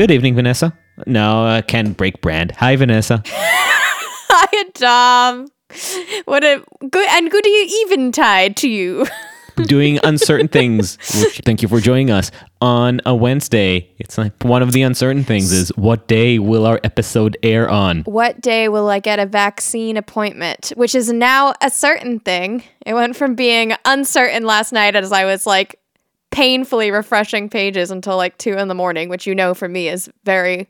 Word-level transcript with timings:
Good 0.00 0.12
evening, 0.12 0.34
Vanessa. 0.34 0.72
No, 1.06 1.44
I 1.44 1.60
can't 1.60 1.94
break 1.94 2.22
brand. 2.22 2.52
Hi, 2.52 2.74
Vanessa. 2.74 3.22
Hi, 3.26 4.64
Dom. 4.72 5.46
What 6.24 6.42
a 6.42 6.64
good 6.88 7.06
and 7.10 7.30
good 7.30 7.44
eventide 7.44 8.56
to 8.56 8.68
you. 8.70 9.06
Doing 9.56 10.00
uncertain 10.02 10.48
things. 10.48 10.96
Which 11.20 11.42
thank 11.44 11.60
you 11.60 11.68
for 11.68 11.80
joining 11.80 12.10
us 12.10 12.30
on 12.62 13.02
a 13.04 13.14
Wednesday. 13.14 13.90
It's 13.98 14.16
like 14.16 14.32
one 14.42 14.62
of 14.62 14.72
the 14.72 14.80
uncertain 14.80 15.22
things 15.22 15.52
is 15.52 15.68
what 15.76 16.08
day 16.08 16.38
will 16.38 16.64
our 16.64 16.80
episode 16.82 17.36
air 17.42 17.68
on? 17.68 18.00
What 18.04 18.40
day 18.40 18.70
will 18.70 18.88
I 18.88 19.00
get 19.00 19.18
a 19.18 19.26
vaccine 19.26 19.98
appointment? 19.98 20.72
Which 20.76 20.94
is 20.94 21.12
now 21.12 21.52
a 21.60 21.68
certain 21.68 22.20
thing. 22.20 22.62
It 22.86 22.94
went 22.94 23.16
from 23.16 23.34
being 23.34 23.74
uncertain 23.84 24.46
last 24.46 24.72
night 24.72 24.96
as 24.96 25.12
I 25.12 25.26
was 25.26 25.46
like 25.46 25.78
painfully 26.30 26.90
refreshing 26.90 27.48
pages 27.48 27.90
until 27.90 28.16
like 28.16 28.38
two 28.38 28.56
in 28.56 28.68
the 28.68 28.74
morning, 28.74 29.08
which 29.08 29.26
you 29.26 29.34
know 29.34 29.54
for 29.54 29.68
me 29.68 29.88
is 29.88 30.10
very, 30.24 30.68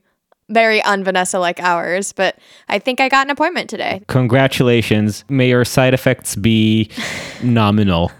very 0.48 0.82
un 0.82 1.04
Vanessa 1.04 1.38
like 1.38 1.60
hours. 1.60 2.12
But 2.12 2.38
I 2.68 2.78
think 2.78 3.00
I 3.00 3.08
got 3.08 3.26
an 3.26 3.30
appointment 3.30 3.70
today. 3.70 4.02
Congratulations. 4.08 5.24
May 5.28 5.48
your 5.48 5.64
side 5.64 5.94
effects 5.94 6.36
be 6.36 6.90
nominal. 7.42 8.10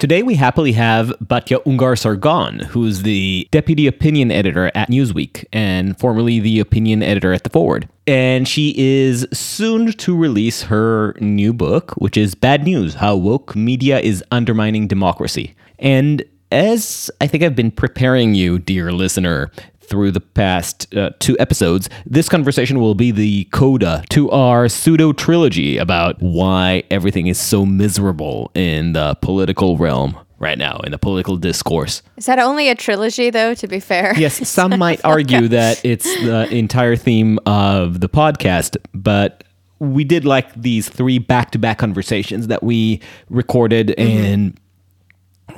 Today 0.00 0.24
we 0.24 0.34
happily 0.34 0.72
have 0.72 1.14
Batya 1.24 1.62
Ungar 1.62 1.96
Sargon, 1.96 2.58
who's 2.58 3.02
the 3.02 3.46
deputy 3.52 3.86
opinion 3.86 4.32
editor 4.32 4.72
at 4.74 4.88
Newsweek 4.90 5.44
and 5.52 5.96
formerly 5.96 6.40
the 6.40 6.58
opinion 6.58 7.04
editor 7.04 7.32
at 7.32 7.44
The 7.44 7.50
Forward. 7.50 7.88
And 8.08 8.48
she 8.48 8.74
is 8.76 9.28
soon 9.32 9.92
to 9.92 10.16
release 10.16 10.62
her 10.62 11.14
new 11.20 11.52
book, 11.52 11.92
which 11.98 12.16
is 12.16 12.34
Bad 12.34 12.64
News 12.64 12.94
How 12.94 13.14
Woke 13.14 13.54
Media 13.54 14.00
is 14.00 14.24
Undermining 14.32 14.88
Democracy. 14.88 15.54
And 15.78 16.24
as 16.52 17.10
I 17.20 17.26
think 17.26 17.42
I've 17.42 17.56
been 17.56 17.70
preparing 17.70 18.34
you, 18.34 18.58
dear 18.58 18.92
listener, 18.92 19.50
through 19.80 20.10
the 20.12 20.20
past 20.20 20.94
uh, 20.94 21.10
two 21.18 21.36
episodes, 21.38 21.88
this 22.06 22.28
conversation 22.28 22.80
will 22.80 22.94
be 22.94 23.10
the 23.10 23.44
coda 23.52 24.04
to 24.10 24.30
our 24.30 24.68
pseudo 24.68 25.12
trilogy 25.12 25.76
about 25.76 26.16
why 26.20 26.82
everything 26.90 27.26
is 27.26 27.38
so 27.38 27.66
miserable 27.66 28.50
in 28.54 28.92
the 28.92 29.14
political 29.16 29.76
realm 29.76 30.18
right 30.38 30.58
now, 30.58 30.78
in 30.78 30.92
the 30.92 30.98
political 30.98 31.36
discourse. 31.36 32.02
Is 32.16 32.26
that 32.26 32.38
only 32.38 32.68
a 32.68 32.74
trilogy, 32.74 33.30
though, 33.30 33.54
to 33.54 33.68
be 33.68 33.80
fair? 33.80 34.14
Yes, 34.16 34.48
some 34.48 34.78
might 34.78 35.00
argue 35.04 35.48
that 35.48 35.84
it's 35.84 36.04
the 36.22 36.48
entire 36.50 36.96
theme 36.96 37.38
of 37.46 38.00
the 38.00 38.08
podcast, 38.08 38.76
but 38.92 39.44
we 39.78 40.04
did 40.04 40.24
like 40.24 40.54
these 40.54 40.88
three 40.88 41.18
back 41.18 41.50
to 41.50 41.58
back 41.58 41.78
conversations 41.78 42.46
that 42.46 42.62
we 42.62 43.00
recorded 43.28 43.88
mm-hmm. 43.88 44.24
and 44.24 44.60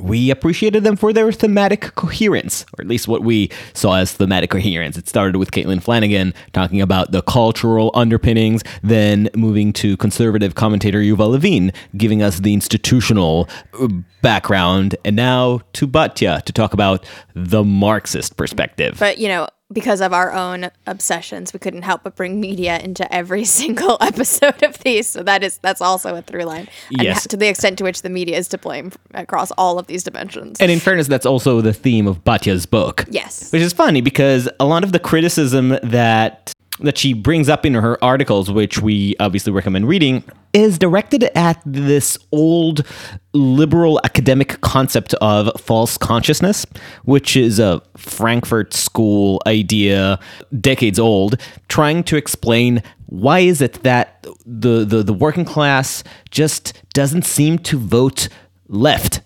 we 0.00 0.30
appreciated 0.30 0.82
them 0.82 0.96
for 0.96 1.12
their 1.12 1.30
thematic 1.30 1.94
coherence, 1.94 2.64
or 2.76 2.82
at 2.82 2.88
least 2.88 3.06
what 3.06 3.22
we 3.22 3.50
saw 3.74 3.94
as 3.94 4.12
thematic 4.12 4.50
coherence. 4.50 4.98
It 4.98 5.08
started 5.08 5.36
with 5.36 5.50
Caitlin 5.50 5.82
Flanagan 5.82 6.34
talking 6.52 6.80
about 6.80 7.12
the 7.12 7.22
cultural 7.22 7.90
underpinnings, 7.94 8.62
then 8.82 9.28
moving 9.36 9.72
to 9.74 9.96
conservative 9.96 10.54
commentator 10.54 10.98
Yuval 10.98 11.30
Levin, 11.30 11.72
giving 11.96 12.22
us 12.22 12.40
the 12.40 12.54
institutional 12.54 13.48
uh, 13.80 13.88
background, 14.20 14.96
and 15.04 15.16
now 15.16 15.60
to 15.74 15.86
Batya 15.86 16.42
to 16.42 16.52
talk 16.52 16.72
about 16.72 17.06
the 17.34 17.62
Marxist 17.62 18.36
perspective. 18.36 18.96
But, 18.98 19.18
you 19.18 19.28
know, 19.28 19.48
because 19.72 20.00
of 20.00 20.12
our 20.12 20.32
own 20.32 20.70
obsessions, 20.86 21.52
we 21.52 21.58
couldn't 21.58 21.82
help 21.82 22.02
but 22.04 22.16
bring 22.16 22.40
media 22.40 22.78
into 22.78 23.12
every 23.12 23.44
single 23.60 23.96
episode 24.00 24.62
of 24.62 24.78
these. 24.80 25.08
So 25.08 25.22
that 25.22 25.42
is 25.42 25.58
that's 25.58 25.80
also 25.80 26.14
a 26.16 26.22
through 26.22 26.44
line. 26.44 26.68
Yes. 26.90 27.26
to 27.28 27.36
the 27.36 27.48
extent 27.48 27.78
to 27.78 27.84
which 27.84 28.02
the 28.02 28.10
media 28.10 28.38
is 28.38 28.48
to 28.48 28.58
blame 28.58 28.92
across 29.12 29.50
all 29.52 29.78
of 29.78 29.86
these 29.86 30.04
dimensions. 30.04 30.60
And 30.60 30.70
in 30.70 30.80
fairness, 30.80 31.08
that's 31.08 31.26
also 31.26 31.60
the 31.60 31.72
theme 31.72 32.06
of 32.06 32.24
Batya's 32.24 32.66
book. 32.66 33.04
Yes. 33.10 33.50
Which 33.52 33.62
is 33.62 33.72
funny 33.72 34.00
because 34.00 34.48
a 34.60 34.64
lot 34.64 34.84
of 34.84 34.92
the 34.92 34.98
criticism 34.98 35.78
that 35.82 36.53
that 36.80 36.98
she 36.98 37.12
brings 37.12 37.48
up 37.48 37.64
in 37.64 37.74
her 37.74 38.02
articles, 38.02 38.50
which 38.50 38.80
we 38.80 39.14
obviously 39.20 39.52
recommend 39.52 39.86
reading, 39.86 40.24
is 40.52 40.76
directed 40.76 41.24
at 41.36 41.60
this 41.64 42.18
old 42.32 42.84
liberal 43.32 44.00
academic 44.04 44.60
concept 44.60 45.14
of 45.14 45.50
false 45.60 45.96
consciousness, 45.96 46.66
which 47.04 47.36
is 47.36 47.58
a 47.60 47.80
Frankfurt 47.96 48.74
School 48.74 49.40
idea, 49.46 50.18
decades 50.60 50.98
old, 50.98 51.40
trying 51.68 52.02
to 52.04 52.16
explain 52.16 52.82
why 53.06 53.40
is 53.40 53.60
it 53.60 53.84
that 53.84 54.26
the, 54.44 54.84
the, 54.84 55.02
the 55.02 55.12
working 55.14 55.44
class 55.44 56.02
just 56.30 56.72
doesn't 56.92 57.24
seem 57.24 57.58
to 57.58 57.78
vote 57.78 58.28
left. 58.68 59.20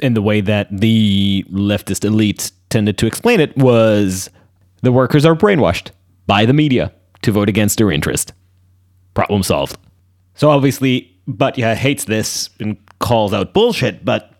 In 0.00 0.14
the 0.14 0.22
way 0.22 0.40
that 0.40 0.68
the 0.70 1.44
leftist 1.50 2.04
elite 2.04 2.50
tended 2.68 2.98
to 2.98 3.06
explain 3.06 3.40
it 3.40 3.56
was 3.56 4.28
the 4.82 4.90
workers 4.90 5.24
are 5.24 5.36
brainwashed 5.36 5.90
by 6.26 6.46
the 6.46 6.52
media 6.52 6.92
to 7.22 7.32
vote 7.32 7.48
against 7.48 7.78
their 7.78 7.90
interest. 7.90 8.32
Problem 9.14 9.42
solved. 9.42 9.78
So 10.34 10.50
obviously, 10.50 11.16
Batya 11.28 11.74
hates 11.74 12.04
this 12.04 12.50
and 12.60 12.76
calls 12.98 13.32
out 13.32 13.54
bullshit, 13.54 14.04
but 14.04 14.34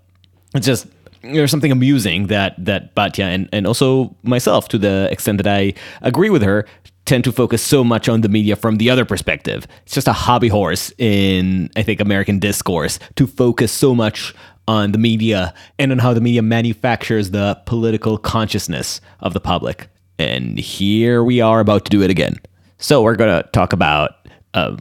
it's 0.55 0.67
just 0.67 0.87
there's 1.23 1.50
something 1.50 1.73
amusing 1.73 2.27
that 2.27 2.55
that 2.65 2.94
Batya 2.94 3.25
and, 3.25 3.49
and 3.53 3.67
also 3.67 4.15
myself, 4.23 4.69
to 4.69 4.78
the 4.78 5.09
extent 5.11 5.43
that 5.43 5.47
I 5.47 5.75
agree 6.03 6.31
with 6.31 6.43
her, 6.43 6.67
tend 7.05 7.25
to 7.25 7.33
focus 7.33 7.62
so 7.62 7.84
much 7.84 8.09
on 8.09 8.21
the 8.23 8.28
media 8.28 8.56
from 8.56 8.77
the 8.77 8.91
other 8.91 9.05
perspective. 9.05 9.67
It's 9.84 9.94
just 9.94 10.09
a 10.09 10.12
hobby 10.12 10.49
horse 10.49 10.93
in 10.99 11.71
I 11.77 11.83
think 11.83 12.00
American 12.00 12.39
discourse 12.39 12.99
to 13.17 13.27
focus 13.27 13.73
so 13.73 13.94
much 13.94 14.34
on 14.67 14.93
the 14.93 14.99
media 14.99 15.53
and 15.78 15.93
on 15.93 15.99
how 15.99 16.15
the 16.15 16.21
media 16.21 16.43
manufactures 16.43 17.31
the 17.31 17.61
political 17.67 18.17
consciousness 18.17 19.00
of 19.21 19.34
the 19.34 19.41
public. 19.41 19.89
And 20.19 20.58
here 20.58 21.25
we 21.25 21.41
are 21.41 21.60
about 21.60 21.84
to 21.86 21.91
do 21.91 22.02
it 22.02 22.10
again. 22.10 22.38
So 22.78 23.02
we're 23.02 23.16
going 23.16 23.42
to 23.42 23.48
talk 23.50 23.72
about 23.72 24.28
uh, 24.54 24.76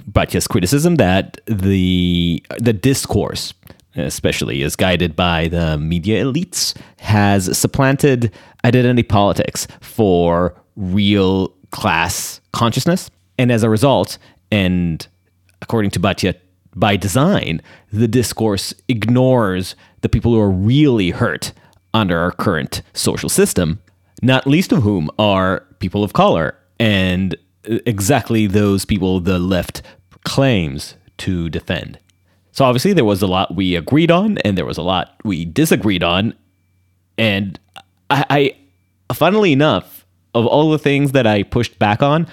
criticism 0.49 0.95
that 0.95 1.39
the 1.47 2.44
the 2.59 2.73
discourse, 2.73 3.53
especially, 3.95 4.61
is 4.61 4.75
guided 4.75 5.16
by 5.16 5.47
the 5.47 5.77
media 5.77 6.23
elites, 6.23 6.75
has 6.99 7.57
supplanted 7.57 8.31
identity 8.66 9.03
politics 9.03 9.67
for 9.81 10.55
real 10.75 11.50
class 11.71 12.39
consciousness, 12.51 13.09
and 13.38 13.51
as 13.51 13.63
a 13.63 13.69
result, 13.69 14.17
and 14.51 15.07
according 15.61 15.91
to 15.91 16.00
Batya, 16.00 16.35
by 16.75 16.95
design, 16.95 17.61
the 17.91 18.07
discourse 18.07 18.73
ignores 18.88 19.75
the 20.01 20.09
people 20.09 20.33
who 20.33 20.39
are 20.39 20.50
really 20.50 21.11
hurt 21.11 21.51
under 21.94 22.17
our 22.17 22.31
current 22.31 22.81
social 22.94 23.29
system 23.29 23.79
not 24.23 24.47
least 24.47 24.72
of 24.72 24.84
whom 24.84 25.09
are 25.19 25.66
people 25.79 26.03
of 26.03 26.13
color 26.13 26.56
and 26.79 27.35
uh, 27.69 27.78
exactly 27.85 28.47
those 28.47 28.85
people 28.85 29.19
the 29.19 29.38
left 29.38 29.81
claims 30.23 30.95
to 31.17 31.50
defend. 31.50 32.00
So 32.51 32.66
obviously 32.66 32.94
there 32.94 33.06
was 33.06 33.22
a 33.22 33.28
lot 33.28 33.56
we 33.56 33.75
agreed 33.75 34.12
on 34.12 34.38
and 34.39 34.57
there 34.57 34.66
was 34.66 34.78
a 34.78 34.81
lot 34.81 35.16
we 35.23 35.44
disagreed 35.44 36.03
on. 36.03 36.33
And 37.17 37.59
I, 38.09 38.56
I 39.09 39.13
funnily 39.13 39.51
enough, 39.51 40.06
of 40.35 40.45
all 40.45 40.72
the 40.72 40.79
things 40.79 41.12
that 41.12 41.28
I 41.28 41.44
pushed 41.44 41.78
back 41.78 42.01
on, 42.01 42.28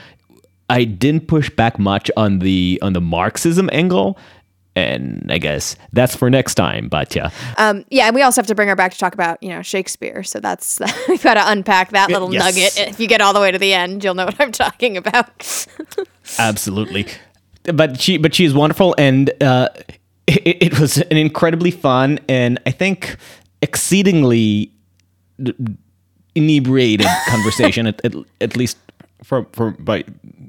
I 0.69 0.85
didn't 0.85 1.27
push 1.27 1.51
back 1.51 1.79
much 1.79 2.11
on 2.17 2.39
the 2.39 2.79
on 2.81 2.93
the 2.93 3.01
Marxism 3.01 3.69
angle 3.73 4.17
and 4.77 5.27
I 5.31 5.39
guess 5.39 5.77
that's 5.93 6.15
for 6.15 6.31
next 6.31 6.55
time. 6.55 6.89
But 6.89 7.15
yeah, 7.15 7.31
um, 7.57 7.85
yeah, 7.91 8.07
and 8.07 8.15
we 8.15 8.23
also 8.23 8.41
have 8.41 8.47
to 8.49 8.55
bring 8.55 8.69
her 8.69 8.77
back 8.77 8.93
to 8.93 8.99
talk 8.99 9.15
about 9.15 9.43
you 9.43 9.51
know 9.51 9.63
Shakespeare. 9.63 10.23
So 10.23 10.41
that's 10.41 10.81
we've 11.09 11.23
got 11.23 11.35
to 11.35 11.51
unpack 11.51 11.91
that 11.91 12.11
little 12.11 12.33
yes. 12.33 12.45
nugget. 12.45 12.89
If 12.89 13.01
you 13.01 13.09
get 13.09 13.21
all 13.21 13.33
the 13.33 13.41
way 13.41 13.51
to 13.51 13.59
the 13.59 13.75
end, 13.75 14.05
you'll 14.05 14.15
know 14.15 14.27
what 14.27 14.41
I'm 14.41 14.53
talking 14.53 14.97
about. 14.97 15.67
Absolutely, 16.39 17.07
but 17.65 18.01
she 18.01 18.17
but 18.17 18.35
she 18.35 18.45
is 18.45 18.55
wonderful, 18.55 18.95
and 18.99 19.31
uh, 19.43 19.69
it, 20.27 20.63
it 20.63 20.81
was 20.81 20.99
an 20.99 21.17
incredibly 21.17 21.71
fun 21.71 22.21
and 22.29 22.61
I 22.67 22.71
think 22.71 23.17
exceedingly 23.63 24.73
inebriated 26.35 27.07
conversation. 27.29 27.87
at, 27.87 28.05
at, 28.05 28.15
at 28.41 28.57
least 28.57 28.79
from 29.23 29.47
for 29.53 29.73
by 29.73 30.05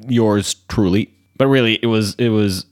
yours 0.08 0.56
truly, 0.68 1.14
but 1.38 1.48
really 1.48 1.80
it 1.82 1.88
was 1.88 2.16
it 2.16 2.30
was 2.30 2.66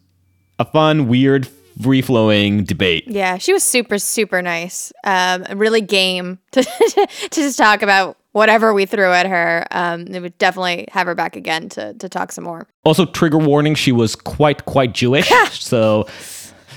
a 0.59 0.65
fun, 0.65 1.07
weird, 1.07 1.47
free 1.81 2.01
flowing 2.01 2.65
debate. 2.65 3.05
Yeah, 3.07 3.37
she 3.37 3.53
was 3.53 3.63
super, 3.63 3.97
super 3.97 4.41
nice. 4.41 4.91
Um, 5.03 5.45
really 5.55 5.81
game 5.81 6.39
to, 6.51 6.63
to 6.63 7.07
just 7.31 7.57
talk 7.57 7.81
about 7.81 8.17
whatever 8.33 8.73
we 8.73 8.85
threw 8.85 9.11
at 9.11 9.25
her. 9.25 9.65
Um, 9.71 10.05
they 10.05 10.19
would 10.19 10.37
definitely 10.37 10.87
have 10.91 11.07
her 11.07 11.15
back 11.15 11.35
again 11.35 11.69
to, 11.69 11.93
to 11.93 12.09
talk 12.09 12.31
some 12.31 12.43
more. 12.43 12.67
Also, 12.83 13.05
trigger 13.05 13.37
warning: 13.37 13.75
she 13.75 13.91
was 13.91 14.15
quite, 14.15 14.65
quite 14.65 14.93
Jewish. 14.93 15.29
so, 15.51 16.07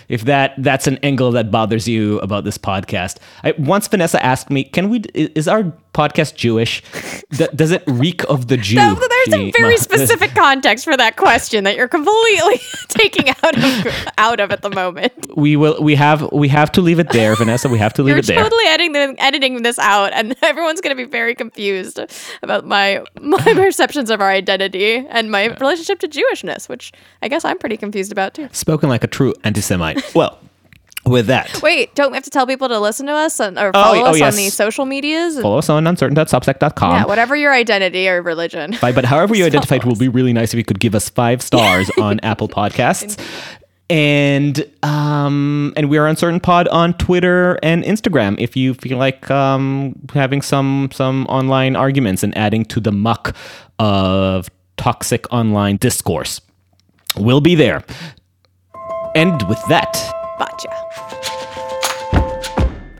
if 0.09 0.23
that 0.23 0.55
that's 0.59 0.87
an 0.87 0.99
angle 1.03 1.33
that 1.33 1.51
bothers 1.51 1.89
you 1.89 2.19
about 2.21 2.45
this 2.45 2.59
podcast, 2.59 3.19
I, 3.43 3.53
once 3.59 3.89
Vanessa 3.89 4.25
asked 4.25 4.51
me, 4.51 4.65
"Can 4.65 4.89
we? 4.89 5.01
Is 5.15 5.49
our 5.49 5.65
podcast 5.93 6.35
Jewish? 6.35 6.83
D- 7.31 7.47
does 7.55 7.71
it 7.71 7.83
reek 7.87 8.25
of 8.29 8.49
the 8.49 8.57
Jew? 8.57 8.77
No, 8.77 8.95
there's 8.95 9.35
a 9.35 9.51
very 9.53 9.75
Ma- 9.75 9.81
specific 9.81 10.31
context 10.35 10.85
for 10.85 10.97
that 10.97 11.17
question 11.17 11.65
that 11.65 11.77
you're 11.77 11.89
completely 11.89 12.61
taking 12.89 13.29
out 13.29 13.57
of 13.57 14.09
out 14.19 14.41
of 14.41 14.51
at 14.51 14.63
the 14.63 14.71
moment. 14.71 15.13
We 15.37 15.57
will. 15.57 15.83
We 15.83 15.95
have. 15.95 16.31
We 16.33 16.49
have 16.49 16.73
to 16.73 16.81
leave 16.81 16.99
it 16.99 17.11
there, 17.11 17.35
Vanessa. 17.37 17.69
We 17.69 17.79
have 17.79 17.93
to 17.95 18.03
leave 18.03 18.11
You're 18.13 18.19
it 18.21 18.27
there. 18.27 18.43
totally 18.43 18.65
editing 18.67 19.17
editing 19.19 19.63
this 19.63 19.79
out, 19.79 20.13
and 20.13 20.37
everyone's 20.43 20.81
going 20.81 20.97
to 20.97 21.03
be 21.03 21.09
very 21.11 21.35
confused 21.35 21.99
about 22.43 22.67
my 22.67 23.03
my 23.21 23.43
perceptions 23.43 24.11
of 24.11 24.21
our 24.21 24.31
identity 24.31 24.97
and 25.09 25.31
my 25.31 25.47
relationship 25.57 25.99
to 26.01 26.09
Jewishness, 26.09 26.69
which 26.69 26.93
I 27.23 27.29
guess 27.29 27.45
I'm 27.45 27.59
pretty 27.59 27.77
confused 27.77 28.13
about 28.13 28.35
too. 28.35 28.49
Spoken 28.53 28.89
like 28.89 29.05
a 29.05 29.09
true 29.09 29.35
anti-Semite. 29.45 30.15
Well, 30.15 30.39
with 31.05 31.27
that, 31.27 31.61
Wait, 31.63 31.95
don't 31.95 32.13
we 32.13 32.17
have 32.17 32.25
to 32.25 32.31
tell 32.31 32.47
people 32.47 32.69
to 32.69 32.79
listen 32.79 33.07
to 33.07 33.13
us 33.13 33.41
and, 33.41 33.59
or 33.59 33.69
Oh, 33.75 33.83
follow 33.83 33.99
oh, 34.03 34.05
us 34.11 34.19
yes. 34.19 34.33
on 34.35 34.37
the 34.37 34.49
social 34.51 34.85
medias? 34.87 35.41
follow 35.41 35.59
us 35.59 35.69
on 35.69 35.87
uncertain.substack.com. 35.87 36.95
yeah, 36.95 37.05
whatever 37.07 37.35
your 37.35 37.53
identity 37.53 38.09
or 38.09 38.23
religion. 38.23 38.77
Bye. 38.81 38.93
But 38.93 39.05
however 39.05 39.35
you 39.35 39.45
identify 39.47 39.77
it 39.77 39.85
will 39.85 39.97
be 39.97 40.09
really 40.09 40.33
nice 40.33 40.55
if 40.55 40.59
you 40.59 40.65
could 40.65 40.79
give 40.81 40.95
us 40.95 41.09
five 41.09 41.43
stars 41.43 41.91
on 41.99 42.21
Apple 42.23 42.49
Podcasts. 42.49 43.19
And 43.91 44.65
um 44.83 45.75
and 45.77 45.91
we 45.91 45.99
are 45.99 46.07
uncertain 46.07 46.41
pod 46.41 46.67
on 46.69 46.95
Twitter 46.95 47.59
and 47.63 47.85
Instagram 47.85 48.37
if 48.39 48.57
you 48.57 48.73
feel 48.75 48.97
like 48.97 49.31
um 49.31 49.95
having 50.15 50.41
some 50.41 50.89
some 50.93 51.27
online 51.27 51.77
arguments 51.77 52.23
and 52.23 52.35
adding 52.39 52.65
to 52.67 52.81
the 52.81 52.93
muck 52.93 53.37
of 53.79 54.49
toxic 54.79 55.31
online 55.33 55.77
discourse. 55.77 56.41
We'll 57.19 57.43
be 57.43 57.55
there. 57.55 57.85
And 59.15 59.43
with 59.47 59.61
that, 59.69 59.93
Gotcha. 60.47 60.69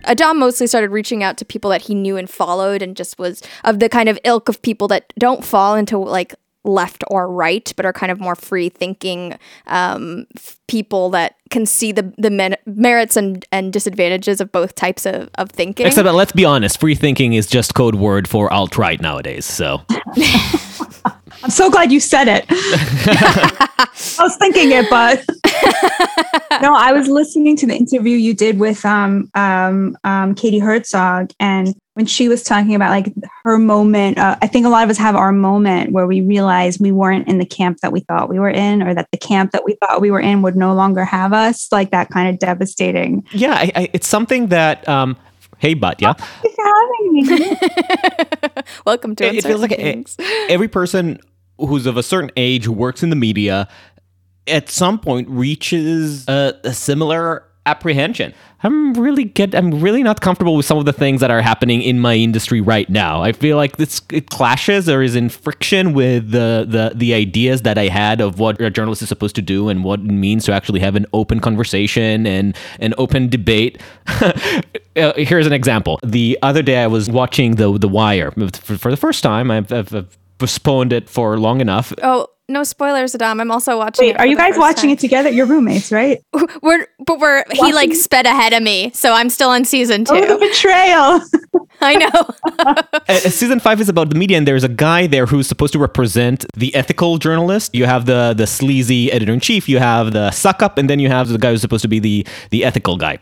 Adam 0.05 0.39
mostly 0.39 0.67
started 0.67 0.91
reaching 0.91 1.23
out 1.23 1.37
to 1.39 1.45
people 1.45 1.71
that 1.71 1.83
he 1.83 1.95
knew 1.95 2.17
and 2.17 2.29
followed, 2.29 2.83
and 2.83 2.97
just 2.97 3.19
was 3.19 3.43
of 3.65 3.79
the 3.79 3.89
kind 3.89 4.09
of 4.09 4.19
ilk 4.25 4.49
of 4.49 4.61
people 4.63 4.89
that 4.89 5.13
don't 5.19 5.45
fall 5.45 5.75
into 5.75 5.99
like 5.99 6.35
left 6.65 7.03
or 7.09 7.31
right, 7.31 7.73
but 7.77 7.85
are 7.85 7.93
kind 7.93 8.13
of 8.13 8.21
more 8.21 8.37
free 8.37 8.69
thinking 8.69 9.37
um, 9.67 10.27
f- 10.37 10.59
people 10.69 11.11
that 11.11 11.37
can 11.51 11.67
see 11.67 11.93
the 11.93 12.13
the 12.19 12.31
men- 12.31 12.57
merits 12.67 13.17
and, 13.17 13.45
and 13.53 13.73
disadvantages 13.73 14.41
of 14.41 14.53
both 14.53 14.75
types 14.75 15.07
of, 15.07 15.29
of 15.39 15.51
thinking. 15.51 15.87
except 15.87 16.05
that 16.05 16.15
let's 16.15 16.33
be 16.33 16.45
honest, 16.45 16.79
free 16.79 16.95
thinking 16.95 17.33
is 17.35 17.47
just 17.47 17.75
code 17.75 17.95
word 17.97 18.29
for 18.29 18.53
alt 18.53 18.77
right 18.77 19.01
nowadays. 19.01 19.45
So 19.45 19.83
I'm 21.43 21.51
so 21.51 21.71
glad 21.71 21.91
you 21.91 22.01
said 22.01 22.29
it. 22.29 22.45
I 22.51 24.23
was 24.23 24.37
thinking 24.37 24.71
it, 24.73 24.89
but 24.89 25.25
no, 26.63 26.75
I 26.75 26.93
was 26.93 27.09
listening 27.09 27.57
to 27.57 27.67
the 27.67 27.75
interview 27.75 28.17
you 28.17 28.35
did 28.35 28.59
with 28.59 28.85
um, 28.85 29.31
um, 29.35 29.97
um, 30.05 30.35
Katie 30.35 30.59
Herzog, 30.59 31.31
and 31.41 31.75
when 31.95 32.07
she 32.07 32.29
was 32.29 32.43
talking 32.43 32.75
about 32.75 32.91
like 32.91 33.13
her 33.45 33.59
moment, 33.59 34.19
uh, 34.19 34.37
I 34.41 34.47
think 34.47 34.67
a 34.67 34.69
lot 34.69 34.85
of 34.85 34.91
us 34.91 34.99
have 34.99 35.15
our 35.17 35.33
moment 35.33 35.93
where 35.93 36.07
we 36.07 36.21
realize 36.21 36.79
we 36.79 36.93
weren't 36.93 37.29
in 37.29 37.39
the 37.39 37.45
camp 37.45 37.79
that 37.83 37.93
we 37.93 38.01
thought 38.01 38.29
we 38.29 38.39
were 38.39 38.49
in, 38.51 38.83
or 38.83 38.95
that 38.95 39.09
the 39.11 39.19
camp 39.19 39.53
that 39.53 39.65
we 39.65 39.75
thought 39.75 40.01
we 40.01 40.11
were 40.11 40.21
in 40.21 40.43
would 40.43 40.57
no 40.57 40.73
longer 40.75 41.05
have 41.05 41.33
us. 41.33 41.71
Like 41.73 41.91
that 41.91 42.09
kind 42.11 42.29
of 42.29 42.39
devastating. 42.39 43.27
yeah, 43.33 43.55
I, 43.55 43.73
I, 43.75 43.89
it's 43.93 44.07
something 44.07 44.47
that 44.49 44.89
um 44.89 45.17
hey 45.59 45.75
Batya. 45.75 46.17
Thanks 46.19 46.57
for 46.57 46.65
having 46.65 47.13
me. 47.13 48.63
Welcome 48.87 49.17
to 49.17 49.25
it, 49.25 49.37
it 49.37 49.43
feels 49.45 49.61
like 49.61 49.73
Uncertain 49.73 50.05
e- 50.21 50.47
every 50.49 50.69
person 50.69 51.21
who's 51.67 51.87
of 51.87 51.97
a 51.97 52.03
certain 52.03 52.31
age 52.37 52.65
who 52.65 52.73
works 52.73 53.03
in 53.03 53.11
the 53.11 53.17
media 53.17 53.69
at 54.47 54.69
some 54.69 54.99
point 54.99 55.29
reaches 55.29 56.29
a, 56.29 56.55
a 56.65 56.73
similar 56.73 57.45
apprehension. 57.65 58.35
I'm 58.65 58.95
really 58.95 59.25
get 59.25 59.55
i'm 59.55 59.81
really 59.81 60.03
not 60.03 60.21
comfortable 60.21 60.57
with 60.57 60.67
some 60.67 60.79
of 60.79 60.85
the 60.85 60.93
things 60.93 61.21
that 61.21 61.31
are 61.31 61.41
happening 61.41 61.81
in 61.83 62.01
my 62.01 62.15
industry 62.15 62.61
right 62.61 62.89
now. 62.89 63.23
I 63.23 63.33
feel 63.33 63.57
like 63.57 63.77
this 63.77 64.01
it 64.11 64.31
clashes 64.31 64.89
or 64.89 65.03
is 65.03 65.15
in 65.15 65.29
friction 65.29 65.93
with 65.93 66.31
the 66.31 66.67
the 66.69 66.93
the 66.95 67.15
ideas 67.15 67.63
that 67.63 67.79
i 67.79 67.87
had 67.87 68.21
of 68.21 68.39
what 68.39 68.61
a 68.61 68.71
journalist 68.71 69.03
is 69.03 69.09
supposed 69.09 69.37
to 69.37 69.43
do 69.43 69.69
and 69.69 69.85
what 69.85 70.01
it 70.01 70.07
means 70.07 70.45
to 70.47 70.53
actually 70.53 70.81
have 70.81 70.97
an 70.97 71.07
open 71.13 71.41
conversation 71.41 72.27
and 72.27 72.57
an 72.81 72.95
open 72.99 73.29
debate. 73.29 73.81
Uh, 74.95 75.15
here's 75.17 75.47
an 75.47 75.55
example. 75.55 75.99
The 76.03 76.39
other 76.43 76.61
day 76.61 76.77
i 76.77 76.87
was 76.87 77.09
watching 77.09 77.55
the 77.55 77.79
the 77.79 77.89
wire. 77.89 78.31
For, 78.31 78.77
for 78.77 78.91
the 78.91 78.97
first 78.99 79.23
time 79.23 79.51
I've, 79.51 79.73
I've, 79.73 79.95
I've 79.95 80.19
postponed 80.43 80.93
it 80.93 81.09
for 81.09 81.39
long 81.39 81.61
enough 81.61 81.93
Oh, 82.03 82.27
no 82.49 82.65
spoilers, 82.65 83.15
Adam. 83.15 83.41
I'm 83.41 83.51
also 83.51 83.79
watching. 83.79 84.07
Wait, 84.07 84.15
it 84.17 84.21
are 84.21 84.27
you 84.27 84.37
guys 84.37 84.59
watching 84.59 84.91
time. 84.91 84.91
it 84.91 84.99
together? 84.99 85.31
You're 85.31 85.47
roommates, 85.47 85.91
right? 85.91 86.19
We're 86.63 86.87
but 87.07 87.19
we're 87.19 87.45
he 87.53 87.73
like 87.73 87.95
sped 87.95 88.27
ahead 88.27 88.53
of 88.53 88.63
me, 88.63 88.91
so 88.93 89.13
I'm 89.13 89.31
still 89.31 89.51
on 89.51 89.65
season 89.65 90.05
two. 90.05 90.15
Oh, 90.15 90.27
the 90.33 90.39
betrayal. 90.47 91.21
I 91.81 91.95
know. 92.03 92.21
Uh, 93.09 93.19
season 93.41 93.59
five 93.59 93.81
is 93.81 93.89
about 93.89 94.09
the 94.11 94.15
media, 94.15 94.37
and 94.39 94.47
there's 94.47 94.63
a 94.65 94.69
guy 94.69 95.07
there 95.09 95.27
who's 95.27 95.47
supposed 95.49 95.73
to 95.73 95.79
represent 95.79 96.47
the 96.55 96.73
ethical 96.75 97.19
journalist. 97.19 97.75
You 97.75 97.87
have 97.87 98.07
the 98.07 98.35
the 98.37 98.47
sleazy 98.47 99.11
editor 99.11 99.33
in 99.33 99.41
chief, 99.41 99.69
you 99.69 99.79
have 99.79 100.13
the 100.13 100.31
suck 100.31 100.63
up, 100.63 100.79
and 100.79 100.89
then 100.89 100.99
you 101.01 101.09
have 101.09 101.29
the 101.29 101.39
guy 101.39 101.51
who's 101.51 101.61
supposed 101.61 101.83
to 101.83 101.89
be 101.89 101.99
the 101.99 102.27
the 102.51 102.65
ethical 102.65 102.97
guy. 102.97 103.19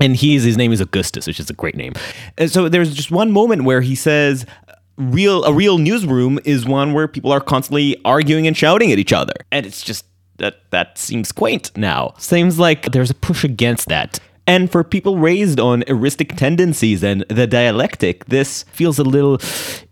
And 0.00 0.16
he's 0.16 0.42
his 0.42 0.56
name 0.56 0.72
is 0.72 0.80
Augustus, 0.80 1.26
which 1.26 1.38
is 1.38 1.48
a 1.50 1.52
great 1.52 1.76
name. 1.76 1.92
And 2.36 2.50
so 2.50 2.68
there's 2.68 2.92
just 2.94 3.10
one 3.10 3.30
moment 3.30 3.64
where 3.64 3.80
he 3.80 3.94
says. 3.94 4.46
Real 4.96 5.44
a 5.44 5.52
real 5.52 5.78
newsroom 5.78 6.38
is 6.44 6.64
one 6.64 6.92
where 6.92 7.08
people 7.08 7.32
are 7.32 7.40
constantly 7.40 8.00
arguing 8.04 8.46
and 8.46 8.56
shouting 8.56 8.92
at 8.92 8.98
each 8.98 9.12
other, 9.12 9.34
and 9.50 9.66
it's 9.66 9.82
just 9.82 10.06
that 10.36 10.70
that 10.70 10.98
seems 10.98 11.32
quaint 11.32 11.76
now. 11.76 12.14
Seems 12.18 12.58
like 12.58 12.92
there's 12.92 13.10
a 13.10 13.14
push 13.14 13.44
against 13.44 13.88
that. 13.88 14.20
And 14.46 14.70
for 14.70 14.84
people 14.84 15.18
raised 15.18 15.58
on 15.58 15.84
heuristic 15.86 16.36
tendencies 16.36 17.02
and 17.02 17.22
the 17.28 17.46
dialectic, 17.46 18.26
this 18.26 18.64
feels 18.64 18.98
a 18.98 19.04
little 19.04 19.38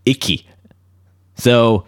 icky. 0.04 0.46
So, 1.36 1.86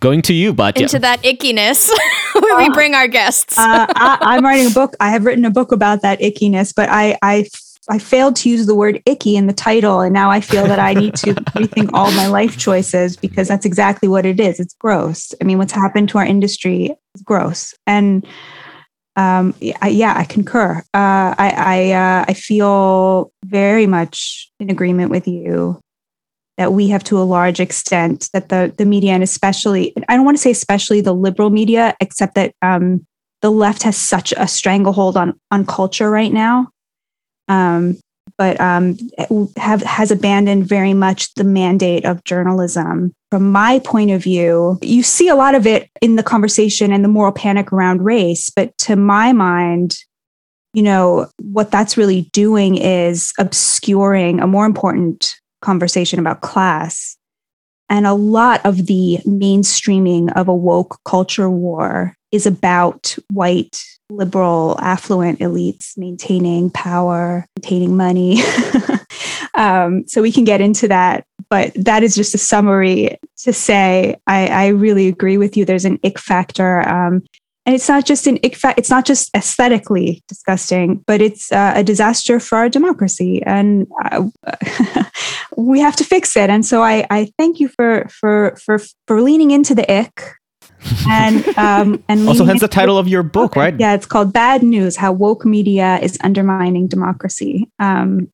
going 0.00 0.20
to 0.22 0.34
you, 0.34 0.52
Batya. 0.52 0.82
Into 0.82 0.98
that 0.98 1.22
ickiness, 1.22 1.90
we 2.58 2.70
bring 2.70 2.94
our 2.94 3.08
guests. 3.08 3.56
uh, 3.56 3.86
I, 3.88 4.18
I'm 4.20 4.44
writing 4.44 4.66
a 4.66 4.74
book. 4.74 4.94
I 5.00 5.10
have 5.10 5.24
written 5.24 5.46
a 5.46 5.50
book 5.50 5.72
about 5.72 6.02
that 6.02 6.20
ickiness, 6.20 6.74
but 6.74 6.90
I, 6.90 7.16
I, 7.22 7.46
I 7.88 7.98
failed 7.98 8.36
to 8.36 8.50
use 8.50 8.66
the 8.66 8.74
word 8.74 9.02
icky 9.06 9.36
in 9.36 9.46
the 9.46 9.52
title, 9.52 10.00
and 10.00 10.12
now 10.12 10.30
I 10.30 10.40
feel 10.40 10.66
that 10.66 10.78
I 10.78 10.94
need 10.94 11.14
to 11.16 11.34
rethink 11.56 11.90
all 11.92 12.10
my 12.12 12.26
life 12.26 12.56
choices 12.56 13.16
because 13.16 13.48
that's 13.48 13.66
exactly 13.66 14.08
what 14.08 14.24
it 14.24 14.40
is. 14.40 14.60
It's 14.60 14.74
gross. 14.74 15.34
I 15.40 15.44
mean, 15.44 15.58
what's 15.58 15.72
happened 15.72 16.08
to 16.10 16.18
our 16.18 16.24
industry 16.24 16.94
is 17.14 17.22
gross, 17.22 17.74
and 17.86 18.26
um, 19.16 19.54
yeah, 19.60 19.78
I, 19.80 19.88
yeah, 19.88 20.14
I 20.16 20.24
concur. 20.24 20.78
Uh, 20.92 21.34
I, 21.38 21.54
I, 21.56 21.92
uh, 21.92 22.24
I 22.28 22.34
feel 22.34 23.32
very 23.44 23.86
much 23.86 24.50
in 24.58 24.70
agreement 24.70 25.10
with 25.10 25.28
you 25.28 25.80
that 26.56 26.72
we 26.72 26.88
have 26.88 27.04
to 27.04 27.18
a 27.18 27.22
large 27.22 27.60
extent 27.60 28.28
that 28.32 28.48
the 28.48 28.72
the 28.76 28.84
media 28.84 29.12
and 29.12 29.22
especially 29.22 29.92
I 30.08 30.16
don't 30.16 30.24
want 30.24 30.36
to 30.36 30.42
say 30.42 30.50
especially 30.50 31.00
the 31.00 31.14
liberal 31.14 31.50
media, 31.50 31.96
except 32.00 32.34
that 32.36 32.54
um, 32.62 33.06
the 33.42 33.50
left 33.50 33.82
has 33.82 33.96
such 33.96 34.32
a 34.36 34.46
stranglehold 34.46 35.16
on 35.16 35.38
on 35.50 35.66
culture 35.66 36.10
right 36.10 36.32
now. 36.32 36.68
Um, 37.48 37.98
but 38.36 38.60
um, 38.60 38.96
have 39.56 39.82
has 39.82 40.10
abandoned 40.10 40.66
very 40.66 40.94
much 40.94 41.32
the 41.34 41.44
mandate 41.44 42.04
of 42.04 42.24
journalism. 42.24 43.12
From 43.30 43.52
my 43.52 43.78
point 43.80 44.10
of 44.10 44.22
view, 44.22 44.78
you 44.82 45.02
see 45.02 45.28
a 45.28 45.36
lot 45.36 45.54
of 45.54 45.66
it 45.66 45.88
in 46.00 46.16
the 46.16 46.22
conversation 46.22 46.92
and 46.92 47.04
the 47.04 47.08
moral 47.08 47.32
panic 47.32 47.72
around 47.72 48.02
race. 48.02 48.50
But 48.50 48.76
to 48.78 48.96
my 48.96 49.32
mind, 49.32 49.96
you 50.72 50.82
know 50.82 51.28
what 51.40 51.70
that's 51.70 51.96
really 51.96 52.22
doing 52.32 52.76
is 52.76 53.32
obscuring 53.38 54.40
a 54.40 54.46
more 54.46 54.66
important 54.66 55.36
conversation 55.62 56.18
about 56.18 56.40
class. 56.40 57.16
And 57.88 58.06
a 58.06 58.14
lot 58.14 58.64
of 58.64 58.86
the 58.86 59.18
mainstreaming 59.26 60.32
of 60.36 60.48
a 60.48 60.54
woke 60.54 60.98
culture 61.04 61.50
war 61.50 62.16
is 62.32 62.46
about 62.46 63.16
white, 63.32 63.84
liberal, 64.10 64.78
affluent 64.80 65.40
elites 65.40 65.96
maintaining 65.96 66.70
power, 66.70 67.46
maintaining 67.56 67.96
money. 67.96 68.40
um, 69.54 70.06
so 70.06 70.22
we 70.22 70.32
can 70.32 70.44
get 70.44 70.60
into 70.60 70.88
that. 70.88 71.24
But 71.50 71.72
that 71.74 72.02
is 72.02 72.14
just 72.14 72.34
a 72.34 72.38
summary 72.38 73.18
to 73.38 73.52
say 73.52 74.16
I, 74.26 74.46
I 74.46 74.66
really 74.68 75.08
agree 75.08 75.38
with 75.38 75.56
you. 75.56 75.64
There's 75.64 75.84
an 75.84 75.98
ick 76.04 76.18
factor. 76.18 76.86
Um, 76.88 77.22
and 77.66 77.74
it's 77.74 77.88
not 77.88 78.04
just 78.04 78.26
an 78.26 78.38
ick 78.44 78.56
fa- 78.56 78.74
it's 78.76 78.90
not 78.90 79.04
just 79.04 79.34
aesthetically 79.34 80.22
disgusting 80.28 81.02
but 81.06 81.20
it's 81.20 81.50
uh, 81.50 81.72
a 81.74 81.82
disaster 81.82 82.38
for 82.38 82.58
our 82.58 82.68
democracy 82.68 83.42
and 83.44 83.86
uh, 84.04 84.24
we 85.56 85.80
have 85.80 85.96
to 85.96 86.04
fix 86.04 86.36
it 86.36 86.50
and 86.50 86.64
so 86.64 86.82
I, 86.82 87.06
I 87.10 87.32
thank 87.38 87.60
you 87.60 87.68
for 87.68 88.06
for 88.08 88.56
for 88.62 88.80
for 89.06 89.22
leaning 89.22 89.50
into 89.50 89.74
the 89.74 89.90
ick 89.90 90.34
and 91.08 91.46
um 91.58 92.02
and 92.08 92.28
also, 92.28 92.44
hence 92.44 92.60
the 92.60 92.68
title 92.68 92.98
of 92.98 93.08
your 93.08 93.22
book, 93.22 93.56
right? 93.56 93.78
yeah 93.78 93.94
it's 93.94 94.06
called 94.06 94.32
bad 94.32 94.62
news 94.62 94.96
how 94.96 95.12
woke 95.12 95.44
media 95.44 95.98
is 96.02 96.18
undermining 96.22 96.86
democracy 96.86 97.70
um 97.78 98.28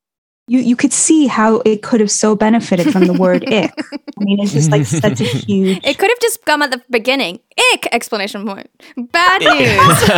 you 0.49 0.59
you 0.59 0.75
could 0.75 0.93
see 0.93 1.27
how 1.27 1.63
it 1.65 1.83
could 1.83 2.01
have 2.01 2.11
so 2.11 2.35
benefited 2.35 2.91
from 2.93 3.05
the 3.07 3.13
word 3.13 3.45
ick 3.53 3.73
i 3.83 4.25
mean 4.25 4.41
it's 4.41 4.53
just 4.53 4.71
like 4.71 4.85
such 4.85 5.21
a 5.21 5.25
huge 5.47 5.81
it 5.85 5.99
could 5.99 6.11
have 6.11 6.21
just 6.21 6.45
come 6.45 6.63
at 6.63 6.71
the 6.71 6.83
beginning. 6.91 7.41
Ick! 7.73 7.89
Exclamation 7.93 8.47
point. 8.47 8.69
Bad 8.97 9.41
news. 9.43 10.11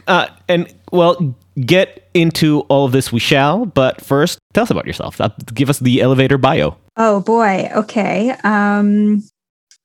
uh, 0.06 0.28
and 0.48 0.72
well, 0.92 1.34
get 1.60 2.08
into 2.14 2.60
all 2.68 2.84
of 2.84 2.92
this, 2.92 3.12
we 3.12 3.20
shall. 3.20 3.66
But 3.66 4.00
first, 4.00 4.38
tell 4.54 4.62
us 4.62 4.70
about 4.70 4.86
yourself. 4.86 5.20
Uh, 5.20 5.30
Give 5.52 5.68
us 5.68 5.78
the 5.78 6.00
elevator 6.00 6.38
bio. 6.38 6.76
Oh 6.96 7.20
boy. 7.20 7.70
Okay. 7.74 8.30
Um, 8.44 9.22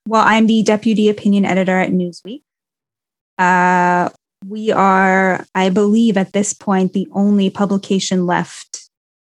well, 0.07 0.24
I'm 0.25 0.48
the 0.48 0.63
deputy 0.63 1.10
opinion 1.10 1.45
editor 1.45 1.77
at 1.79 1.91
Newsweek. 1.91 2.41
Uh, 3.38 4.10
we 4.45 4.72
are, 4.72 5.45
I 5.55 5.69
believe, 5.69 6.17
at 6.17 6.33
this 6.33 6.53
point, 6.53 6.93
the 6.93 7.07
only 7.13 7.50
publication 7.50 8.25
left 8.25 8.89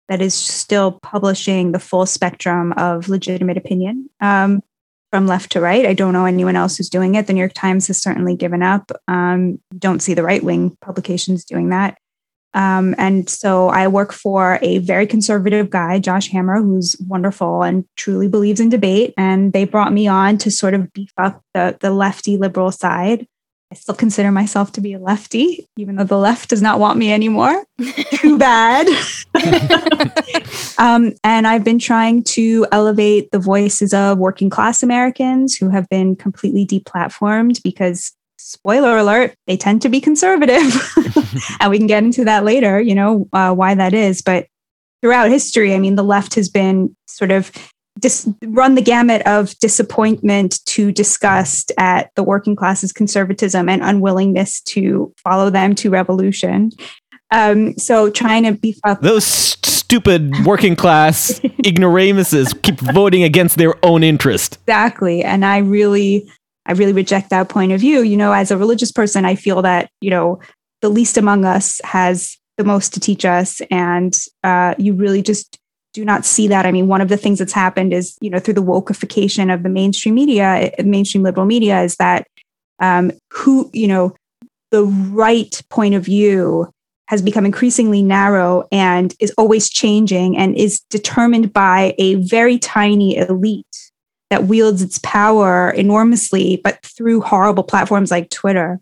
that 0.08 0.20
is 0.20 0.34
still 0.34 0.92
publishing 1.02 1.72
the 1.72 1.78
full 1.78 2.06
spectrum 2.06 2.72
of 2.76 3.08
legitimate 3.08 3.56
opinion 3.56 4.08
um, 4.20 4.60
from 5.10 5.26
left 5.26 5.52
to 5.52 5.60
right. 5.60 5.87
I 5.87 5.94
don't 5.94 6.12
know 6.12 6.25
anyone 6.25 6.56
else 6.56 6.76
who's 6.76 6.88
doing 6.88 7.14
it. 7.14 7.26
The 7.26 7.32
New 7.32 7.40
York 7.40 7.54
Times 7.54 7.87
has 7.87 8.00
certainly 8.00 8.37
given 8.37 8.62
up. 8.62 8.90
Um, 9.06 9.60
don't 9.78 10.00
see 10.00 10.14
the 10.14 10.22
right 10.22 10.42
wing 10.42 10.76
publications 10.80 11.44
doing 11.44 11.70
that. 11.70 11.98
Um, 12.59 12.97
and 12.99 13.31
so 13.31 13.69
I 13.69 13.87
work 13.87 14.12
for 14.12 14.59
a 14.62 14.79
very 14.79 15.07
conservative 15.07 15.71
guy, 15.71 16.00
Josh 16.00 16.29
Hammer, 16.31 16.61
who's 16.61 16.97
wonderful 17.07 17.62
and 17.62 17.85
truly 17.95 18.27
believes 18.27 18.59
in 18.59 18.69
debate. 18.69 19.15
And 19.17 19.53
they 19.53 19.65
brought 19.65 19.93
me 19.93 20.09
on 20.09 20.38
to 20.38 20.50
sort 20.50 20.75
of 20.75 20.93
beef 20.93 21.12
up 21.17 21.41
the, 21.55 21.79
the 21.81 21.93
lefty 21.93 22.37
liberal 22.37 22.73
side. 22.73 23.29
I 23.71 23.77
still 23.77 23.95
consider 23.95 24.33
myself 24.33 24.73
to 24.73 24.81
be 24.81 24.95
a 24.95 24.99
lefty, 24.99 25.69
even 25.77 25.97
though 25.97 26.05
the 26.05 26.19
left 26.19 26.49
does 26.49 26.62
not 26.62 26.81
want 26.81 26.99
me 26.99 27.12
anymore. 27.12 27.65
Too 28.12 28.38
bad. 28.38 28.88
um, 30.79 31.12
and 31.23 31.47
I've 31.47 31.65
been 31.65 31.79
trying 31.79 32.25
to 32.25 32.67
elevate 32.73 33.31
the 33.31 33.38
voices 33.38 33.95
of 33.95 34.19
working 34.19 34.50
class 34.50 34.83
Americans 34.83 35.55
who 35.55 35.69
have 35.69 35.88
been 35.91 36.17
completely 36.17 36.67
deplatformed 36.67 37.62
because, 37.62 38.12
spoiler 38.49 38.97
alert, 38.97 39.35
they 39.47 39.57
tend 39.57 39.83
to 39.83 39.88
be 39.88 40.00
conservative. 40.00 40.75
and 41.61 41.71
we 41.71 41.78
can 41.78 41.87
get 41.87 42.02
into 42.02 42.25
that 42.25 42.45
later, 42.45 42.81
you 42.81 42.95
know, 42.95 43.28
uh, 43.33 43.52
why 43.55 43.75
that 43.75 43.95
is. 43.95 44.23
But 44.23 44.47
throughout 45.02 45.31
history, 45.31 45.75
I 45.75 45.78
mean, 45.78 45.97
the 45.97 46.02
left 46.02 46.35
has 46.35 46.49
been 46.49 46.97
sort 47.07 47.31
of 47.31 47.52
dis- 47.99 48.28
run 48.45 48.75
the 48.75 48.83
gamut 48.83 49.23
of 49.26 49.59
disappointment 49.59 50.64
to 50.67 50.90
disgust 50.93 51.73
at 51.78 52.11
the 52.17 52.23
working 52.23 52.57
class's 52.57 52.93
conservatism 52.93 53.69
and 53.69 53.83
unwillingness 53.83 54.61
to 54.62 55.12
follow 55.23 55.50
them 55.50 55.75
to 55.76 55.90
revolution. 55.90 56.71
Um, 57.31 57.76
so 57.76 58.09
trying 58.11 58.45
to 58.45 58.52
beef 58.52 58.78
up 58.85 59.02
Those 59.02 59.26
st- 59.26 59.67
stupid 59.67 60.45
working 60.45 60.76
class 60.76 61.40
ignoramuses 61.64 62.55
keep 62.62 62.78
voting 62.81 63.23
against 63.23 63.57
their 63.59 63.75
own 63.85 64.02
interest. 64.02 64.59
exactly, 64.67 65.23
and 65.23 65.45
I 65.45 65.59
really, 65.59 66.31
I 66.68 66.72
really 66.72 66.92
reject 66.92 67.30
that 67.30 67.48
point 67.48 67.72
of 67.72 67.80
view. 67.80 68.02
You 68.02 68.16
know, 68.16 68.32
as 68.32 68.50
a 68.50 68.58
religious 68.58 68.92
person, 68.92 69.25
I 69.25 69.34
feel 69.34 69.62
that 69.62 69.90
you 70.00 70.10
know 70.10 70.40
the 70.82 70.88
least 70.88 71.16
among 71.16 71.44
us 71.44 71.80
has 71.84 72.37
the 72.56 72.64
most 72.64 72.94
to 72.94 73.00
teach 73.00 73.25
us, 73.25 73.60
and 73.70 74.16
uh, 74.44 74.75
you 74.78 74.94
really 74.94 75.22
just 75.22 75.58
do 75.94 76.04
not 76.04 76.25
see 76.25 76.46
that. 76.48 76.66
I 76.66 76.72
mean, 76.72 76.87
one 76.87 77.00
of 77.00 77.08
the 77.08 77.16
things 77.16 77.38
that's 77.38 77.52
happened 77.52 77.92
is, 77.92 78.16
you 78.20 78.30
know, 78.30 78.38
through 78.38 78.54
the 78.54 78.62
wokeification 78.62 79.52
of 79.52 79.62
the 79.62 79.68
mainstream 79.68 80.14
media, 80.14 80.70
uh, 80.78 80.82
mainstream 80.84 81.25
liberal 81.25 81.46
media, 81.46 81.82
is 81.82 81.96
that 81.96 82.26
um, 82.78 83.10
who, 83.32 83.70
you 83.72 83.88
know, 83.88 84.14
the 84.70 84.84
right 84.84 85.60
point 85.70 85.94
of 85.94 86.04
view 86.04 86.70
has 87.08 87.22
become 87.22 87.46
increasingly 87.46 88.02
narrow 88.02 88.68
and 88.70 89.14
is 89.18 89.32
always 89.38 89.70
changing 89.70 90.37
and 90.37 90.54
is 90.56 90.80
determined 90.90 91.52
by 91.52 91.94
a 91.98 92.16
very 92.16 92.58
tiny 92.58 93.16
elite 93.16 93.88
that 94.30 94.44
wields 94.44 94.82
its 94.82 94.99
power 95.02 95.70
enormously, 95.70 96.61
but 96.62 96.85
through 96.85 97.20
horrible 97.20 97.62
platforms 97.62 98.11
like 98.11 98.30
Twitter. 98.30 98.80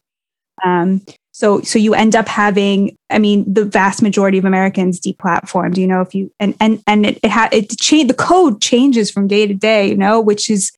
Um, 0.64 1.02
so, 1.32 1.60
so 1.60 1.78
you 1.78 1.94
end 1.94 2.16
up 2.16 2.28
having, 2.28 2.96
I 3.10 3.18
mean, 3.18 3.52
the 3.52 3.64
vast 3.64 4.00
majority 4.02 4.38
of 4.38 4.46
Americans 4.46 4.98
deplatformed. 4.98 5.76
You 5.76 5.86
know, 5.86 6.00
if 6.00 6.14
you 6.14 6.32
and 6.40 6.54
and 6.60 6.82
and 6.86 7.04
it 7.04 7.18
it, 7.22 7.52
it 7.52 7.78
change 7.78 8.08
the 8.08 8.14
code 8.14 8.62
changes 8.62 9.10
from 9.10 9.28
day 9.28 9.46
to 9.46 9.52
day. 9.52 9.86
You 9.86 9.96
know, 9.96 10.18
which 10.20 10.48
is 10.48 10.72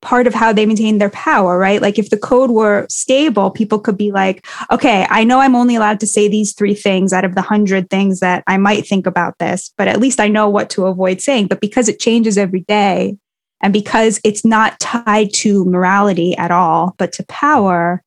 part 0.00 0.26
of 0.26 0.34
how 0.34 0.52
they 0.52 0.66
maintain 0.66 0.98
their 0.98 1.10
power, 1.10 1.58
right? 1.58 1.80
Like 1.80 1.98
if 1.98 2.10
the 2.10 2.18
code 2.18 2.50
were 2.50 2.86
stable, 2.90 3.50
people 3.50 3.78
could 3.78 3.96
be 3.96 4.10
like, 4.10 4.46
okay, 4.70 5.06
I 5.08 5.24
know 5.24 5.38
I'm 5.38 5.54
only 5.54 5.76
allowed 5.76 6.00
to 6.00 6.06
say 6.06 6.26
these 6.26 6.52
three 6.52 6.74
things 6.74 7.12
out 7.12 7.24
of 7.24 7.34
the 7.34 7.42
hundred 7.42 7.88
things 7.88 8.20
that 8.20 8.42
I 8.46 8.58
might 8.58 8.86
think 8.86 9.06
about 9.06 9.38
this, 9.38 9.72
but 9.78 9.88
at 9.88 10.00
least 10.00 10.20
I 10.20 10.28
know 10.28 10.48
what 10.48 10.70
to 10.70 10.86
avoid 10.86 11.20
saying. 11.20 11.46
But 11.46 11.60
because 11.60 11.88
it 11.88 12.00
changes 12.00 12.36
every 12.36 12.60
day, 12.60 13.16
and 13.62 13.72
because 13.72 14.20
it's 14.24 14.44
not 14.44 14.78
tied 14.80 15.32
to 15.34 15.64
morality 15.64 16.36
at 16.36 16.50
all, 16.50 16.94
but 16.98 17.12
to 17.12 17.24
power, 17.26 18.02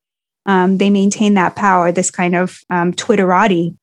um, 0.46 0.78
they 0.78 0.90
maintain 0.90 1.34
that 1.36 1.56
power, 1.56 1.92
this 1.92 2.12
kind 2.12 2.36
of 2.36 2.60
um, 2.70 2.94
Twitterati. 2.94 3.76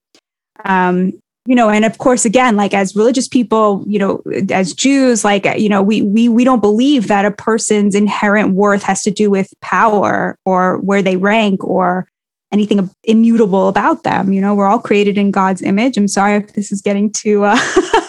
Um, 0.64 1.12
you 1.45 1.57
know, 1.57 1.71
and 1.71 1.85
of 1.85 1.99
course, 1.99 2.25
again, 2.25 2.55
like 2.57 2.73
as 2.73 2.95
religious 2.95 3.26
people, 3.26 3.83
you 3.87 3.99
know, 3.99 4.23
as 4.50 4.75
Jews, 4.75 5.25
like 5.25 5.45
you 5.59 5.69
know, 5.69 5.83
we 5.83 6.02
we 6.02 6.29
we 6.29 6.45
don't 6.45 6.61
believe 6.61 7.09
that 7.09 7.25
a 7.25 7.33
person's 7.33 7.97
inherent 7.97 8.55
worth 8.55 8.85
has 8.85 9.02
to 9.02 9.11
do 9.11 9.29
with 9.29 9.52
power 9.61 10.38
or 10.45 10.79
where 10.79 11.02
they 11.02 11.17
rank 11.17 11.64
or 11.64 12.07
anything 12.52 12.88
immutable 13.05 13.67
about 13.67 14.05
them. 14.05 14.33
You 14.33 14.41
know, 14.41 14.55
we're 14.55 14.69
all 14.69 14.79
created 14.79 15.19
in 15.19 15.33
God's 15.33 15.62
image. 15.62 15.97
I'm 15.97 16.07
sorry 16.07 16.37
if 16.37 16.52
this 16.52 16.71
is 16.71 16.81
getting 16.81 17.11
too. 17.11 17.45
Uh, 17.45 17.59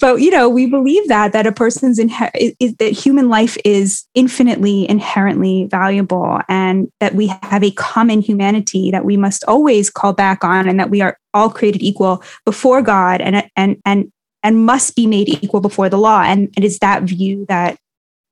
but 0.00 0.16
you 0.16 0.30
know 0.30 0.48
we 0.48 0.66
believe 0.66 1.08
that 1.08 1.32
that 1.32 1.46
a 1.46 1.52
person's 1.52 1.98
inher- 1.98 2.30
is, 2.34 2.54
is, 2.60 2.74
that 2.76 2.92
human 2.92 3.28
life 3.28 3.56
is 3.64 4.04
infinitely 4.14 4.88
inherently 4.88 5.66
valuable 5.70 6.40
and 6.48 6.88
that 7.00 7.14
we 7.14 7.26
have 7.42 7.64
a 7.64 7.70
common 7.72 8.20
humanity 8.20 8.90
that 8.90 9.04
we 9.04 9.16
must 9.16 9.42
always 9.48 9.88
call 9.90 10.12
back 10.12 10.44
on 10.44 10.68
and 10.68 10.78
that 10.78 10.90
we 10.90 11.00
are 11.00 11.16
all 11.32 11.48
created 11.48 11.82
equal 11.82 12.22
before 12.44 12.82
god 12.82 13.20
and 13.20 13.48
and 13.56 13.76
and 13.86 14.12
and 14.42 14.64
must 14.64 14.96
be 14.96 15.06
made 15.06 15.28
equal 15.28 15.60
before 15.60 15.88
the 15.88 15.98
law. 15.98 16.22
And 16.22 16.52
it 16.56 16.64
is 16.64 16.78
that 16.78 17.02
view 17.02 17.44
that 17.48 17.78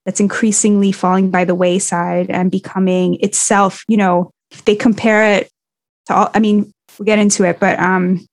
that's 0.05 0.21
increasingly 0.21 0.91
falling 0.91 1.31
by 1.31 1.45
the 1.45 1.55
wayside 1.55 2.31
and 2.31 2.51
becoming 2.51 3.19
itself 3.21 3.85
you 3.89 3.97
know 3.99 4.31
they 4.65 4.75
compare 4.75 5.35
it 5.35 5.51
to 6.07 6.15
all 6.15 6.31
i 6.33 6.39
mean 6.39 6.73
we'll 6.99 7.05
get 7.05 7.19
into 7.19 7.45
it 7.45 7.61
but 7.61 7.79
um 7.79 8.25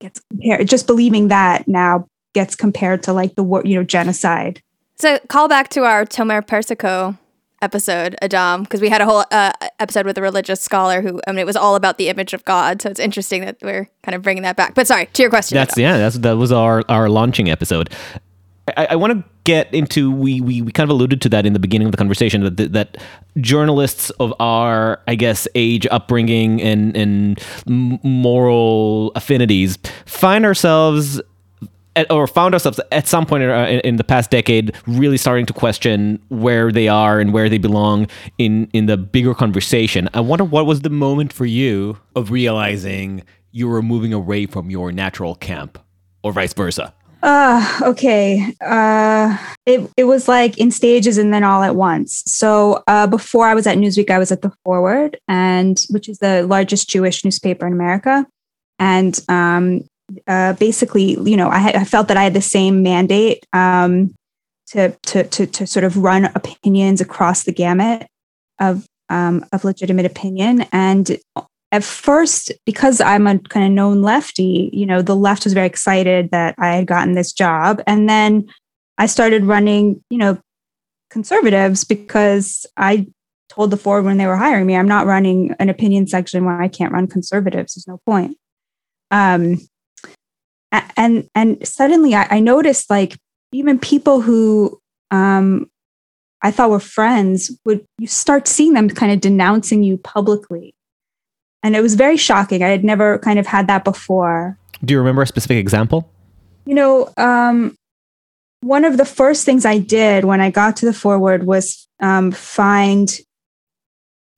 gets 0.00 0.20
compared 0.30 0.68
just 0.68 0.86
believing 0.86 1.28
that 1.28 1.68
now 1.68 2.06
gets 2.34 2.54
compared 2.54 3.02
to 3.04 3.12
like 3.12 3.34
the 3.34 3.42
war 3.42 3.62
you 3.64 3.76
know 3.76 3.84
genocide. 3.84 4.62
So 4.96 5.18
call 5.28 5.48
back 5.48 5.68
to 5.70 5.84
our 5.84 6.04
tomer 6.04 6.46
persico 6.46 7.16
episode 7.62 8.16
adam 8.22 8.62
because 8.62 8.80
we 8.80 8.88
had 8.88 9.02
a 9.02 9.04
whole 9.04 9.24
uh, 9.30 9.52
episode 9.78 10.06
with 10.06 10.16
a 10.16 10.22
religious 10.22 10.62
scholar 10.62 11.02
who 11.02 11.20
i 11.26 11.30
mean 11.30 11.40
it 11.40 11.46
was 11.46 11.56
all 11.56 11.76
about 11.76 11.98
the 11.98 12.08
image 12.08 12.32
of 12.32 12.42
god 12.46 12.80
so 12.80 12.88
it's 12.88 12.98
interesting 12.98 13.44
that 13.44 13.58
we're 13.60 13.86
kind 14.02 14.14
of 14.14 14.22
bringing 14.22 14.42
that 14.42 14.56
back. 14.56 14.74
But 14.74 14.86
sorry 14.86 15.06
to 15.12 15.22
your 15.22 15.30
question 15.30 15.56
that's 15.56 15.74
adam. 15.74 15.82
yeah 15.82 15.98
that's 15.98 16.18
that 16.18 16.38
was 16.38 16.52
our 16.52 16.82
our 16.88 17.10
launching 17.10 17.50
episode 17.50 17.90
I, 18.76 18.88
I 18.90 18.96
want 18.96 19.12
to 19.12 19.24
get 19.44 19.72
into 19.74 20.10
we, 20.10 20.40
we 20.40 20.62
we 20.62 20.72
kind 20.72 20.88
of 20.88 20.94
alluded 20.94 21.20
to 21.22 21.28
that 21.30 21.46
in 21.46 21.52
the 21.52 21.58
beginning 21.58 21.86
of 21.86 21.92
the 21.92 21.98
conversation 21.98 22.42
that 22.42 22.72
that 22.72 22.98
journalists 23.38 24.10
of 24.10 24.34
our 24.38 25.00
I 25.08 25.14
guess 25.14 25.48
age 25.54 25.86
upbringing 25.90 26.60
and 26.62 26.96
and 26.96 27.40
moral 27.66 29.12
affinities 29.16 29.78
find 30.04 30.44
ourselves 30.44 31.20
at, 31.96 32.10
or 32.10 32.26
found 32.26 32.54
ourselves 32.54 32.80
at 32.92 33.08
some 33.08 33.26
point 33.26 33.42
uh, 33.44 33.66
in, 33.68 33.80
in, 33.80 33.96
the 33.96 34.04
past 34.04 34.30
decade 34.30 34.76
really 34.86 35.16
starting 35.16 35.46
to 35.46 35.52
question 35.52 36.22
where 36.28 36.70
they 36.70 36.86
are 36.86 37.18
and 37.18 37.32
where 37.32 37.48
they 37.48 37.58
belong 37.58 38.06
in 38.38 38.68
in 38.72 38.86
the 38.86 38.96
bigger 38.96 39.34
conversation. 39.34 40.08
I 40.14 40.20
wonder 40.20 40.44
what 40.44 40.66
was 40.66 40.82
the 40.82 40.90
moment 40.90 41.32
for 41.32 41.46
you 41.46 41.98
of 42.14 42.30
realizing 42.30 43.24
you 43.52 43.68
were 43.68 43.82
moving 43.82 44.12
away 44.12 44.46
from 44.46 44.70
your 44.70 44.92
natural 44.92 45.34
camp 45.34 45.78
or 46.22 46.32
vice 46.32 46.54
versa. 46.54 46.94
Uh, 47.22 47.80
okay. 47.82 48.54
Uh, 48.60 49.36
it, 49.66 49.90
it 49.96 50.04
was 50.04 50.26
like 50.26 50.56
in 50.58 50.70
stages 50.70 51.18
and 51.18 51.34
then 51.34 51.44
all 51.44 51.62
at 51.62 51.76
once. 51.76 52.22
So, 52.26 52.82
uh, 52.86 53.06
before 53.06 53.46
I 53.46 53.54
was 53.54 53.66
at 53.66 53.76
Newsweek, 53.76 54.10
I 54.10 54.18
was 54.18 54.32
at 54.32 54.42
the 54.42 54.52
Forward 54.64 55.18
and 55.28 55.84
which 55.90 56.08
is 56.08 56.18
the 56.18 56.44
largest 56.44 56.88
Jewish 56.88 57.24
newspaper 57.24 57.66
in 57.66 57.72
America. 57.72 58.26
And, 58.78 59.20
um, 59.28 59.82
uh, 60.26 60.54
basically, 60.54 61.18
you 61.22 61.36
know, 61.36 61.48
I, 61.48 61.68
I 61.68 61.84
felt 61.84 62.08
that 62.08 62.16
I 62.16 62.24
had 62.24 62.34
the 62.34 62.40
same 62.40 62.82
mandate, 62.82 63.44
um, 63.52 64.14
to, 64.68 64.96
to, 65.02 65.24
to, 65.24 65.46
to 65.46 65.66
sort 65.66 65.84
of 65.84 65.98
run 65.98 66.26
opinions 66.34 67.00
across 67.00 67.44
the 67.44 67.52
gamut 67.52 68.06
of, 68.58 68.86
um, 69.08 69.44
of 69.52 69.64
legitimate 69.64 70.06
opinion. 70.06 70.64
And 70.72 71.18
at 71.72 71.84
first, 71.84 72.50
because 72.66 73.00
I'm 73.00 73.26
a 73.26 73.38
kind 73.38 73.66
of 73.66 73.72
known 73.72 74.02
lefty, 74.02 74.70
you 74.72 74.86
know, 74.86 75.02
the 75.02 75.16
left 75.16 75.44
was 75.44 75.52
very 75.52 75.66
excited 75.66 76.30
that 76.30 76.54
I 76.58 76.74
had 76.74 76.86
gotten 76.86 77.14
this 77.14 77.32
job. 77.32 77.80
And 77.86 78.08
then 78.08 78.48
I 78.98 79.06
started 79.06 79.44
running, 79.44 80.02
you 80.10 80.18
know, 80.18 80.38
conservatives 81.10 81.84
because 81.84 82.66
I 82.76 83.06
told 83.48 83.70
the 83.70 83.76
Forward 83.76 84.04
when 84.04 84.18
they 84.18 84.26
were 84.26 84.36
hiring 84.36 84.66
me, 84.66 84.76
I'm 84.76 84.88
not 84.88 85.06
running 85.06 85.54
an 85.58 85.68
opinion 85.68 86.06
section 86.06 86.44
when 86.44 86.60
I 86.60 86.68
can't 86.68 86.92
run 86.92 87.06
conservatives. 87.06 87.74
There's 87.74 87.88
no 87.88 88.00
point. 88.04 88.36
Um, 89.10 89.58
and 90.96 91.28
and 91.34 91.66
suddenly 91.66 92.14
I, 92.14 92.26
I 92.30 92.40
noticed 92.40 92.90
like 92.90 93.16
even 93.52 93.78
people 93.78 94.20
who 94.20 94.80
um, 95.10 95.68
I 96.42 96.50
thought 96.50 96.70
were 96.70 96.80
friends 96.80 97.50
would 97.64 97.84
you 97.98 98.06
start 98.06 98.46
seeing 98.46 98.74
them 98.74 98.88
kind 98.88 99.12
of 99.12 99.20
denouncing 99.20 99.82
you 99.82 99.96
publicly 99.98 100.74
and 101.62 101.76
it 101.76 101.82
was 101.82 101.94
very 101.94 102.16
shocking. 102.16 102.62
I 102.62 102.68
had 102.68 102.84
never 102.84 103.18
kind 103.18 103.38
of 103.38 103.46
had 103.46 103.66
that 103.68 103.84
before. 103.84 104.58
Do 104.84 104.94
you 104.94 104.98
remember 104.98 105.22
a 105.22 105.26
specific 105.26 105.58
example? 105.58 106.10
You 106.64 106.74
know, 106.74 107.12
um, 107.16 107.76
one 108.60 108.84
of 108.84 108.96
the 108.96 109.04
first 109.04 109.44
things 109.44 109.64
I 109.64 109.78
did 109.78 110.24
when 110.24 110.40
I 110.40 110.50
got 110.50 110.76
to 110.76 110.86
the 110.86 110.92
forward 110.92 111.44
was 111.44 111.86
um, 112.00 112.30
find. 112.32 113.10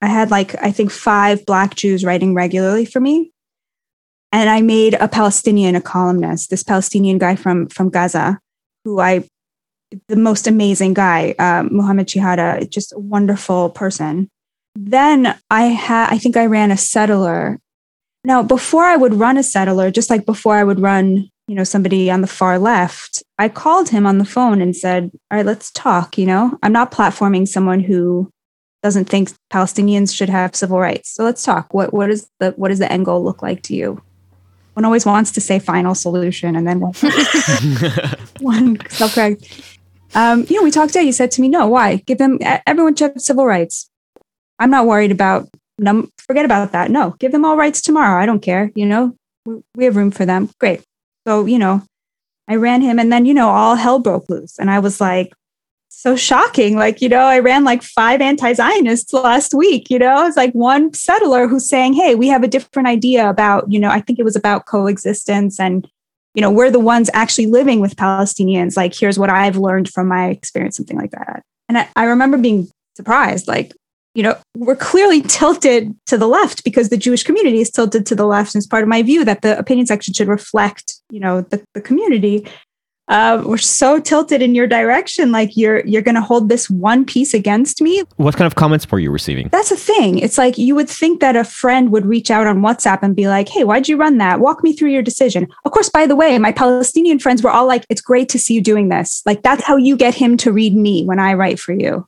I 0.00 0.07
had 0.07 0.33
like 0.33 0.61
I 0.61 0.73
think 0.73 0.91
five 0.91 1.47
Black 1.47 1.76
Jews 1.76 2.05
writing 2.05 2.35
regularly 2.35 2.85
for 2.85 2.99
me, 2.99 3.31
and 4.33 4.50
I 4.50 4.61
made 4.61 4.95
a 4.95 5.07
Palestinian 5.07 5.76
a 5.76 5.81
columnist. 5.81 6.50
This 6.50 6.64
Palestinian 6.64 7.19
guy 7.19 7.37
from 7.37 7.69
from 7.69 7.88
Gaza, 7.88 8.41
who 8.85 8.99
I, 8.99 9.29
the 10.09 10.17
most 10.17 10.49
amazing 10.49 10.95
guy, 10.95 11.37
uh, 11.38 11.62
Muhammad 11.71 12.09
Shehada, 12.09 12.69
just 12.69 12.93
a 12.93 12.99
wonderful 12.99 13.71
person. 13.71 14.29
Then 14.75 15.38
I 15.50 15.64
had 15.64 16.12
I 16.12 16.19
think 16.19 16.37
I 16.37 16.47
ran 16.47 16.71
a 16.71 16.76
settler. 16.76 17.59
Now 18.25 18.43
before 18.43 18.85
I 18.85 18.97
would 18.97 19.14
run 19.14 19.37
a 19.37 19.43
settler, 19.43 19.91
just 19.91 20.11
like 20.11 20.26
before 20.26 20.57
I 20.57 20.64
would 20.64 20.81
run 20.81 21.29
you 21.49 21.57
know 21.57 21.64
somebody 21.64 22.09
on 22.09 22.21
the 22.21 22.29
far 22.29 22.57
left 22.57 23.21
i 23.37 23.49
called 23.49 23.88
him 23.88 24.07
on 24.07 24.19
the 24.19 24.25
phone 24.25 24.62
and 24.62 24.76
said 24.76 25.11
all 25.29 25.38
right 25.38 25.45
let's 25.45 25.73
talk 25.73 26.17
you 26.17 26.25
know? 26.25 26.57
I'm 26.62 26.73
not 26.73 26.93
platforming 26.93 27.49
someone 27.49 27.81
who 27.81 28.31
doesn't 28.83 29.09
think 29.09 29.31
palestinians 29.52 30.14
should 30.14 30.29
have 30.29 30.57
civil 30.57 30.79
rights. 30.79 31.11
So 31.14 31.25
let's 31.25 31.43
talk. 31.43 31.73
What 31.73 31.95
what 31.95 32.11
is 32.11 32.29
the 32.41 32.50
what 32.52 32.69
does 32.69 32.81
the 32.81 32.91
end 32.91 33.05
goal 33.05 33.23
look 33.23 33.43
like 33.43 33.62
to 33.64 33.75
you? 33.75 34.02
One 34.75 34.85
always 34.85 35.07
wants 35.07 35.31
to 35.33 35.41
say 35.41 35.59
final 35.59 35.95
solution 35.95 36.57
and 36.57 36.67
then 36.67 36.81
one, 36.81 36.95
one 38.41 38.79
self-correct. 38.91 39.79
Um, 40.14 40.47
you 40.49 40.57
know 40.57 40.62
we 40.62 40.71
talked 40.71 40.93
today 40.93 41.05
you 41.05 41.12
said 41.12 41.31
to 41.33 41.41
me 41.41 41.49
no 41.49 41.67
why? 41.69 41.97
Give 42.07 42.19
them 42.19 42.38
everyone 42.67 42.97
should 42.97 43.12
have 43.12 43.23
civil 43.23 43.47
rights 43.47 43.88
i'm 44.62 44.71
not 44.71 44.87
worried 44.87 45.11
about 45.11 45.49
num- 45.78 46.11
forget 46.19 46.45
about 46.45 46.73
that 46.73 46.90
no 46.90 47.14
give 47.19 47.33
them 47.33 47.45
all 47.45 47.57
rights 47.57 47.81
tomorrow 47.81 48.21
i 48.21 48.26
don't 48.26 48.40
care 48.42 48.71
you 48.75 48.87
know 48.87 49.14
we 49.75 49.85
have 49.85 49.97
room 49.97 50.11
for 50.11 50.25
them 50.25 50.49
great 50.59 50.83
so, 51.26 51.47
you 51.47 51.59
know, 51.59 51.83
I 52.49 52.57
ran 52.57 52.83
him 52.83 52.99
and 52.99 53.12
then, 53.12 53.26
you 53.26 53.35
know, 53.35 53.49
all 53.49 53.76
hell 53.76 53.99
broke 53.99 54.28
loose. 54.28 54.59
And 54.59 54.71
I 54.71 54.78
was 54.78 55.00
like, 55.00 55.33
so 55.88 56.16
shocking. 56.16 56.76
Like, 56.76 57.00
you 57.00 57.09
know, 57.09 57.25
I 57.25 57.38
ran 57.38 57.64
like 57.64 57.83
five 57.83 58.21
anti 58.21 58.52
Zionists 58.54 59.12
last 59.12 59.54
week. 59.54 59.88
You 59.90 59.99
know, 59.99 60.26
it's 60.26 60.37
like 60.37 60.52
one 60.52 60.92
settler 60.95 61.47
who's 61.47 61.69
saying, 61.69 61.95
hey, 61.95 62.14
we 62.14 62.28
have 62.28 62.42
a 62.42 62.49
different 62.49 62.88
idea 62.88 63.28
about, 63.28 63.71
you 63.71 63.78
know, 63.78 63.90
I 63.90 64.00
think 64.00 64.19
it 64.19 64.25
was 64.25 64.37
about 64.37 64.66
coexistence 64.66 65.61
and, 65.61 65.87
you 66.35 66.40
know, 66.40 66.50
we're 66.50 66.71
the 66.71 66.81
ones 66.81 67.11
actually 67.12 67.47
living 67.47 67.81
with 67.81 67.97
Palestinians. 67.97 68.76
Like, 68.76 68.95
here's 68.95 69.19
what 69.19 69.31
I've 69.31 69.57
learned 69.57 69.90
from 69.90 70.09
my 70.09 70.28
experience, 70.31 70.76
something 70.76 70.97
like 70.97 71.11
that. 71.12 71.42
And 71.69 71.78
I, 71.78 71.88
I 71.95 72.04
remember 72.04 72.38
being 72.38 72.69
surprised, 72.97 73.47
like, 73.47 73.73
you 74.14 74.23
know, 74.23 74.37
we're 74.57 74.76
clearly 74.76 75.23
tilted 75.23 75.95
to 76.07 76.19
the 76.19 76.26
left 76.26 76.64
because 76.64 76.90
the 76.90 76.97
Jewish 76.97 77.23
community 77.23 77.61
is 77.61 77.71
tilted 77.71 78.04
to 78.07 78.14
the 78.14 78.26
left. 78.26 78.54
And 78.54 78.61
it's 78.61 78.66
part 78.66 78.83
of 78.83 78.88
my 78.88 79.02
view 79.02 79.25
that 79.25 79.42
the 79.42 79.59
opinion 79.59 79.87
section 79.87 80.12
should 80.12 80.28
reflect, 80.28 80.95
you 81.11 81.21
know, 81.21 81.40
the, 81.42 81.64
the 81.75 81.81
community. 81.81 82.47
Uh, 83.09 83.42
we're 83.45 83.59
so 83.59 83.99
tilted 83.99 84.40
in 84.40 84.54
your 84.54 84.66
direction, 84.66 85.33
like 85.33 85.57
you're 85.57 85.85
you're 85.85 86.02
going 86.02 86.14
to 86.14 86.21
hold 86.21 86.49
this 86.49 86.71
one 86.71 87.04
piece 87.04 87.35
against 87.35 87.83
me. 87.83 88.02
What 88.16 88.37
kind 88.37 88.47
of 88.47 88.54
comments 88.54 88.90
were 88.90 89.00
you 89.00 89.11
receiving? 89.11 89.49
That's 89.49 89.71
the 89.71 89.76
thing. 89.76 90.19
It's 90.21 90.38
like 90.38 90.57
you 90.57 90.75
would 90.76 90.88
think 90.88 91.21
that 91.21 91.35
a 91.35 91.42
friend 91.42 91.90
would 91.90 92.07
reach 92.07 92.31
out 92.31 92.47
on 92.47 92.61
WhatsApp 92.61 93.00
and 93.02 93.16
be 93.16 93.26
like, 93.26 93.49
"Hey, 93.49 93.64
why'd 93.64 93.88
you 93.88 93.97
run 93.97 94.19
that? 94.19 94.38
Walk 94.38 94.62
me 94.62 94.73
through 94.73 94.90
your 94.90 95.02
decision." 95.02 95.49
Of 95.64 95.73
course, 95.73 95.88
by 95.88 96.07
the 96.07 96.16
way, 96.16 96.38
my 96.38 96.52
Palestinian 96.52 97.19
friends 97.19 97.42
were 97.42 97.50
all 97.50 97.66
like, 97.66 97.85
"It's 97.90 98.00
great 98.00 98.28
to 98.31 98.38
see 98.38 98.54
you 98.54 98.62
doing 98.62 98.88
this." 98.88 99.21
Like 99.26 99.42
that's 99.42 99.64
how 99.64 99.76
you 99.76 99.97
get 99.97 100.14
him 100.14 100.37
to 100.38 100.52
read 100.52 100.75
me 100.75 101.04
when 101.04 101.19
I 101.19 101.35
write 101.35 101.59
for 101.59 101.73
you. 101.73 102.07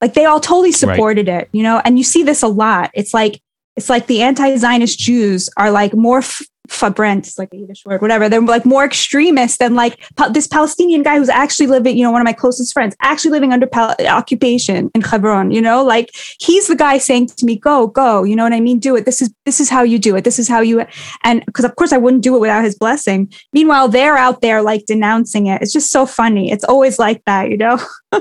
Like 0.00 0.14
they 0.14 0.24
all 0.24 0.40
totally 0.40 0.72
supported 0.72 1.28
right. 1.28 1.42
it, 1.42 1.48
you 1.52 1.62
know, 1.62 1.80
and 1.84 1.98
you 1.98 2.04
see 2.04 2.22
this 2.22 2.42
a 2.42 2.48
lot. 2.48 2.90
It's 2.94 3.12
like, 3.12 3.40
it's 3.76 3.90
like 3.90 4.06
the 4.06 4.22
anti-Zionist 4.22 4.98
Jews 4.98 5.48
are 5.56 5.70
like 5.70 5.94
more 5.94 6.18
f- 6.18 6.42
farbrent, 6.70 7.36
like 7.38 7.52
a 7.52 7.56
Yiddish 7.56 7.84
word, 7.84 8.00
whatever. 8.00 8.28
They're 8.28 8.40
like 8.40 8.64
more 8.64 8.84
extremist 8.84 9.58
than 9.58 9.74
like 9.74 10.02
this 10.30 10.46
Palestinian 10.46 11.02
guy 11.02 11.18
who's 11.18 11.28
actually 11.28 11.66
living, 11.66 11.96
you 11.96 12.04
know, 12.04 12.10
one 12.10 12.20
of 12.20 12.24
my 12.24 12.32
closest 12.32 12.72
friends, 12.72 12.96
actually 13.02 13.32
living 13.32 13.52
under 13.52 13.66
pal- 13.66 13.96
occupation 14.06 14.90
in 14.94 15.00
Hebron, 15.00 15.50
you 15.50 15.60
know, 15.60 15.84
like 15.84 16.10
he's 16.38 16.68
the 16.68 16.76
guy 16.76 16.98
saying 16.98 17.26
to 17.26 17.44
me, 17.44 17.56
go, 17.56 17.88
go, 17.88 18.22
you 18.22 18.36
know 18.36 18.44
what 18.44 18.52
I 18.52 18.60
mean? 18.60 18.78
Do 18.78 18.96
it. 18.96 19.04
This 19.04 19.20
is, 19.20 19.32
this 19.44 19.60
is 19.60 19.68
how 19.68 19.82
you 19.82 19.98
do 19.98 20.16
it. 20.16 20.24
This 20.24 20.38
is 20.38 20.48
how 20.48 20.60
you, 20.60 20.84
and 21.24 21.44
because 21.44 21.64
of 21.64 21.74
course 21.76 21.92
I 21.92 21.98
wouldn't 21.98 22.22
do 22.22 22.36
it 22.36 22.40
without 22.40 22.64
his 22.64 22.76
blessing. 22.76 23.32
Meanwhile, 23.52 23.88
they're 23.88 24.16
out 24.16 24.40
there 24.40 24.62
like 24.62 24.86
denouncing 24.86 25.46
it. 25.46 25.60
It's 25.60 25.72
just 25.72 25.90
so 25.90 26.06
funny. 26.06 26.50
It's 26.50 26.64
always 26.64 26.98
like 26.98 27.24
that, 27.24 27.50
you 27.50 27.56
know? 27.56 27.78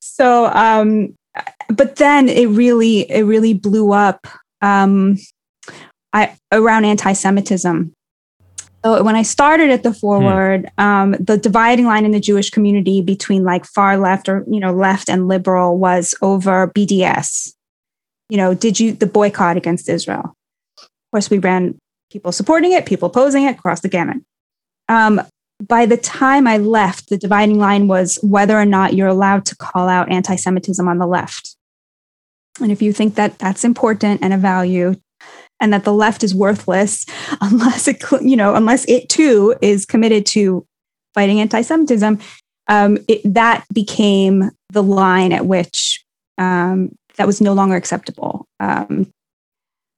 so 0.00 0.46
um 0.46 1.16
but 1.68 1.96
then 1.96 2.28
it 2.28 2.46
really 2.46 3.10
it 3.10 3.22
really 3.22 3.54
blew 3.54 3.92
up 3.92 4.26
um 4.60 5.16
I, 6.12 6.36
around 6.52 6.84
anti-Semitism. 6.84 7.92
So 8.84 9.02
when 9.02 9.14
I 9.14 9.22
started 9.22 9.70
at 9.70 9.82
the 9.82 9.92
forward, 9.92 10.70
hmm. 10.78 10.84
um, 10.84 11.12
the 11.20 11.36
dividing 11.36 11.86
line 11.86 12.04
in 12.04 12.12
the 12.12 12.20
Jewish 12.20 12.50
community 12.50 13.02
between 13.02 13.44
like 13.44 13.64
far 13.66 13.96
left 13.96 14.28
or 14.28 14.44
you 14.48 14.60
know 14.60 14.72
left 14.72 15.08
and 15.08 15.28
liberal 15.28 15.76
was 15.78 16.14
over 16.22 16.68
BDS. 16.68 17.54
You 18.28 18.38
know, 18.38 18.54
did 18.54 18.80
you 18.80 18.92
the 18.92 19.06
boycott 19.06 19.56
against 19.56 19.88
Israel? 19.88 20.34
Of 20.78 20.88
course, 21.12 21.30
we 21.30 21.38
ran 21.38 21.78
people 22.10 22.32
supporting 22.32 22.72
it, 22.72 22.86
people 22.86 23.08
opposing 23.08 23.44
it, 23.44 23.56
across 23.56 23.80
the 23.80 23.88
gamut. 23.88 24.18
Um, 24.88 25.20
by 25.60 25.84
the 25.84 25.96
time 25.96 26.46
I 26.46 26.56
left, 26.56 27.10
the 27.10 27.18
dividing 27.18 27.58
line 27.58 27.86
was 27.86 28.18
whether 28.22 28.58
or 28.58 28.64
not 28.64 28.94
you're 28.94 29.08
allowed 29.08 29.44
to 29.46 29.56
call 29.56 29.88
out 29.88 30.10
anti 30.10 30.36
Semitism 30.36 30.86
on 30.86 30.98
the 30.98 31.06
left. 31.06 31.56
And 32.60 32.72
if 32.72 32.80
you 32.80 32.92
think 32.92 33.14
that 33.14 33.38
that's 33.38 33.64
important 33.64 34.20
and 34.22 34.32
a 34.32 34.38
value, 34.38 34.94
and 35.60 35.72
that 35.72 35.84
the 35.84 35.92
left 35.92 36.24
is 36.24 36.34
worthless 36.34 37.06
unless 37.40 37.86
it, 37.88 38.02
you 38.22 38.36
know, 38.36 38.54
unless 38.54 38.88
it 38.88 39.08
too 39.08 39.54
is 39.60 39.86
committed 39.86 40.26
to 40.26 40.66
fighting 41.14 41.40
anti-Semitism, 41.40 42.18
um, 42.68 42.98
it, 43.08 43.20
that 43.24 43.64
became 43.72 44.50
the 44.72 44.82
line 44.82 45.32
at 45.32 45.46
which 45.46 46.04
um, 46.38 46.94
that 47.16 47.26
was 47.26 47.40
no 47.40 47.52
longer 47.52 47.76
acceptable. 47.76 48.46
Um, 48.60 49.12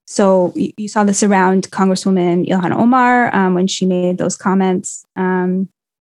so 0.07 0.53
you, 0.57 0.73
you, 0.77 0.89
saw 0.89 1.05
this 1.05 1.23
around 1.23 1.71
Congresswoman 1.71 2.49
Ilhan 2.49 2.73
Omar 2.73 3.35
um, 3.35 3.55
when 3.55 3.67
she 3.67 3.87
made 3.87 4.19
those 4.19 4.37
comments. 4.37 5.05
Um, 5.17 5.69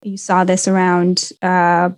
you 0.02 0.16
saw 0.16 0.44
this 0.44 0.66
around, 0.66 1.30
uh, 1.42 1.90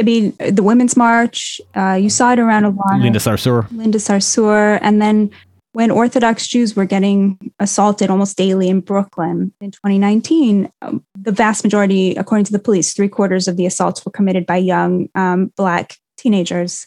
I 0.00 0.02
mean, 0.02 0.34
the 0.38 0.62
Women's 0.62 0.96
March. 0.96 1.60
Uh, 1.74 1.98
you 2.00 2.10
saw 2.10 2.32
it 2.32 2.38
around 2.38 2.64
a 2.64 2.70
lot. 2.70 3.00
Linda 3.00 3.18
Sarsour. 3.18 3.70
Linda 3.72 3.98
Sarsour. 3.98 4.78
And 4.82 5.00
then 5.00 5.30
when 5.72 5.90
Orthodox 5.90 6.46
Jews 6.46 6.74
were 6.74 6.84
getting 6.84 7.38
assaulted 7.58 8.10
almost 8.10 8.36
daily 8.36 8.68
in 8.68 8.80
Brooklyn 8.80 9.52
in 9.60 9.70
2019, 9.70 10.70
um, 10.82 11.04
the 11.14 11.32
vast 11.32 11.62
majority, 11.62 12.14
according 12.14 12.46
to 12.46 12.52
the 12.52 12.58
police, 12.58 12.94
three 12.94 13.08
quarters 13.08 13.48
of 13.48 13.56
the 13.56 13.66
assaults 13.66 14.04
were 14.04 14.10
committed 14.10 14.46
by 14.46 14.56
young 14.56 15.08
um, 15.14 15.52
Black 15.56 15.96
teenagers. 16.16 16.86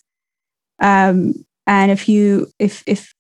Um, 0.82 1.46
and 1.68 1.92
if 1.92 2.10
you 2.10 2.52
if 2.60 2.84
if 2.88 3.14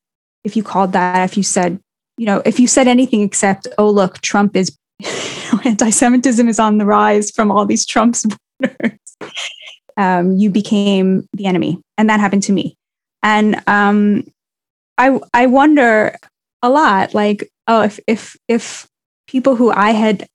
if 0.43 0.55
you 0.55 0.63
called 0.63 0.93
that, 0.93 1.29
if 1.29 1.37
you 1.37 1.43
said, 1.43 1.79
you 2.17 2.25
know, 2.25 2.41
if 2.45 2.59
you 2.59 2.67
said 2.67 2.87
anything 2.87 3.21
except, 3.21 3.67
oh, 3.77 3.89
look, 3.89 4.19
Trump 4.21 4.55
is, 4.55 4.75
anti 5.65 5.89
Semitism 5.89 6.47
is 6.49 6.59
on 6.59 6.77
the 6.77 6.85
rise 6.85 7.31
from 7.31 7.51
all 7.51 7.65
these 7.65 7.85
Trump 7.85 8.15
supporters, 8.15 8.99
um, 9.97 10.35
you 10.37 10.49
became 10.49 11.27
the 11.33 11.45
enemy. 11.45 11.79
And 11.97 12.09
that 12.09 12.19
happened 12.19 12.43
to 12.43 12.51
me. 12.51 12.75
And 13.23 13.61
um, 13.67 14.25
I, 15.01 15.19
I 15.33 15.47
wonder 15.47 16.15
a 16.61 16.69
lot, 16.69 17.15
like, 17.15 17.49
oh, 17.67 17.81
if, 17.81 17.99
if, 18.05 18.37
if 18.47 18.87
people 19.25 19.55
who 19.55 19.71
I 19.71 19.91
had 19.91 20.27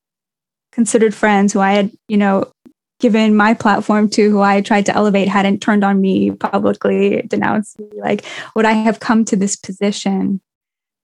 considered 0.73 1.15
friends, 1.15 1.53
who 1.53 1.61
I 1.61 1.73
had, 1.73 1.93
you 2.09 2.17
know, 2.17 2.51
given 2.99 3.37
my 3.37 3.55
platform 3.55 4.09
to 4.11 4.29
who 4.29 4.41
I 4.41 4.61
tried 4.63 4.87
to 4.87 4.97
elevate 4.97 5.29
hadn't 5.29 5.61
turned 5.61 5.85
on 5.85 6.01
me 6.01 6.33
publicly, 6.33 7.23
denounced 7.29 7.79
me, 7.79 7.87
like, 7.95 8.25
would 8.57 8.65
I 8.65 8.73
have 8.73 8.99
come 8.99 9.25
to 9.27 9.37
this 9.37 9.55
position? 9.55 10.41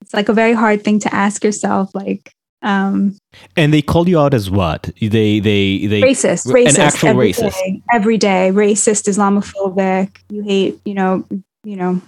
It's 0.00 0.12
like 0.12 0.28
a 0.28 0.32
very 0.32 0.54
hard 0.54 0.82
thing 0.82 0.98
to 1.00 1.14
ask 1.14 1.44
yourself, 1.44 1.94
like, 1.94 2.32
um, 2.62 3.16
and 3.56 3.72
they 3.72 3.82
called 3.82 4.08
you 4.08 4.18
out 4.18 4.34
as 4.34 4.48
what? 4.48 4.90
They 5.00 5.40
they 5.40 5.86
they 5.86 6.00
racist, 6.00 6.46
racist, 6.46 6.76
an 6.76 6.80
actual 6.80 7.08
every 7.08 7.32
racist, 7.32 7.52
day, 7.54 7.82
every 7.92 8.18
day, 8.18 8.50
racist, 8.52 9.08
Islamophobic. 9.08 10.18
You 10.30 10.42
hate, 10.42 10.80
you 10.84 10.94
know, 10.94 11.24
you 11.64 11.76
know, 11.76 12.00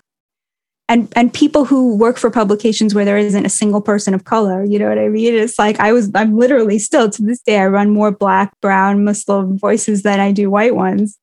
and 0.89 1.13
and 1.17 1.33
people 1.33 1.65
who 1.65 1.97
work 1.97 2.17
for 2.17 2.31
publications 2.31 2.95
where 2.95 3.05
there 3.05 3.17
isn't 3.17 3.47
a 3.47 3.51
single 3.51 3.81
person 3.81 4.15
of 4.15 4.25
color 4.25 4.65
you 4.65 4.79
know 4.79 4.89
what 4.89 4.99
i 4.99 5.09
mean? 5.09 5.35
It's 5.35 5.59
like 5.59 5.81
i 5.81 5.93
was 5.93 6.11
i'm 6.15 6.37
literally 6.37 6.79
still 6.79 7.11
to 7.11 7.23
this 7.23 7.41
day 7.41 7.59
i 7.59 7.67
run 7.67 7.91
more 7.91 8.11
black 8.11 8.53
brown 8.61 9.05
muslim 9.05 9.59
voices 9.59 10.03
than 10.03 10.21
i 10.21 10.33
do 10.33 10.51
white 10.51 10.75
ones. 10.75 11.19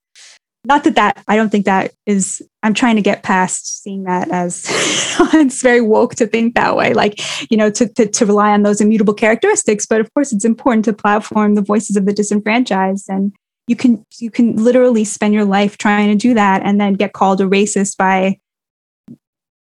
Not 0.64 0.84
that 0.84 0.96
that 0.96 1.24
i 1.28 1.36
don't 1.36 1.50
think 1.50 1.66
that 1.66 1.94
is 2.06 2.42
i'm 2.64 2.74
trying 2.74 2.96
to 2.96 3.02
get 3.02 3.24
past 3.24 3.84
seeing 3.84 4.04
that 4.04 4.30
as 4.30 4.66
it's 5.34 5.62
very 5.62 5.82
woke 5.82 6.16
to 6.16 6.28
think 6.28 6.56
that 6.56 6.76
way 6.76 6.94
like 6.94 7.20
you 7.52 7.58
know 7.58 7.70
to, 7.72 7.88
to, 7.88 8.08
to 8.08 8.26
rely 8.26 8.52
on 8.52 8.64
those 8.64 8.82
immutable 8.82 9.14
characteristics. 9.14 9.86
But 9.86 10.02
of 10.02 10.14
course 10.14 10.32
it's 10.32 10.46
important 10.46 10.86
to 10.86 10.94
platform 10.94 11.56
the 11.56 11.62
voices 11.62 11.96
of 11.96 12.06
the 12.06 12.14
disenfranchised 12.14 13.10
and 13.10 13.34
you 13.68 13.76
can 13.76 14.04
you 14.20 14.32
can 14.32 14.56
literally 14.56 15.04
spend 15.04 15.34
your 15.34 15.46
life 15.46 15.78
trying 15.78 16.10
to 16.10 16.16
do 16.16 16.34
that 16.34 16.64
and 16.64 16.82
then 16.82 16.94
get 16.94 17.14
called 17.14 17.42
a 17.42 17.46
racist 17.46 17.98
by 17.98 18.40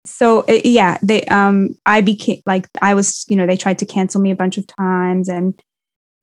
so 0.06 0.42
uh, 0.42 0.60
yeah, 0.64 0.98
they 1.02 1.24
um 1.26 1.76
I 1.86 2.02
became 2.02 2.42
like 2.46 2.68
I 2.82 2.94
was, 2.94 3.26
you 3.30 3.36
know, 3.36 3.48
they 3.48 3.58
tried 3.58 3.80
to 3.80 3.86
cancel 3.86 4.22
me 4.22 4.32
a 4.32 4.36
bunch 4.36 4.58
of 4.58 4.68
times 4.68 5.30
and 5.30 5.60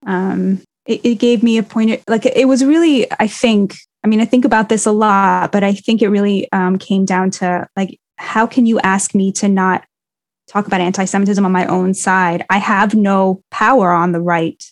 um 0.07 0.63
it, 0.87 1.01
it 1.05 1.15
gave 1.17 1.43
me 1.43 1.59
a 1.59 1.63
point 1.63 2.03
like 2.09 2.27
it 2.27 2.49
was 2.49 2.65
really 2.65 3.11
I 3.13 3.27
think 3.27 3.77
I 4.05 4.09
mean 4.09 4.21
I 4.21 4.25
think 4.25 4.45
about 4.45 4.69
this 4.69 4.87
a 4.87 4.93
lot, 4.93 5.53
but 5.53 5.65
I 5.65 5.73
think 5.73 6.03
it 6.03 6.09
really 6.09 6.51
um 6.53 6.79
came 6.79 7.05
down 7.05 7.31
to 7.33 7.67
like 7.77 7.99
how 8.17 8.47
can 8.47 8.67
you 8.67 8.79
ask 8.81 9.15
me 9.15 9.33
to 9.33 9.49
not 9.49 9.85
talk 10.47 10.67
about 10.67 10.81
anti-Semitism 10.81 11.45
on 11.45 11.53
my 11.53 11.65
own 11.67 11.95
side? 11.95 12.45
I 12.51 12.59
have 12.59 12.95
no 12.95 13.43
power 13.51 13.93
on 13.93 14.13
the 14.13 14.21
right. 14.21 14.63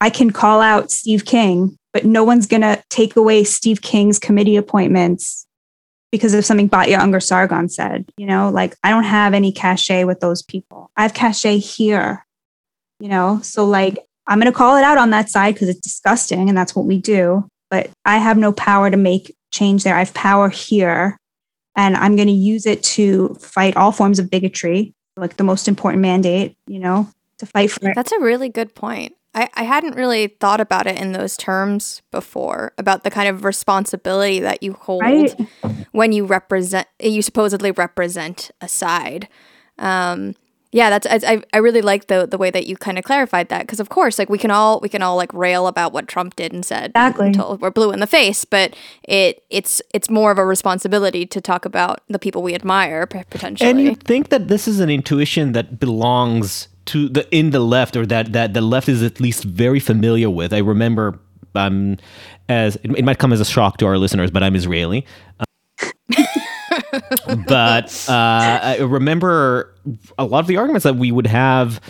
I 0.00 0.10
can 0.10 0.30
call 0.30 0.60
out 0.60 0.90
Steve 0.90 1.24
King, 1.24 1.76
but 1.92 2.04
no 2.04 2.22
one's 2.22 2.46
gonna 2.46 2.82
take 2.90 3.16
away 3.16 3.42
Steve 3.42 3.82
King's 3.82 4.20
committee 4.20 4.56
appointments 4.56 5.46
because 6.14 6.32
of 6.32 6.44
something 6.44 6.68
Batya 6.68 6.96
Ungar 7.00 7.20
Sargon 7.20 7.68
said. 7.68 8.08
You 8.16 8.26
know, 8.26 8.48
like 8.48 8.76
I 8.84 8.90
don't 8.90 9.02
have 9.02 9.34
any 9.34 9.50
cachet 9.50 10.04
with 10.04 10.20
those 10.20 10.42
people. 10.42 10.88
I 10.96 11.02
have 11.02 11.12
cachet 11.12 11.58
here. 11.58 12.24
You 13.00 13.08
know, 13.08 13.40
so 13.42 13.64
like 13.64 13.98
I'm 14.28 14.38
going 14.38 14.50
to 14.50 14.56
call 14.56 14.76
it 14.76 14.84
out 14.84 14.96
on 14.96 15.10
that 15.10 15.28
side 15.28 15.54
because 15.54 15.68
it's 15.68 15.80
disgusting 15.80 16.48
and 16.48 16.56
that's 16.56 16.76
what 16.76 16.86
we 16.86 16.98
do. 16.98 17.48
But 17.68 17.90
I 18.04 18.18
have 18.18 18.38
no 18.38 18.52
power 18.52 18.92
to 18.92 18.96
make 18.96 19.34
change 19.50 19.82
there. 19.82 19.96
I 19.96 19.98
have 19.98 20.14
power 20.14 20.48
here 20.48 21.18
and 21.74 21.96
I'm 21.96 22.14
going 22.14 22.28
to 22.28 22.32
use 22.32 22.64
it 22.64 22.84
to 22.84 23.34
fight 23.40 23.76
all 23.76 23.90
forms 23.90 24.20
of 24.20 24.30
bigotry, 24.30 24.94
like 25.16 25.36
the 25.36 25.42
most 25.42 25.66
important 25.66 26.00
mandate, 26.00 26.56
you 26.68 26.78
know, 26.78 27.08
to 27.38 27.46
fight 27.46 27.72
for 27.72 27.92
That's 27.92 28.12
a 28.12 28.20
really 28.20 28.48
good 28.48 28.76
point. 28.76 29.16
I, 29.34 29.48
I 29.54 29.62
hadn't 29.64 29.96
really 29.96 30.28
thought 30.28 30.60
about 30.60 30.86
it 30.86 30.96
in 30.96 31.12
those 31.12 31.36
terms 31.36 32.02
before 32.10 32.72
about 32.78 33.04
the 33.04 33.10
kind 33.10 33.28
of 33.28 33.44
responsibility 33.44 34.40
that 34.40 34.62
you 34.62 34.74
hold 34.74 35.02
right. 35.02 35.34
when 35.92 36.12
you 36.12 36.24
represent 36.24 36.86
you 37.00 37.22
supposedly 37.22 37.70
represent 37.72 38.50
a 38.60 38.68
side. 38.68 39.28
Um, 39.78 40.34
yeah, 40.74 40.90
that's 40.90 41.24
I, 41.24 41.40
I 41.52 41.58
really 41.58 41.82
like 41.82 42.08
the 42.08 42.26
the 42.26 42.36
way 42.36 42.50
that 42.50 42.66
you 42.66 42.76
kind 42.76 42.98
of 42.98 43.04
clarified 43.04 43.48
that 43.48 43.60
because 43.60 43.78
of 43.78 43.90
course 43.90 44.18
like 44.18 44.28
we 44.28 44.38
can 44.38 44.50
all 44.50 44.80
we 44.80 44.88
can 44.88 45.02
all 45.02 45.16
like 45.16 45.32
rail 45.32 45.68
about 45.68 45.92
what 45.92 46.08
Trump 46.08 46.34
did 46.34 46.52
and 46.52 46.64
said 46.64 46.90
exactly. 46.90 47.28
until 47.28 47.58
we're 47.58 47.70
blue 47.70 47.92
in 47.92 48.00
the 48.00 48.08
face, 48.08 48.44
but 48.44 48.74
it 49.04 49.44
it's 49.50 49.80
it's 49.92 50.10
more 50.10 50.32
of 50.32 50.38
a 50.38 50.44
responsibility 50.44 51.26
to 51.26 51.40
talk 51.40 51.64
about 51.64 52.00
the 52.08 52.18
people 52.18 52.42
we 52.42 52.56
admire 52.56 53.06
potentially. 53.06 53.70
And 53.70 53.80
you 53.80 53.94
think 53.94 54.30
that 54.30 54.48
this 54.48 54.66
is 54.66 54.80
an 54.80 54.90
intuition 54.90 55.52
that 55.52 55.78
belongs 55.78 56.66
to 56.86 57.08
the 57.08 57.28
in 57.36 57.50
the 57.50 57.60
left 57.60 57.96
or 57.96 58.06
that 58.06 58.32
that 58.32 58.54
the 58.54 58.60
left 58.60 58.88
is 58.88 59.02
at 59.02 59.20
least 59.20 59.44
very 59.44 59.80
familiar 59.80 60.30
with. 60.30 60.52
I 60.52 60.58
remember 60.58 61.18
um 61.54 61.96
as 62.48 62.76
it, 62.76 62.90
it 62.98 63.04
might 63.04 63.18
come 63.18 63.32
as 63.32 63.40
a 63.40 63.44
shock 63.44 63.78
to 63.78 63.86
our 63.86 63.98
listeners, 63.98 64.30
but 64.30 64.42
I'm 64.42 64.54
Israeli. 64.54 65.06
Um, 65.40 65.46
but 67.46 68.06
uh, 68.08 68.12
I 68.62 68.78
remember 68.80 69.74
a 70.18 70.24
lot 70.24 70.40
of 70.40 70.46
the 70.46 70.56
arguments 70.56 70.84
that 70.84 70.96
we 70.96 71.10
would 71.12 71.26
have 71.26 71.80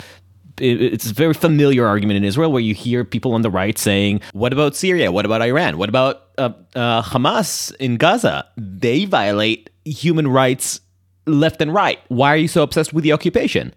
it's 0.57 1.11
a 1.11 1.13
very 1.13 1.33
familiar 1.33 1.85
argument 1.85 2.17
in 2.17 2.23
Israel 2.23 2.51
where 2.51 2.61
you 2.61 2.73
hear 2.73 3.03
people 3.03 3.33
on 3.33 3.41
the 3.41 3.49
right 3.49 3.77
saying, 3.77 4.21
"What 4.33 4.53
about 4.53 4.75
Syria? 4.75 5.11
What 5.11 5.25
about 5.25 5.41
Iran? 5.41 5.77
What 5.77 5.89
about 5.89 6.23
uh, 6.37 6.51
uh, 6.75 7.01
Hamas 7.01 7.75
in 7.75 7.97
Gaza? 7.97 8.47
They 8.55 9.05
violate 9.05 9.69
human 9.83 10.27
rights 10.27 10.79
left 11.25 11.61
and 11.61 11.73
right. 11.73 11.99
Why 12.07 12.29
are 12.29 12.37
you 12.37 12.47
so 12.47 12.63
obsessed 12.63 12.93
with 12.93 13.03
the 13.03 13.11
occupation?" 13.11 13.73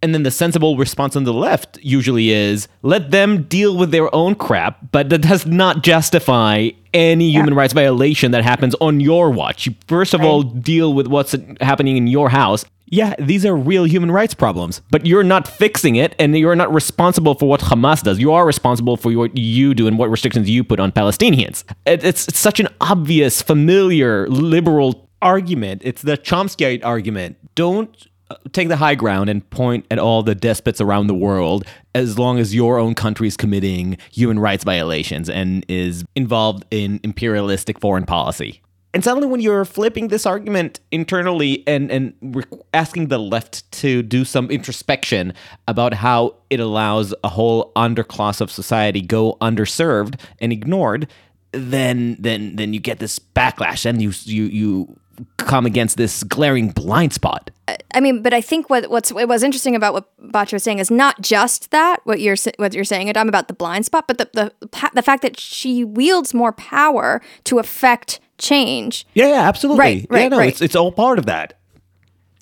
And 0.00 0.14
then 0.14 0.22
the 0.22 0.30
sensible 0.30 0.76
response 0.76 1.16
on 1.16 1.24
the 1.24 1.32
left 1.32 1.78
usually 1.82 2.30
is 2.30 2.68
let 2.82 3.10
them 3.10 3.44
deal 3.44 3.76
with 3.76 3.90
their 3.90 4.14
own 4.14 4.36
crap, 4.36 4.92
but 4.92 5.08
that 5.08 5.22
does 5.22 5.44
not 5.44 5.82
justify 5.82 6.70
any 6.94 7.30
human 7.30 7.54
rights 7.54 7.72
violation 7.72 8.30
that 8.30 8.44
happens 8.44 8.74
on 8.80 9.00
your 9.00 9.30
watch. 9.30 9.66
You 9.66 9.74
first 9.88 10.14
of 10.14 10.20
right. 10.20 10.26
all 10.26 10.42
deal 10.42 10.94
with 10.94 11.08
what's 11.08 11.34
happening 11.60 11.96
in 11.96 12.06
your 12.06 12.28
house. 12.28 12.64
Yeah, 12.90 13.14
these 13.18 13.44
are 13.44 13.54
real 13.54 13.84
human 13.84 14.10
rights 14.10 14.32
problems, 14.32 14.80
but 14.90 15.04
you're 15.04 15.24
not 15.24 15.46
fixing 15.46 15.96
it 15.96 16.14
and 16.18 16.36
you're 16.38 16.56
not 16.56 16.72
responsible 16.72 17.34
for 17.34 17.46
what 17.46 17.60
Hamas 17.60 18.02
does. 18.02 18.18
You 18.18 18.32
are 18.32 18.46
responsible 18.46 18.96
for 18.96 19.12
what 19.12 19.36
you 19.36 19.74
do 19.74 19.86
and 19.86 19.98
what 19.98 20.10
restrictions 20.10 20.48
you 20.48 20.64
put 20.64 20.80
on 20.80 20.92
Palestinians. 20.92 21.64
It's, 21.84 22.04
it's 22.04 22.38
such 22.38 22.60
an 22.60 22.68
obvious, 22.80 23.42
familiar, 23.42 24.26
liberal 24.28 25.08
argument. 25.20 25.82
It's 25.84 26.00
the 26.00 26.16
Chomskyite 26.16 26.82
argument. 26.82 27.36
Don't 27.54 28.08
take 28.52 28.68
the 28.68 28.76
high 28.76 28.94
ground 28.94 29.30
and 29.30 29.48
point 29.50 29.86
at 29.90 29.98
all 29.98 30.22
the 30.22 30.34
despots 30.34 30.80
around 30.80 31.06
the 31.06 31.14
world 31.14 31.64
as 31.94 32.18
long 32.18 32.38
as 32.38 32.54
your 32.54 32.78
own 32.78 32.94
country 32.94 33.28
is 33.28 33.36
committing 33.36 33.96
human 34.12 34.38
rights 34.38 34.64
violations 34.64 35.28
and 35.30 35.64
is 35.68 36.04
involved 36.14 36.64
in 36.70 37.00
imperialistic 37.02 37.80
foreign 37.80 38.04
policy. 38.04 38.60
And 38.94 39.04
suddenly, 39.04 39.28
when 39.28 39.40
you're 39.40 39.66
flipping 39.66 40.08
this 40.08 40.24
argument 40.24 40.80
internally 40.90 41.62
and, 41.66 41.90
and 41.90 42.46
asking 42.72 43.08
the 43.08 43.18
left 43.18 43.70
to 43.72 44.02
do 44.02 44.24
some 44.24 44.50
introspection 44.50 45.34
about 45.66 45.92
how 45.92 46.36
it 46.48 46.58
allows 46.58 47.14
a 47.22 47.28
whole 47.28 47.70
underclass 47.76 48.40
of 48.40 48.50
society 48.50 49.02
go 49.02 49.36
underserved 49.42 50.18
and 50.40 50.52
ignored, 50.52 51.06
then 51.52 52.16
then 52.18 52.56
then 52.56 52.72
you 52.72 52.80
get 52.80 52.98
this 52.98 53.18
backlash 53.18 53.84
and 53.86 54.00
you 54.00 54.12
you 54.24 54.44
you 54.44 54.96
come 55.36 55.66
against 55.66 55.96
this 55.96 56.22
glaring 56.22 56.70
blind 56.70 57.12
spot. 57.12 57.50
I 57.94 58.00
mean, 58.00 58.22
but 58.22 58.32
I 58.32 58.40
think 58.40 58.70
what 58.70 58.90
what's 58.90 59.12
what 59.12 59.28
was 59.28 59.42
interesting 59.42 59.74
about 59.74 59.92
what 59.92 60.08
Batya 60.32 60.54
was 60.54 60.62
saying 60.62 60.78
is 60.78 60.90
not 60.90 61.20
just 61.20 61.70
that 61.70 62.00
what 62.04 62.20
you're 62.20 62.36
what 62.56 62.74
you're 62.74 62.84
saying, 62.84 63.08
Adam, 63.10 63.28
about 63.28 63.48
the 63.48 63.54
blind 63.54 63.86
spot, 63.86 64.06
but 64.06 64.18
the 64.18 64.30
the 64.32 64.90
the 64.94 65.02
fact 65.02 65.22
that 65.22 65.38
she 65.38 65.84
wields 65.84 66.32
more 66.32 66.52
power 66.52 67.20
to 67.44 67.58
affect 67.58 68.20
change. 68.38 69.06
Yeah, 69.14 69.28
yeah, 69.28 69.48
absolutely. 69.48 69.80
Right, 69.80 70.06
right, 70.10 70.22
yeah, 70.22 70.28
no, 70.28 70.38
right. 70.38 70.48
it's 70.48 70.62
it's 70.62 70.76
all 70.76 70.92
part 70.92 71.18
of 71.18 71.26
that. 71.26 71.58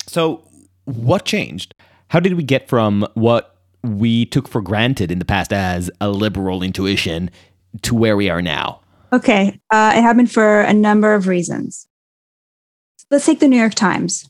So, 0.07 0.47
what 0.85 1.25
changed? 1.25 1.73
How 2.09 2.19
did 2.19 2.35
we 2.35 2.43
get 2.43 2.69
from 2.69 3.05
what 3.15 3.57
we 3.83 4.25
took 4.25 4.47
for 4.47 4.61
granted 4.61 5.11
in 5.11 5.19
the 5.19 5.25
past 5.25 5.51
as 5.51 5.91
a 5.99 6.09
liberal 6.09 6.63
intuition 6.63 7.29
to 7.81 7.95
where 7.95 8.15
we 8.15 8.29
are 8.29 8.41
now? 8.41 8.81
Okay, 9.11 9.59
uh, 9.71 9.93
it 9.95 10.01
happened 10.01 10.31
for 10.31 10.61
a 10.61 10.73
number 10.73 11.13
of 11.13 11.27
reasons 11.27 11.87
let's 13.11 13.25
take 13.25 13.39
the 13.39 13.47
New 13.47 13.59
York 13.59 13.75
Times. 13.75 14.29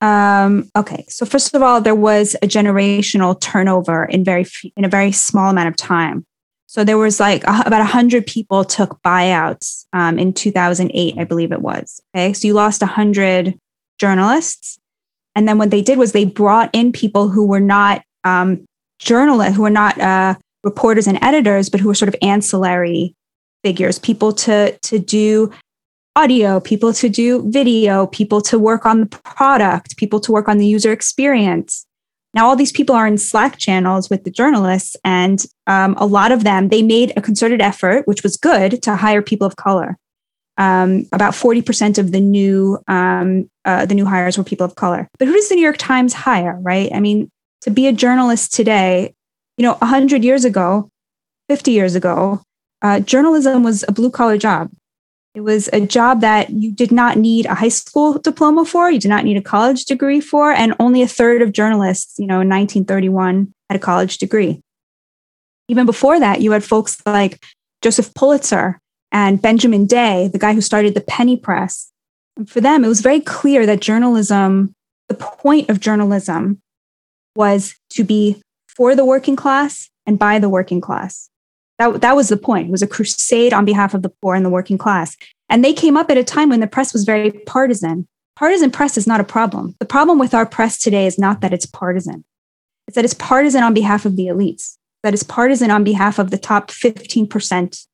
Um, 0.00 0.68
okay, 0.76 1.04
so 1.08 1.24
first 1.24 1.54
of 1.54 1.62
all, 1.62 1.80
there 1.80 1.94
was 1.94 2.34
a 2.42 2.46
generational 2.46 3.40
turnover 3.40 4.04
in 4.04 4.24
very 4.24 4.46
in 4.76 4.84
a 4.84 4.88
very 4.88 5.12
small 5.12 5.50
amount 5.50 5.68
of 5.68 5.76
time. 5.76 6.26
So 6.66 6.84
there 6.84 6.98
was 6.98 7.20
like 7.20 7.44
a, 7.44 7.62
about 7.64 7.86
hundred 7.86 8.26
people 8.26 8.64
took 8.64 9.00
buyouts 9.02 9.86
um, 9.92 10.18
in 10.18 10.32
2008, 10.32 11.14
I 11.16 11.24
believe 11.24 11.52
it 11.52 11.62
was. 11.62 12.02
Okay, 12.14 12.32
so 12.32 12.46
you 12.46 12.54
lost 12.54 12.82
hundred 12.82 13.58
journalists, 13.98 14.78
and 15.34 15.48
then 15.48 15.56
what 15.56 15.70
they 15.70 15.80
did 15.80 15.98
was 15.98 16.12
they 16.12 16.24
brought 16.26 16.70
in 16.74 16.92
people 16.92 17.28
who 17.28 17.46
were 17.46 17.60
not 17.60 18.02
um, 18.24 18.64
journalists, 18.98 19.56
who 19.56 19.62
were 19.62 19.70
not 19.70 19.98
uh, 19.98 20.34
reporters 20.64 21.06
and 21.06 21.18
editors, 21.22 21.70
but 21.70 21.80
who 21.80 21.88
were 21.88 21.94
sort 21.94 22.08
of 22.08 22.16
ancillary 22.20 23.14
figures, 23.62 23.98
people 23.98 24.32
to 24.32 24.76
to 24.82 24.98
do 24.98 25.50
audio, 26.16 26.60
people 26.60 26.92
to 26.92 27.08
do 27.08 27.50
video, 27.50 28.06
people 28.06 28.40
to 28.40 28.58
work 28.58 28.86
on 28.86 29.00
the 29.00 29.06
product, 29.06 29.96
people 29.96 30.20
to 30.20 30.32
work 30.32 30.48
on 30.48 30.58
the 30.58 30.66
user 30.66 30.92
experience. 30.92 31.86
Now, 32.34 32.46
all 32.46 32.56
these 32.56 32.72
people 32.72 32.94
are 32.94 33.06
in 33.06 33.18
Slack 33.18 33.58
channels 33.58 34.10
with 34.10 34.24
the 34.24 34.30
journalists, 34.30 34.96
and 35.04 35.44
um, 35.66 35.94
a 35.98 36.06
lot 36.06 36.32
of 36.32 36.44
them 36.44 36.68
they 36.68 36.82
made 36.82 37.12
a 37.16 37.22
concerted 37.22 37.60
effort, 37.60 38.06
which 38.06 38.22
was 38.22 38.36
good, 38.36 38.82
to 38.82 38.96
hire 38.96 39.22
people 39.22 39.46
of 39.46 39.56
color. 39.56 39.96
Um, 40.56 41.06
about 41.12 41.34
forty 41.34 41.62
percent 41.62 41.98
of 41.98 42.12
the 42.12 42.20
new 42.20 42.78
um, 42.86 43.50
uh, 43.64 43.86
the 43.86 43.94
new 43.94 44.06
hires 44.06 44.38
were 44.38 44.44
people 44.44 44.64
of 44.64 44.76
color. 44.76 45.08
But 45.18 45.28
who 45.28 45.34
does 45.34 45.48
the 45.48 45.56
New 45.56 45.62
York 45.62 45.78
Times 45.78 46.12
hire? 46.12 46.58
Right? 46.60 46.90
I 46.92 47.00
mean, 47.00 47.30
to 47.62 47.70
be 47.70 47.86
a 47.88 47.92
journalist 47.92 48.54
today, 48.54 49.14
you 49.58 49.64
know, 49.64 49.74
hundred 49.82 50.22
years 50.22 50.44
ago, 50.44 50.90
fifty 51.48 51.72
years 51.72 51.94
ago, 51.96 52.42
uh, 52.82 53.00
journalism 53.00 53.64
was 53.64 53.84
a 53.88 53.92
blue 53.92 54.10
collar 54.10 54.38
job. 54.38 54.70
It 55.34 55.40
was 55.40 55.68
a 55.72 55.80
job 55.80 56.20
that 56.20 56.50
you 56.50 56.70
did 56.70 56.92
not 56.92 57.18
need 57.18 57.46
a 57.46 57.54
high 57.54 57.68
school 57.68 58.18
diploma 58.18 58.64
for, 58.64 58.90
you 58.90 59.00
did 59.00 59.08
not 59.08 59.24
need 59.24 59.36
a 59.36 59.42
college 59.42 59.84
degree 59.84 60.20
for, 60.20 60.52
and 60.52 60.74
only 60.78 61.02
a 61.02 61.08
third 61.08 61.42
of 61.42 61.52
journalists, 61.52 62.18
you 62.18 62.26
know, 62.26 62.40
in 62.40 62.48
1931 62.48 63.52
had 63.68 63.76
a 63.76 63.80
college 63.80 64.18
degree. 64.18 64.60
Even 65.68 65.86
before 65.86 66.20
that, 66.20 66.40
you 66.40 66.52
had 66.52 66.62
folks 66.62 67.02
like 67.04 67.42
Joseph 67.82 68.14
Pulitzer 68.14 68.80
and 69.10 69.42
Benjamin 69.42 69.86
Day, 69.86 70.28
the 70.32 70.38
guy 70.38 70.54
who 70.54 70.60
started 70.60 70.94
the 70.94 71.00
penny 71.00 71.36
press. 71.36 71.90
And 72.36 72.48
for 72.48 72.60
them, 72.60 72.84
it 72.84 72.88
was 72.88 73.00
very 73.00 73.20
clear 73.20 73.66
that 73.66 73.80
journalism, 73.80 74.72
the 75.08 75.14
point 75.14 75.68
of 75.68 75.80
journalism 75.80 76.60
was 77.34 77.74
to 77.90 78.04
be 78.04 78.40
for 78.68 78.94
the 78.94 79.04
working 79.04 79.36
class 79.36 79.90
and 80.06 80.18
by 80.18 80.38
the 80.38 80.48
working 80.48 80.80
class. 80.80 81.28
That, 81.78 82.00
that 82.02 82.16
was 82.16 82.28
the 82.28 82.36
point. 82.36 82.68
It 82.68 82.70
was 82.70 82.82
a 82.82 82.86
crusade 82.86 83.52
on 83.52 83.64
behalf 83.64 83.94
of 83.94 84.02
the 84.02 84.12
poor 84.22 84.34
and 84.34 84.44
the 84.44 84.50
working 84.50 84.78
class. 84.78 85.16
And 85.48 85.64
they 85.64 85.72
came 85.72 85.96
up 85.96 86.10
at 86.10 86.16
a 86.16 86.24
time 86.24 86.50
when 86.50 86.60
the 86.60 86.66
press 86.66 86.92
was 86.92 87.04
very 87.04 87.30
partisan. 87.30 88.06
Partisan 88.36 88.70
press 88.70 88.96
is 88.96 89.06
not 89.06 89.20
a 89.20 89.24
problem. 89.24 89.74
The 89.78 89.86
problem 89.86 90.18
with 90.18 90.34
our 90.34 90.46
press 90.46 90.78
today 90.78 91.06
is 91.06 91.18
not 91.18 91.40
that 91.40 91.52
it's 91.52 91.66
partisan, 91.66 92.24
it's 92.86 92.96
that 92.96 93.04
it's 93.04 93.14
partisan 93.14 93.62
on 93.62 93.74
behalf 93.74 94.04
of 94.04 94.16
the 94.16 94.26
elites, 94.26 94.76
that 95.02 95.14
it's 95.14 95.22
partisan 95.22 95.70
on 95.70 95.84
behalf 95.84 96.18
of 96.18 96.30
the 96.30 96.38
top 96.38 96.68
15% 96.68 97.86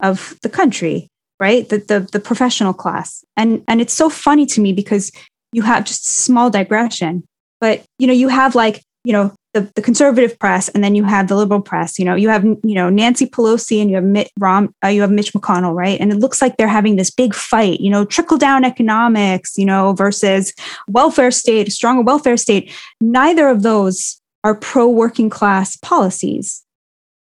of 0.00 0.38
the 0.42 0.48
country, 0.48 1.08
right? 1.40 1.68
The, 1.68 1.78
the, 1.78 2.00
the 2.12 2.20
professional 2.20 2.72
class. 2.72 3.24
And, 3.36 3.64
and 3.66 3.80
it's 3.80 3.94
so 3.94 4.10
funny 4.10 4.46
to 4.46 4.60
me 4.60 4.72
because 4.72 5.10
you 5.52 5.62
have 5.62 5.84
just 5.84 6.06
small 6.06 6.50
digression, 6.50 7.24
but 7.60 7.84
you 7.98 8.06
know, 8.06 8.12
you 8.12 8.28
have 8.28 8.54
like, 8.54 8.82
you 9.04 9.12
know, 9.12 9.34
the, 9.58 9.72
the 9.74 9.82
conservative 9.82 10.38
press 10.38 10.68
and 10.68 10.82
then 10.82 10.94
you 10.94 11.04
have 11.04 11.28
the 11.28 11.36
liberal 11.36 11.60
press. 11.60 11.98
You 11.98 12.04
know 12.04 12.14
you 12.14 12.28
have 12.28 12.44
you 12.44 12.74
know 12.74 12.88
nancy 12.88 13.26
pelosi 13.26 13.80
and 13.80 13.90
you 13.90 13.96
have 13.96 14.04
mitt 14.04 14.30
rom 14.38 14.74
uh, 14.84 14.88
you 14.88 15.00
have 15.00 15.10
mitch 15.10 15.32
mcconnell 15.32 15.74
right? 15.74 16.00
And 16.00 16.12
it 16.12 16.16
looks 16.16 16.40
like 16.40 16.56
they're 16.56 16.68
having 16.68 16.96
this 16.96 17.10
big 17.10 17.34
fight 17.34 17.80
you 17.80 17.90
know 17.90 18.04
trickle 18.04 18.38
down 18.38 18.64
economics 18.64 19.56
you 19.58 19.64
know 19.64 19.92
versus 19.92 20.52
welfare 20.88 21.30
state 21.30 21.70
stronger 21.72 22.02
welfare 22.02 22.36
state. 22.36 22.72
Neither 23.00 23.48
of 23.48 23.62
those 23.62 24.20
are 24.44 24.54
pro 24.54 24.88
working 24.88 25.30
class 25.30 25.76
policies 25.76 26.64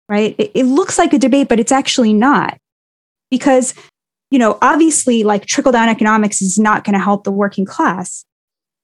right? 0.08 0.34
It, 0.38 0.50
it 0.54 0.64
looks 0.64 0.98
like 0.98 1.12
a 1.12 1.18
debate 1.18 1.48
but 1.48 1.60
it's 1.60 1.72
actually 1.72 2.12
not. 2.12 2.58
Because 3.30 3.74
you 4.30 4.38
know 4.38 4.58
obviously 4.62 5.24
like 5.24 5.46
trickle 5.46 5.72
down 5.72 5.88
economics 5.88 6.42
is 6.42 6.58
not 6.58 6.84
going 6.84 6.94
to 6.94 7.02
help 7.02 7.24
the 7.24 7.32
working 7.32 7.64
class 7.64 8.24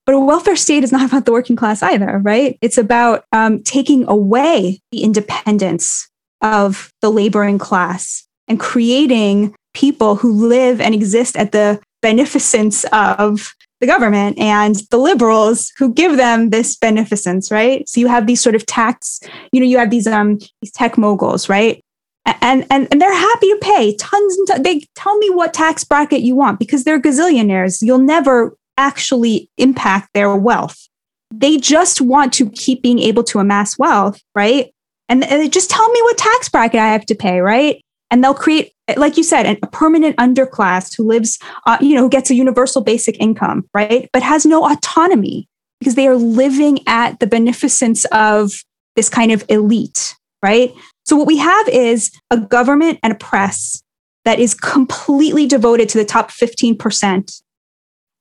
but 0.08 0.14
a 0.14 0.20
welfare 0.20 0.56
state 0.56 0.84
is 0.84 0.90
not 0.90 1.06
about 1.06 1.26
the 1.26 1.32
working 1.32 1.54
class 1.54 1.82
either, 1.82 2.18
right? 2.24 2.56
It's 2.62 2.78
about 2.78 3.26
um, 3.32 3.62
taking 3.62 4.08
away 4.08 4.80
the 4.90 5.02
independence 5.02 6.08
of 6.40 6.90
the 7.02 7.10
laboring 7.10 7.58
class 7.58 8.26
and 8.48 8.58
creating 8.58 9.54
people 9.74 10.16
who 10.16 10.32
live 10.32 10.80
and 10.80 10.94
exist 10.94 11.36
at 11.36 11.52
the 11.52 11.78
beneficence 12.00 12.86
of 12.90 13.54
the 13.80 13.86
government 13.86 14.38
and 14.38 14.76
the 14.90 14.96
liberals 14.96 15.74
who 15.76 15.92
give 15.92 16.16
them 16.16 16.48
this 16.48 16.74
beneficence, 16.74 17.50
right? 17.50 17.86
So 17.86 18.00
you 18.00 18.08
have 18.08 18.26
these 18.26 18.40
sort 18.40 18.54
of 18.54 18.64
tax, 18.64 19.20
you 19.52 19.60
know, 19.60 19.66
you 19.66 19.76
have 19.76 19.90
these 19.90 20.06
um 20.06 20.38
these 20.62 20.72
tech 20.72 20.96
moguls, 20.96 21.50
right? 21.50 21.84
And 22.24 22.66
and 22.70 22.88
and 22.90 22.98
they're 22.98 23.14
happy 23.14 23.48
to 23.48 23.58
pay 23.60 23.94
tons 23.96 24.38
and 24.38 24.48
tons. 24.48 24.62
They 24.62 24.86
tell 24.94 25.18
me 25.18 25.28
what 25.28 25.52
tax 25.52 25.84
bracket 25.84 26.22
you 26.22 26.34
want 26.34 26.58
because 26.58 26.84
they're 26.84 27.00
gazillionaires. 27.00 27.82
You'll 27.82 27.98
never 27.98 28.56
actually 28.78 29.50
impact 29.58 30.10
their 30.14 30.34
wealth. 30.34 30.88
They 31.30 31.58
just 31.58 32.00
want 32.00 32.32
to 32.34 32.48
keep 32.48 32.82
being 32.82 33.00
able 33.00 33.24
to 33.24 33.38
amass 33.38 33.78
wealth, 33.78 34.22
right? 34.34 34.72
And, 35.10 35.22
they 35.22 35.48
just 35.48 35.70
tell 35.70 35.90
me 35.90 36.00
what 36.02 36.16
tax 36.16 36.48
bracket 36.48 36.80
I 36.80 36.88
have 36.88 37.04
to 37.06 37.14
pay, 37.14 37.40
right? 37.40 37.82
And 38.10 38.24
they'll 38.24 38.34
create, 38.34 38.72
like 38.96 39.16
you 39.16 39.22
said, 39.22 39.58
a 39.62 39.66
permanent 39.66 40.16
underclass 40.16 40.96
who 40.96 41.04
lives, 41.04 41.38
uh, 41.66 41.76
you 41.80 41.94
know, 41.94 42.02
who 42.02 42.08
gets 42.08 42.30
a 42.30 42.34
universal 42.34 42.82
basic 42.82 43.20
income, 43.20 43.68
right? 43.74 44.08
But 44.12 44.22
has 44.22 44.46
no 44.46 44.70
autonomy 44.70 45.46
because 45.80 45.94
they 45.94 46.06
are 46.06 46.16
living 46.16 46.80
at 46.86 47.20
the 47.20 47.26
beneficence 47.26 48.04
of 48.06 48.52
this 48.96 49.08
kind 49.08 49.32
of 49.32 49.44
elite, 49.48 50.14
right? 50.42 50.72
So 51.04 51.16
what 51.16 51.26
we 51.26 51.38
have 51.38 51.68
is 51.68 52.10
a 52.30 52.38
government 52.38 52.98
and 53.02 53.12
a 53.12 53.16
press 53.16 53.82
that 54.24 54.38
is 54.38 54.54
completely 54.54 55.46
devoted 55.46 55.88
to 55.90 55.98
the 55.98 56.04
top 56.04 56.30
15% 56.30 57.42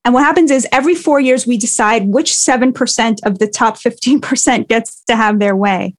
and 0.08 0.13
what 0.13 0.24
happens 0.24 0.52
is 0.52 0.65
every 0.72 0.96
four 0.96 1.20
years, 1.20 1.46
we 1.46 1.58
decide 1.58 2.08
which 2.08 2.32
7% 2.32 3.20
of 3.26 3.39
the 3.39 3.48
top 3.48 3.76
15% 3.76 4.70
gets 4.70 5.04
to 5.04 5.17
have 5.17 5.39
their 5.39 5.54
way. 5.54 5.96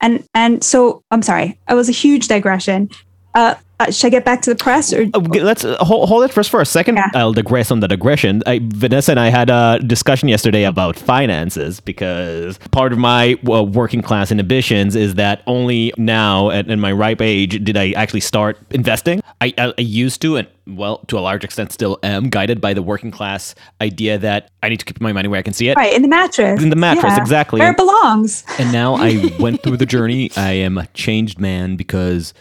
And, 0.00 0.24
and 0.32 0.64
so 0.64 1.04
I'm 1.10 1.20
sorry, 1.20 1.60
it 1.68 1.74
was 1.74 1.90
a 1.90 1.92
huge 1.92 2.26
digression. 2.26 2.88
Uh, 3.34 3.56
uh, 3.80 3.90
should 3.90 4.08
I 4.08 4.10
get 4.10 4.24
back 4.24 4.42
to 4.42 4.50
the 4.50 4.56
press 4.56 4.92
or 4.92 5.06
uh, 5.14 5.20
let's 5.20 5.64
uh, 5.64 5.76
hold, 5.78 6.08
hold 6.08 6.24
it 6.24 6.32
first 6.32 6.50
for 6.50 6.60
a 6.60 6.66
second. 6.66 6.96
Yeah. 6.96 7.10
I'll 7.14 7.32
digress 7.32 7.70
on 7.70 7.80
the 7.80 7.88
digression. 7.88 8.42
I, 8.46 8.60
Vanessa 8.62 9.12
and 9.12 9.18
I 9.18 9.30
had 9.30 9.48
a 9.48 9.80
discussion 9.84 10.28
yesterday 10.28 10.64
about 10.64 10.96
finances 10.96 11.80
because 11.80 12.58
part 12.70 12.92
of 12.92 12.98
my 12.98 13.38
uh, 13.50 13.64
working 13.64 14.02
class 14.02 14.30
inhibitions 14.30 14.94
is 14.94 15.14
that 15.14 15.42
only 15.46 15.92
now 15.96 16.50
at 16.50 16.68
in 16.68 16.78
my 16.78 16.92
ripe 16.92 17.22
age 17.22 17.64
did 17.64 17.76
I 17.76 17.92
actually 17.92 18.20
start 18.20 18.58
investing. 18.70 19.22
I, 19.40 19.54
I, 19.56 19.72
I 19.76 19.80
used 19.80 20.20
to 20.22 20.36
and 20.36 20.46
well, 20.66 20.98
to 21.08 21.18
a 21.18 21.20
large 21.20 21.42
extent, 21.42 21.72
still 21.72 21.98
am 22.02 22.28
guided 22.28 22.60
by 22.60 22.74
the 22.74 22.82
working 22.82 23.10
class 23.10 23.54
idea 23.80 24.18
that 24.18 24.50
I 24.62 24.68
need 24.68 24.78
to 24.78 24.84
keep 24.84 25.00
my 25.00 25.12
money 25.12 25.28
where 25.28 25.38
I 25.38 25.42
can 25.42 25.52
see 25.52 25.68
it. 25.68 25.76
Right, 25.76 25.92
in 25.92 26.02
the 26.02 26.08
mattress. 26.08 26.62
In 26.62 26.70
the 26.70 26.76
mattress, 26.76 27.14
yeah. 27.16 27.20
exactly. 27.20 27.60
Where 27.60 27.72
it 27.72 27.76
belongs. 27.76 28.44
And 28.58 28.72
now 28.72 28.94
I 28.94 29.34
went 29.40 29.62
through 29.62 29.78
the 29.78 29.86
journey. 29.86 30.30
I 30.36 30.52
am 30.52 30.78
a 30.78 30.86
changed 30.88 31.40
man 31.40 31.76
because 31.76 32.34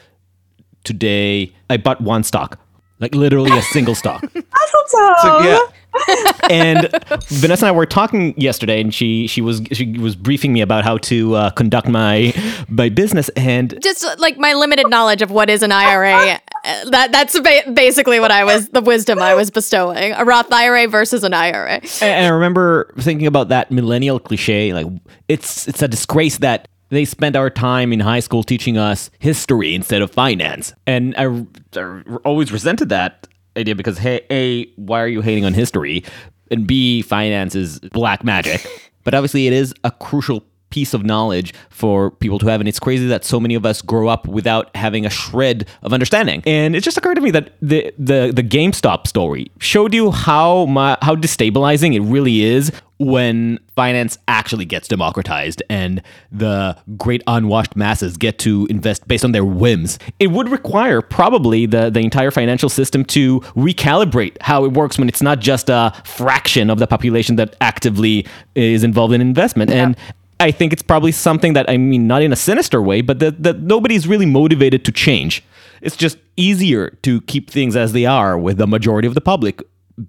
today 0.84 1.54
I 1.70 1.78
bought 1.78 2.02
one 2.02 2.24
stock, 2.24 2.60
like 3.00 3.16
literally 3.16 3.58
a 3.58 3.62
single 3.62 3.96
stock. 3.96 4.24
Awesome. 4.92 5.16
So, 5.22 5.40
yeah. 5.42 5.60
and 6.50 6.90
Vanessa 7.28 7.66
and 7.66 7.70
I 7.70 7.72
were 7.72 7.86
talking 7.86 8.40
yesterday, 8.40 8.80
and 8.80 8.94
she 8.94 9.28
she 9.28 9.42
was 9.42 9.62
she 9.72 9.98
was 9.98 10.16
briefing 10.16 10.54
me 10.54 10.62
about 10.62 10.84
how 10.84 10.98
to 11.00 11.36
uh, 11.36 11.50
conduct 11.52 11.88
my 11.88 12.34
my 12.68 12.90
business, 12.90 13.30
and 13.30 13.78
just 13.82 14.06
like 14.20 14.38
my 14.38 14.54
limited 14.54 14.90
knowledge 14.90 15.22
of 15.22 15.32
what 15.32 15.50
is 15.50 15.64
an 15.64 15.72
IRA. 15.72 16.40
That 16.92 17.14
that's 17.14 17.40
ba- 17.40 17.72
basically 17.74 18.20
what 18.20 18.32
I 18.32 18.44
was 18.44 18.68
the 18.70 18.82
wisdom 18.82 19.20
I 19.20 19.34
was 19.34 19.50
bestowing: 19.50 20.12
a 20.12 20.26
Roth 20.26 20.52
IRA 20.52 20.90
versus 20.90 21.24
an 21.24 21.34
IRA. 21.34 21.76
And, 21.76 22.04
and 22.04 22.26
I 22.26 22.30
remember 22.30 22.94
thinking 23.00 23.28
about 23.28 23.48
that 23.48 23.72
millennial 23.72 24.20
cliche, 24.20 24.74
like 24.74 24.86
it's 25.30 25.70
it's 25.70 25.82
a 25.82 25.88
disgrace 25.88 26.40
that 26.40 26.68
they 26.90 27.06
spent 27.06 27.36
our 27.36 27.50
time 27.50 27.94
in 27.94 28.00
high 28.00 28.20
school 28.20 28.44
teaching 28.44 28.78
us 28.78 29.10
history 29.20 29.74
instead 29.74 30.02
of 30.02 30.12
finance. 30.12 30.74
And 30.86 31.16
I, 31.18 31.46
I 31.80 32.02
always 32.26 32.52
resented 32.52 32.90
that 32.90 33.28
idea 33.58 33.76
because, 33.76 33.98
hey, 33.98 34.22
A, 34.32 34.66
why 34.76 35.02
are 35.02 35.08
you 35.08 35.22
hating 35.22 35.46
on 35.46 35.54
history? 35.54 36.04
And 36.52 36.66
B, 36.68 37.02
finance 37.02 37.56
is 37.56 37.80
black 37.80 38.24
magic. 38.24 38.66
but 39.04 39.14
obviously, 39.14 39.48
it 39.48 39.54
is 39.54 39.74
a 39.84 39.92
crucial 39.92 40.44
piece 40.70 40.94
of 40.94 41.04
knowledge 41.04 41.54
for 41.70 42.12
people 42.12 42.40
to 42.40 42.48
have. 42.48 42.62
And 42.62 42.68
it's 42.68 42.80
crazy 42.80 43.08
that 43.08 43.26
so 43.26 43.40
many 43.40 43.56
of 43.56 43.66
us 43.66 43.82
grow 43.82 44.08
up 44.08 44.28
without 44.28 44.76
having 44.76 45.06
a 45.06 45.10
shred 45.10 45.68
of 45.82 45.94
understanding. 45.94 46.44
And 46.46 46.76
it 46.76 46.84
just 46.84 46.98
occurred 46.98 47.16
to 47.16 47.22
me 47.22 47.32
that 47.32 47.54
the 47.62 47.94
the, 47.98 48.32
the 48.34 48.44
GameStop 48.44 49.08
story 49.08 49.52
showed 49.60 49.94
you 49.94 50.12
how 50.12 50.66
my, 50.66 50.98
how 51.02 51.16
destabilizing 51.16 51.96
it 51.96 52.02
really 52.02 52.42
is 52.42 52.72
when 53.00 53.58
finance 53.78 54.18
actually 54.28 54.66
gets 54.66 54.86
democratized 54.88 55.64
and 55.70 56.02
the 56.34 56.78
great 56.98 57.24
unwashed 57.28 57.74
masses 57.76 58.18
get 58.18 58.38
to 58.38 58.68
invest 58.70 59.08
based 59.08 59.24
on 59.24 59.32
their 59.32 59.46
whims. 59.46 59.98
It 60.20 60.28
would 60.28 60.50
require 60.50 61.02
probably 61.02 61.66
the, 61.66 61.90
the 61.90 62.02
entire 62.02 62.30
financial 62.30 62.68
system 62.68 63.06
to 63.06 63.40
recalibrate 63.56 64.36
how 64.42 64.66
it 64.66 64.74
works 64.74 65.00
when 65.00 65.08
it's 65.08 65.22
not 65.22 65.40
just 65.40 65.70
a 65.70 65.94
fraction 66.04 66.70
of 66.70 66.80
the 66.80 66.88
population 66.88 67.38
that 67.38 67.56
actively 67.62 68.28
is 68.56 68.84
involved 68.84 69.14
in 69.14 69.22
investment. 69.22 69.72
Yeah. 69.72 69.86
And 69.86 69.98
I 70.40 70.52
think 70.52 70.72
it's 70.72 70.82
probably 70.82 71.12
something 71.12 71.54
that 71.54 71.70
I 71.70 71.78
mean, 71.78 72.08
not 72.08 72.22
in 72.22 72.32
a 72.32 72.36
sinister 72.36 72.82
way, 72.82 73.02
but 73.02 73.20
that, 73.20 73.44
that 73.44 73.60
nobody's 73.60 74.08
really 74.08 74.26
motivated 74.26 74.86
to 74.86 74.92
change. 74.92 75.44
It's 75.82 75.98
just 75.98 76.18
easier 76.38 76.98
to 77.04 77.22
keep 77.22 77.50
things 77.50 77.76
as 77.76 77.94
they 77.94 78.06
are 78.06 78.38
with 78.38 78.58
the 78.58 78.68
majority 78.68 79.08
of 79.08 79.16
the 79.16 79.22
public 79.22 79.62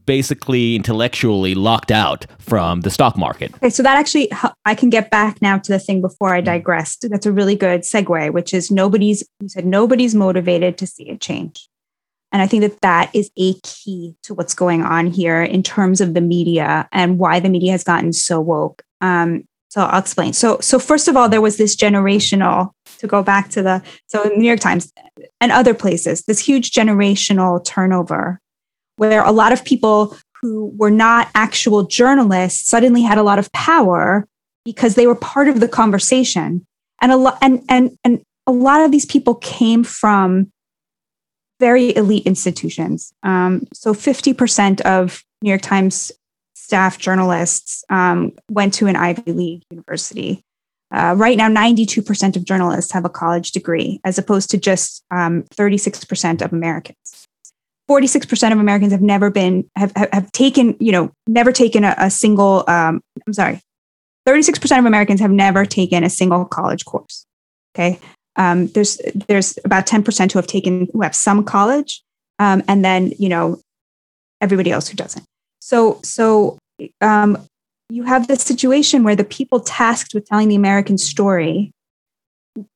basically 0.06 0.76
intellectually 0.76 1.54
locked 1.54 1.90
out 1.90 2.26
from 2.38 2.82
the 2.82 2.90
stock 2.90 3.16
market. 3.16 3.52
Okay, 3.56 3.70
so 3.70 3.82
that 3.82 3.98
actually, 3.98 4.30
I 4.64 4.74
can 4.74 4.90
get 4.90 5.10
back 5.10 5.42
now 5.42 5.58
to 5.58 5.72
the 5.72 5.78
thing 5.78 6.00
before 6.00 6.34
I 6.34 6.40
digressed. 6.40 7.06
That's 7.10 7.26
a 7.26 7.32
really 7.32 7.56
good 7.56 7.80
segue, 7.80 8.32
which 8.32 8.54
is 8.54 8.70
nobody's, 8.70 9.24
you 9.40 9.48
said 9.48 9.66
nobody's 9.66 10.14
motivated 10.14 10.78
to 10.78 10.86
see 10.86 11.10
a 11.10 11.18
change. 11.18 11.68
And 12.32 12.40
I 12.40 12.46
think 12.46 12.60
that 12.62 12.80
that 12.82 13.10
is 13.12 13.30
a 13.36 13.54
key 13.64 14.14
to 14.22 14.34
what's 14.34 14.54
going 14.54 14.82
on 14.82 15.08
here 15.08 15.42
in 15.42 15.64
terms 15.64 16.00
of 16.00 16.14
the 16.14 16.20
media 16.20 16.88
and 16.92 17.18
why 17.18 17.40
the 17.40 17.48
media 17.48 17.72
has 17.72 17.82
gotten 17.82 18.12
so 18.12 18.40
woke. 18.40 18.82
Um, 19.00 19.44
so 19.70 19.82
I'll 19.82 20.00
explain. 20.00 20.32
So, 20.32 20.58
so 20.60 20.80
first 20.80 21.06
of 21.06 21.16
all, 21.16 21.28
there 21.28 21.40
was 21.40 21.56
this 21.56 21.74
generational. 21.74 22.70
To 22.98 23.06
go 23.06 23.22
back 23.22 23.48
to 23.50 23.62
the 23.62 23.82
so 24.08 24.24
New 24.36 24.44
York 24.44 24.60
Times 24.60 24.92
and 25.40 25.50
other 25.50 25.72
places, 25.72 26.22
this 26.24 26.38
huge 26.38 26.70
generational 26.70 27.64
turnover, 27.64 28.38
where 28.96 29.24
a 29.24 29.32
lot 29.32 29.52
of 29.52 29.64
people 29.64 30.14
who 30.42 30.74
were 30.76 30.90
not 30.90 31.30
actual 31.34 31.84
journalists 31.84 32.68
suddenly 32.68 33.00
had 33.00 33.16
a 33.16 33.22
lot 33.22 33.38
of 33.38 33.50
power 33.52 34.26
because 34.66 34.96
they 34.96 35.06
were 35.06 35.14
part 35.14 35.48
of 35.48 35.60
the 35.60 35.68
conversation, 35.68 36.66
and 37.00 37.10
a 37.10 37.16
lot 37.16 37.38
and 37.40 37.62
and 37.70 37.96
and 38.04 38.20
a 38.46 38.52
lot 38.52 38.82
of 38.82 38.90
these 38.90 39.06
people 39.06 39.36
came 39.36 39.82
from 39.82 40.52
very 41.58 41.96
elite 41.96 42.26
institutions. 42.26 43.14
Um, 43.22 43.66
so, 43.72 43.94
fifty 43.94 44.34
percent 44.34 44.82
of 44.82 45.24
New 45.40 45.48
York 45.48 45.62
Times 45.62 46.12
staff 46.70 46.98
journalists 46.98 47.82
um, 47.90 48.30
went 48.48 48.72
to 48.72 48.86
an 48.86 48.94
Ivy 48.94 49.32
League 49.32 49.64
university. 49.72 50.40
Uh, 50.92 51.16
right 51.18 51.36
now, 51.36 51.48
92% 51.48 52.36
of 52.36 52.44
journalists 52.44 52.92
have 52.92 53.04
a 53.04 53.08
college 53.08 53.50
degree, 53.50 54.00
as 54.04 54.18
opposed 54.18 54.50
to 54.50 54.56
just 54.56 55.02
um, 55.10 55.42
36% 55.56 56.42
of 56.42 56.52
Americans. 56.52 57.26
46% 57.90 58.52
of 58.52 58.60
Americans 58.60 58.92
have 58.92 59.02
never 59.02 59.30
been, 59.30 59.68
have, 59.74 59.90
have, 59.96 60.10
have 60.12 60.30
taken, 60.30 60.76
you 60.78 60.92
know, 60.92 61.10
never 61.26 61.50
taken 61.50 61.82
a, 61.82 61.96
a 61.98 62.08
single, 62.08 62.62
um, 62.68 63.00
I'm 63.26 63.32
sorry, 63.32 63.60
36% 64.28 64.78
of 64.78 64.84
Americans 64.84 65.18
have 65.18 65.32
never 65.32 65.66
taken 65.66 66.04
a 66.04 66.10
single 66.10 66.44
college 66.44 66.84
course. 66.84 67.26
Okay. 67.74 67.98
Um, 68.36 68.68
there's, 68.68 69.00
there's 69.26 69.58
about 69.64 69.88
10% 69.88 70.30
who 70.30 70.38
have 70.38 70.46
taken, 70.46 70.86
who 70.92 71.02
have 71.02 71.16
some 71.16 71.42
college. 71.42 72.00
Um, 72.38 72.62
and 72.68 72.84
then, 72.84 73.12
you 73.18 73.28
know, 73.28 73.60
everybody 74.40 74.70
else 74.70 74.86
who 74.86 74.94
doesn't. 74.94 75.26
So, 75.70 76.00
so 76.02 76.58
um, 77.00 77.38
you 77.90 78.02
have 78.02 78.26
this 78.26 78.42
situation 78.42 79.04
where 79.04 79.14
the 79.14 79.22
people 79.22 79.60
tasked 79.60 80.14
with 80.14 80.26
telling 80.26 80.48
the 80.48 80.56
American 80.56 80.98
story, 80.98 81.70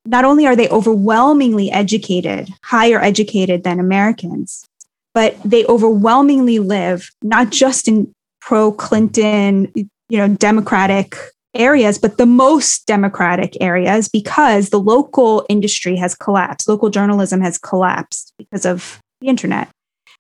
not 0.07 0.25
only 0.25 0.47
are 0.47 0.55
they 0.55 0.69
overwhelmingly 0.69 1.73
educated, 1.73 2.51
higher 2.63 3.03
educated 3.03 3.65
than 3.65 3.81
Americans, 3.81 4.65
but 5.13 5.37
they 5.45 5.67
overwhelmingly 5.67 6.61
live 6.61 7.11
not 7.21 7.51
just 7.51 7.89
in 7.89 8.13
pro 8.41 8.71
Clinton, 8.71 9.73
you 9.75 9.89
know, 10.19 10.29
Democratic 10.29 11.17
areas, 11.53 11.99
but 11.99 12.17
the 12.17 12.27
most 12.27 12.87
democratic 12.87 13.61
areas 13.61 14.09
because 14.09 14.71
the 14.71 14.79
local 14.79 15.45
industry 15.49 15.97
has 15.97 16.15
collapsed. 16.15 16.69
Local 16.69 16.91
journalism 16.91 17.41
has 17.41 17.59
collapsed 17.59 18.33
because 18.39 18.65
of 18.65 19.01
the 19.21 19.27
internet. 19.27 19.69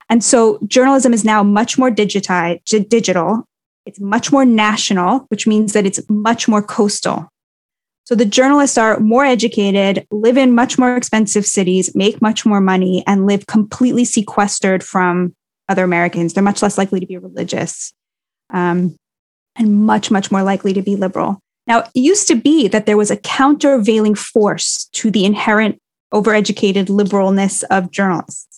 And 0.09 0.23
so 0.23 0.59
journalism 0.67 1.13
is 1.13 1.25
now 1.25 1.43
much 1.43 1.79
more 1.79 1.91
digitized, 1.91 2.89
digital. 2.89 3.45
It's 3.87 4.01
much 4.01 4.33
more 4.33 4.45
national, 4.45 5.21
which 5.29 5.47
means 5.47 5.73
that 5.73 5.87
it's 5.87 6.01
much 6.09 6.49
more 6.49 6.63
coastal. 6.63 7.29
So 8.05 8.15
the 8.15 8.27
journalists 8.27 8.77
are 8.77 9.01
more 9.01 9.25
educated, 9.25 10.07
live 10.11 10.37
in 10.37 10.55
much 10.55 10.79
more 10.79 10.95
expensive 10.95 11.47
cities, 11.47 11.95
make 11.95 12.21
much 12.21 12.45
more 12.45 12.61
money, 12.61 13.03
and 13.07 13.27
live 13.27 13.47
completely 13.47 14.05
sequestered 14.05 14.85
from 14.85 15.35
other 15.71 15.85
Americans. 15.85 16.35
They're 16.35 16.43
much 16.43 16.63
less 16.63 16.77
likely 16.77 17.01
to 17.01 17.07
be 17.07 17.17
religious. 17.17 17.95
Um, 18.51 18.97
and 19.57 19.87
much, 19.87 20.11
much 20.11 20.31
more 20.31 20.43
likely 20.43 20.73
to 20.75 20.83
be 20.83 20.97
liberal. 20.97 21.39
Now, 21.67 21.81
it 21.81 21.91
used 21.95 22.29
to 22.29 22.35
be 22.35 22.69
that 22.69 22.87
there 22.87 22.97
was 22.97 23.11
a 23.11 23.17
countervailing 23.17 24.15
force 24.15 24.85
to 24.93 25.11
the 25.11 25.25
inherent 25.25 25.81
overeducated 26.13 26.87
liberalness 26.87 27.65
of 27.71 27.91
journalists, 27.91 28.54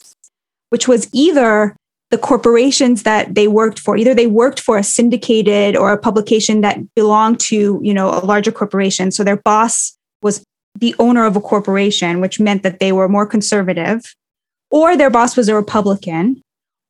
which 0.71 0.89
was 0.89 1.09
either 1.13 1.77
the 2.11 2.19
corporations 2.19 3.03
that 3.03 3.35
they 3.35 3.49
worked 3.49 3.81
for 3.81 3.97
either 3.97 4.15
they 4.15 4.29
worked 4.29 4.61
for 4.61 4.79
a 4.79 4.85
syndicated 4.85 5.77
or 5.77 5.93
a 5.93 5.99
publication 5.99 6.61
that 6.61 6.79
belonged 6.95 7.41
to 7.41 7.81
you 7.83 7.95
know 7.95 8.11
a 8.11 8.25
larger 8.25 8.53
corporation. 8.53 9.11
So 9.11 9.25
their 9.25 9.37
boss 9.37 9.97
was 10.23 10.45
the 10.79 10.95
owner 10.99 11.25
of 11.25 11.37
a 11.37 11.41
corporation 11.41 12.21
which 12.21 12.39
meant 12.39 12.63
that 12.63 12.81
they 12.81 12.93
were 12.93 13.09
more 13.09 13.27
conservative 13.27 14.15
or 14.71 14.97
their 14.97 15.11
boss 15.11 15.37
was 15.37 15.49
a 15.49 15.55
republican 15.55 16.43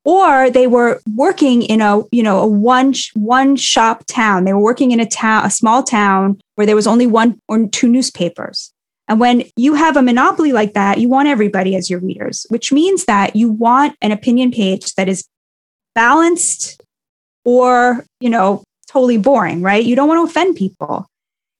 or 0.06 0.50
they 0.50 0.66
were 0.66 1.00
working 1.14 1.62
in 1.62 1.80
a 1.80 2.02
you 2.12 2.22
know 2.22 2.38
a 2.38 2.46
one 2.46 2.94
one 3.14 3.56
shop 3.56 4.04
town. 4.06 4.44
They 4.44 4.52
were 4.52 4.62
working 4.62 4.92
in 4.92 5.00
a 5.00 5.06
town 5.06 5.44
a 5.44 5.50
small 5.50 5.82
town 5.82 6.40
where 6.54 6.66
there 6.66 6.76
was 6.76 6.86
only 6.86 7.06
one 7.06 7.38
or 7.48 7.66
two 7.68 7.88
newspapers 7.88 8.72
and 9.08 9.20
when 9.20 9.44
you 9.56 9.74
have 9.74 9.96
a 9.96 10.02
monopoly 10.02 10.52
like 10.52 10.74
that 10.74 10.98
you 10.98 11.08
want 11.08 11.28
everybody 11.28 11.76
as 11.76 11.88
your 11.88 12.00
readers 12.00 12.46
which 12.48 12.72
means 12.72 13.04
that 13.04 13.36
you 13.36 13.50
want 13.50 13.96
an 14.00 14.12
opinion 14.12 14.50
page 14.50 14.94
that 14.94 15.08
is 15.08 15.26
balanced 15.94 16.82
or 17.44 18.04
you 18.20 18.30
know 18.30 18.62
totally 18.88 19.18
boring 19.18 19.62
right? 19.62 19.84
You 19.84 19.96
don't 19.96 20.08
want 20.08 20.26
to 20.26 20.30
offend 20.30 20.56
people. 20.56 21.06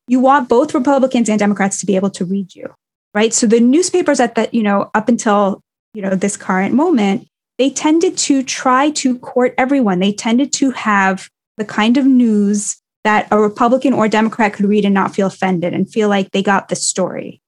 You 0.09 0.21
want 0.21 0.49
both 0.49 0.75
republicans 0.75 1.29
and 1.29 1.39
democrats 1.39 1.81
to 1.81 1.87
be 1.87 1.97
able 1.97 2.11
to 2.11 2.25
read 2.25 2.55
you 2.55 2.73
right? 3.15 3.33
So 3.33 3.47
the 3.47 3.61
newspapers 3.61 4.21
at 4.21 4.35
that 4.35 4.55
you 4.55 4.63
know 4.63 4.91
up 4.95 5.09
until 5.09 5.61
you 5.95 6.03
know 6.03 6.15
this 6.15 6.37
current 6.37 6.75
moment 6.75 7.27
they 7.59 7.71
tended 7.71 8.19
to 8.19 8.43
try 8.43 8.91
to 8.91 9.19
court 9.19 9.55
everyone. 9.57 9.99
They 9.99 10.13
tended 10.13 10.53
to 10.55 10.71
have 10.73 11.29
the 11.57 11.65
kind 11.65 11.97
of 11.97 12.05
news 12.05 12.77
that 13.07 13.29
a 13.31 13.39
Republican 13.39 13.93
or 13.93 14.09
Democrat 14.09 14.53
could 14.53 14.67
read 14.67 14.85
and 14.85 14.93
not 14.93 15.15
feel 15.15 15.29
offended 15.29 15.73
and 15.73 15.89
feel 15.89 16.09
like 16.09 16.33
they 16.33 16.43
got 16.43 16.69
the 16.69 16.75
story. 16.75 17.41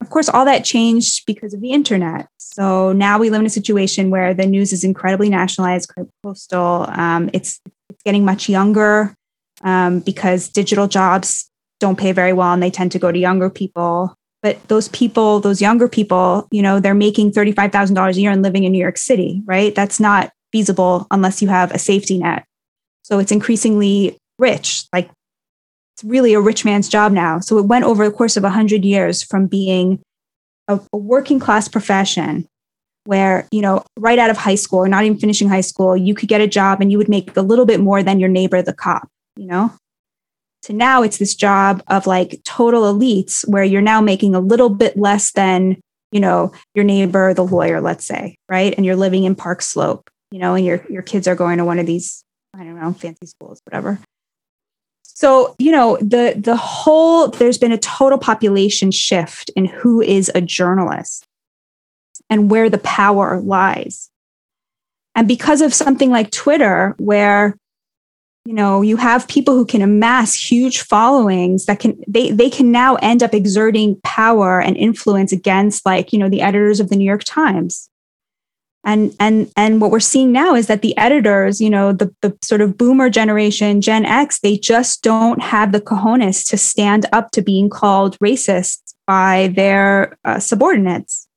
Of 0.00 0.08
course, 0.08 0.28
all 0.28 0.44
that 0.44 0.64
changed 0.64 1.26
because 1.26 1.52
of 1.52 1.60
the 1.60 1.72
internet. 1.72 2.28
So 2.38 2.92
now 2.92 3.18
we 3.18 3.28
live 3.28 3.40
in 3.40 3.46
a 3.46 3.50
situation 3.50 4.10
where 4.10 4.32
the 4.34 4.46
news 4.46 4.72
is 4.72 4.84
incredibly 4.84 5.28
nationalized, 5.30 5.90
coastal. 6.22 6.86
Um, 6.90 7.28
it's, 7.32 7.60
it's 7.90 8.02
getting 8.04 8.24
much 8.24 8.48
younger 8.48 9.16
um, 9.62 9.98
because 9.98 10.48
digital 10.48 10.86
jobs 10.86 11.50
don't 11.80 11.98
pay 11.98 12.12
very 12.12 12.32
well 12.32 12.52
and 12.52 12.62
they 12.62 12.70
tend 12.70 12.92
to 12.92 13.00
go 13.00 13.10
to 13.10 13.18
younger 13.18 13.50
people 13.50 14.14
but 14.42 14.66
those 14.68 14.88
people 14.88 15.40
those 15.40 15.60
younger 15.60 15.88
people 15.88 16.48
you 16.50 16.62
know 16.62 16.80
they're 16.80 16.94
making 16.94 17.30
$35000 17.30 18.16
a 18.16 18.20
year 18.20 18.32
and 18.32 18.42
living 18.42 18.64
in 18.64 18.72
new 18.72 18.82
york 18.82 18.98
city 18.98 19.42
right 19.46 19.74
that's 19.76 20.00
not 20.00 20.32
feasible 20.50 21.06
unless 21.12 21.40
you 21.40 21.48
have 21.48 21.70
a 21.70 21.78
safety 21.78 22.18
net 22.18 22.44
so 23.02 23.20
it's 23.20 23.32
increasingly 23.32 24.18
rich. 24.38 24.84
Like 24.92 25.10
it's 25.94 26.04
really 26.04 26.34
a 26.34 26.40
rich 26.40 26.64
man's 26.64 26.88
job 26.88 27.12
now. 27.12 27.40
So 27.40 27.58
it 27.58 27.66
went 27.66 27.84
over 27.84 28.04
the 28.04 28.14
course 28.14 28.36
of 28.36 28.42
100 28.42 28.84
years 28.84 29.22
from 29.22 29.46
being 29.46 30.00
a, 30.68 30.80
a 30.92 30.96
working 30.96 31.38
class 31.40 31.68
profession 31.68 32.46
where 33.04 33.48
you 33.50 33.62
know 33.62 33.82
right 33.98 34.18
out 34.18 34.30
of 34.30 34.36
high 34.36 34.54
school 34.54 34.80
or 34.80 34.88
not 34.88 35.04
even 35.04 35.18
finishing 35.18 35.48
high 35.48 35.62
school 35.62 35.96
you 35.96 36.14
could 36.14 36.28
get 36.28 36.42
a 36.42 36.46
job 36.46 36.80
and 36.80 36.92
you 36.92 36.98
would 36.98 37.08
make 37.08 37.34
a 37.38 37.42
little 37.42 37.64
bit 37.64 37.80
more 37.80 38.02
than 38.02 38.20
your 38.20 38.28
neighbor 38.28 38.60
the 38.60 38.72
cop 38.72 39.08
you 39.36 39.46
know? 39.46 39.72
To 40.62 40.72
now 40.72 41.02
it's 41.02 41.18
this 41.18 41.34
job 41.34 41.82
of 41.86 42.06
like 42.06 42.40
total 42.44 42.82
elites 42.82 43.48
where 43.48 43.62
you're 43.62 43.80
now 43.80 44.00
making 44.02 44.34
a 44.34 44.40
little 44.40 44.68
bit 44.68 44.98
less 44.98 45.32
than 45.32 45.80
you 46.12 46.20
know 46.20 46.52
your 46.74 46.84
neighbor 46.84 47.32
the 47.32 47.44
lawyer 47.44 47.80
let's 47.80 48.04
say 48.04 48.36
right? 48.48 48.74
And 48.76 48.84
you're 48.84 48.96
living 48.96 49.24
in 49.24 49.34
park 49.34 49.62
slope 49.62 50.10
you 50.30 50.38
know 50.38 50.54
and 50.54 50.64
your 50.64 50.84
your 50.88 51.02
kids 51.02 51.26
are 51.26 51.34
going 51.34 51.58
to 51.58 51.64
one 51.64 51.78
of 51.78 51.86
these 51.86 52.24
i 52.54 52.58
don't 52.58 52.78
know 52.78 52.92
fancy 52.92 53.26
schools 53.26 53.60
whatever 53.64 53.98
so 55.18 55.56
you 55.58 55.72
know 55.72 55.96
the 55.96 56.34
the 56.36 56.54
whole 56.54 57.26
there's 57.26 57.58
been 57.58 57.72
a 57.72 57.78
total 57.78 58.18
population 58.18 58.92
shift 58.92 59.50
in 59.56 59.64
who 59.64 60.00
is 60.00 60.30
a 60.32 60.40
journalist 60.40 61.26
and 62.30 62.52
where 62.52 62.70
the 62.70 62.78
power 62.78 63.40
lies. 63.40 64.10
And 65.16 65.26
because 65.26 65.60
of 65.60 65.74
something 65.74 66.10
like 66.10 66.30
twitter 66.30 66.94
where 66.98 67.58
you 68.44 68.54
know 68.54 68.80
you 68.80 68.96
have 68.96 69.26
people 69.26 69.54
who 69.54 69.66
can 69.66 69.82
amass 69.82 70.36
huge 70.36 70.82
followings 70.82 71.66
that 71.66 71.80
can 71.80 72.00
they 72.06 72.30
they 72.30 72.48
can 72.48 72.70
now 72.70 72.94
end 73.02 73.20
up 73.20 73.34
exerting 73.34 74.00
power 74.04 74.60
and 74.60 74.76
influence 74.76 75.32
against 75.32 75.84
like 75.84 76.12
you 76.12 76.20
know 76.20 76.28
the 76.28 76.42
editors 76.42 76.78
of 76.78 76.90
the 76.90 76.96
new 76.96 77.04
york 77.04 77.24
times 77.24 77.90
and 78.88 79.14
and 79.20 79.52
and 79.54 79.80
what 79.80 79.90
we're 79.90 80.00
seeing 80.00 80.32
now 80.32 80.54
is 80.54 80.66
that 80.66 80.80
the 80.80 80.96
editors 80.96 81.60
you 81.60 81.70
know 81.70 81.92
the, 81.92 82.12
the 82.22 82.36
sort 82.42 82.60
of 82.60 82.76
boomer 82.76 83.10
generation 83.10 83.80
gen 83.80 84.04
x 84.06 84.40
they 84.40 84.56
just 84.56 85.02
don't 85.02 85.42
have 85.42 85.72
the 85.72 85.80
cojones 85.80 86.48
to 86.48 86.56
stand 86.56 87.04
up 87.12 87.30
to 87.30 87.42
being 87.42 87.68
called 87.68 88.18
racist 88.18 88.78
by 89.06 89.52
their 89.54 90.16
uh, 90.24 90.38
subordinates 90.38 91.28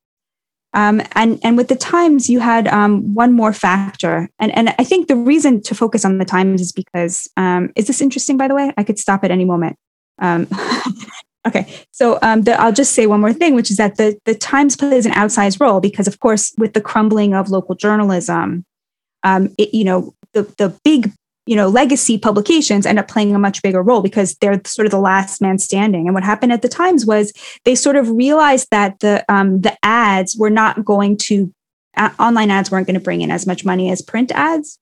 um, 0.74 1.02
and 1.16 1.38
and 1.44 1.58
with 1.58 1.68
the 1.68 1.76
Times, 1.76 2.30
you 2.30 2.40
had 2.40 2.66
um, 2.70 3.14
one 3.14 3.34
more 3.34 3.52
factor, 3.52 4.30
and 4.40 4.56
and 4.56 4.74
I 4.80 4.86
think 4.86 5.10
the 5.10 5.18
reason 5.18 5.62
to 5.64 5.76
focus 5.76 6.06
on 6.06 6.18
the 6.18 6.24
Times 6.24 6.62
is 6.62 6.72
because 6.72 7.28
um, 7.36 7.74
is 7.76 7.88
this 7.88 8.00
interesting? 8.00 8.38
By 8.38 8.48
the 8.48 8.56
way, 8.56 8.72
I 8.78 8.84
could 8.84 8.98
stop 8.98 9.26
at 9.26 9.32
any 9.32 9.44
moment. 9.44 9.76
Okay, 11.48 11.74
so 11.92 12.20
um, 12.22 12.44
the, 12.44 12.60
I'll 12.62 12.72
just 12.72 12.94
say 12.94 13.08
one 13.08 13.20
more 13.20 13.34
thing, 13.34 13.56
which 13.56 13.72
is 13.72 13.78
that 13.78 13.98
the 13.98 14.18
the 14.26 14.36
Times 14.36 14.76
plays 14.76 15.06
an 15.06 15.14
outsized 15.14 15.60
role 15.60 15.80
because, 15.80 16.08
of 16.08 16.20
course, 16.20 16.54
with 16.58 16.74
the 16.74 16.82
crumbling 16.82 17.34
of 17.34 17.50
local 17.50 17.74
journalism, 17.74 18.64
um, 19.24 19.54
it, 19.58 19.74
you 19.74 19.84
know 19.84 20.14
the 20.34 20.44
the 20.58 20.78
big 20.84 21.12
you 21.48 21.56
know, 21.56 21.68
legacy 21.68 22.18
publications 22.18 22.86
end 22.86 23.00
up 23.00 23.08
playing 23.08 23.34
a 23.34 23.40
much 23.40 23.62
bigger 23.62 23.82
role 23.82 24.02
because 24.02 24.36
they're 24.36 24.62
sort 24.66 24.86
of 24.86 24.92
the 24.92 25.00
last 25.00 25.42
man 25.42 25.58
standing. 25.58 26.08
And 26.08 26.14
what 26.14 26.24
happened 26.24 26.54
at 26.54 26.62
the 26.62 26.70
Times 26.70 27.06
was 27.06 27.34
they 27.66 27.76
sort 27.76 27.96
of 27.96 28.10
realized 28.10 28.68
that 28.72 29.00
the 29.00 29.26
um, 29.28 29.62
the 29.62 29.76
ads 29.84 30.38
were 30.38 30.50
not 30.50 30.86
going 30.86 31.18
to 31.18 31.52
uh, 31.98 32.12
online 32.20 32.52
ads 32.52 32.72
weren't 32.72 32.88
going 32.88 32.96
to 32.96 33.04
bring 33.04 33.22
in 33.22 33.32
as 33.32 33.48
much 33.48 33.66
money 33.66 33.92
as 33.92 34.02
print 34.02 34.32
ads. 34.34 34.80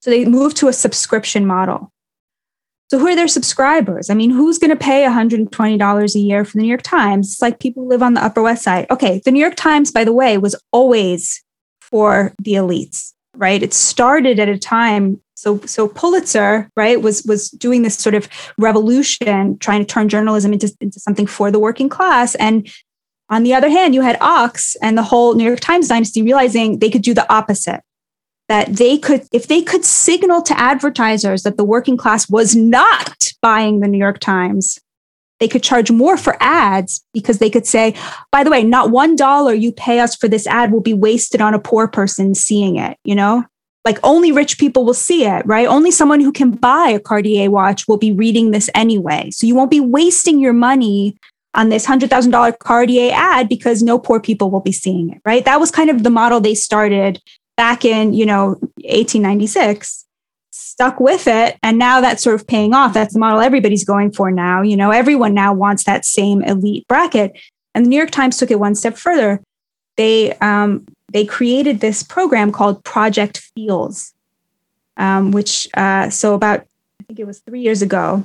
So 0.00 0.10
they 0.10 0.24
moved 0.24 0.56
to 0.58 0.68
a 0.68 0.72
subscription 0.72 1.44
model. 1.44 1.92
So 2.90 2.98
who 2.98 3.06
are 3.06 3.16
their 3.16 3.28
subscribers? 3.28 4.08
I 4.08 4.14
mean, 4.14 4.30
who's 4.30 4.58
going 4.58 4.70
to 4.70 4.76
pay 4.76 5.04
$120 5.04 6.14
a 6.14 6.18
year 6.18 6.44
for 6.44 6.56
the 6.56 6.62
New 6.62 6.68
York 6.68 6.82
Times? 6.82 7.32
It's 7.32 7.42
like 7.42 7.60
people 7.60 7.86
live 7.86 8.02
on 8.02 8.14
the 8.14 8.24
Upper 8.24 8.42
West 8.42 8.62
Side. 8.62 8.86
Okay, 8.90 9.20
the 9.24 9.30
New 9.30 9.40
York 9.40 9.56
Times, 9.56 9.90
by 9.90 10.04
the 10.04 10.12
way, 10.12 10.38
was 10.38 10.56
always 10.72 11.44
for 11.80 12.32
the 12.38 12.52
elites, 12.52 13.12
right? 13.36 13.62
It 13.62 13.74
started 13.74 14.38
at 14.40 14.48
a 14.48 14.58
time 14.58 15.20
so 15.38 15.60
so 15.66 15.86
Pulitzer, 15.86 16.68
right, 16.76 17.00
was 17.00 17.22
was 17.22 17.50
doing 17.50 17.82
this 17.82 17.96
sort 17.96 18.16
of 18.16 18.28
revolution, 18.58 19.56
trying 19.58 19.80
to 19.80 19.86
turn 19.86 20.08
journalism 20.08 20.52
into, 20.52 20.74
into 20.80 20.98
something 20.98 21.28
for 21.28 21.52
the 21.52 21.60
working 21.60 21.88
class. 21.88 22.34
And 22.36 22.68
on 23.30 23.44
the 23.44 23.54
other 23.54 23.70
hand, 23.70 23.94
you 23.94 24.00
had 24.00 24.18
Ochs 24.18 24.74
and 24.82 24.98
the 24.98 25.02
whole 25.04 25.34
New 25.34 25.44
York 25.44 25.60
Times 25.60 25.86
dynasty 25.86 26.22
realizing 26.22 26.80
they 26.80 26.90
could 26.90 27.02
do 27.02 27.14
the 27.14 27.32
opposite. 27.32 27.82
That 28.48 28.76
they 28.76 28.96
could, 28.96 29.26
if 29.32 29.46
they 29.46 29.60
could 29.60 29.84
signal 29.84 30.40
to 30.42 30.58
advertisers 30.58 31.42
that 31.42 31.58
the 31.58 31.64
working 31.64 31.98
class 31.98 32.30
was 32.30 32.56
not 32.56 33.32
buying 33.42 33.80
the 33.80 33.88
New 33.88 33.98
York 33.98 34.20
Times, 34.20 34.78
they 35.38 35.48
could 35.48 35.62
charge 35.62 35.90
more 35.90 36.16
for 36.16 36.36
ads 36.40 37.04
because 37.12 37.38
they 37.38 37.50
could 37.50 37.66
say, 37.66 37.94
by 38.32 38.42
the 38.42 38.50
way, 38.50 38.64
not 38.64 38.90
one 38.90 39.16
dollar 39.16 39.52
you 39.52 39.70
pay 39.70 40.00
us 40.00 40.16
for 40.16 40.28
this 40.28 40.46
ad 40.46 40.72
will 40.72 40.80
be 40.80 40.94
wasted 40.94 41.42
on 41.42 41.54
a 41.54 41.60
poor 41.60 41.86
person 41.86 42.34
seeing 42.34 42.76
it, 42.76 42.96
you 43.04 43.14
know? 43.14 43.44
like 43.88 43.98
only 44.02 44.32
rich 44.32 44.58
people 44.58 44.84
will 44.84 44.92
see 44.92 45.24
it, 45.24 45.46
right? 45.46 45.66
Only 45.66 45.90
someone 45.90 46.20
who 46.20 46.30
can 46.30 46.50
buy 46.50 46.90
a 46.90 47.00
Cartier 47.00 47.50
watch 47.50 47.88
will 47.88 47.96
be 47.96 48.12
reading 48.12 48.50
this 48.50 48.68
anyway. 48.74 49.30
So 49.30 49.46
you 49.46 49.54
won't 49.54 49.70
be 49.70 49.80
wasting 49.80 50.38
your 50.38 50.52
money 50.52 51.16
on 51.54 51.70
this 51.70 51.86
$100,000 51.86 52.58
Cartier 52.58 53.12
ad 53.14 53.48
because 53.48 53.82
no 53.82 53.98
poor 53.98 54.20
people 54.20 54.50
will 54.50 54.60
be 54.60 54.72
seeing 54.72 55.08
it, 55.10 55.22
right? 55.24 55.42
That 55.42 55.58
was 55.58 55.70
kind 55.70 55.88
of 55.88 56.02
the 56.02 56.10
model 56.10 56.38
they 56.38 56.54
started 56.54 57.22
back 57.58 57.84
in, 57.84 58.14
you 58.14 58.24
know, 58.24 58.56
1896 58.86 60.06
stuck 60.52 61.00
with 61.00 61.26
it. 61.26 61.58
And 61.62 61.76
now 61.76 62.00
that's 62.00 62.22
sort 62.22 62.36
of 62.36 62.46
paying 62.46 62.72
off. 62.72 62.94
That's 62.94 63.12
the 63.12 63.18
model 63.18 63.40
everybody's 63.40 63.84
going 63.84 64.12
for 64.12 64.30
now. 64.30 64.62
You 64.62 64.76
know 64.76 64.92
everyone 64.92 65.34
now 65.34 65.52
wants 65.52 65.84
that 65.84 66.04
same 66.04 66.42
elite 66.44 66.86
bracket. 66.88 67.32
And 67.74 67.84
the 67.84 67.90
new 67.90 67.96
york 67.96 68.10
times 68.10 68.38
took 68.38 68.50
it 68.50 68.60
one 68.60 68.74
step 68.74 68.96
further. 68.96 69.42
They 69.96 70.34
um, 70.34 70.86
they 71.12 71.24
created 71.24 71.80
this 71.80 72.02
program 72.02 72.52
called 72.52 72.84
Project 72.84 73.38
Feels. 73.54 74.14
um, 74.96 75.32
which 75.32 75.68
uh, 75.74 76.10
so 76.10 76.34
about 76.34 76.60
I 77.00 77.04
think 77.08 77.18
it 77.18 77.26
was 77.26 77.40
three 77.40 77.60
years 77.60 77.82
ago, 77.82 78.24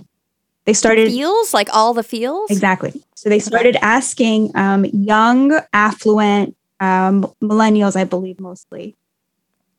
they 0.65 0.73
started 0.73 1.09
feels? 1.11 1.53
Like 1.53 1.69
all 1.73 1.93
the 1.93 2.03
feels? 2.03 2.51
Exactly. 2.51 2.93
So 3.15 3.29
they 3.29 3.39
started 3.39 3.77
asking 3.81 4.51
um, 4.55 4.86
young, 4.86 5.59
affluent 5.71 6.55
um, 6.79 7.31
millennials, 7.41 7.95
I 7.95 8.03
believe 8.03 8.39
mostly, 8.39 8.95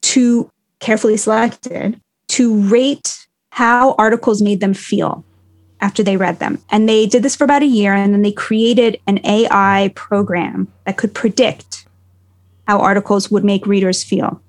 to 0.05 0.51
carefully 0.81 1.17
selected 1.17 2.01
to 2.29 2.61
rate 2.69 3.27
how 3.51 3.95
articles 3.95 4.43
made 4.43 4.61
them 4.61 4.75
feel 4.75 5.25
after 5.81 6.03
they 6.03 6.17
read 6.17 6.39
them. 6.41 6.59
And 6.71 6.89
they 6.89 7.07
did 7.07 7.23
this 7.23 7.37
for 7.37 7.45
about 7.45 7.63
a 7.63 7.67
year, 7.67 7.95
and 7.95 8.13
then 8.13 8.23
they 8.23 8.33
created 8.33 9.01
an 9.07 9.25
AI 9.25 9.93
program 9.95 10.69
that 10.85 10.97
could 10.97 11.15
predict 11.15 11.87
how 12.67 12.81
articles 12.81 13.31
would 13.31 13.45
make 13.45 13.67
readers 13.67 14.03
feel. 14.03 14.41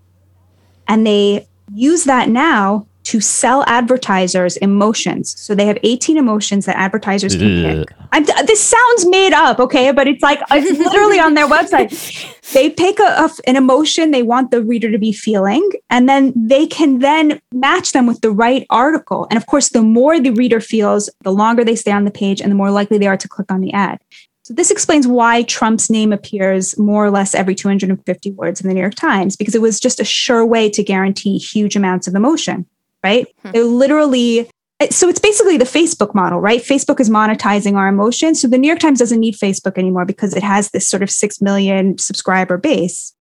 And 0.88 1.06
they 1.06 1.48
use 1.74 2.04
that 2.04 2.30
now 2.30 2.88
to 3.06 3.22
sell 3.22 3.64
advertisers 3.68 4.58
emotions. 4.58 5.40
So 5.40 5.56
they 5.56 5.66
have 5.68 5.78
18 5.84 6.18
emotions 6.18 6.66
that 6.66 6.76
advertisers 6.76 7.36
can 7.36 7.64
pick. 7.86 7.98
I'm, 8.12 8.24
this 8.24 8.62
sounds 8.62 9.06
made 9.06 9.34
up, 9.34 9.60
okay? 9.60 9.92
But 9.92 10.08
it's 10.08 10.24
like 10.24 10.42
it's 10.52 10.80
literally 10.80 11.20
on 11.20 11.34
their 11.34 11.48
website. 11.48 11.92
They 12.54 12.70
pick 12.70 13.00
a, 13.00 13.04
a, 13.04 13.30
an 13.48 13.56
emotion 13.56 14.12
they 14.12 14.22
want 14.22 14.52
the 14.52 14.62
reader 14.62 14.92
to 14.92 15.00
be 15.00 15.12
feeling, 15.12 15.68
and 15.90 16.08
then 16.08 16.32
they 16.36 16.68
can 16.68 17.00
then 17.00 17.42
match 17.52 17.92
them 17.92 18.06
with 18.06 18.22
the 18.22 18.30
right 18.30 18.68
article. 18.70 19.26
And 19.32 19.38
of 19.38 19.48
course, 19.48 19.70
the 19.70 19.82
more 19.82 20.20
the 20.20 20.30
reader 20.30 20.62
feels, 20.62 21.10
the 21.24 21.32
longer 21.32 21.64
they 21.66 21.76
stay 21.76 21.92
on 21.92 22.06
the 22.06 22.12
page, 22.12 22.42
and 22.42 22.52
the 22.52 22.56
more 22.56 22.70
likely 22.70 23.00
they 23.00 23.08
are 23.08 23.18
to 23.18 23.28
click 23.28 23.52
on 23.52 23.62
the 23.62 23.74
ad. 23.74 24.00
So 24.44 24.54
this 24.54 24.70
explains 24.70 25.08
why 25.08 25.42
Trump's 25.42 25.90
name 25.90 26.14
appears 26.14 26.78
more 26.78 27.04
or 27.04 27.10
less 27.10 27.34
every 27.34 27.56
250 27.56 28.32
words 28.34 28.62
in 28.62 28.68
the 28.68 28.76
New 28.76 28.80
York 28.80 28.94
Times, 28.94 29.36
because 29.36 29.56
it 29.56 29.62
was 29.62 29.80
just 29.80 30.00
a 30.00 30.06
sure 30.06 30.46
way 30.46 30.70
to 30.70 30.84
guarantee 30.84 31.40
huge 31.40 31.76
amounts 31.76 32.08
of 32.08 32.14
emotion, 32.14 32.68
right? 33.06 33.28
Hmm. 33.44 33.52
They're 33.52 33.64
literally 33.64 34.50
so 34.90 35.08
it's 35.08 35.20
basically 35.20 35.56
the 35.56 35.64
Facebook 35.64 36.14
model, 36.14 36.42
right? 36.42 36.62
Facebook 36.62 37.00
is 37.00 37.10
monetizing 37.10 37.76
our 37.76 37.88
emotions. 37.88 38.42
So 38.42 38.50
the 38.50 38.58
New 38.58 38.68
York 38.68 38.80
Times 38.80 39.00
doesn't 39.00 39.22
need 39.22 39.36
Facebook 39.36 39.78
anymore 39.78 40.04
because 40.04 40.36
it 40.36 40.44
has 40.44 40.72
this 40.72 40.86
sort 40.86 41.02
of 41.02 41.10
6 41.10 41.42
million 41.42 41.98
subscriber 41.98 42.58
base. 42.58 43.15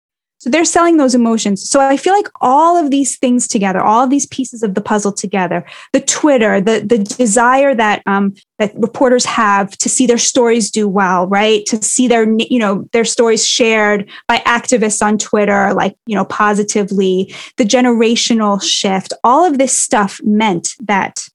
So 0.44 0.50
they're 0.50 0.66
selling 0.66 0.98
those 0.98 1.16
emotions. 1.16 1.70
So 1.70 1.80
I 1.80 1.96
feel 1.96 2.12
like 2.12 2.28
all 2.42 2.76
of 2.76 2.92
these 2.92 3.18
things 3.18 3.48
together, 3.48 3.80
all 3.80 4.04
of 4.04 4.10
these 4.10 4.26
pieces 4.26 4.62
of 4.62 4.74
the 4.74 4.82
puzzle 4.82 5.14
together, 5.14 5.66
the 5.94 6.02
Twitter, 6.02 6.60
the 6.60 6.82
the 6.82 6.98
desire 6.98 7.74
that 7.74 8.04
um, 8.08 8.34
that 8.60 8.74
reporters 8.76 9.24
have 9.24 9.72
to 9.78 9.88
see 9.88 10.06
their 10.06 10.18
stories 10.18 10.70
do 10.70 10.86
well, 10.86 11.28
right? 11.28 11.66
To 11.68 11.82
see 11.82 12.10
their 12.10 12.30
you 12.38 12.60
know 12.60 12.90
their 12.92 13.06
stories 13.06 13.48
shared 13.48 14.10
by 14.28 14.40
activists 14.40 15.02
on 15.02 15.18
Twitter, 15.18 15.74
like 15.74 15.96
you 16.08 16.16
know 16.16 16.26
positively, 16.26 17.34
the 17.56 17.64
generational 17.64 18.62
shift, 18.62 19.14
all 19.24 19.46
of 19.46 19.60
this 19.60 19.72
stuff 19.72 20.20
meant 20.26 20.72
that 20.82 21.26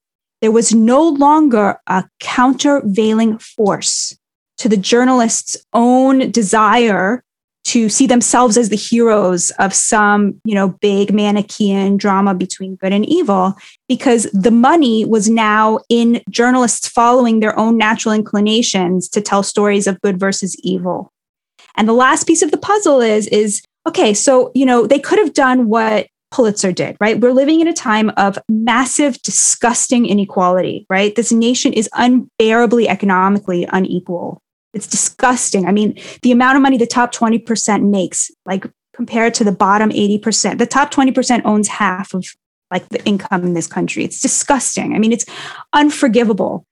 there 0.42 0.52
was 0.52 0.74
no 0.74 1.08
longer 1.08 1.80
a 1.86 2.04
countervailing 2.20 3.38
force 3.38 4.18
to 4.58 4.68
the 4.68 4.76
journalist's 4.76 5.56
own 5.72 6.30
desire 6.30 7.24
to 7.68 7.88
see 7.88 8.06
themselves 8.06 8.56
as 8.56 8.70
the 8.70 8.76
heroes 8.76 9.50
of 9.58 9.74
some, 9.74 10.40
you 10.44 10.54
know, 10.54 10.68
big 10.80 11.12
Manichaean 11.12 11.98
drama 11.98 12.34
between 12.34 12.76
good 12.76 12.92
and 12.92 13.04
evil, 13.06 13.54
because 13.88 14.24
the 14.32 14.50
money 14.50 15.04
was 15.04 15.28
now 15.28 15.78
in 15.88 16.22
journalists 16.30 16.88
following 16.88 17.40
their 17.40 17.58
own 17.58 17.76
natural 17.76 18.14
inclinations 18.14 19.08
to 19.10 19.20
tell 19.20 19.42
stories 19.42 19.86
of 19.86 20.00
good 20.00 20.18
versus 20.18 20.56
evil. 20.62 21.12
And 21.76 21.86
the 21.86 21.92
last 21.92 22.26
piece 22.26 22.42
of 22.42 22.50
the 22.50 22.56
puzzle 22.56 23.00
is, 23.00 23.26
is 23.26 23.62
okay, 23.86 24.14
so, 24.14 24.50
you 24.54 24.64
know, 24.64 24.86
they 24.86 24.98
could 24.98 25.18
have 25.18 25.34
done 25.34 25.68
what 25.68 26.06
Pulitzer 26.30 26.72
did, 26.72 26.96
right? 27.00 27.20
We're 27.20 27.32
living 27.32 27.60
in 27.60 27.68
a 27.68 27.72
time 27.72 28.10
of 28.16 28.38
massive, 28.48 29.20
disgusting 29.22 30.06
inequality, 30.06 30.86
right? 30.88 31.14
This 31.14 31.32
nation 31.32 31.72
is 31.72 31.88
unbearably 31.92 32.88
economically 32.88 33.66
unequal. 33.70 34.42
It's 34.74 34.86
disgusting. 34.86 35.66
I 35.66 35.72
mean, 35.72 35.98
the 36.22 36.32
amount 36.32 36.56
of 36.56 36.62
money 36.62 36.76
the 36.76 36.86
top 36.86 37.12
20% 37.14 37.88
makes, 37.88 38.30
like 38.44 38.66
compared 38.94 39.34
to 39.34 39.44
the 39.44 39.52
bottom 39.52 39.90
80%, 39.90 40.58
the 40.58 40.66
top 40.66 40.92
20% 40.92 41.42
owns 41.44 41.68
half 41.68 42.14
of 42.14 42.24
like 42.70 42.88
the 42.90 43.02
income 43.04 43.44
in 43.44 43.54
this 43.54 43.66
country. 43.66 44.04
It's 44.04 44.20
disgusting. 44.20 44.94
I 44.94 44.98
mean, 44.98 45.12
it's 45.12 45.24
unforgivable. 45.72 46.64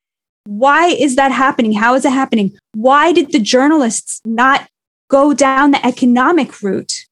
Why 0.45 0.89
is 0.89 1.17
that 1.17 1.33
happening? 1.33 1.73
How 1.73 1.95
is 1.95 2.05
it 2.05 2.13
happening? 2.13 2.57
Why 2.75 3.13
did 3.13 3.33
the 3.33 3.41
journalists 3.41 4.21
not 4.25 4.69
go 5.09 5.33
down 5.35 5.71
the 5.71 5.85
economic 5.87 6.63
route? 6.63 7.07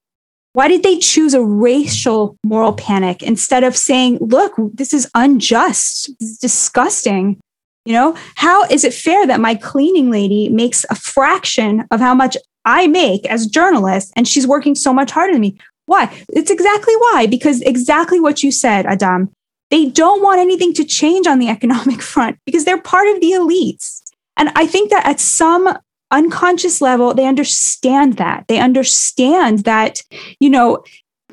Why 0.53 0.69
did 0.69 0.85
they 0.85 0.99
choose 0.99 1.35
a 1.35 1.43
racial 1.43 2.37
moral 2.45 2.73
panic 2.73 3.23
instead 3.23 3.65
of 3.65 3.77
saying, 3.77 4.19
look, 4.21 4.55
this 4.73 4.93
is 4.93 5.11
unjust, 5.15 6.11
this 6.21 6.31
is 6.31 6.39
disgusting? 6.39 7.41
You 7.85 7.93
know, 7.93 8.17
how 8.37 8.65
is 8.65 8.85
it 8.85 8.95
fair 8.95 9.27
that 9.27 9.41
my 9.41 9.55
cleaning 9.55 10.11
lady 10.11 10.49
makes 10.49 10.85
a 10.89 10.95
fraction 10.95 11.85
of 11.91 12.01
how 12.01 12.15
much 12.15 12.37
I 12.65 12.87
make 12.87 13.27
as 13.27 13.47
a 13.47 13.51
journalist 13.51 14.13
and 14.17 14.27
she's 14.27 14.47
working 14.47 14.75
so 14.75 14.93
much 14.93 15.11
harder 15.11 15.35
than 15.35 15.43
me? 15.43 15.59
Why? 15.87 16.11
It's 16.31 16.51
exactly 16.51 16.95
why, 16.97 17.27
because 17.27 17.61
exactly 17.61 18.21
what 18.21 18.43
you 18.43 18.51
said, 18.51 18.87
Adam. 18.87 19.31
They 19.71 19.87
don't 19.87 20.23
want 20.23 20.41
anything 20.41 20.73
to 20.75 20.85
change 20.85 21.27
on 21.27 21.39
the 21.39 21.49
economic 21.57 22.01
front 22.01 22.39
because 22.47 22.65
they're 22.65 22.81
part 22.81 23.09
of 23.09 23.21
the 23.21 23.33
elites. 23.33 24.01
And 24.37 24.51
I 24.57 24.67
think 24.67 24.91
that 24.91 25.07
at 25.07 25.21
some 25.21 25.77
unconscious 26.11 26.81
level, 26.81 27.13
they 27.13 27.27
understand 27.27 28.15
that. 28.15 28.47
They 28.49 28.59
understand 28.59 29.61
that, 29.61 30.01
you 30.41 30.49
know, 30.49 30.85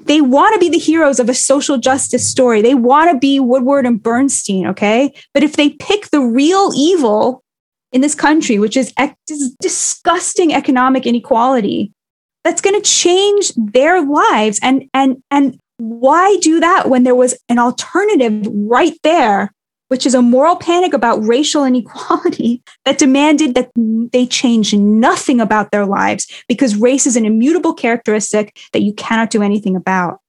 they 0.06 0.22
want 0.22 0.54
to 0.54 0.60
be 0.60 0.70
the 0.70 0.78
heroes 0.78 1.20
of 1.20 1.30
a 1.30 1.34
social 1.34 1.78
justice 1.78 2.30
story. 2.30 2.62
They 2.62 2.76
want 2.76 3.12
to 3.12 3.18
be 3.18 3.40
Woodward 3.40 3.86
and 3.86 4.02
Bernstein, 4.02 4.68
okay? 4.68 5.14
But 5.34 5.44
if 5.44 5.56
they 5.56 5.70
pick 5.70 6.10
the 6.10 6.22
real 6.22 6.72
evil 6.76 7.44
in 7.92 8.02
this 8.02 8.16
country, 8.16 8.60
which 8.60 8.78
is 8.78 8.94
ec- 8.98 9.18
disgusting 9.60 10.54
economic 10.54 11.06
inequality, 11.06 11.92
that's 12.44 12.62
going 12.62 12.80
to 12.80 12.90
change 12.90 13.52
their 13.56 14.02
lives. 14.02 14.60
And 14.62 14.86
and 14.94 15.22
and 15.30 15.60
why 15.78 16.38
do 16.42 16.60
that 16.60 16.90
when 16.90 17.04
there 17.04 17.16
was 17.16 17.36
an 17.50 17.60
alternative 17.60 18.48
right 18.48 18.98
there 19.04 19.52
which 19.92 20.06
is 20.06 20.16
a 20.16 20.22
moral 20.22 20.56
panic 20.56 20.94
about 20.94 21.18
racial 21.18 21.66
inequality 21.66 22.64
that 22.86 22.98
demanded 22.98 23.56
that 23.56 23.70
they 24.14 24.26
change 24.26 24.74
nothing 24.74 25.42
about 25.42 25.70
their 25.72 25.86
lives 25.86 26.26
because 26.48 26.78
race 26.78 27.06
is 27.06 27.18
an 27.18 27.26
immutable 27.26 27.74
characteristic 27.74 28.58
that 28.72 28.84
you 28.84 28.94
cannot 28.94 29.30
do 29.30 29.44
anything 29.44 29.76
about. 29.76 30.20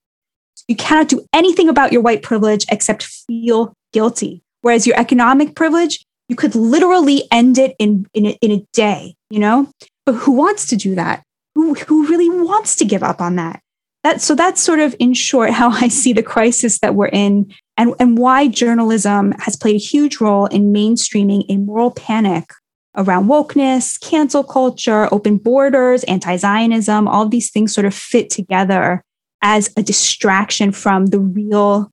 You 0.67 0.75
cannot 0.75 1.07
do 1.07 1.25
anything 1.33 1.69
about 1.69 1.93
your 1.93 2.03
white 2.03 2.25
privilege 2.25 2.67
except 2.73 3.05
feel 3.05 3.73
guilty. 3.93 4.43
Whereas 4.63 4.85
your 4.85 4.99
economic 4.99 5.55
privilege, 5.55 6.05
you 6.29 6.35
could 6.35 6.57
literally 6.57 7.23
end 7.31 7.57
it 7.57 7.77
in, 7.79 8.09
in, 8.15 8.27
a, 8.27 8.39
in 8.43 8.51
a 8.51 8.67
day, 8.73 9.15
you 9.31 9.39
know? 9.39 9.71
But 10.05 10.17
who 10.17 10.33
wants 10.33 10.67
to 10.71 10.77
do 10.77 10.97
that? 10.97 11.23
Who, 11.55 11.75
who 11.75 12.09
really 12.09 12.29
wants 12.29 12.75
to 12.77 12.85
give 12.85 13.05
up 13.05 13.21
on 13.21 13.37
that? 13.37 13.61
That, 14.05 14.21
so 14.21 14.35
that's 14.35 14.61
sort 14.61 14.81
of 14.81 14.97
in 14.99 15.15
short 15.15 15.51
how 15.51 15.71
I 15.71 15.89
see 15.89 16.13
the 16.13 16.23
crisis 16.23 16.81
that 16.81 16.95
we're 16.95 17.07
in 17.07 17.53
and, 17.77 17.95
and 18.01 18.19
why 18.19 18.49
journalism 18.49 19.33
has 19.39 19.57
played 19.57 19.77
a 19.77 19.79
huge 19.79 20.21
role 20.21 20.47
in 20.47 20.73
mainstreaming 20.73 21.45
a 21.49 21.57
moral 21.57 21.93
panic 21.93 22.51
around 22.97 23.29
wokeness, 23.29 24.01
cancel 24.01 24.45
culture, 24.45 25.09
open 25.13 25.39
borders, 25.39 26.05
anti 26.05 26.37
Zionism. 26.37 27.09
All 27.09 27.29
these 27.29 27.51
things 27.51 27.73
sort 27.73 27.87
of 27.87 27.95
fit 27.95 28.29
together 28.29 29.05
as 29.41 29.73
a 29.77 29.83
distraction 29.83 30.73
from 30.73 31.07
the 31.07 31.19
real 31.19 31.91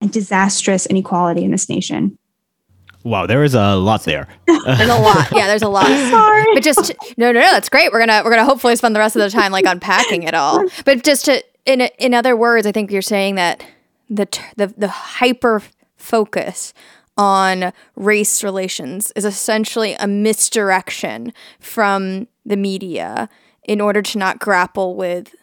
and 0.00 0.12
disastrous 0.12 0.86
inequality 0.86 1.44
in 1.44 1.50
this 1.50 1.68
nation. 1.68 2.18
Wow, 3.04 3.26
there 3.26 3.44
is 3.44 3.54
a 3.54 3.76
lot 3.76 4.04
there. 4.04 4.26
there's 4.46 4.88
a 4.88 4.98
lot. 4.98 5.30
Yeah, 5.30 5.46
there's 5.46 5.62
a 5.62 5.68
lot. 5.68 5.86
Sorry. 6.10 6.46
But 6.54 6.62
just 6.62 6.90
no, 7.18 7.32
no, 7.32 7.40
no. 7.40 7.50
That's 7.50 7.68
great. 7.68 7.92
We're 7.92 8.00
gonna 8.00 8.22
we're 8.24 8.30
gonna 8.30 8.46
hopefully 8.46 8.74
spend 8.76 8.96
the 8.96 9.00
rest 9.00 9.14
of 9.14 9.20
the 9.20 9.30
time 9.30 9.52
like 9.52 9.66
unpacking 9.66 10.22
it 10.24 10.34
all. 10.34 10.64
But 10.84 11.04
just 11.04 11.26
to 11.26 11.42
in 11.66 11.82
in 11.98 12.14
other 12.14 12.34
words, 12.34 12.66
I 12.66 12.72
think 12.72 12.90
you're 12.90 13.02
saying 13.02 13.34
that 13.36 13.64
the 14.08 14.26
the 14.56 14.68
the 14.76 14.88
hyper 14.88 15.62
focus 15.96 16.72
on 17.16 17.72
race 17.94 18.42
relations 18.42 19.12
is 19.14 19.24
essentially 19.24 19.94
a 19.94 20.06
misdirection 20.06 21.32
from 21.60 22.26
the 22.44 22.56
media 22.56 23.28
in 23.62 23.80
order 23.80 24.02
to 24.02 24.18
not 24.18 24.38
grapple 24.38 24.96
with 24.96 25.34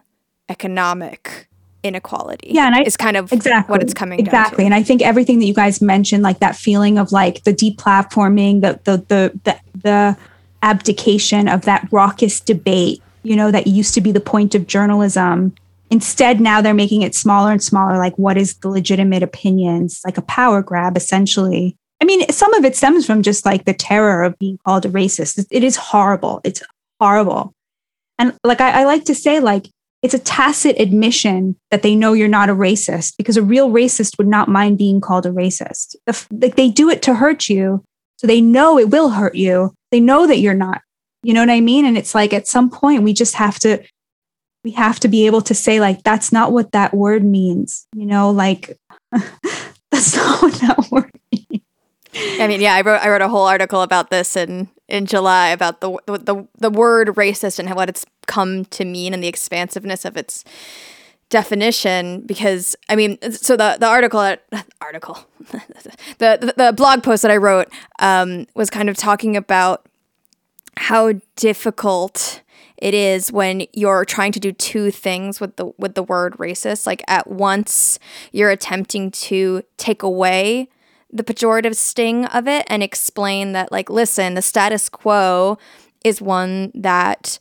economic 0.50 1.48
inequality. 1.84 2.50
Yeah, 2.52 2.68
and 2.68 2.76
I, 2.76 2.82
is 2.82 2.98
kind 2.98 3.18
of 3.18 3.32
exactly 3.32 3.72
what 3.72 3.82
it's 3.82 3.94
coming 3.94 4.20
exactly. 4.20 4.66
And 4.66 4.74
I 4.74 4.84
think 4.84 5.02
everything 5.02 5.40
that 5.40 5.46
you 5.46 5.54
guys 5.54 5.82
mentioned, 5.82 6.24
like 6.24 6.40
that 6.40 6.56
feeling 6.56 6.98
of 6.98 7.12
like 7.12 7.44
the 7.44 7.54
deplatforming, 7.54 8.62
the 8.62 8.80
the 8.84 8.98
the 9.08 9.40
the, 9.44 9.60
the 9.82 10.18
abdication 10.64 11.48
of 11.48 11.64
that 11.64 11.88
raucous 11.92 12.40
debate, 12.40 13.02
you 13.24 13.36
know, 13.36 13.52
that 13.52 13.68
used 13.68 13.94
to 13.96 14.02
be 14.02 14.12
the 14.12 14.22
point 14.22 14.54
of 14.56 14.68
journalism 14.68 15.54
Instead, 15.92 16.40
now 16.40 16.62
they're 16.62 16.74
making 16.74 17.02
it 17.02 17.14
smaller 17.14 17.52
and 17.52 17.62
smaller. 17.62 17.98
Like, 17.98 18.16
what 18.16 18.38
is 18.38 18.56
the 18.56 18.70
legitimate 18.70 19.22
opinions? 19.22 20.00
Like 20.06 20.18
a 20.18 20.22
power 20.22 20.64
grab, 20.64 20.96
essentially. 20.96 21.76
I 22.02 22.06
mean, 22.06 22.28
some 22.32 22.54
of 22.54 22.64
it 22.64 22.78
stems 22.78 23.06
from 23.06 23.22
just 23.22 23.46
like 23.46 23.66
the 23.66 23.74
terror 23.74 24.24
of 24.24 24.40
being 24.40 24.58
called 24.66 24.86
a 24.86 24.90
racist. 24.90 25.46
It 25.52 25.64
is 25.66 25.76
horrible. 25.76 26.40
It's 26.46 26.64
horrible. 27.02 27.54
And 28.18 28.34
like 28.46 28.62
I, 28.62 28.82
I 28.82 28.86
like 28.86 29.04
to 29.06 29.14
say, 29.14 29.42
like 29.42 29.68
it's 30.02 30.14
a 30.14 30.20
tacit 30.20 30.80
admission 30.80 31.56
that 31.70 31.84
they 31.84 31.96
know 31.96 32.14
you're 32.14 32.28
not 32.28 32.50
a 32.50 32.56
racist 32.56 33.16
because 33.18 33.38
a 33.38 33.44
real 33.44 33.70
racist 33.70 34.18
would 34.18 34.28
not 34.28 34.50
mind 34.50 34.78
being 34.78 35.00
called 35.00 35.26
a 35.26 35.32
racist. 35.32 35.96
Like 36.32 36.56
they 36.56 36.70
do 36.70 36.90
it 36.90 37.02
to 37.04 37.16
hurt 37.16 37.50
you, 37.50 37.84
so 38.18 38.26
they 38.26 38.42
know 38.42 38.80
it 38.80 38.90
will 38.90 39.10
hurt 39.10 39.36
you. 39.36 39.74
They 39.92 40.00
know 40.00 40.26
that 40.26 40.40
you're 40.40 40.54
not. 40.54 40.82
You 41.24 41.34
know 41.34 41.42
what 41.42 41.52
I 41.52 41.62
mean? 41.62 41.86
And 41.86 41.98
it's 41.98 42.16
like 42.16 42.34
at 42.34 42.48
some 42.48 42.70
point 42.70 43.04
we 43.04 43.14
just 43.14 43.36
have 43.36 43.60
to 43.60 43.84
we 44.64 44.72
have 44.72 45.00
to 45.02 45.08
be 45.08 45.26
able 45.28 45.42
to 45.42 45.54
say 45.54 45.80
like 45.80 46.04
that's 46.04 46.32
not 46.32 46.52
what 46.52 46.72
that 46.72 46.94
word 46.94 47.24
means. 47.24 47.88
You 47.96 48.08
know, 48.08 48.32
like 48.32 48.78
that's 49.92 50.16
not 50.16 50.42
what 50.42 50.54
that 50.62 50.88
word. 50.92 51.12
I 52.14 52.48
mean, 52.48 52.62
yeah, 52.62 52.74
I 52.74 52.82
wrote 52.82 53.02
I 53.02 53.10
wrote 53.10 53.22
a 53.22 53.30
whole 53.30 53.46
article 53.46 53.82
about 53.82 54.10
this 54.10 54.36
in 54.36 54.70
in 54.88 55.06
July 55.06 55.50
about 55.50 55.82
the 55.82 55.98
the 56.06 56.48
the 56.58 56.70
word 56.70 57.10
racist 57.10 57.60
and 57.60 57.74
what 57.74 57.90
it's 57.90 58.06
come 58.28 58.66
to 58.66 58.86
mean 58.86 59.14
and 59.14 59.24
the 59.24 59.28
expansiveness 59.28 60.06
of 60.06 60.18
its 60.18 60.44
definition 61.30 62.22
because 62.22 62.76
I 62.90 62.96
mean 62.96 63.18
so 63.32 63.56
the 63.56 63.78
the 63.80 63.88
article 63.88 64.36
article 64.82 65.20
the, 66.18 66.38
the, 66.40 66.54
the 66.58 66.74
blog 66.74 67.04
post 67.04 67.22
that 67.22 67.32
I 67.32 67.38
wrote 67.38 67.70
um, 68.00 68.48
was 68.54 68.70
kind 68.70 68.90
of 68.90 68.98
talking 68.98 69.38
about 69.38 69.88
how 70.78 71.14
difficult 71.38 72.42
it 72.78 72.94
is 72.94 73.32
when 73.32 73.66
you're 73.74 74.04
trying 74.04 74.32
to 74.34 74.40
do 74.40 74.52
two 74.52 74.92
things 74.92 75.40
with 75.40 75.56
the 75.56 75.72
with 75.78 75.96
the 75.96 76.04
word 76.04 76.36
racist. 76.38 76.86
Like 76.86 77.04
at 77.08 77.28
once 77.28 78.00
you're 78.32 78.50
attempting 78.50 79.12
to 79.12 79.64
take 79.78 80.04
away 80.04 80.68
the 81.12 81.24
pejorative 81.24 81.76
sting 81.76 82.26
of 82.26 82.48
it 82.48 82.66
and 82.68 82.82
explain 82.82 83.52
that 83.52 83.72
like 83.72 83.90
listen 83.90 84.34
the 84.34 84.42
status 84.42 84.90
quo 84.90 85.58
is 86.04 86.22
one 86.22 86.72
that 86.74 87.38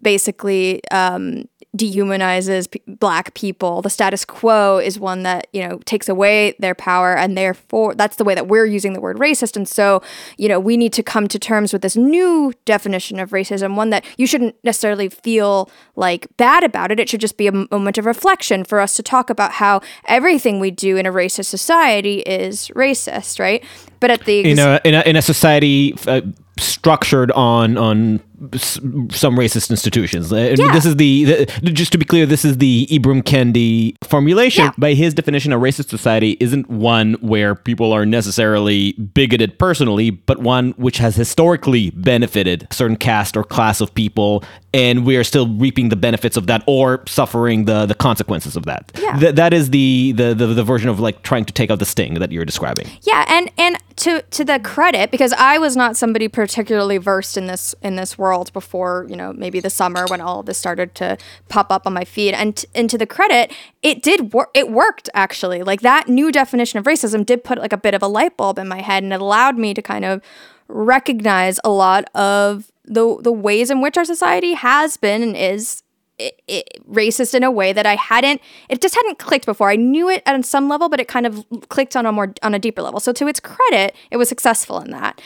basically 0.00 0.80
um, 0.90 1.44
dehumanizes 1.76 2.70
p- 2.70 2.82
black 2.86 3.32
people. 3.34 3.80
The 3.80 3.88
status 3.88 4.24
quo 4.24 4.78
is 4.78 5.00
one 5.00 5.22
that, 5.22 5.46
you 5.52 5.66
know, 5.66 5.78
takes 5.86 6.08
away 6.08 6.54
their 6.58 6.74
power 6.74 7.16
and 7.16 7.36
therefore 7.36 7.94
that's 7.94 8.16
the 8.16 8.24
way 8.24 8.34
that 8.34 8.46
we're 8.46 8.66
using 8.66 8.92
the 8.92 9.00
word 9.00 9.16
racist. 9.18 9.56
And 9.56 9.66
so, 9.66 10.02
you 10.36 10.48
know, 10.48 10.60
we 10.60 10.76
need 10.76 10.92
to 10.92 11.02
come 11.02 11.28
to 11.28 11.38
terms 11.38 11.72
with 11.72 11.80
this 11.80 11.96
new 11.96 12.52
definition 12.66 13.18
of 13.18 13.30
racism, 13.30 13.74
one 13.74 13.90
that 13.90 14.04
you 14.18 14.26
shouldn't 14.26 14.54
necessarily 14.62 15.08
feel 15.08 15.70
like 15.96 16.26
bad 16.36 16.62
about 16.62 16.90
it. 16.90 17.00
It 17.00 17.08
should 17.08 17.20
just 17.20 17.38
be 17.38 17.46
a 17.46 17.52
moment 17.52 17.96
of 17.96 18.04
reflection 18.04 18.64
for 18.64 18.78
us 18.78 18.94
to 18.96 19.02
talk 19.02 19.30
about 19.30 19.52
how 19.52 19.80
everything 20.06 20.60
we 20.60 20.70
do 20.70 20.98
in 20.98 21.06
a 21.06 21.12
racist 21.12 21.46
society 21.46 22.20
is 22.20 22.68
racist, 22.76 23.40
right? 23.40 23.64
But 23.98 24.10
at 24.10 24.24
the 24.24 24.40
ex- 24.40 24.48
in 24.48 24.58
a 24.58 24.80
in 24.84 24.94
a, 24.94 25.00
in 25.02 25.16
a 25.16 25.22
society 25.22 25.94
uh, 26.06 26.20
structured 26.58 27.30
on 27.32 27.78
on 27.78 28.20
some 28.50 29.36
racist 29.36 29.70
institutions. 29.70 30.32
Uh, 30.32 30.54
yeah. 30.58 30.72
This 30.72 30.84
is 30.84 30.96
the, 30.96 31.24
the, 31.62 31.70
just 31.70 31.92
to 31.92 31.98
be 31.98 32.04
clear, 32.04 32.26
this 32.26 32.44
is 32.44 32.58
the 32.58 32.88
Ibram 32.90 33.22
Kendi 33.22 33.94
formulation. 34.02 34.64
Yeah. 34.64 34.72
By 34.76 34.94
his 34.94 35.14
definition, 35.14 35.52
a 35.52 35.58
racist 35.58 35.88
society 35.88 36.36
isn't 36.40 36.68
one 36.68 37.14
where 37.20 37.54
people 37.54 37.92
are 37.92 38.04
necessarily 38.04 38.92
bigoted 38.92 39.58
personally, 39.58 40.10
but 40.10 40.38
one 40.38 40.72
which 40.72 40.98
has 40.98 41.14
historically 41.14 41.90
benefited 41.90 42.66
a 42.70 42.74
certain 42.74 42.96
caste 42.96 43.36
or 43.36 43.44
class 43.44 43.80
of 43.80 43.94
people, 43.94 44.42
and 44.74 45.06
we 45.06 45.16
are 45.16 45.24
still 45.24 45.48
reaping 45.48 45.90
the 45.90 45.96
benefits 45.96 46.36
of 46.36 46.46
that 46.48 46.64
or 46.66 47.04
suffering 47.06 47.66
the 47.66 47.86
the 47.86 47.94
consequences 47.94 48.56
of 48.56 48.64
that. 48.64 48.90
Yeah. 48.98 49.18
Th- 49.18 49.34
that 49.34 49.52
is 49.52 49.70
the, 49.70 50.12
the 50.12 50.34
the 50.34 50.46
the 50.46 50.64
version 50.64 50.88
of 50.88 50.98
like 50.98 51.22
trying 51.22 51.44
to 51.44 51.52
take 51.52 51.70
out 51.70 51.78
the 51.78 51.84
sting 51.84 52.14
that 52.14 52.32
you're 52.32 52.44
describing. 52.44 52.88
Yeah, 53.02 53.24
and 53.28 53.50
and 53.58 53.76
to 53.96 54.22
to 54.22 54.44
the 54.44 54.58
credit 54.60 55.10
because 55.10 55.32
I 55.34 55.58
was 55.58 55.76
not 55.76 55.96
somebody 55.96 56.26
particularly 56.28 56.98
versed 56.98 57.36
in 57.36 57.46
this 57.46 57.74
in 57.82 57.96
this 57.96 58.18
world 58.18 58.31
before 58.52 59.06
you 59.08 59.16
know 59.16 59.32
maybe 59.32 59.60
the 59.60 59.70
summer 59.70 60.04
when 60.08 60.20
all 60.20 60.40
of 60.40 60.46
this 60.46 60.58
started 60.58 60.94
to 60.94 61.16
pop 61.48 61.70
up 61.70 61.86
on 61.86 61.92
my 61.92 62.04
feed 62.04 62.34
and 62.34 62.56
t- 62.56 62.68
and 62.74 62.88
to 62.90 62.98
the 62.98 63.06
credit 63.06 63.52
it 63.82 64.02
did 64.02 64.32
work 64.32 64.50
it 64.54 64.70
worked 64.70 65.08
actually 65.14 65.62
like 65.62 65.80
that 65.80 66.08
new 66.08 66.32
definition 66.32 66.78
of 66.78 66.84
racism 66.84 67.24
did 67.24 67.44
put 67.44 67.58
like 67.58 67.72
a 67.72 67.78
bit 67.78 67.94
of 67.94 68.02
a 68.02 68.08
light 68.08 68.36
bulb 68.36 68.58
in 68.58 68.68
my 68.68 68.80
head 68.80 69.02
and 69.02 69.12
it 69.12 69.20
allowed 69.20 69.58
me 69.58 69.74
to 69.74 69.82
kind 69.82 70.04
of 70.04 70.22
recognize 70.68 71.60
a 71.64 71.70
lot 71.70 72.04
of 72.14 72.70
the 72.84 73.18
the 73.20 73.32
ways 73.32 73.70
in 73.70 73.80
which 73.80 73.96
our 73.96 74.04
society 74.04 74.54
has 74.54 74.96
been 74.96 75.22
and 75.22 75.36
is 75.36 75.82
it, 76.18 76.42
it, 76.46 76.86
racist 76.88 77.34
in 77.34 77.42
a 77.42 77.50
way 77.50 77.72
that 77.72 77.86
I 77.86 77.96
hadn't 77.96 78.40
it 78.68 78.80
just 78.80 78.94
hadn't 78.94 79.18
clicked 79.18 79.46
before. 79.46 79.70
I 79.70 79.76
knew 79.76 80.08
it 80.08 80.22
at 80.26 80.44
some 80.44 80.68
level, 80.68 80.88
but 80.88 81.00
it 81.00 81.08
kind 81.08 81.26
of 81.26 81.44
clicked 81.68 81.96
on 81.96 82.06
a 82.06 82.12
more 82.12 82.34
on 82.42 82.54
a 82.54 82.58
deeper 82.58 82.82
level. 82.82 83.00
So 83.00 83.12
to 83.12 83.26
its 83.26 83.40
credit, 83.40 83.94
it 84.10 84.16
was 84.16 84.28
successful 84.28 84.78
in 84.80 84.90
that. 84.90 85.20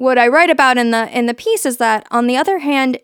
What 0.00 0.16
I 0.16 0.28
write 0.28 0.48
about 0.48 0.78
in 0.78 0.92
the 0.92 1.14
in 1.14 1.26
the 1.26 1.34
piece 1.34 1.66
is 1.66 1.76
that 1.76 2.06
on 2.10 2.26
the 2.26 2.34
other 2.34 2.60
hand, 2.60 2.96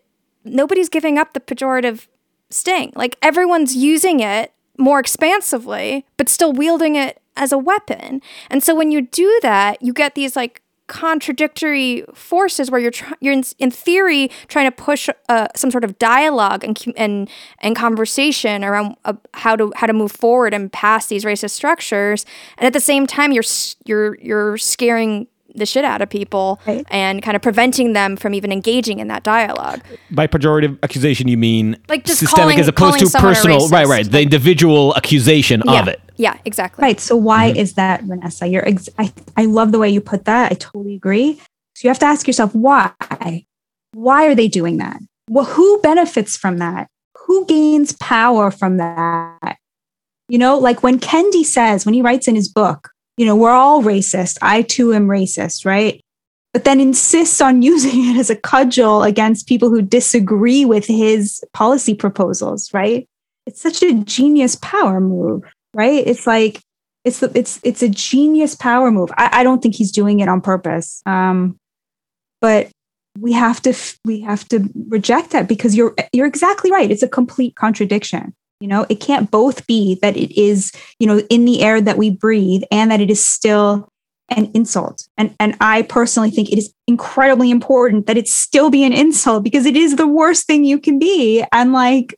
nobody's 0.43 0.89
giving 0.89 1.19
up 1.19 1.33
the 1.33 1.39
pejorative 1.39 2.07
sting. 2.49 2.91
Like 2.95 3.19
everyone's 3.21 3.75
using 3.75 4.19
it 4.19 4.51
more 4.79 4.99
expansively, 4.99 6.07
but 6.17 6.27
still 6.27 6.51
wielding 6.51 6.95
it 6.95 7.21
as 7.35 7.51
a 7.51 7.57
weapon. 7.59 8.19
And 8.49 8.63
so 8.63 8.73
when 8.73 8.91
you 8.91 9.01
do 9.01 9.39
that, 9.43 9.79
you 9.79 9.93
get 9.93 10.15
these 10.15 10.35
like 10.35 10.63
contradictory 10.87 12.03
forces 12.15 12.71
where 12.71 12.81
you're 12.81 12.89
tr- 12.89 13.13
you're 13.19 13.33
in, 13.33 13.43
in 13.59 13.69
theory 13.69 14.31
trying 14.47 14.65
to 14.65 14.71
push 14.71 15.07
uh, 15.29 15.49
some 15.55 15.69
sort 15.69 15.83
of 15.83 15.99
dialogue 15.99 16.63
and 16.63 16.83
and 16.97 17.29
and 17.59 17.75
conversation 17.75 18.63
around 18.63 18.95
uh, 19.05 19.13
how 19.35 19.55
to 19.55 19.71
how 19.75 19.85
to 19.85 19.93
move 19.93 20.11
forward 20.11 20.51
and 20.51 20.73
past 20.73 21.09
these 21.09 21.25
racist 21.25 21.51
structures 21.51 22.25
and 22.57 22.65
at 22.65 22.73
the 22.73 22.79
same 22.79 23.05
time 23.05 23.31
you're 23.31 23.43
you're 23.85 24.15
you're 24.19 24.57
scaring 24.57 25.27
the 25.57 25.65
shit 25.65 25.83
out 25.83 26.01
of 26.01 26.09
people 26.09 26.59
right. 26.65 26.85
and 26.89 27.21
kind 27.21 27.35
of 27.35 27.41
preventing 27.41 27.93
them 27.93 28.15
from 28.15 28.33
even 28.33 28.51
engaging 28.51 28.99
in 28.99 29.07
that 29.09 29.23
dialogue. 29.23 29.81
By 30.11 30.27
pejorative 30.27 30.77
accusation, 30.83 31.27
you 31.27 31.37
mean 31.37 31.77
like 31.89 32.05
just 32.05 32.19
systemic 32.19 32.43
calling, 32.43 32.59
as 32.59 32.67
opposed 32.67 32.99
to 32.99 33.19
personal, 33.19 33.67
right? 33.69 33.87
Right, 33.87 34.09
the 34.09 34.21
individual 34.21 34.95
accusation 34.95 35.61
yeah. 35.65 35.81
of 35.81 35.87
it. 35.87 36.01
Yeah, 36.15 36.37
exactly. 36.45 36.81
Right. 36.81 36.99
So 36.99 37.15
why 37.15 37.49
mm-hmm. 37.49 37.59
is 37.59 37.73
that, 37.73 38.03
Vanessa? 38.03 38.47
You're 38.47 38.67
ex- 38.67 38.89
I 38.97 39.13
I 39.35 39.45
love 39.45 39.71
the 39.71 39.79
way 39.79 39.89
you 39.89 40.01
put 40.01 40.25
that. 40.25 40.51
I 40.51 40.55
totally 40.55 40.95
agree. 40.95 41.39
So 41.75 41.87
you 41.87 41.89
have 41.89 41.99
to 41.99 42.05
ask 42.05 42.25
yourself 42.25 42.55
why. 42.55 43.45
Why 43.93 44.27
are 44.27 44.35
they 44.35 44.47
doing 44.47 44.77
that? 44.77 44.99
Well, 45.29 45.45
who 45.45 45.79
benefits 45.81 46.37
from 46.37 46.57
that? 46.57 46.87
Who 47.25 47.45
gains 47.45 47.93
power 47.93 48.51
from 48.51 48.77
that? 48.77 49.57
You 50.29 50.37
know, 50.37 50.57
like 50.57 50.83
when 50.83 50.99
Kendi 50.99 51.45
says, 51.45 51.85
when 51.85 51.93
he 51.93 52.01
writes 52.01 52.27
in 52.27 52.35
his 52.35 52.49
book, 52.49 52.89
you 53.17 53.25
know, 53.25 53.35
we're 53.35 53.51
all 53.51 53.81
racist. 53.81 54.37
I 54.41 54.61
too 54.61 54.93
am 54.93 55.07
racist, 55.07 55.65
right? 55.65 56.01
But 56.53 56.63
then 56.63 56.79
insists 56.79 57.41
on 57.41 57.61
using 57.73 58.05
it 58.05 58.17
as 58.17 58.29
a 58.29 58.35
cudgel 58.35 59.03
against 59.03 59.47
people 59.47 59.69
who 59.69 59.81
disagree 59.81 60.63
with 60.63 60.85
his 60.85 61.43
policy 61.53 61.93
proposals, 61.93 62.73
right? 62.73 63.07
It's 63.45 63.61
such 63.61 63.81
a 63.81 63.93
genius 63.93 64.55
power 64.55 64.99
move, 64.99 65.43
right? 65.73 66.05
It's 66.05 66.27
like 66.27 66.61
it's 67.05 67.23
it's 67.23 67.59
it's 67.63 67.81
a 67.81 67.89
genius 67.89 68.55
power 68.55 68.91
move. 68.91 69.09
I, 69.17 69.29
I 69.31 69.43
don't 69.43 69.61
think 69.61 69.75
he's 69.75 69.91
doing 69.91 70.19
it 70.19 70.27
on 70.27 70.41
purpose, 70.41 71.01
um, 71.05 71.57
but 72.41 72.69
we 73.19 73.31
have 73.33 73.61
to 73.61 73.73
we 74.03 74.19
have 74.21 74.47
to 74.49 74.69
reject 74.89 75.31
that 75.31 75.47
because 75.47 75.75
you're 75.75 75.95
you're 76.11 76.27
exactly 76.27 76.71
right. 76.71 76.91
It's 76.91 77.03
a 77.03 77.07
complete 77.07 77.55
contradiction. 77.55 78.33
You 78.59 78.67
know, 78.67 78.85
it 78.89 78.99
can't 78.99 79.29
both 79.29 79.67
be 79.67 79.99
that 80.01 80.17
it 80.17 80.39
is, 80.39 80.71
you 80.99 81.07
know, 81.07 81.19
in 81.29 81.45
the 81.45 81.61
air 81.61 81.79
that 81.79 81.97
we 81.97 82.09
breathe 82.09 82.63
and 82.71 82.89
that 82.91 83.01
it 83.01 83.11
is 83.11 83.23
still 83.23 83.89
an 84.29 84.51
insult. 84.53 85.07
And 85.17 85.35
and 85.39 85.55
I 85.61 85.83
personally 85.83 86.31
think 86.31 86.51
it 86.51 86.57
is 86.57 86.73
incredibly 86.87 87.51
important 87.51 88.07
that 88.07 88.17
it 88.17 88.27
still 88.27 88.69
be 88.69 88.83
an 88.83 88.93
insult 88.93 89.43
because 89.43 89.65
it 89.65 89.77
is 89.77 89.95
the 89.95 90.07
worst 90.07 90.47
thing 90.47 90.63
you 90.63 90.79
can 90.79 90.99
be. 90.99 91.45
And 91.51 91.71
like 91.71 92.15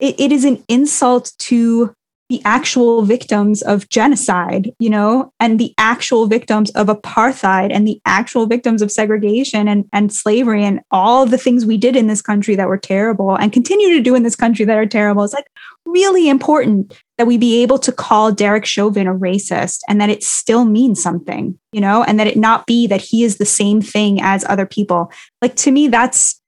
it, 0.00 0.18
it 0.20 0.32
is 0.32 0.44
an 0.44 0.62
insult 0.68 1.32
to 1.38 1.94
the 2.28 2.42
actual 2.44 3.02
victims 3.02 3.62
of 3.62 3.88
genocide, 3.88 4.72
you 4.80 4.90
know, 4.90 5.32
and 5.38 5.60
the 5.60 5.72
actual 5.78 6.26
victims 6.26 6.70
of 6.70 6.88
apartheid 6.88 7.72
and 7.72 7.86
the 7.86 8.00
actual 8.04 8.46
victims 8.46 8.82
of 8.82 8.90
segregation 8.90 9.68
and, 9.68 9.88
and 9.92 10.12
slavery 10.12 10.64
and 10.64 10.80
all 10.90 11.24
the 11.24 11.38
things 11.38 11.64
we 11.64 11.76
did 11.76 11.94
in 11.94 12.08
this 12.08 12.22
country 12.22 12.56
that 12.56 12.68
were 12.68 12.78
terrible 12.78 13.36
and 13.36 13.52
continue 13.52 13.96
to 13.96 14.02
do 14.02 14.16
in 14.16 14.24
this 14.24 14.34
country 14.34 14.64
that 14.64 14.76
are 14.76 14.86
terrible. 14.86 15.22
It's 15.22 15.34
like 15.34 15.46
really 15.84 16.28
important 16.28 17.00
that 17.16 17.28
we 17.28 17.38
be 17.38 17.62
able 17.62 17.78
to 17.78 17.92
call 17.92 18.32
Derek 18.32 18.66
Chauvin 18.66 19.06
a 19.06 19.14
racist 19.14 19.80
and 19.88 20.00
that 20.00 20.10
it 20.10 20.24
still 20.24 20.64
means 20.64 21.00
something, 21.00 21.56
you 21.70 21.80
know, 21.80 22.02
and 22.02 22.18
that 22.18 22.26
it 22.26 22.36
not 22.36 22.66
be 22.66 22.88
that 22.88 23.00
he 23.00 23.22
is 23.22 23.38
the 23.38 23.46
same 23.46 23.80
thing 23.80 24.20
as 24.20 24.44
other 24.48 24.66
people. 24.66 25.12
Like 25.40 25.54
to 25.56 25.70
me, 25.70 25.86
that's 25.86 26.40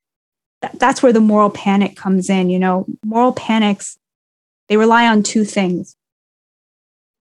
that's 0.74 1.04
where 1.04 1.12
the 1.12 1.20
moral 1.20 1.50
panic 1.50 1.96
comes 1.96 2.28
in, 2.28 2.50
you 2.50 2.58
know, 2.58 2.84
moral 3.04 3.32
panics 3.32 3.96
they 4.68 4.76
rely 4.76 5.06
on 5.06 5.22
two 5.22 5.44
things. 5.44 5.96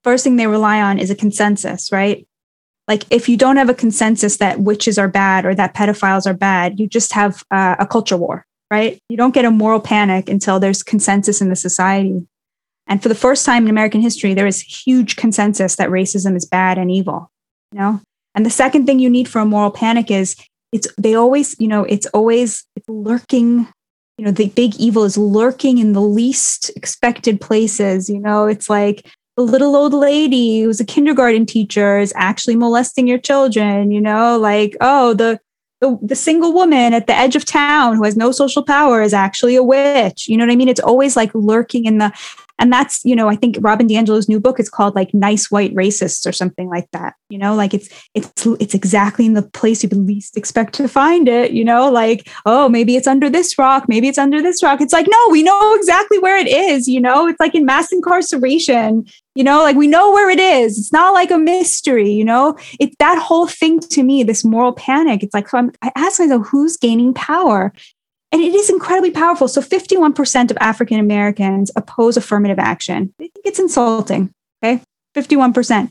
First 0.04 0.24
thing 0.24 0.36
they 0.36 0.48
rely 0.48 0.82
on 0.82 1.00
is 1.00 1.10
a 1.10 1.16
consensus, 1.16 1.92
right? 1.92 2.28
Like 2.88 3.04
if 3.10 3.28
you 3.28 3.36
don't 3.36 3.58
have 3.58 3.70
a 3.70 3.74
consensus 3.74 4.38
that 4.38 4.62
witches 4.62 4.98
are 4.98 5.10
bad 5.10 5.46
or 5.46 5.54
that 5.56 5.74
pedophiles 5.74 6.26
are 6.26 6.34
bad, 6.34 6.80
you 6.80 6.88
just 6.88 7.14
have 7.14 7.44
uh, 7.52 7.76
a 7.80 7.86
culture 7.86 8.16
war, 8.16 8.46
right? 8.72 9.00
You 9.10 9.18
don't 9.18 9.34
get 9.34 9.46
a 9.46 9.52
moral 9.52 9.82
panic 9.82 10.30
until 10.30 10.60
there's 10.60 10.84
consensus 10.84 11.42
in 11.42 11.50
the 11.50 11.56
society. 11.56 12.26
And 12.88 13.04
for 13.04 13.10
the 13.10 13.16
first 13.16 13.46
time 13.46 13.64
in 13.64 13.70
American 13.70 14.00
history, 14.00 14.34
there 14.34 14.48
is 14.48 14.62
huge 14.62 15.18
consensus 15.18 15.76
that 15.76 15.90
racism 15.90 16.38
is 16.38 16.46
bad 16.46 16.78
and 16.78 16.90
evil, 16.90 17.30
you 17.74 17.80
know? 17.80 18.00
And 18.34 18.46
the 18.46 18.50
second 18.50 18.86
thing 18.86 19.00
you 19.00 19.10
need 19.10 19.28
for 19.28 19.40
a 19.40 19.46
moral 19.46 19.72
panic 19.72 20.10
is 20.10 20.38
it's 20.72 20.88
they 20.98 21.16
always, 21.16 21.60
you 21.60 21.68
know, 21.68 21.84
it's 21.84 22.06
always 22.08 22.66
it's 22.76 22.88
lurking 22.88 23.68
you 24.18 24.26
know 24.26 24.32
the 24.32 24.50
big 24.50 24.76
evil 24.76 25.04
is 25.04 25.18
lurking 25.18 25.78
in 25.78 25.94
the 25.94 26.02
least 26.02 26.72
expected 26.76 27.40
places 27.40 28.10
you 28.10 28.20
know? 28.20 28.48
It's 28.48 28.70
like 28.70 29.10
the 29.36 29.44
little 29.44 29.76
old 29.76 29.94
lady 29.94 30.62
who's 30.62 30.80
a 30.80 30.86
kindergarten 30.86 31.46
teacher 31.46 32.00
is 32.00 32.14
actually 32.16 32.56
molesting 32.56 33.08
your 33.08 33.20
children 33.20 33.92
you 33.92 34.02
know? 34.02 34.38
Like 34.38 34.76
oh 34.82 35.14
the 35.14 35.40
the, 35.80 36.00
the 36.02 36.16
single 36.16 36.54
woman 36.54 36.96
at 36.96 37.06
the 37.06 37.14
edge 37.14 37.36
of 37.36 37.46
town 37.46 37.98
who 37.98 38.04
has 38.04 38.18
no 38.18 38.32
social 38.32 38.64
power 38.64 39.04
is 39.04 39.14
actually 39.14 39.56
a 39.56 39.64
witch 39.64 40.28
you 40.28 40.36
know 40.36 40.46
what 40.46 40.52
i 40.52 40.56
mean? 40.56 40.70
It's 40.70 40.80
always 40.80 41.16
like 41.16 41.32
lurking 41.34 41.86
in 41.86 42.00
the 42.00 42.12
and 42.60 42.72
that's 42.72 43.02
you 43.04 43.16
know 43.16 43.28
i 43.28 43.36
think 43.36 43.58
robin 43.60 43.88
diangelo's 43.88 44.30
new 44.30 44.40
book 44.40 44.60
is 44.60 44.70
called 44.70 44.96
like 44.96 45.14
nice 45.14 45.50
white 45.52 45.74
racists 45.76 46.28
or 46.28 46.32
something 46.32 46.70
like 46.70 46.90
that 46.92 47.14
you 47.30 47.38
know? 47.38 47.56
Like 47.56 47.74
it's 47.74 47.90
it's 48.14 48.46
it's 48.60 48.74
exactly 48.74 49.26
in 49.26 49.34
the 49.34 49.42
place 49.42 49.84
you 49.84 49.90
would 49.90 50.08
least 50.08 50.38
expect 50.38 50.74
to 50.76 50.88
find 50.88 51.28
it 51.28 51.52
you 51.52 51.66
know? 51.66 51.92
Like 51.92 52.30
oh 52.46 52.70
maybe 52.70 52.96
it's 52.96 53.08
under 53.08 53.30
this 53.30 53.58
rock 53.58 53.86
maybe 53.88 54.08
it's 54.08 54.18
under 54.18 54.42
this 54.42 54.64
rock. 54.64 54.82
It's 54.82 54.94
like 54.94 55.08
no 55.10 55.18
we 55.30 55.44
know 55.44 55.76
exactly 55.76 56.20
where 56.20 56.38
it 56.38 56.48
is 56.48 56.88
you 56.88 57.02
know? 57.02 57.28
It's 57.28 57.40
like 57.40 57.56
in 57.56 57.66
mass 57.66 57.92
incarceration 57.92 59.06
you 59.36 59.44
know? 59.44 59.62
Like 59.62 59.76
we 59.76 59.88
know 59.88 60.12
where 60.12 60.30
it 60.30 60.40
is. 60.40 60.78
It's 60.78 60.94
not 60.94 61.14
like 61.14 61.32
a 61.32 61.38
mystery 61.38 62.12
you 62.12 62.26
know? 62.26 62.58
It's 62.80 62.96
that 63.00 63.22
whole 63.22 63.48
thing 63.48 63.80
to 63.80 64.04
me 64.04 64.24
this 64.24 64.46
moral 64.46 64.74
panic 64.74 65.24
it's 65.24 65.34
like 65.34 65.50
so 65.50 65.58
I'm, 65.58 65.72
i 65.82 65.92
ask 65.96 66.20
myself 66.20 66.48
who's 66.48 66.78
gaining 66.78 67.14
power 67.14 67.74
and 68.32 68.42
it 68.42 68.54
is 68.54 68.70
incredibly 68.70 69.12
powerful. 69.12 69.48
So 69.48 69.62
51% 69.62 70.52
of 70.52 70.58
African 70.60 71.00
Americans 71.00 71.72
oppose 71.76 72.18
affirmative 72.18 72.60
action. 72.60 73.14
They 73.20 73.28
think 73.28 73.46
it's 73.46 73.60
insulting. 73.60 74.34
Okay. 74.64 74.82
51%. 75.16 75.90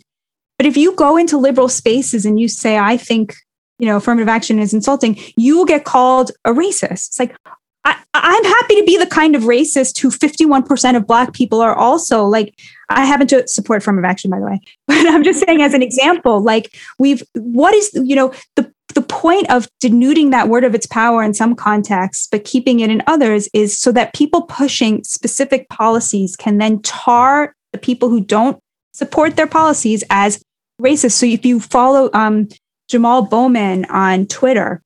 But 0.59 0.67
if 0.67 0.77
you 0.77 0.95
go 0.95 1.17
into 1.17 1.39
liberal 1.39 1.69
spaces 1.69 2.25
and 2.25 2.39
you 2.41 2.49
say, 2.49 2.79
I 2.79 2.97
think, 2.97 3.35
you 3.79 3.87
know, 3.87 3.97
affirmative 3.97 4.29
action 4.29 4.59
is 4.59 4.73
insulting, 4.73 5.19
you 5.37 5.57
will 5.57 5.65
get 5.65 5.85
called 5.85 6.31
a 6.45 6.51
racist. 6.51 7.09
It's 7.09 7.19
like, 7.19 7.37
I, 7.85 7.95
am 8.15 8.45
happy 8.45 8.77
to 8.77 8.85
be 8.85 8.97
the 8.97 9.07
kind 9.07 9.37
of 9.37 9.43
racist 9.43 9.99
who 9.99 10.11
51% 10.11 10.97
of 10.97 11.07
Black 11.07 11.33
people 11.33 11.61
are 11.61 11.75
also 11.75 12.25
like, 12.25 12.55
I 12.89 13.05
happen 13.05 13.27
to 13.29 13.47
support 13.47 13.83
affirmative 13.83 14.09
action, 14.09 14.31
by 14.31 14.41
the 14.41 14.47
way, 14.47 14.61
but 14.89 15.07
I'm 15.07 15.23
just 15.23 15.45
saying 15.45 15.63
as 15.63 15.75
an 15.75 15.83
example, 15.83 16.41
like 16.41 16.77
we've, 16.99 17.23
what 17.35 17.75
is, 17.75 17.91
you 17.95 18.17
know, 18.17 18.33
the 18.57 18.73
the 18.97 19.03
point 19.03 19.51
of 19.51 19.69
denuding 19.81 20.31
that 20.31 20.49
word 20.49 20.65
of 20.65 20.75
its 20.75 20.87
power 20.87 21.23
in 21.23 21.35
some 21.35 21.55
contexts, 21.55 22.29
but 22.31 22.45
keeping 22.45 22.81
it 22.81 22.89
in 22.89 23.03
others 23.07 23.47
is 23.53 23.79
so 23.79 23.93
that 23.93 24.15
people 24.15 24.43
pushing 24.43 25.05
specific 25.05 25.69
policies 25.69 26.35
can 26.35 26.57
then 26.57 26.81
tar 26.81 27.55
the 27.73 27.79
people 27.79 28.09
who 28.09 28.23
don't 28.23 28.59
support 28.95 29.37
their 29.37 29.47
policies 29.47 30.03
as 30.09 30.43
racist. 30.81 31.13
So 31.13 31.27
if 31.27 31.45
you 31.45 31.61
follow 31.61 32.09
um, 32.15 32.49
Jamal 32.89 33.21
Bowman 33.27 33.85
on 33.91 34.27
Twitter, 34.29 34.81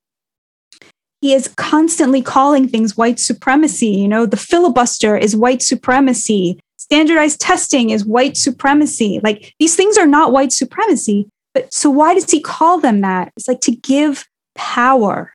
he 1.20 1.32
is 1.32 1.46
constantly 1.46 2.20
calling 2.20 2.66
things 2.66 2.96
white 2.96 3.20
supremacy. 3.20 3.90
You 3.90 4.08
know, 4.08 4.26
the 4.26 4.36
filibuster 4.36 5.16
is 5.16 5.36
white 5.36 5.62
supremacy. 5.62 6.58
Standardized 6.78 7.40
testing 7.40 7.90
is 7.90 8.04
white 8.04 8.36
supremacy. 8.36 9.20
Like 9.22 9.54
these 9.60 9.76
things 9.76 9.96
are 9.96 10.06
not 10.06 10.32
white 10.32 10.50
supremacy. 10.50 11.28
But 11.54 11.72
so 11.72 11.90
why 11.90 12.14
does 12.14 12.30
he 12.30 12.40
call 12.40 12.78
them 12.78 13.00
that? 13.00 13.32
It's 13.36 13.48
like 13.48 13.60
to 13.62 13.72
give 13.72 14.26
power. 14.54 15.32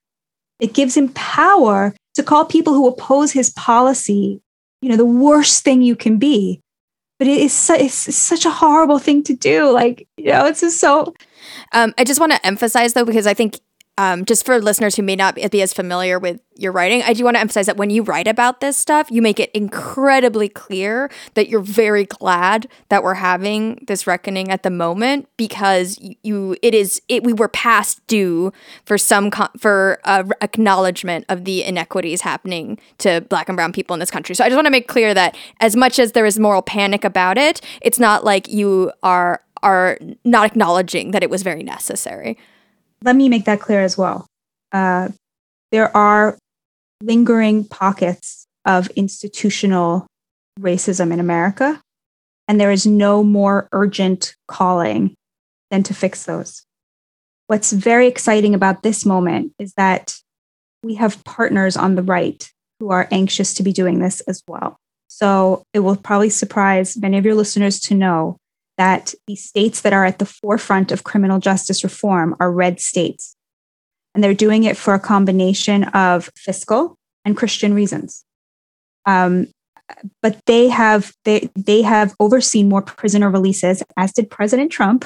It 0.60 0.74
gives 0.74 0.96
him 0.96 1.10
power 1.10 1.94
to 2.16 2.24
call 2.24 2.46
people 2.46 2.74
who 2.74 2.88
oppose 2.88 3.32
his 3.32 3.50
policy, 3.52 4.42
you 4.82 4.90
know, 4.90 4.96
the 4.96 5.06
worst 5.06 5.64
thing 5.64 5.82
you 5.82 5.96
can 5.96 6.18
be. 6.18 6.62
But 7.20 7.28
it 7.28 7.40
is 7.40 7.54
su- 7.54 7.76
it's 7.76 8.16
such 8.16 8.46
a 8.46 8.52
horrible 8.52 9.00
thing 9.00 9.24
to 9.24 9.34
do. 9.34 9.72
Like, 9.72 10.08
you 10.18 10.32
know, 10.32 10.46
it's 10.46 10.62
just 10.62 10.80
so. 10.80 11.14
Um, 11.72 11.94
I 11.98 12.04
just 12.04 12.20
want 12.20 12.34
to 12.34 12.46
emphasize 12.46 12.94
though, 12.94 13.06
because 13.06 13.28
I 13.28 13.34
think 13.34 13.60
um, 13.98 14.26
just 14.26 14.46
for 14.46 14.60
listeners 14.60 14.96
who 14.96 15.04
may 15.04 15.16
not 15.16 15.36
be 15.36 15.62
as 15.62 15.74
familiar 15.74 16.20
with 16.20 16.42
your 16.58 16.74
writing, 16.74 17.02
I 17.04 17.14
do 17.14 17.24
want 17.24 17.36
to 17.36 17.42
emphasize 17.42 17.66
that 17.68 17.78
when 17.78 17.90
you 17.90 18.04
write 18.04 18.28
about 18.28 18.60
this 18.60 18.76
stuff, 18.76 19.10
you 19.10 19.22
make 19.22 19.40
it 19.40 19.52
incredibly 19.54 20.50
clear 20.50 21.10
that 21.36 21.48
you're 21.48 21.62
very 21.62 22.04
glad 22.04 22.68
that 22.90 23.04
we're 23.04 23.14
having 23.14 23.84
this 23.88 24.06
reckoning 24.06 24.52
at 24.52 24.64
the 24.64 24.70
moment 24.70 25.30
because 25.38 25.98
you 26.24 26.58
it 26.62 26.74
is 26.74 27.02
it 27.08 27.24
we 27.24 27.32
were 27.32 27.48
past 27.48 28.06
due 28.08 28.52
for 28.86 28.98
some 28.98 29.32
for 29.58 30.00
uh, 30.04 30.24
acknowledgement 30.42 31.26
of 31.30 31.46
the 31.46 31.64
inequities 31.64 32.22
happening 32.22 32.78
to 32.98 33.22
black 33.30 33.48
and 33.48 33.56
brown 33.56 33.72
people 33.72 33.94
in 33.94 34.00
this 34.02 34.12
country. 34.12 34.36
So 34.36 34.44
I 34.44 34.50
just 34.50 34.58
want 34.58 34.66
to 34.66 34.72
make 34.72 34.90
clear 34.90 35.14
that 35.14 35.38
as 35.62 35.76
much 35.76 36.00
as 36.00 36.12
there 36.12 36.26
is 36.26 36.38
moral 36.38 36.62
panic 36.62 37.06
about 37.06 37.38
it, 37.38 37.62
it's 37.82 38.00
not 38.00 38.26
like 38.26 38.50
you 38.50 38.92
are 39.04 39.42
are 39.64 39.98
not 40.26 40.46
acknowledging 40.46 41.12
that 41.12 41.24
it 41.24 41.30
was 41.30 41.44
very 41.44 41.64
necessary 41.64 42.38
let 43.06 43.16
me 43.16 43.30
make 43.30 43.46
that 43.46 43.62
clear 43.62 43.82
as 43.82 43.98
well. 43.98 44.26
Uh, 44.72 45.10
there 45.72 45.96
are 45.96 46.38
lingering 47.02 47.64
pockets 47.64 48.48
of 48.66 48.90
institutional 48.96 50.08
racism 50.60 51.14
in 51.14 51.20
America, 51.20 51.80
and 52.48 52.60
there 52.60 52.72
is 52.72 52.86
no 52.86 53.24
more 53.24 53.70
urgent 53.72 54.36
calling 54.48 55.14
than 55.70 55.84
to 55.84 55.94
fix 55.94 56.26
those. 56.26 56.64
What's 57.48 57.72
very 57.72 58.08
exciting 58.08 58.56
about 58.56 58.82
this 58.82 59.06
moment 59.06 59.54
is 59.60 59.74
that 59.78 60.20
we 60.84 60.96
have 60.96 61.24
partners 61.24 61.78
on 61.78 61.96
the 61.96 62.04
right 62.04 62.52
who 62.80 62.90
are 62.90 63.08
anxious 63.12 63.54
to 63.56 63.64
be 63.64 63.72
doing 63.72 64.00
this 64.00 64.20
as 64.22 64.42
well. 64.48 64.78
So 65.08 65.64
it 65.74 65.80
will 65.80 65.96
probably 65.96 66.30
surprise 66.30 66.98
many 66.98 67.18
of 67.18 67.26
your 67.26 67.36
listeners 67.36 67.80
to 67.82 67.94
know 67.94 68.38
that 68.78 69.14
the 69.28 69.36
states 69.36 69.82
that 69.82 69.94
are 69.94 70.06
at 70.06 70.20
the 70.20 70.26
forefront 70.26 70.92
of 70.92 71.04
criminal 71.04 71.40
justice 71.40 71.84
reform 71.84 72.36
are 72.40 72.52
red 72.52 72.80
states. 72.80 73.36
And 74.14 74.24
they're 74.24 74.34
doing 74.34 74.64
it 74.64 74.78
for 74.78 74.94
a 74.94 75.00
combination 75.00 75.86
of 75.86 76.30
fiscal 76.36 76.98
and 77.24 77.36
Christian 77.36 77.74
reasons. 77.74 78.24
Um, 79.06 79.48
but 80.22 80.40
they 80.46 80.68
have 80.68 81.14
they 81.26 81.50
they 81.56 81.82
have 81.84 82.16
overseen 82.20 82.70
more 82.70 82.82
prisoner 82.82 83.30
releases, 83.30 83.84
as 83.98 84.12
did 84.14 84.30
President 84.32 84.72
Trump, 84.72 85.06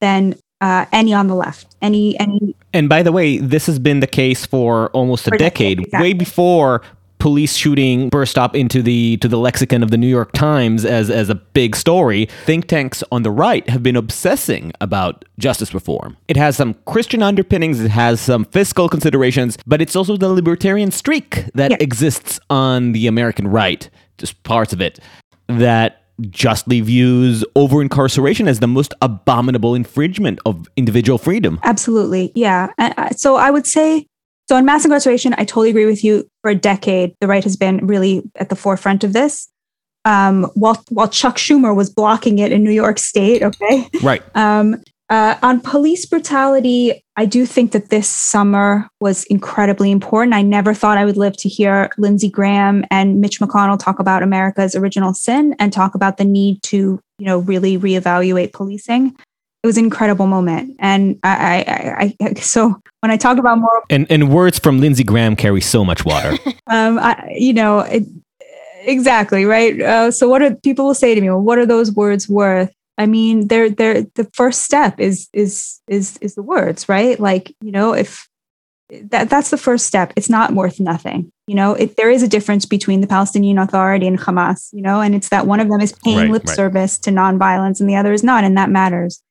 than 0.00 0.36
uh, 0.60 0.86
any 0.92 1.12
on 1.12 1.26
the 1.26 1.34
left. 1.34 1.76
Any 1.82 2.18
any. 2.18 2.54
And 2.72 2.88
by 2.88 3.02
the 3.02 3.12
way, 3.12 3.38
this 3.38 3.66
has 3.66 3.78
been 3.78 4.00
the 4.00 4.06
case 4.06 4.46
for 4.46 4.88
almost 4.90 5.26
a 5.26 5.30
decade, 5.32 5.80
exactly. 5.80 6.08
way 6.08 6.12
before 6.14 6.82
police 7.24 7.56
shooting 7.56 8.10
burst 8.10 8.36
up 8.36 8.54
into 8.54 8.82
the 8.82 9.16
to 9.16 9.28
the 9.28 9.38
lexicon 9.38 9.82
of 9.82 9.90
the 9.90 9.96
New 9.96 10.06
York 10.06 10.30
Times 10.32 10.84
as 10.84 11.08
as 11.08 11.30
a 11.30 11.34
big 11.34 11.74
story, 11.74 12.26
think 12.44 12.66
tanks 12.66 13.02
on 13.10 13.22
the 13.22 13.30
right 13.30 13.66
have 13.70 13.82
been 13.82 13.96
obsessing 13.96 14.72
about 14.82 15.24
justice 15.38 15.72
reform. 15.72 16.18
It 16.28 16.36
has 16.36 16.54
some 16.54 16.74
Christian 16.84 17.22
underpinnings, 17.22 17.80
it 17.80 17.90
has 17.90 18.20
some 18.20 18.44
fiscal 18.44 18.90
considerations, 18.90 19.56
but 19.66 19.80
it's 19.80 19.96
also 19.96 20.18
the 20.18 20.28
libertarian 20.28 20.90
streak 20.90 21.46
that 21.54 21.70
yeah. 21.70 21.78
exists 21.80 22.38
on 22.50 22.92
the 22.92 23.06
American 23.06 23.48
right, 23.48 23.88
just 24.18 24.42
parts 24.42 24.74
of 24.74 24.82
it 24.82 25.00
that 25.48 26.02
justly 26.28 26.82
views 26.82 27.42
over 27.56 27.80
incarceration 27.80 28.46
as 28.46 28.60
the 28.60 28.68
most 28.68 28.92
abominable 29.00 29.74
infringement 29.74 30.40
of 30.44 30.66
individual 30.76 31.16
freedom. 31.16 31.58
Absolutely. 31.62 32.32
Yeah. 32.34 32.68
Uh, 32.76 33.08
so 33.12 33.36
I 33.36 33.50
would 33.50 33.66
say 33.66 34.06
so 34.46 34.58
in 34.58 34.66
mass 34.66 34.84
incarceration, 34.84 35.34
I 35.38 35.44
totally 35.44 35.70
agree 35.70 35.86
with 35.86 36.04
you. 36.04 36.28
For 36.44 36.50
a 36.50 36.54
decade, 36.54 37.14
the 37.22 37.26
right 37.26 37.42
has 37.42 37.56
been 37.56 37.86
really 37.86 38.22
at 38.36 38.50
the 38.50 38.54
forefront 38.54 39.02
of 39.02 39.14
this. 39.14 39.48
Um, 40.04 40.44
while 40.52 40.84
while 40.90 41.08
Chuck 41.08 41.38
Schumer 41.38 41.74
was 41.74 41.88
blocking 41.88 42.38
it 42.38 42.52
in 42.52 42.62
New 42.62 42.70
York 42.70 42.98
State, 42.98 43.42
okay, 43.42 43.88
right. 44.02 44.22
Um, 44.34 44.82
uh, 45.08 45.36
on 45.42 45.60
police 45.60 46.04
brutality, 46.04 47.02
I 47.16 47.24
do 47.24 47.46
think 47.46 47.72
that 47.72 47.88
this 47.88 48.08
summer 48.08 48.90
was 49.00 49.24
incredibly 49.24 49.90
important. 49.90 50.34
I 50.34 50.42
never 50.42 50.74
thought 50.74 50.98
I 50.98 51.06
would 51.06 51.16
live 51.16 51.34
to 51.38 51.48
hear 51.48 51.88
Lindsey 51.96 52.28
Graham 52.28 52.84
and 52.90 53.22
Mitch 53.22 53.40
McConnell 53.40 53.78
talk 53.78 53.98
about 53.98 54.22
America's 54.22 54.76
original 54.76 55.14
sin 55.14 55.56
and 55.58 55.72
talk 55.72 55.94
about 55.94 56.18
the 56.18 56.24
need 56.24 56.62
to, 56.64 57.00
you 57.18 57.26
know, 57.26 57.38
really 57.38 57.78
reevaluate 57.78 58.52
policing 58.52 59.16
it 59.64 59.66
was 59.66 59.78
an 59.78 59.84
incredible 59.84 60.26
moment. 60.26 60.76
And 60.78 61.18
I, 61.24 62.14
I, 62.20 62.26
I, 62.26 62.34
so 62.34 62.78
when 63.00 63.10
I 63.10 63.16
talk 63.16 63.38
about 63.38 63.58
moral 63.58 63.82
and 63.88 64.06
and 64.10 64.28
words 64.28 64.58
from 64.58 64.78
Lindsey 64.78 65.04
Graham 65.04 65.34
carry 65.34 65.62
so 65.62 65.86
much 65.86 66.04
water. 66.04 66.32
um, 66.66 66.98
I, 66.98 67.34
you 67.34 67.54
know, 67.54 67.78
it, 67.78 68.04
exactly 68.82 69.46
right. 69.46 69.80
Uh, 69.80 70.10
so 70.10 70.28
what 70.28 70.42
are 70.42 70.54
people 70.56 70.84
will 70.84 70.94
say 70.94 71.14
to 71.14 71.20
me? 71.20 71.30
Well, 71.30 71.40
what 71.40 71.56
are 71.56 71.64
those 71.64 71.90
words 71.92 72.28
worth? 72.28 72.70
I 72.98 73.06
mean, 73.06 73.48
they're 73.48 73.70
they're 73.70 74.02
the 74.02 74.28
first 74.34 74.62
step 74.62 75.00
is 75.00 75.30
is 75.32 75.80
is 75.88 76.18
is 76.18 76.34
the 76.34 76.42
words, 76.42 76.86
right? 76.86 77.18
Like 77.18 77.56
you 77.62 77.72
know, 77.72 77.94
if 77.94 78.28
that 78.90 79.30
that's 79.30 79.48
the 79.48 79.56
first 79.56 79.86
step. 79.86 80.12
It's 80.14 80.28
not 80.28 80.52
worth 80.52 80.78
nothing. 80.78 81.32
You 81.46 81.54
know, 81.54 81.72
it, 81.72 81.96
there 81.96 82.10
is 82.10 82.22
a 82.22 82.28
difference 82.28 82.66
between 82.66 83.00
the 83.00 83.06
Palestinian 83.06 83.56
Authority 83.56 84.06
and 84.06 84.20
Hamas. 84.20 84.68
You 84.74 84.82
know, 84.82 85.00
and 85.00 85.14
it's 85.14 85.30
that 85.30 85.46
one 85.46 85.60
of 85.60 85.70
them 85.70 85.80
is 85.80 85.94
paying 86.04 86.18
right, 86.18 86.30
lip 86.30 86.44
right. 86.44 86.54
service 86.54 86.98
to 86.98 87.10
nonviolence, 87.10 87.80
and 87.80 87.88
the 87.88 87.96
other 87.96 88.12
is 88.12 88.22
not, 88.22 88.44
and 88.44 88.58
that 88.58 88.68
matters. 88.68 89.22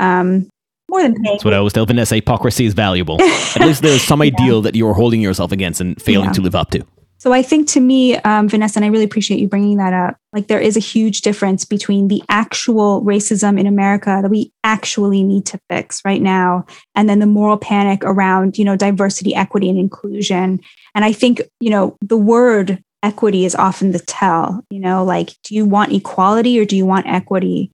Um, 0.00 0.48
more 0.88 1.02
than 1.02 1.14
paying. 1.14 1.36
That's 1.36 1.44
what 1.44 1.54
I 1.54 1.58
always 1.58 1.72
tell 1.72 1.86
Vanessa. 1.86 2.16
Hypocrisy 2.16 2.66
is 2.66 2.74
valuable. 2.74 3.22
At 3.22 3.60
least 3.60 3.82
there's 3.82 4.02
some 4.02 4.20
ideal 4.20 4.56
yeah. 4.56 4.62
that 4.62 4.74
you're 4.74 4.94
holding 4.94 5.20
yourself 5.20 5.52
against 5.52 5.80
and 5.80 6.00
failing 6.02 6.26
yeah. 6.26 6.32
to 6.32 6.40
live 6.42 6.56
up 6.56 6.70
to. 6.70 6.84
So 7.20 7.34
I 7.34 7.42
think 7.42 7.68
to 7.68 7.80
me, 7.80 8.16
um, 8.16 8.48
Vanessa, 8.48 8.78
and 8.78 8.84
I 8.84 8.88
really 8.88 9.04
appreciate 9.04 9.40
you 9.40 9.46
bringing 9.46 9.76
that 9.76 9.92
up. 9.92 10.16
Like 10.32 10.46
there 10.46 10.58
is 10.58 10.74
a 10.74 10.80
huge 10.80 11.20
difference 11.20 11.66
between 11.66 12.08
the 12.08 12.22
actual 12.30 13.02
racism 13.02 13.60
in 13.60 13.66
America 13.66 14.20
that 14.22 14.30
we 14.30 14.50
actually 14.64 15.22
need 15.22 15.44
to 15.46 15.60
fix 15.68 16.00
right 16.02 16.22
now, 16.22 16.64
and 16.94 17.10
then 17.10 17.18
the 17.18 17.26
moral 17.26 17.58
panic 17.58 18.02
around 18.04 18.56
you 18.56 18.64
know 18.64 18.74
diversity, 18.74 19.34
equity, 19.34 19.68
and 19.68 19.78
inclusion. 19.78 20.60
And 20.94 21.04
I 21.04 21.12
think 21.12 21.42
you 21.60 21.68
know 21.68 21.98
the 22.00 22.16
word 22.16 22.82
equity 23.02 23.44
is 23.44 23.54
often 23.54 23.92
the 23.92 23.98
tell. 23.98 24.64
You 24.70 24.80
know, 24.80 25.04
like 25.04 25.34
do 25.44 25.54
you 25.54 25.66
want 25.66 25.92
equality 25.92 26.58
or 26.58 26.64
do 26.64 26.74
you 26.74 26.86
want 26.86 27.06
equity? 27.06 27.70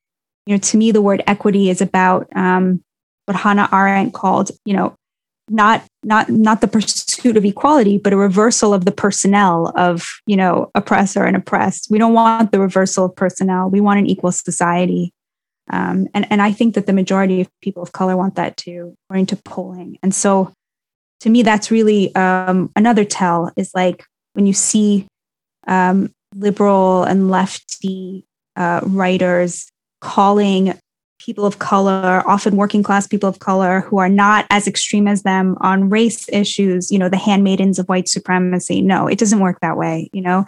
You 0.47 0.55
know, 0.55 0.59
to 0.59 0.76
me, 0.76 0.92
the 0.92 1.03
word 1.03 1.22
equity 1.26 1.70
is 1.70 1.80
about 1.80 2.28
um, 2.36 2.82
what 3.26 3.36
Hannah 3.36 3.68
Arendt 3.72 4.14
called 4.14 4.51
you 4.64 4.74
know 4.74 4.94
not 5.49 5.84
not 6.03 6.28
not 6.28 6.61
the 6.61 6.68
pursuit 6.68 7.36
of 7.36 7.44
equality 7.44 7.99
but 7.99 8.12
a 8.12 8.16
reversal 8.16 8.74
of 8.74 8.84
the 8.84 8.92
personnel 8.92 9.72
of 9.76 10.20
you 10.26 10.36
know 10.36 10.70
oppressor 10.74 11.24
and 11.24 11.36
oppressed. 11.36 11.88
We 11.90 11.99
don't 11.99 12.14
want 12.14 12.53
the 12.53 12.61
reversal 12.61 13.07
of 13.07 13.16
personnel. 13.16 13.70
We 13.70 13.80
want 13.80 13.99
an 13.99 14.07
equal 14.07 14.32
society. 14.32 15.12
Um, 15.68 16.07
and 16.14 16.30
and 16.30 16.40
i 16.40 16.53
think 16.53 16.76
that 16.76 16.86
the 16.86 16.92
majority 16.92 17.40
of 17.40 17.49
people 17.61 17.82
of 17.82 17.90
color 17.90 18.16
want 18.16 18.36
that 18.36 18.57
too 18.57 18.94
according 19.05 19.26
to 19.26 19.36
polling. 19.36 19.99
And 20.01 20.14
so 20.14 20.53
to 21.20 21.30
me 21.30 21.42
that's 21.42 21.72
really 21.72 22.14
um, 22.14 22.70
another 22.76 23.05
tell 23.05 23.51
is 23.57 23.72
like 23.74 24.05
when 24.34 24.47
you 24.47 24.53
see 24.53 25.09
um, 25.66 26.12
liberal 26.36 27.03
and 27.03 27.30
lefty 27.30 28.24
uh, 28.55 28.80
writers 28.84 29.66
calling 30.07 30.78
people 31.18 31.44
of 31.44 31.59
color, 31.59 32.22
often 32.26 32.57
working 32.57 32.84
class 32.84 33.09
people 33.09 33.28
of 33.28 33.40
color 33.40 33.80
who 33.80 33.98
are 33.98 34.09
not 34.09 34.46
as 34.50 34.68
extreme 34.68 35.09
as 35.09 35.24
them 35.24 35.57
on 35.61 35.90
race 35.90 36.28
issues, 36.28 36.92
you 36.92 36.98
know, 36.98 37.09
the 37.09 37.16
handmaidens 37.16 37.80
of 37.80 37.88
white 37.88 38.09
supremacy. 38.09 38.80
No, 38.80 39.09
it 39.09 39.18
doesn't 39.18 39.40
work 39.40 39.59
that 39.61 39.76
way, 39.76 40.09
you 40.12 40.22
know? 40.22 40.46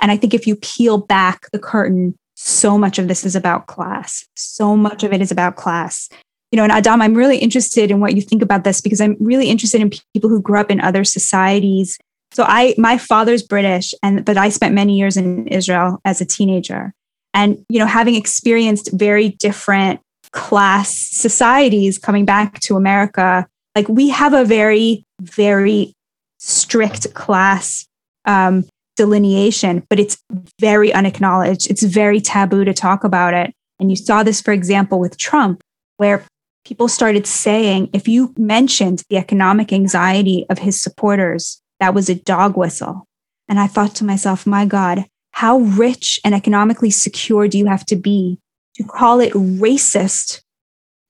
And 0.00 0.12
I 0.12 0.16
think 0.16 0.32
if 0.32 0.46
you 0.46 0.54
peel 0.54 0.98
back 0.98 1.50
the 1.50 1.58
curtain, 1.58 2.16
so 2.36 2.78
much 2.78 2.98
of 3.00 3.08
this 3.08 3.26
is 3.26 3.34
about 3.34 3.66
class. 3.66 4.24
So 4.36 4.76
much 4.76 5.02
of 5.02 5.12
it 5.12 5.20
is 5.20 5.32
about 5.32 5.56
class. 5.56 6.08
You 6.52 6.58
know, 6.58 6.62
and 6.62 6.72
Adam, 6.72 7.02
I'm 7.02 7.14
really 7.14 7.38
interested 7.38 7.90
in 7.90 7.98
what 7.98 8.14
you 8.14 8.22
think 8.22 8.42
about 8.42 8.62
this 8.62 8.80
because 8.80 9.00
I'm 9.00 9.16
really 9.18 9.50
interested 9.50 9.80
in 9.80 9.90
people 10.14 10.30
who 10.30 10.40
grew 10.40 10.60
up 10.60 10.70
in 10.70 10.80
other 10.80 11.02
societies. 11.02 11.98
So 12.32 12.44
I 12.46 12.74
my 12.78 12.98
father's 12.98 13.42
British 13.42 13.94
and 14.02 14.24
but 14.24 14.36
I 14.36 14.48
spent 14.50 14.74
many 14.74 14.96
years 14.96 15.16
in 15.16 15.48
Israel 15.48 16.00
as 16.04 16.20
a 16.20 16.24
teenager. 16.24 16.94
And 17.34 17.64
you 17.68 17.78
know, 17.78 17.86
having 17.86 18.14
experienced 18.14 18.90
very 18.92 19.30
different 19.30 20.00
class 20.32 20.96
societies 20.96 21.98
coming 21.98 22.24
back 22.24 22.60
to 22.60 22.76
America, 22.76 23.46
like 23.74 23.88
we 23.88 24.08
have 24.08 24.32
a 24.32 24.44
very, 24.44 25.04
very 25.20 25.94
strict 26.38 27.14
class 27.14 27.86
um, 28.24 28.64
delineation, 28.96 29.84
but 29.88 29.98
it's 29.98 30.18
very 30.60 30.92
unacknowledged. 30.92 31.70
It's 31.70 31.82
very 31.82 32.20
taboo 32.20 32.64
to 32.64 32.74
talk 32.74 33.04
about 33.04 33.34
it. 33.34 33.54
And 33.78 33.90
you 33.90 33.96
saw 33.96 34.22
this, 34.22 34.40
for 34.40 34.52
example, 34.52 34.98
with 35.00 35.16
Trump, 35.16 35.62
where 35.96 36.24
people 36.64 36.88
started 36.88 37.26
saying 37.26 37.90
if 37.92 38.06
you 38.06 38.34
mentioned 38.36 39.02
the 39.08 39.16
economic 39.16 39.72
anxiety 39.72 40.46
of 40.50 40.58
his 40.58 40.80
supporters, 40.80 41.60
that 41.78 41.94
was 41.94 42.08
a 42.08 42.14
dog 42.14 42.56
whistle. 42.56 43.06
And 43.48 43.58
I 43.58 43.66
thought 43.66 43.94
to 43.96 44.04
myself, 44.04 44.46
my 44.46 44.66
God, 44.66 45.06
how 45.32 45.58
rich 45.58 46.20
and 46.24 46.34
economically 46.34 46.90
secure 46.90 47.48
do 47.48 47.58
you 47.58 47.66
have 47.66 47.84
to 47.86 47.96
be 47.96 48.38
to 48.76 48.84
call 48.84 49.20
it 49.20 49.32
racist 49.32 50.42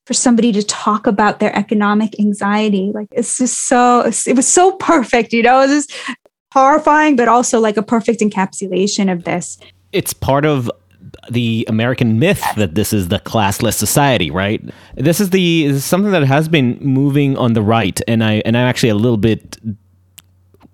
for 0.07 0.15
somebody 0.15 0.51
to 0.53 0.63
talk 0.63 1.07
about 1.07 1.39
their 1.39 1.55
economic 1.57 2.19
anxiety. 2.19 2.91
Like 2.93 3.09
it's 3.13 3.39
just 3.39 3.69
so, 3.69 4.01
it 4.01 4.35
was 4.35 4.49
so 4.49 4.73
perfect, 4.73 5.33
you 5.33 5.43
know, 5.43 5.61
it 5.61 5.69
was 5.69 5.87
just 5.87 6.17
horrifying, 6.53 7.17
but 7.17 7.29
also 7.29 7.61
like 7.61 7.77
a 7.77 7.83
perfect 7.83 8.21
encapsulation 8.21 9.13
of 9.13 9.25
this. 9.25 9.59
It's 9.93 10.13
part 10.13 10.45
of 10.45 10.71
the 11.31 11.65
American 11.69 12.19
myth 12.19 12.45
that 12.57 12.75
this 12.75 12.93
is 12.93 13.09
the 13.09 13.19
classless 13.21 13.75
society, 13.75 14.31
right? 14.31 14.63
This 14.95 15.21
is 15.21 15.31
the 15.31 15.67
this 15.69 15.77
is 15.77 15.85
something 15.85 16.13
that 16.13 16.25
has 16.25 16.49
been 16.49 16.79
moving 16.81 17.37
on 17.37 17.53
the 17.55 17.63
right, 17.63 18.01
and 18.07 18.23
I 18.23 18.43
and 18.45 18.57
I'm 18.57 18.67
actually 18.67 18.91
a 18.91 18.95
little 18.95 19.17
bit 19.17 19.57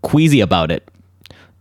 queasy 0.02 0.40
about 0.40 0.70
it 0.70 0.88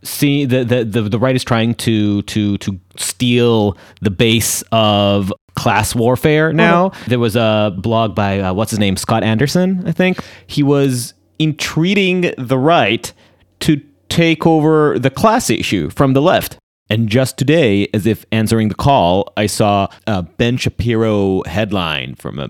see 0.02 0.44
the, 0.44 0.64
the 0.64 0.84
the 0.84 1.02
the 1.02 1.18
right 1.18 1.34
is 1.36 1.44
trying 1.44 1.74
to 1.74 2.22
to 2.22 2.58
to 2.58 2.78
steal 2.96 3.76
the 4.00 4.10
base 4.10 4.62
of 4.72 5.32
class 5.54 5.94
warfare 5.94 6.52
now. 6.52 6.86
Uh-huh. 6.86 7.04
There 7.08 7.18
was 7.18 7.36
a 7.36 7.74
blog 7.76 8.14
by 8.14 8.40
uh, 8.40 8.52
what's 8.54 8.70
his 8.70 8.78
name 8.78 8.96
Scott 8.96 9.22
Anderson, 9.22 9.86
I 9.86 9.92
think. 9.92 10.18
He 10.46 10.62
was 10.62 11.14
entreating 11.40 12.32
the 12.38 12.58
right 12.58 13.12
to 13.60 13.80
take 14.08 14.46
over 14.46 14.98
the 14.98 15.10
class 15.10 15.50
issue 15.50 15.90
from 15.90 16.12
the 16.12 16.22
left. 16.22 16.58
And 16.88 17.08
just 17.08 17.36
today, 17.36 17.88
as 17.92 18.06
if 18.06 18.24
answering 18.30 18.68
the 18.68 18.74
call, 18.74 19.32
I 19.36 19.46
saw 19.46 19.88
a 20.06 20.22
Ben 20.22 20.56
Shapiro 20.56 21.42
headline 21.44 22.14
from 22.14 22.38
a 22.38 22.48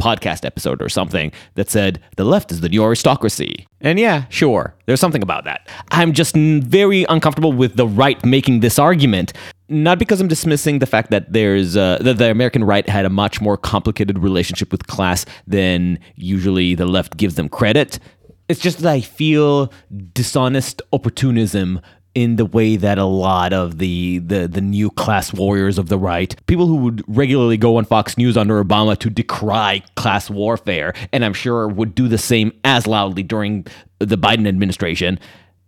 podcast 0.00 0.44
episode 0.44 0.82
or 0.82 0.88
something 0.88 1.32
that 1.54 1.70
said 1.70 2.00
the 2.16 2.24
left 2.24 2.52
is 2.52 2.60
the 2.60 2.68
new 2.68 2.84
aristocracy. 2.84 3.66
And 3.80 3.98
yeah, 3.98 4.24
sure, 4.28 4.74
there's 4.86 5.00
something 5.00 5.22
about 5.22 5.44
that. 5.44 5.68
I'm 5.90 6.12
just 6.12 6.34
very 6.34 7.04
uncomfortable 7.08 7.52
with 7.52 7.76
the 7.76 7.86
right 7.86 8.22
making 8.24 8.60
this 8.60 8.78
argument. 8.78 9.32
Not 9.68 9.98
because 9.98 10.20
I'm 10.20 10.28
dismissing 10.28 10.78
the 10.78 10.86
fact 10.86 11.10
that 11.10 11.32
there's 11.32 11.76
uh, 11.76 11.98
that 12.00 12.18
the 12.18 12.30
American 12.30 12.62
right 12.62 12.88
had 12.88 13.04
a 13.04 13.10
much 13.10 13.40
more 13.40 13.56
complicated 13.56 14.18
relationship 14.18 14.70
with 14.70 14.86
class 14.86 15.26
than 15.46 15.98
usually 16.14 16.76
the 16.76 16.86
left 16.86 17.16
gives 17.16 17.34
them 17.34 17.48
credit. 17.48 17.98
It's 18.48 18.60
just 18.60 18.78
that 18.78 18.92
I 18.92 19.00
feel 19.00 19.72
dishonest 20.12 20.80
opportunism 20.92 21.80
in 22.16 22.36
the 22.36 22.46
way 22.46 22.76
that 22.76 22.96
a 22.96 23.04
lot 23.04 23.52
of 23.52 23.76
the, 23.76 24.20
the 24.20 24.48
the 24.48 24.62
new 24.62 24.90
class 24.90 25.34
warriors 25.34 25.76
of 25.76 25.90
the 25.90 25.98
right, 25.98 26.34
people 26.46 26.66
who 26.66 26.76
would 26.76 27.04
regularly 27.06 27.58
go 27.58 27.76
on 27.76 27.84
Fox 27.84 28.16
News 28.16 28.38
under 28.38 28.64
Obama 28.64 28.98
to 29.00 29.10
decry 29.10 29.82
class 29.96 30.30
warfare, 30.30 30.94
and 31.12 31.26
I'm 31.26 31.34
sure 31.34 31.68
would 31.68 31.94
do 31.94 32.08
the 32.08 32.16
same 32.16 32.52
as 32.64 32.86
loudly 32.86 33.22
during 33.22 33.66
the 33.98 34.16
Biden 34.16 34.48
administration, 34.48 35.20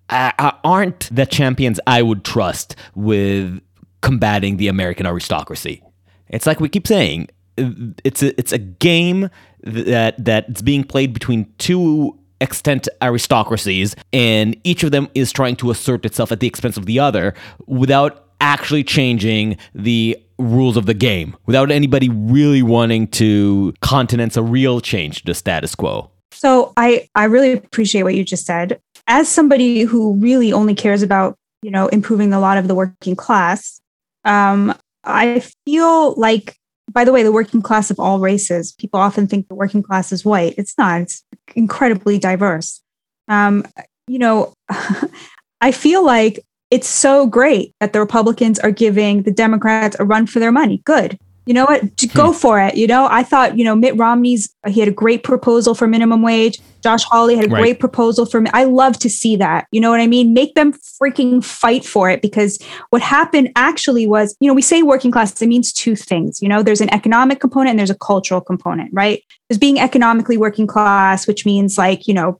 uh, 0.08 0.52
aren't 0.64 1.14
the 1.14 1.26
champions 1.26 1.80
I 1.86 2.00
would 2.00 2.24
trust 2.24 2.76
with 2.94 3.60
combating 4.00 4.56
the 4.56 4.68
American 4.68 5.06
aristocracy. 5.06 5.82
It's 6.28 6.46
like 6.46 6.60
we 6.60 6.70
keep 6.70 6.86
saying, 6.86 7.28
it's 7.58 8.22
a 8.22 8.38
it's 8.38 8.52
a 8.52 8.58
game 8.58 9.28
that 9.64 10.24
that's 10.24 10.62
being 10.62 10.84
played 10.84 11.12
between 11.12 11.52
two 11.58 12.17
extent 12.40 12.88
aristocracies, 13.02 13.96
and 14.12 14.56
each 14.64 14.82
of 14.82 14.90
them 14.90 15.08
is 15.14 15.32
trying 15.32 15.56
to 15.56 15.70
assert 15.70 16.04
itself 16.04 16.32
at 16.32 16.40
the 16.40 16.46
expense 16.46 16.76
of 16.76 16.86
the 16.86 16.98
other 16.98 17.34
without 17.66 18.26
actually 18.40 18.84
changing 18.84 19.56
the 19.74 20.16
rules 20.38 20.76
of 20.76 20.86
the 20.86 20.94
game, 20.94 21.36
without 21.46 21.70
anybody 21.70 22.08
really 22.08 22.62
wanting 22.62 23.08
to 23.08 23.74
countenance 23.82 24.36
a 24.36 24.42
real 24.42 24.80
change 24.80 25.20
to 25.20 25.26
the 25.26 25.34
status 25.34 25.74
quo. 25.74 26.10
So 26.30 26.72
I, 26.76 27.08
I 27.14 27.24
really 27.24 27.52
appreciate 27.52 28.04
what 28.04 28.14
you 28.14 28.22
just 28.22 28.46
said. 28.46 28.80
As 29.08 29.28
somebody 29.28 29.80
who 29.82 30.14
really 30.16 30.52
only 30.52 30.74
cares 30.74 31.02
about, 31.02 31.36
you 31.62 31.70
know, 31.70 31.88
improving 31.88 32.30
the 32.30 32.38
lot 32.38 32.58
of 32.58 32.68
the 32.68 32.74
working 32.74 33.16
class, 33.16 33.80
um, 34.24 34.74
I 35.02 35.42
feel 35.64 36.14
like 36.14 36.54
by 36.88 37.04
the 37.04 37.12
way, 37.12 37.22
the 37.22 37.32
working 37.32 37.62
class 37.62 37.90
of 37.90 38.00
all 38.00 38.18
races, 38.18 38.72
people 38.72 39.00
often 39.00 39.26
think 39.26 39.48
the 39.48 39.54
working 39.54 39.82
class 39.82 40.12
is 40.12 40.24
white. 40.24 40.54
It's 40.56 40.76
not, 40.78 41.02
it's 41.02 41.24
incredibly 41.54 42.18
diverse. 42.18 42.82
Um, 43.28 43.66
you 44.06 44.18
know, 44.18 44.54
I 45.60 45.72
feel 45.72 46.04
like 46.04 46.44
it's 46.70 46.88
so 46.88 47.26
great 47.26 47.74
that 47.80 47.92
the 47.92 48.00
Republicans 48.00 48.58
are 48.58 48.70
giving 48.70 49.22
the 49.22 49.30
Democrats 49.30 49.96
a 49.98 50.04
run 50.04 50.26
for 50.26 50.38
their 50.38 50.52
money. 50.52 50.82
Good 50.84 51.18
you 51.48 51.54
know 51.54 51.64
what? 51.64 51.80
Go 52.12 52.26
hmm. 52.26 52.38
for 52.38 52.60
it. 52.60 52.76
You 52.76 52.86
know, 52.86 53.08
I 53.10 53.22
thought, 53.22 53.56
you 53.56 53.64
know, 53.64 53.74
Mitt 53.74 53.96
Romney's, 53.96 54.54
he 54.66 54.80
had 54.80 54.88
a 54.88 54.92
great 54.92 55.22
proposal 55.22 55.74
for 55.74 55.86
minimum 55.86 56.20
wage. 56.20 56.60
Josh 56.82 57.04
Hawley 57.04 57.36
had 57.36 57.46
a 57.46 57.48
right. 57.48 57.62
great 57.62 57.80
proposal 57.80 58.26
for 58.26 58.42
me. 58.42 58.50
I 58.52 58.64
love 58.64 58.98
to 58.98 59.08
see 59.08 59.34
that. 59.36 59.66
You 59.72 59.80
know 59.80 59.90
what 59.90 59.98
I 59.98 60.06
mean? 60.06 60.34
Make 60.34 60.54
them 60.56 60.74
freaking 60.74 61.42
fight 61.42 61.86
for 61.86 62.10
it 62.10 62.20
because 62.20 62.58
what 62.90 63.00
happened 63.00 63.50
actually 63.56 64.06
was, 64.06 64.36
you 64.40 64.46
know, 64.46 64.52
we 64.52 64.60
say 64.60 64.82
working 64.82 65.10
class, 65.10 65.40
it 65.40 65.46
means 65.46 65.72
two 65.72 65.96
things. 65.96 66.42
You 66.42 66.50
know, 66.50 66.62
there's 66.62 66.82
an 66.82 66.92
economic 66.92 67.40
component 67.40 67.70
and 67.70 67.78
there's 67.78 67.88
a 67.88 67.96
cultural 67.96 68.42
component, 68.42 68.90
right? 68.92 69.22
There's 69.48 69.58
being 69.58 69.80
economically 69.80 70.36
working 70.36 70.66
class, 70.66 71.26
which 71.26 71.46
means 71.46 71.78
like, 71.78 72.06
you 72.06 72.12
know, 72.12 72.38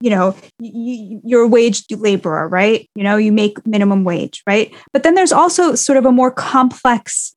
you 0.00 0.10
know 0.10 0.36
you're 0.60 1.42
a 1.42 1.48
wage 1.48 1.82
laborer 1.90 2.46
right 2.46 2.88
you 2.94 3.02
know 3.02 3.16
you 3.16 3.32
make 3.32 3.66
minimum 3.66 4.04
wage 4.04 4.40
right 4.46 4.72
but 4.92 5.02
then 5.02 5.16
there's 5.16 5.32
also 5.32 5.74
sort 5.74 5.98
of 5.98 6.06
a 6.06 6.12
more 6.12 6.30
complex 6.30 7.34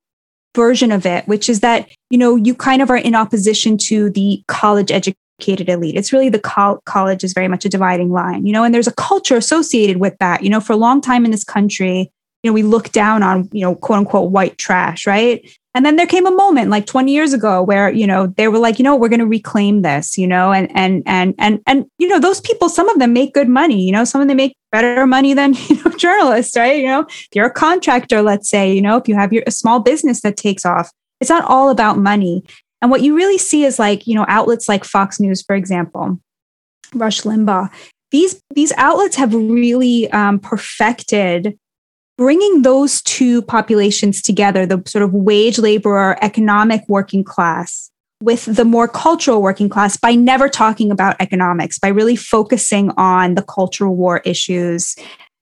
version 0.56 0.91
of 0.91 1.06
it, 1.06 1.28
which 1.28 1.49
is 1.49 1.60
that, 1.60 1.88
you 2.10 2.18
know, 2.18 2.36
you 2.36 2.56
kind 2.56 2.82
of 2.82 2.89
are 2.89 2.97
in 2.97 3.14
opposition 3.14 3.78
to 3.78 4.10
the 4.10 4.41
college 4.47 4.91
educated 4.91 5.70
elite. 5.70 5.95
It's 5.95 6.14
really 6.14 6.30
the 6.30 6.39
col- 6.39 6.82
college 6.86 7.24
is 7.24 7.34
very 7.34 7.47
much 7.47 7.66
a 7.66 7.70
dividing 7.70 8.12
line, 8.12 8.45
you 8.45 8.53
know, 8.53 8.64
and 8.64 8.74
there's 8.74 8.88
a 8.88 8.93
culture 8.93 9.36
associated 9.36 9.97
with 9.97 10.18
that. 10.20 10.43
You 10.43 10.49
know, 10.49 10.62
for 10.62 10.74
a 10.74 10.78
long 10.78 11.01
time 11.01 11.26
in 11.26 11.32
this 11.32 11.43
country, 11.43 12.10
you 12.41 12.49
know, 12.49 12.53
we 12.53 12.64
look 12.64 12.91
down 12.91 13.22
on, 13.22 13.49
you 13.51 13.62
know, 13.62 13.76
quote 13.76 13.99
unquote 13.99 14.32
white 14.32 14.58
trash, 14.58 15.06
right? 15.06 15.47
And 15.76 15.86
then 15.86 15.98
there 15.98 16.08
came 16.08 16.26
a 16.26 16.32
moment 16.32 16.70
like 16.70 16.86
20 16.86 17.12
years 17.12 17.34
ago 17.34 17.62
where, 17.62 17.92
you 17.92 18.08
know, 18.08 18.28
they 18.28 18.48
were 18.48 18.58
like, 18.58 18.80
you 18.80 18.84
know, 18.84 18.96
we're 18.96 19.10
going 19.10 19.20
to 19.20 19.26
reclaim 19.26 19.82
this, 19.82 20.18
you 20.18 20.26
know, 20.26 20.54
and, 20.54 20.72
and, 20.74 21.04
and, 21.06 21.36
and, 21.38 21.60
and, 21.68 21.86
you 22.00 22.08
know, 22.08 22.18
those 22.18 22.40
people, 22.40 22.70
some 22.70 22.88
of 22.88 22.98
them 22.98 23.12
make 23.12 23.34
good 23.34 23.50
money, 23.50 23.86
you 23.86 23.92
know, 23.92 24.06
some 24.06 24.22
of 24.22 24.30
them 24.30 24.38
make 24.38 24.56
better 24.72 25.06
money 25.06 25.34
than, 25.34 25.54
you 25.68 25.84
know, 25.84 25.92
journalists, 25.98 26.56
right? 26.56 26.80
You 26.80 26.88
know, 26.88 27.02
if 27.02 27.28
you're 27.36 27.48
a 27.48 27.52
contractor, 27.52 28.22
let's 28.22 28.50
say, 28.50 28.74
you 28.74 28.82
know, 28.82 28.96
if 28.96 29.10
you 29.10 29.16
have 29.16 29.34
your, 29.34 29.44
a 29.46 29.52
small 29.52 29.82
business 29.82 30.22
that 30.22 30.38
takes 30.38 30.66
off, 30.66 30.90
it's 31.20 31.30
not 31.30 31.44
all 31.44 31.70
about 31.70 31.98
money. 31.98 32.46
And 32.82 32.90
what 32.90 33.02
you 33.02 33.14
really 33.14 33.38
see 33.38 33.66
is 33.66 33.78
like, 33.78 34.08
you 34.08 34.16
know, 34.16 34.26
outlets 34.30 34.70
like 34.70 34.86
Fox 34.86 35.20
News, 35.20 35.42
for 35.42 35.58
example, 35.58 36.22
Rush 36.94 37.24
Limbaugh, 37.24 37.70
these, 38.12 38.42
these 38.54 38.72
outlets 38.78 39.18
have 39.18 39.34
really 39.34 40.10
um, 40.12 40.40
perfected 40.40 41.60
bringing 42.18 42.61
those 42.61 43.01
two 43.01 43.41
populations 43.43 44.22
together, 44.22 44.66
the 44.66 44.82
sort 44.86 45.03
of 45.03 45.13
wage 45.13 45.57
laborer, 45.59 46.18
economic 46.22 46.82
working 46.88 47.24
class, 47.24 47.91
with 48.22 48.45
the 48.45 48.66
more 48.66 48.88
cultural 48.88 49.41
working 49.41 49.70
class 49.70 49.97
by 49.97 50.16
never 50.16 50.47
talking 50.47 50.91
about 50.91 51.16
economics, 51.20 51.78
by 51.78 51.89
really 51.89 52.16
focusing 52.16 52.91
on 52.97 53.36
the 53.36 53.43
cultural 53.43 53.95
war 53.95 54.22
issues 54.26 54.95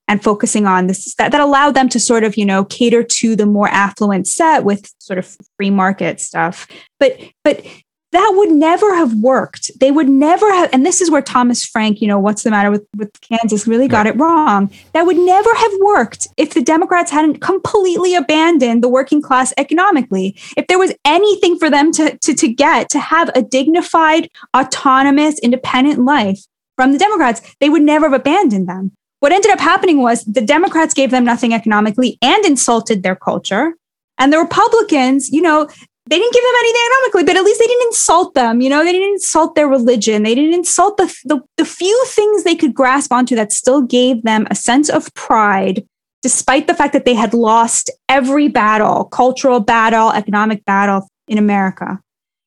and 0.08 0.24
focusing 0.24 0.66
on 0.66 0.88
this 0.88 1.16
that, 1.16 1.32
that 1.32 1.40
allowed 1.40 1.76
them 1.76 1.88
to 1.90 2.00
sort 2.00 2.24
of 2.24 2.36
you 2.36 2.46
know 2.46 2.66
cater 2.66 3.04
to 3.04 3.36
the 3.36 3.46
more 3.46 3.70
affluent 3.70 4.28
set 4.28 4.64
with 4.64 4.92
sort 5.00 5.20
of 5.20 5.38
free 5.58 5.70
market 5.70 6.20
stuff. 6.20 6.68
But 7.00 7.18
but 7.44 7.66
that 8.14 8.34
would 8.36 8.52
never 8.52 8.96
have 8.96 9.14
worked. 9.16 9.72
They 9.80 9.92
would 9.92 10.08
never 10.08 10.52
have, 10.54 10.70
and 10.72 10.86
this 10.86 11.02
is 11.02 11.10
where 11.10 11.22
Thomas 11.22 11.66
Frank, 11.66 12.00
you 12.00 12.08
know, 12.08 12.20
what's 12.20 12.44
the 12.44 12.52
matter 12.52 12.70
with, 12.70 12.86
with 12.96 13.12
Kansas, 13.22 13.68
really 13.68 13.88
got 13.88 14.06
it 14.06 14.16
wrong. 14.16 14.72
That 14.94 15.08
would 15.08 15.18
never 15.18 15.54
have 15.54 15.72
worked 15.82 16.28
if 16.38 16.54
the 16.54 16.62
Democrats 16.62 17.12
hadn't 17.12 17.40
completely 17.40 18.14
abandoned 18.14 18.84
the 18.84 18.88
working 18.88 19.22
class 19.22 19.52
economically. 19.58 20.38
If 20.56 20.68
there 20.68 20.78
was 20.78 20.94
anything 21.04 21.58
for 21.58 21.72
them 21.72 21.92
to, 21.94 22.16
to, 22.18 22.34
to 22.36 22.48
get 22.48 22.90
to 22.92 23.00
have 23.00 23.32
a 23.36 23.42
dignified, 23.42 24.30
autonomous, 24.56 25.40
independent 25.40 26.00
life 26.06 26.46
from 26.76 26.92
the 26.92 27.00
Democrats, 27.00 27.56
they 27.60 27.70
would 27.70 27.82
never 27.82 28.10
have 28.10 28.20
abandoned 28.20 28.70
them. 28.70 28.92
What 29.22 29.32
ended 29.32 29.52
up 29.52 29.60
happening 29.60 30.02
was 30.02 30.24
the 30.26 30.42
Democrats 30.42 30.94
gave 30.94 31.10
them 31.10 31.26
nothing 31.26 31.54
economically 31.54 32.20
and 32.22 32.46
insulted 32.46 33.02
their 33.02 33.16
culture. 33.16 33.74
And 34.20 34.32
the 34.32 34.38
Republicans, 34.38 35.32
you 35.32 35.42
know, 35.42 35.68
they 36.06 36.20
didn't 36.20 36.34
give 36.34 36.44
them 36.44 36.54
anything 36.60 36.82
economically, 36.86 37.24
but 37.24 37.38
at 37.38 37.44
least 37.46 37.60
they 37.60 37.68
didn't 37.68 37.88
insult 37.88 38.34
them. 38.34 38.62
You 38.62 38.70
know, 38.70 38.84
they 38.84 38.92
didn't 38.92 39.14
insult 39.14 39.56
their 39.56 39.68
religion. 39.68 40.24
They 40.24 40.36
didn't 40.36 40.54
insult 40.54 40.98
the, 40.98 41.14
the, 41.26 41.42
the 41.58 41.66
few 41.66 42.06
things 42.08 42.44
they 42.44 42.56
could 42.56 42.74
grasp 42.74 43.12
onto 43.12 43.36
that 43.36 43.52
still 43.52 43.82
gave 43.82 44.24
them 44.24 44.48
a 44.52 44.56
sense 44.56 44.90
of 44.90 45.14
pride, 45.14 45.86
despite 46.22 46.68
the 46.68 46.74
fact 46.74 46.94
that 46.94 47.06
they 47.06 47.14
had 47.14 47.34
lost 47.34 47.90
every 48.10 48.48
battle, 48.50 49.06
cultural 49.06 49.60
battle, 49.60 50.12
economic 50.12 50.66
battle 50.66 51.08
in 51.28 51.38
America 51.38 52.00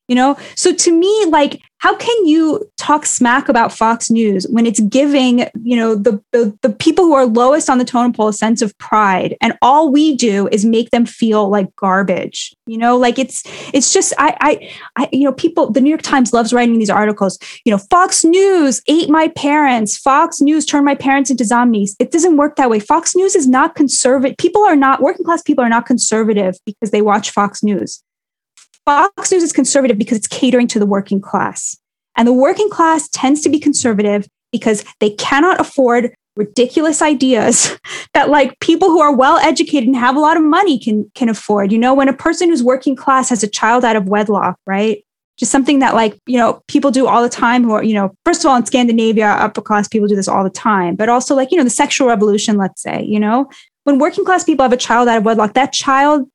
you 0.07 0.15
know? 0.15 0.37
So 0.55 0.73
to 0.73 0.97
me 0.97 1.25
like 1.25 1.61
how 1.79 1.95
can 1.95 2.25
you 2.25 2.67
talk 2.77 3.05
smack 3.05 3.49
about 3.49 3.71
fox 3.71 4.09
news 4.09 4.47
when 4.49 4.65
it's 4.65 4.79
giving 4.79 5.39
you 5.63 5.75
know 5.75 5.95
the, 5.95 6.21
the, 6.31 6.57
the 6.61 6.69
people 6.69 7.05
who 7.05 7.13
are 7.13 7.25
lowest 7.25 7.69
on 7.69 7.77
the 7.77 7.85
totem 7.85 8.13
pole 8.13 8.29
a 8.29 8.33
sense 8.33 8.61
of 8.61 8.75
pride 8.79 9.35
and 9.41 9.53
all 9.61 9.91
we 9.91 10.15
do 10.15 10.47
is 10.51 10.65
make 10.65 10.89
them 10.89 11.05
feel 11.05 11.49
like 11.49 11.75
garbage 11.75 12.53
you 12.65 12.77
know? 12.77 12.97
Like 12.97 13.19
it's 13.19 13.43
it's 13.73 13.93
just 13.93 14.13
i 14.17 14.35
i, 14.41 14.75
I 14.97 15.09
you 15.11 15.23
know 15.23 15.31
people 15.31 15.71
the 15.71 15.81
new 15.81 15.89
york 15.89 16.01
times 16.01 16.33
loves 16.33 16.51
writing 16.51 16.79
these 16.79 16.89
articles 16.89 17.37
you 17.63 17.71
know 17.71 17.77
fox 17.77 18.23
news 18.23 18.81
ate 18.87 19.09
my 19.09 19.27
parents 19.29 19.97
fox 19.97 20.41
news 20.41 20.65
turned 20.65 20.85
my 20.85 20.95
parents 20.95 21.29
into 21.29 21.45
zombies. 21.45 21.95
It 21.99 22.11
doesn't 22.11 22.37
work 22.37 22.55
that 22.55 22.69
way. 22.69 22.79
Fox 22.79 23.15
news 23.15 23.35
is 23.35 23.47
not 23.47 23.75
conservative 23.75 24.37
people 24.37 24.63
are 24.63 24.75
not 24.75 25.01
working 25.01 25.25
class 25.25 25.41
people 25.41 25.63
are 25.63 25.69
not 25.69 25.85
conservative 25.85 26.55
because 26.65 26.91
they 26.91 27.01
watch 27.01 27.31
fox 27.31 27.63
news 27.63 28.03
Fox 28.87 29.33
News 29.33 29.43
is 29.43 29.51
conservative 29.51 29.97
because 29.97 30.17
it's 30.17 30.29
catering 30.29 30.65
to 30.69 30.79
the 30.79 30.85
working 30.85 31.19
class. 31.19 31.77
And 32.15 32.25
the 32.25 32.31
working 32.31 32.69
class 32.69 33.09
tends 33.09 33.41
to 33.41 33.49
be 33.49 33.59
conservative 33.59 34.29
because 34.53 34.85
they 35.01 35.09
cannot 35.09 35.59
afford 35.59 36.15
ridiculous 36.37 37.01
ideas 37.01 37.77
that 38.13 38.29
like 38.29 38.57
people 38.61 38.87
who 38.89 39.01
are 39.01 39.13
well 39.13 39.37
educated 39.39 39.87
and 39.87 39.95
have 39.97 40.15
a 40.15 40.21
lot 40.21 40.37
of 40.37 40.43
money 40.43 40.79
can 40.79 41.11
can 41.15 41.27
afford. 41.27 41.73
You 41.73 41.79
know, 41.79 41.93
when 41.93 42.07
a 42.07 42.13
person 42.13 42.47
who's 42.47 42.63
working 42.63 42.95
class 42.95 43.27
has 43.27 43.43
a 43.43 43.47
child 43.49 43.83
out 43.83 43.97
of 43.97 44.07
wedlock, 44.07 44.57
right? 44.65 45.03
Just 45.37 45.51
something 45.51 45.79
that 45.79 45.93
like, 45.93 46.17
you 46.25 46.37
know, 46.37 46.61
people 46.69 46.89
do 46.89 47.07
all 47.07 47.21
the 47.21 47.27
time 47.27 47.65
who 47.65 47.73
are, 47.73 47.83
you 47.83 47.93
know, 47.93 48.13
first 48.23 48.45
of 48.45 48.49
all 48.49 48.55
in 48.55 48.65
Scandinavia, 48.65 49.27
upper 49.27 49.61
class 49.61 49.89
people 49.89 50.07
do 50.07 50.15
this 50.15 50.29
all 50.29 50.45
the 50.45 50.49
time, 50.49 50.95
but 50.95 51.09
also 51.09 51.35
like, 51.35 51.51
you 51.51 51.57
know, 51.57 51.65
the 51.65 51.69
sexual 51.69 52.07
revolution, 52.07 52.55
let's 52.55 52.81
say, 52.81 53.03
you 53.03 53.19
know, 53.19 53.49
when 53.83 53.99
working 53.99 54.23
class 54.23 54.45
people 54.45 54.63
have 54.63 54.71
a 54.71 54.77
child 54.77 55.09
out 55.09 55.17
of 55.17 55.25
wedlock, 55.25 55.55
that 55.55 55.73
child 55.73 56.27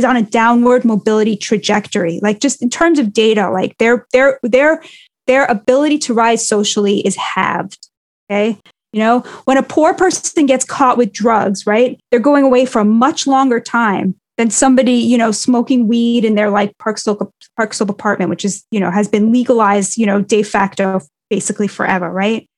is 0.00 0.04
on 0.04 0.16
a 0.16 0.22
downward 0.22 0.84
mobility 0.84 1.36
trajectory. 1.36 2.18
Like 2.22 2.40
just 2.40 2.62
in 2.62 2.70
terms 2.70 2.98
of 2.98 3.12
data, 3.12 3.50
like 3.50 3.76
their 3.78 4.06
their 4.12 4.40
their 4.42 4.82
their 5.26 5.44
ability 5.44 5.98
to 5.98 6.14
rise 6.14 6.46
socially 6.46 7.06
is 7.06 7.16
halved. 7.16 7.88
Okay. 8.28 8.58
You 8.92 9.00
know, 9.00 9.20
when 9.44 9.56
a 9.56 9.62
poor 9.62 9.94
person 9.94 10.46
gets 10.46 10.64
caught 10.64 10.98
with 10.98 11.12
drugs, 11.12 11.66
right? 11.66 12.00
They're 12.10 12.18
going 12.18 12.44
away 12.44 12.64
for 12.64 12.80
a 12.80 12.84
much 12.84 13.26
longer 13.26 13.60
time 13.60 14.16
than 14.36 14.50
somebody, 14.50 14.94
you 14.94 15.18
know, 15.18 15.30
smoking 15.30 15.86
weed 15.86 16.24
in 16.24 16.34
their 16.34 16.50
like 16.50 16.76
Park 16.78 16.98
Slope, 16.98 17.32
Park 17.56 17.74
Slope 17.74 17.90
apartment, 17.90 18.30
which 18.30 18.44
is, 18.44 18.64
you 18.70 18.80
know, 18.80 18.90
has 18.90 19.06
been 19.06 19.30
legalized, 19.30 19.96
you 19.96 20.06
know, 20.06 20.20
de 20.22 20.42
facto 20.42 21.00
basically 21.28 21.68
forever, 21.68 22.10
right? 22.10 22.48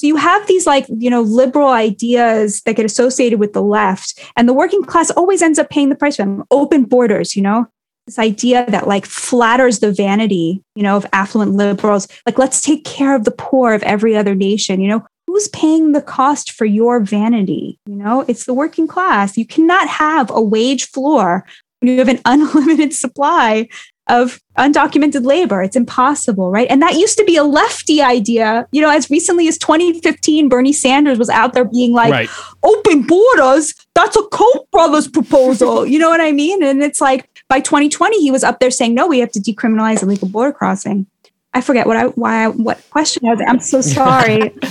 So 0.00 0.06
you 0.06 0.16
have 0.16 0.46
these 0.46 0.66
like, 0.66 0.86
you 0.88 1.10
know, 1.10 1.20
liberal 1.20 1.68
ideas 1.68 2.62
that 2.62 2.74
get 2.74 2.86
associated 2.86 3.38
with 3.38 3.52
the 3.52 3.62
left, 3.62 4.18
and 4.34 4.48
the 4.48 4.54
working 4.54 4.82
class 4.82 5.10
always 5.10 5.42
ends 5.42 5.58
up 5.58 5.68
paying 5.68 5.90
the 5.90 5.94
price 5.94 6.16
for 6.16 6.22
them. 6.22 6.42
Open 6.50 6.84
borders, 6.84 7.36
you 7.36 7.42
know, 7.42 7.66
this 8.06 8.18
idea 8.18 8.64
that 8.70 8.88
like 8.88 9.04
flatters 9.04 9.80
the 9.80 9.92
vanity, 9.92 10.62
you 10.74 10.82
know, 10.82 10.96
of 10.96 11.04
affluent 11.12 11.52
liberals. 11.52 12.08
Like, 12.24 12.38
let's 12.38 12.62
take 12.62 12.86
care 12.86 13.14
of 13.14 13.24
the 13.24 13.30
poor 13.30 13.74
of 13.74 13.82
every 13.82 14.16
other 14.16 14.34
nation, 14.34 14.80
you 14.80 14.88
know. 14.88 15.04
Who's 15.26 15.48
paying 15.48 15.92
the 15.92 16.00
cost 16.00 16.52
for 16.52 16.64
your 16.64 17.00
vanity? 17.00 17.78
You 17.84 17.96
know, 17.96 18.24
it's 18.26 18.46
the 18.46 18.54
working 18.54 18.88
class. 18.88 19.36
You 19.36 19.44
cannot 19.44 19.86
have 19.86 20.30
a 20.30 20.40
wage 20.40 20.88
floor 20.88 21.44
when 21.80 21.92
you 21.92 21.98
have 21.98 22.08
an 22.08 22.22
unlimited 22.24 22.94
supply 22.94 23.68
of 24.10 24.40
undocumented 24.58 25.24
labor. 25.24 25.62
It's 25.62 25.76
impossible, 25.76 26.50
right? 26.50 26.68
And 26.68 26.82
that 26.82 26.94
used 26.94 27.16
to 27.18 27.24
be 27.24 27.36
a 27.36 27.44
lefty 27.44 28.02
idea. 28.02 28.66
You 28.72 28.82
know, 28.82 28.90
as 28.90 29.08
recently 29.08 29.48
as 29.48 29.56
2015, 29.56 30.48
Bernie 30.48 30.72
Sanders 30.72 31.18
was 31.18 31.30
out 31.30 31.54
there 31.54 31.64
being 31.64 31.92
like, 31.92 32.10
right. 32.10 32.28
open 32.62 33.06
borders, 33.06 33.74
that's 33.94 34.16
a 34.16 34.22
Koch 34.24 34.70
brothers 34.70 35.08
proposal. 35.08 35.86
you 35.92 35.98
know 35.98 36.10
what 36.10 36.20
I 36.20 36.32
mean? 36.32 36.62
And 36.62 36.82
it's 36.82 37.00
like 37.00 37.42
by 37.48 37.60
2020, 37.60 38.20
he 38.20 38.30
was 38.30 38.44
up 38.44 38.58
there 38.58 38.70
saying, 38.70 38.94
no, 38.94 39.06
we 39.06 39.20
have 39.20 39.32
to 39.32 39.40
decriminalize 39.40 40.02
illegal 40.02 40.28
border 40.28 40.52
crossing. 40.52 41.06
I 41.54 41.60
forget 41.60 41.86
what 41.86 41.96
I, 41.96 42.06
why, 42.06 42.48
what 42.48 42.82
question 42.90 43.26
was. 43.26 43.40
I'm 43.46 43.60
so 43.60 43.80
sorry. 43.80 44.54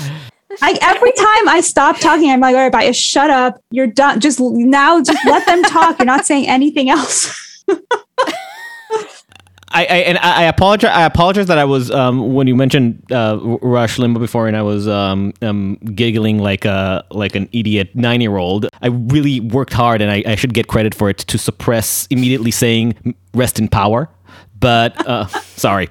I, 0.61 0.77
every 0.81 1.11
time 1.11 1.47
I 1.47 1.61
stop 1.61 1.99
talking, 1.99 2.29
I'm 2.29 2.39
like, 2.39 2.55
all 2.55 2.61
right, 2.61 2.71
bye, 2.71 2.91
shut 2.91 3.29
up. 3.29 3.61
You're 3.71 3.87
done. 3.87 4.19
Just 4.19 4.39
now, 4.39 5.01
just 5.01 5.25
let 5.25 5.45
them 5.45 5.63
talk. 5.63 5.99
You're 5.99 6.05
not 6.05 6.25
saying 6.25 6.47
anything 6.47 6.89
else. 6.89 7.63
I, 9.71 9.81
I, 9.81 9.97
and 9.97 10.17
I 10.17 10.43
apologize. 10.43 10.91
I 10.91 11.05
apologize 11.05 11.47
that 11.47 11.57
I 11.57 11.65
was 11.65 11.91
um, 11.91 12.33
when 12.33 12.47
you 12.47 12.55
mentioned 12.55 13.11
uh, 13.11 13.39
Rush 13.61 13.97
Limbaugh 13.97 14.19
before, 14.19 14.47
and 14.47 14.57
I 14.57 14.61
was 14.61 14.87
um, 14.87 15.33
um, 15.41 15.75
giggling 15.75 16.39
like 16.39 16.65
a 16.65 17.05
like 17.11 17.35
an 17.35 17.47
idiot 17.51 17.95
nine 17.95 18.21
year 18.21 18.37
old. 18.37 18.67
I 18.81 18.87
really 18.87 19.39
worked 19.39 19.73
hard, 19.73 20.01
and 20.01 20.11
I, 20.11 20.23
I 20.25 20.35
should 20.35 20.53
get 20.53 20.67
credit 20.67 20.95
for 20.95 21.09
it 21.09 21.19
to 21.19 21.37
suppress 21.37 22.07
immediately 22.09 22.51
saying 22.51 23.15
"rest 23.33 23.59
in 23.59 23.67
power." 23.67 24.09
but 24.59 25.07
uh, 25.07 25.25
sorry, 25.55 25.89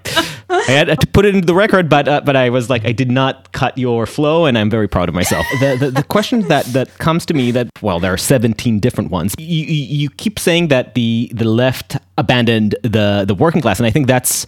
I 0.51 0.63
had 0.71 1.01
to 1.01 1.07
put 1.07 1.25
it 1.25 1.35
into 1.35 1.47
the 1.47 1.55
record. 1.55 1.89
But 1.89 2.09
uh, 2.09 2.21
but 2.25 2.37
I 2.37 2.51
was 2.51 2.71
like, 2.71 2.85
I 2.85 2.93
did 2.93 3.11
not 3.11 3.53
cut 3.53 3.77
your 3.77 4.07
flow, 4.07 4.47
and 4.47 4.57
I'm 4.57 4.71
very 4.71 4.89
proud 4.89 5.09
of 5.09 5.15
myself. 5.15 5.47
The 5.59 5.77
the, 5.77 5.91
the 5.91 6.05
question 6.05 6.47
that 6.49 6.67
that 6.67 6.99
comes 6.99 7.27
to 7.27 7.35
me 7.35 7.51
that 7.51 7.69
well, 7.83 7.99
there 7.99 8.13
are 8.13 8.19
17 8.19 8.79
different 8.79 9.11
ones. 9.11 9.35
You, 9.39 9.65
you 9.65 10.09
keep 10.11 10.39
saying 10.39 10.69
that 10.69 10.95
the 10.95 11.31
the 11.35 11.45
left 11.45 11.97
abandoned 12.17 12.77
the 12.83 13.25
the 13.27 13.35
working 13.35 13.61
class, 13.61 13.81
and 13.81 13.87
I 13.87 13.91
think 13.91 14.07
that's 14.07 14.47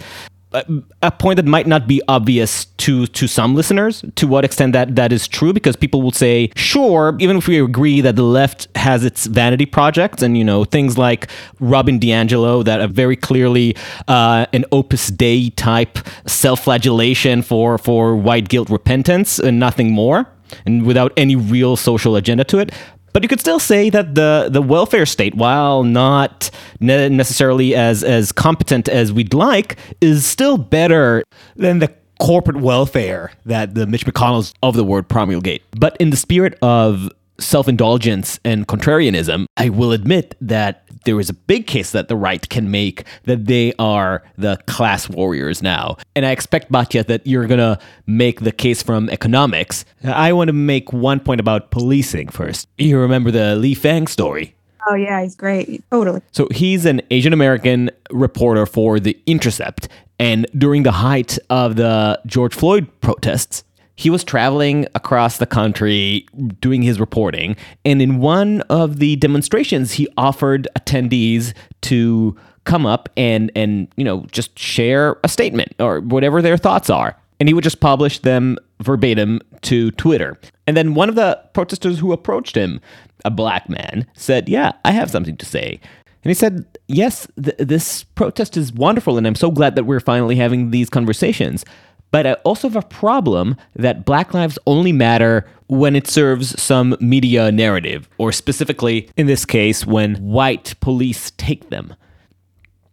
a 0.53 1.11
point 1.12 1.36
that 1.36 1.46
might 1.46 1.66
not 1.66 1.86
be 1.86 2.03
obvious 2.09 2.64
to 2.64 3.07
to 3.09 3.28
some 3.28 3.55
listeners 3.55 4.05
to 4.16 4.26
what 4.26 4.44
extent 4.44 4.72
that 4.72 4.96
that 4.96 5.12
is 5.12 5.28
true 5.28 5.53
because 5.53 5.76
people 5.76 6.03
will 6.03 6.11
say 6.11 6.51
sure 6.57 7.16
even 7.20 7.36
if 7.36 7.46
we 7.46 7.61
agree 7.61 8.01
that 8.01 8.16
the 8.16 8.24
left 8.24 8.66
has 8.74 9.05
its 9.05 9.26
vanity 9.26 9.64
projects 9.64 10.22
and 10.22 10.36
you 10.36 10.42
know 10.42 10.64
things 10.64 10.98
like 10.98 11.28
Robin 11.61 12.01
DiAngelo 12.01 12.64
that 12.64 12.80
are 12.80 12.88
very 12.88 13.16
clearly 13.16 13.76
uh, 14.09 14.46
an 14.53 14.64
opus 14.72 15.09
dei 15.09 15.51
type 15.51 15.98
self-flagellation 16.26 17.42
for 17.42 17.78
for 17.78 18.16
white 18.16 18.48
guilt 18.48 18.70
repentance 18.70 19.38
and 19.38 19.61
nothing 19.61 19.92
more 19.92 20.26
and 20.66 20.84
without 20.84 21.12
any 21.16 21.36
real 21.36 21.76
social 21.76 22.16
agenda 22.16 22.42
to 22.42 22.59
it 22.59 22.72
but 23.12 23.22
you 23.22 23.28
could 23.28 23.40
still 23.40 23.58
say 23.58 23.90
that 23.90 24.14
the, 24.14 24.48
the 24.50 24.62
welfare 24.62 25.06
state, 25.06 25.34
while 25.34 25.82
not 25.82 26.50
ne- 26.80 27.08
necessarily 27.08 27.74
as, 27.74 28.02
as 28.02 28.32
competent 28.32 28.88
as 28.88 29.12
we'd 29.12 29.34
like, 29.34 29.78
is 30.00 30.26
still 30.26 30.58
better 30.58 31.24
than 31.56 31.78
the 31.78 31.92
corporate 32.20 32.58
welfare 32.58 33.32
that 33.46 33.74
the 33.74 33.86
Mitch 33.86 34.04
McConnells 34.04 34.52
of 34.62 34.76
the 34.76 34.84
word 34.84 35.08
promulgate. 35.08 35.62
But 35.78 35.96
in 35.98 36.11
the 36.11 36.16
spirit 36.16 36.58
of 36.62 37.11
self 37.41 37.68
indulgence 37.68 38.38
and 38.45 38.68
contrarianism, 38.68 39.47
I 39.57 39.68
will 39.68 39.93
admit 39.93 40.36
that 40.41 40.84
there 41.05 41.18
is 41.18 41.30
a 41.30 41.34
big 41.34 41.66
case 41.66 41.93
that 41.93 42.09
the 42.09 42.16
right 42.16 42.47
can 42.49 42.70
make 42.70 43.05
that 43.24 43.47
they 43.47 43.72
are 43.78 44.22
the 44.36 44.59
class 44.66 45.09
warriors 45.09 45.62
now. 45.62 45.97
And 46.14 46.26
I 46.26 46.30
expect, 46.30 46.70
Batya, 46.70 47.07
that 47.07 47.26
you're 47.26 47.47
going 47.47 47.59
to 47.59 47.78
make 48.07 48.41
the 48.41 48.53
case 48.53 48.82
from 48.82 49.09
economics. 49.11 49.84
I 50.05 50.32
want 50.32 50.49
to 50.49 50.53
make 50.53 50.93
one 50.93 51.20
point 51.20 51.41
about 51.41 51.70
policing 51.70 52.28
first. 52.28 52.68
You 52.76 52.99
remember 52.99 53.30
the 53.30 53.57
Lee 53.57 53.74
Fang 53.74 54.07
story? 54.07 54.55
Oh, 54.88 54.95
yeah, 54.95 55.22
he's 55.22 55.36
great. 55.36 55.82
Totally. 55.91 56.22
So 56.32 56.49
he's 56.51 56.86
an 56.86 57.03
Asian 57.11 57.32
American 57.32 57.91
reporter 58.11 58.66
for 58.66 58.99
The 58.99 59.18
Intercept. 59.26 59.88
And 60.18 60.47
during 60.57 60.82
the 60.82 60.93
height 60.93 61.38
of 61.49 61.76
the 61.76 62.20
George 62.26 62.55
Floyd 62.55 62.88
protests, 63.01 63.64
he 63.97 64.11
was 64.11 64.24
traveling 64.24 64.86
across 64.95 65.38
the 65.38 65.47
country 65.47 66.26
doing 66.61 66.82
his 66.82 66.99
reporting. 66.99 67.57
And 67.84 68.01
in 68.01 68.18
one 68.18 68.62
of 68.62 68.99
the 68.99 69.16
demonstrations, 69.16 69.93
he 69.93 70.09
offered 70.16 70.68
attendees 70.78 71.53
to 71.82 72.36
come 72.64 72.86
up 72.86 73.09
and, 73.16 73.51
and 73.55 73.88
you 73.97 74.05
know, 74.05 74.26
just 74.32 74.59
share 74.59 75.18
a 75.24 75.28
statement 75.28 75.74
or 75.78 76.01
whatever 76.01 76.41
their 76.41 76.57
thoughts 76.57 76.91
are. 76.91 77.16
And 77.38 77.49
he 77.49 77.55
would 77.55 77.64
just 77.64 77.80
publish 77.80 78.18
them 78.18 78.59
verbatim 78.80 79.41
to 79.62 79.91
Twitter. 79.93 80.38
And 80.66 80.76
then 80.76 80.95
one 80.95 81.09
of 81.09 81.14
the 81.14 81.43
protesters 81.53 81.99
who 81.99 82.12
approached 82.12 82.55
him, 82.55 82.80
a 83.24 83.30
black 83.30 83.68
man, 83.68 84.07
said, 84.14 84.49
Yeah, 84.49 84.72
I 84.84 84.93
have 84.93 85.11
something 85.11 85.36
to 85.36 85.47
say. 85.47 85.80
And 86.22 86.30
he 86.30 86.34
said, 86.34 86.66
Yes, 86.86 87.26
th- 87.43 87.57
this 87.59 88.05
protest 88.05 88.57
is 88.57 88.72
wonderful, 88.72 89.16
and 89.16 89.26
I'm 89.26 89.34
so 89.34 89.51
glad 89.51 89.74
that 89.76 89.84
we're 89.84 90.01
finally 90.01 90.36
having 90.36 90.70
these 90.70 90.91
conversations. 90.91 91.64
But 92.11 92.26
I 92.26 92.32
also 92.44 92.68
have 92.68 92.82
a 92.82 92.86
problem 92.86 93.56
that 93.74 94.04
Black 94.04 94.34
Lives 94.34 94.58
only 94.66 94.92
matter 94.92 95.46
when 95.68 95.94
it 95.94 96.08
serves 96.08 96.61
some 96.61 96.96
media 97.00 97.52
narrative, 97.52 98.08
or 98.18 98.32
specifically, 98.32 99.08
in 99.16 99.26
this 99.26 99.44
case, 99.44 99.86
when 99.86 100.16
white 100.16 100.74
police 100.80 101.30
take 101.32 101.70
them. 101.70 101.94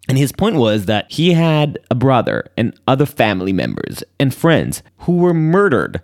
And 0.07 0.17
his 0.17 0.31
point 0.31 0.55
was 0.55 0.85
that 0.85 1.11
he 1.11 1.33
had 1.33 1.79
a 1.89 1.95
brother 1.95 2.49
and 2.55 2.79
other 2.87 3.05
family 3.05 3.51
members 3.51 4.03
and 4.19 4.33
friends 4.33 4.83
who 4.99 5.17
were 5.17 5.33
murdered 5.33 6.01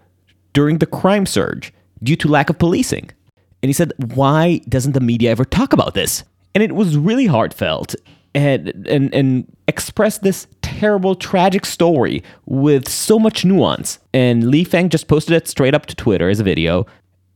during 0.51 0.79
the 0.79 0.85
crime 0.85 1.25
surge 1.25 1.73
due 2.01 2.15
to 2.17 2.27
lack 2.27 2.49
of 2.49 2.57
policing. 2.59 3.11
And 3.61 3.69
he 3.69 3.73
said, 3.73 3.93
Why 4.13 4.59
doesn't 4.67 4.91
the 4.91 4.99
media 4.99 5.31
ever 5.31 5.45
talk 5.45 5.71
about 5.71 5.93
this? 5.93 6.23
And 6.53 6.61
it 6.61 6.73
was 6.73 6.97
really 6.97 7.27
heartfelt 7.27 7.95
and, 8.35 8.69
and, 8.87 9.13
and 9.13 9.57
expressed 9.67 10.21
this 10.21 10.47
terrible, 10.83 11.15
tragic 11.15 11.65
story 11.65 12.21
with 12.45 12.89
so 12.89 13.17
much 13.17 13.45
nuance. 13.45 13.99
And 14.13 14.49
Lee 14.51 14.65
Fang 14.65 14.89
just 14.89 15.07
posted 15.07 15.33
it 15.33 15.47
straight 15.47 15.73
up 15.73 15.85
to 15.85 15.95
Twitter 15.95 16.27
as 16.27 16.41
a 16.41 16.43
video. 16.43 16.85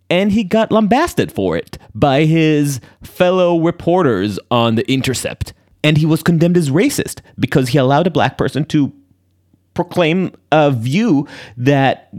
And 0.10 0.34
he 0.34 0.44
got 0.44 0.70
lambasted 0.70 1.32
for 1.32 1.56
it 1.56 1.78
by 1.96 2.26
his 2.26 2.82
fellow 3.02 3.58
reporters 3.58 4.38
on 4.52 4.76
The 4.76 4.92
Intercept. 4.92 5.54
And 5.82 5.98
he 5.98 6.06
was 6.06 6.24
condemned 6.24 6.58
as 6.58 6.70
racist 6.70 7.22
because 7.40 7.70
he 7.70 7.78
allowed 7.78 8.06
a 8.06 8.12
black 8.12 8.38
person 8.38 8.66
to 8.66 8.92
proclaim 9.74 10.34
a 10.52 10.70
view 10.70 11.26
that 11.56 12.10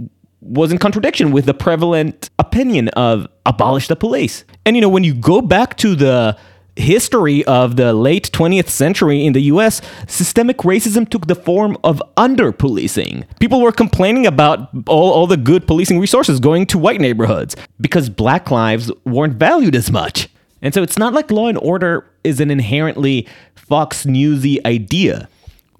was 0.40 0.72
in 0.72 0.78
contradiction 0.78 1.30
with 1.30 1.44
the 1.44 1.52
prevalent 1.52 2.30
opinion 2.38 2.88
of 2.90 3.26
abolish 3.44 3.88
the 3.88 3.96
police. 3.96 4.46
And 4.64 4.76
you 4.76 4.80
know, 4.80 4.88
when 4.88 5.04
you 5.04 5.12
go 5.12 5.42
back 5.42 5.76
to 5.78 5.94
the 5.94 6.38
history 6.78 7.44
of 7.44 7.76
the 7.76 7.92
late 7.92 8.30
20th 8.32 8.68
century 8.68 9.24
in 9.24 9.32
the 9.32 9.42
US, 9.42 9.82
systemic 10.06 10.58
racism 10.58 11.08
took 11.08 11.26
the 11.26 11.34
form 11.34 11.76
of 11.84 12.02
under 12.16 12.52
policing. 12.52 13.24
People 13.40 13.60
were 13.60 13.72
complaining 13.72 14.26
about 14.26 14.70
all, 14.86 15.10
all 15.12 15.26
the 15.26 15.36
good 15.36 15.66
policing 15.66 15.98
resources 15.98 16.40
going 16.40 16.66
to 16.66 16.78
white 16.78 17.00
neighborhoods 17.00 17.56
because 17.80 18.08
black 18.08 18.50
lives 18.50 18.90
weren't 19.04 19.34
valued 19.34 19.74
as 19.74 19.90
much. 19.90 20.28
And 20.62 20.74
so 20.74 20.82
it's 20.82 20.98
not 20.98 21.12
like 21.12 21.30
law 21.30 21.48
and 21.48 21.58
order 21.58 22.08
is 22.24 22.40
an 22.40 22.50
inherently 22.50 23.28
Fox 23.54 24.06
Newsy 24.06 24.64
idea. 24.66 25.28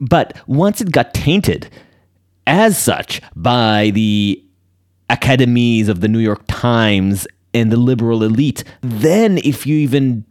But 0.00 0.40
once 0.46 0.80
it 0.80 0.92
got 0.92 1.14
tainted 1.14 1.68
as 2.46 2.78
such 2.78 3.20
by 3.34 3.90
the 3.94 4.42
academies 5.10 5.88
of 5.88 6.00
the 6.00 6.08
New 6.08 6.18
York 6.18 6.42
Times 6.46 7.26
and 7.54 7.72
the 7.72 7.76
liberal 7.76 8.22
elite, 8.22 8.62
then 8.82 9.38
if 9.38 9.66
you 9.66 9.76
even 9.76 10.24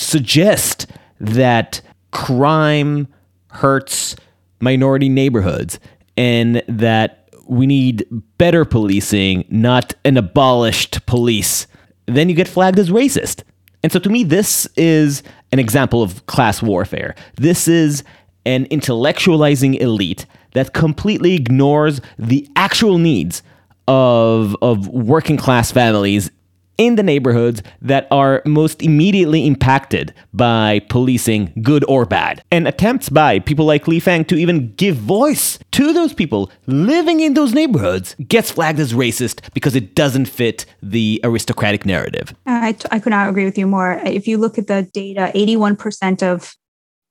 suggest 0.00 0.86
that 1.20 1.80
crime 2.10 3.08
hurts 3.50 4.16
minority 4.60 5.08
neighborhoods 5.08 5.78
and 6.16 6.62
that 6.68 7.28
we 7.46 7.66
need 7.66 8.06
better 8.36 8.64
policing, 8.64 9.44
not 9.48 9.94
an 10.04 10.16
abolished 10.16 11.04
police, 11.06 11.66
then 12.06 12.28
you 12.28 12.34
get 12.34 12.48
flagged 12.48 12.78
as 12.78 12.90
racist. 12.90 13.42
And 13.82 13.92
so 13.92 13.98
to 14.00 14.10
me, 14.10 14.24
this 14.24 14.66
is 14.76 15.22
an 15.52 15.58
example 15.58 16.02
of 16.02 16.26
class 16.26 16.62
warfare. 16.62 17.14
This 17.36 17.68
is 17.68 18.02
an 18.44 18.66
intellectualizing 18.66 19.80
elite 19.80 20.26
that 20.54 20.72
completely 20.72 21.34
ignores 21.34 22.00
the 22.18 22.48
actual 22.56 22.98
needs 22.98 23.42
of, 23.86 24.56
of 24.60 24.88
working 24.88 25.36
class 25.36 25.70
families 25.70 26.30
in 26.78 26.94
the 26.94 27.02
neighborhoods 27.02 27.62
that 27.82 28.06
are 28.10 28.40
most 28.46 28.82
immediately 28.82 29.46
impacted 29.46 30.14
by 30.32 30.80
policing, 30.88 31.52
good 31.60 31.84
or 31.88 32.06
bad. 32.06 32.42
And 32.50 32.66
attempts 32.66 33.08
by 33.08 33.40
people 33.40 33.66
like 33.66 33.88
Lee 33.88 34.00
Fang 34.00 34.24
to 34.26 34.36
even 34.36 34.72
give 34.76 34.96
voice 34.96 35.58
to 35.72 35.92
those 35.92 36.14
people 36.14 36.50
living 36.66 37.20
in 37.20 37.34
those 37.34 37.52
neighborhoods 37.52 38.14
gets 38.26 38.50
flagged 38.50 38.78
as 38.78 38.92
racist 38.92 39.52
because 39.52 39.74
it 39.74 39.94
doesn't 39.94 40.26
fit 40.26 40.64
the 40.82 41.20
aristocratic 41.24 41.84
narrative. 41.84 42.34
I, 42.46 42.72
t- 42.72 42.88
I 42.90 43.00
could 43.00 43.10
not 43.10 43.28
agree 43.28 43.44
with 43.44 43.58
you 43.58 43.66
more. 43.66 44.00
If 44.04 44.28
you 44.28 44.38
look 44.38 44.56
at 44.56 44.68
the 44.68 44.82
data, 44.82 45.32
81% 45.34 46.22
of 46.22 46.54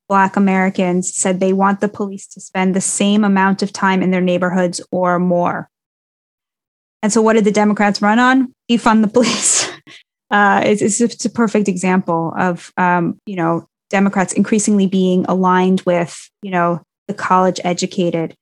Black 0.08 0.36
Americans 0.36 1.14
said 1.14 1.38
they 1.38 1.52
want 1.52 1.80
the 1.80 1.88
police 1.88 2.26
to 2.28 2.40
spend 2.40 2.74
the 2.74 2.80
same 2.80 3.24
amount 3.24 3.62
of 3.62 3.72
time 3.72 4.02
in 4.02 4.10
their 4.10 4.22
neighborhoods 4.22 4.80
or 4.90 5.18
more. 5.18 5.68
And 7.02 7.12
so, 7.12 7.22
what 7.22 7.34
did 7.34 7.44
the 7.44 7.52
Democrats 7.52 8.02
run 8.02 8.18
on? 8.18 8.52
Defund 8.70 9.02
the 9.02 9.08
police. 9.08 9.70
Uh, 10.30 10.60
it's, 10.62 11.00
it's, 11.00 11.24
a 11.24 11.30
perfect 11.30 11.68
example 11.68 12.34
of, 12.36 12.70
um, 12.76 13.18
you 13.24 13.34
know, 13.34 13.66
Democrats 13.88 14.34
increasingly 14.34 14.86
being 14.86 15.24
aligned 15.24 15.80
with, 15.86 16.28
you 16.42 16.50
know, 16.50 16.82
the 17.06 17.14
college 17.14 17.58
educated 17.64 18.34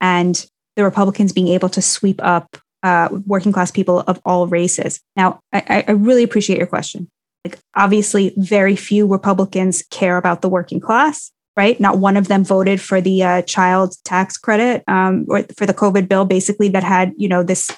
and 0.00 0.46
the 0.76 0.84
Republicans 0.84 1.32
being 1.32 1.48
able 1.48 1.68
to 1.68 1.82
sweep 1.82 2.20
up 2.22 2.56
uh, 2.84 3.08
working 3.26 3.50
class 3.50 3.72
people 3.72 4.04
of 4.06 4.20
all 4.24 4.46
races. 4.46 5.00
Now, 5.16 5.40
I, 5.52 5.84
I 5.88 5.90
really 5.90 6.22
appreciate 6.22 6.58
your 6.58 6.68
question. 6.68 7.08
Like, 7.44 7.58
obviously, 7.74 8.32
very 8.36 8.76
few 8.76 9.04
Republicans 9.04 9.82
care 9.90 10.18
about 10.18 10.40
the 10.40 10.48
working 10.48 10.78
class 10.78 11.32
right? 11.56 11.78
Not 11.78 11.98
one 11.98 12.16
of 12.16 12.28
them 12.28 12.44
voted 12.44 12.80
for 12.80 13.00
the 13.00 13.22
uh, 13.22 13.42
child 13.42 13.94
tax 14.04 14.36
credit 14.36 14.82
um, 14.88 15.24
or 15.28 15.44
for 15.56 15.66
the 15.66 15.74
COVID 15.74 16.08
bill, 16.08 16.24
basically 16.24 16.68
that 16.70 16.82
had 16.82 17.12
you 17.16 17.28
know 17.28 17.42
this 17.42 17.70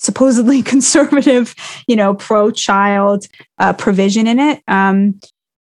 supposedly 0.00 0.62
conservative, 0.74 1.54
you 1.86 1.94
know, 1.94 2.14
pro-child 2.14 3.26
uh, 3.58 3.72
provision 3.74 4.26
in 4.26 4.38
it. 4.38 4.62
Um, 4.66 5.20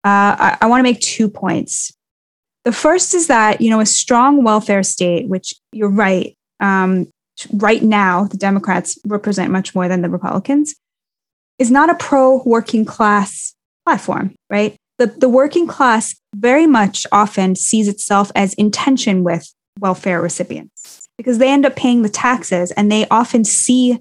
uh, 0.04 0.34
I, 0.40 0.58
I 0.62 0.66
want 0.66 0.80
to 0.80 0.84
make 0.84 1.00
two 1.00 1.30
points. 1.30 1.94
The 2.64 2.72
first 2.72 3.14
is 3.14 3.28
that 3.28 3.62
you 3.62 3.70
know 3.70 3.80
a 3.80 3.86
strong 3.86 4.44
welfare 4.44 4.84
state, 4.84 5.28
which 5.28 5.54
you're 5.72 5.90
right. 5.90 6.36
Um, 6.60 7.08
right 7.54 7.82
now, 7.82 8.26
the 8.26 8.38
Democrats 8.38 9.00
represent 9.06 9.52
much 9.52 9.74
more 9.74 9.88
than 9.88 10.02
the 10.02 10.10
Republicans, 10.10 10.76
is 11.58 11.72
not 11.72 11.90
a 11.90 11.96
pro-working 11.96 12.86
class 12.86 13.56
platform, 13.86 14.36
right? 14.50 14.76
The, 15.00 15.08
the 15.08 15.30
working 15.30 15.66
class 15.66 16.16
very 16.36 16.68
much 16.68 17.08
often 17.12 17.56
sees 17.56 17.88
itself 17.88 18.32
as 18.36 18.54
in 18.56 18.70
tension 18.70 19.24
with 19.24 19.52
welfare 19.80 20.22
recipients 20.22 21.08
because 21.18 21.40
they 21.40 21.50
end 21.50 21.66
up 21.66 21.76
paying 21.76 22.04
the 22.04 22.10
taxes 22.10 22.72
and 22.72 22.92
they 22.92 23.08
often 23.10 23.44
see 23.44 24.00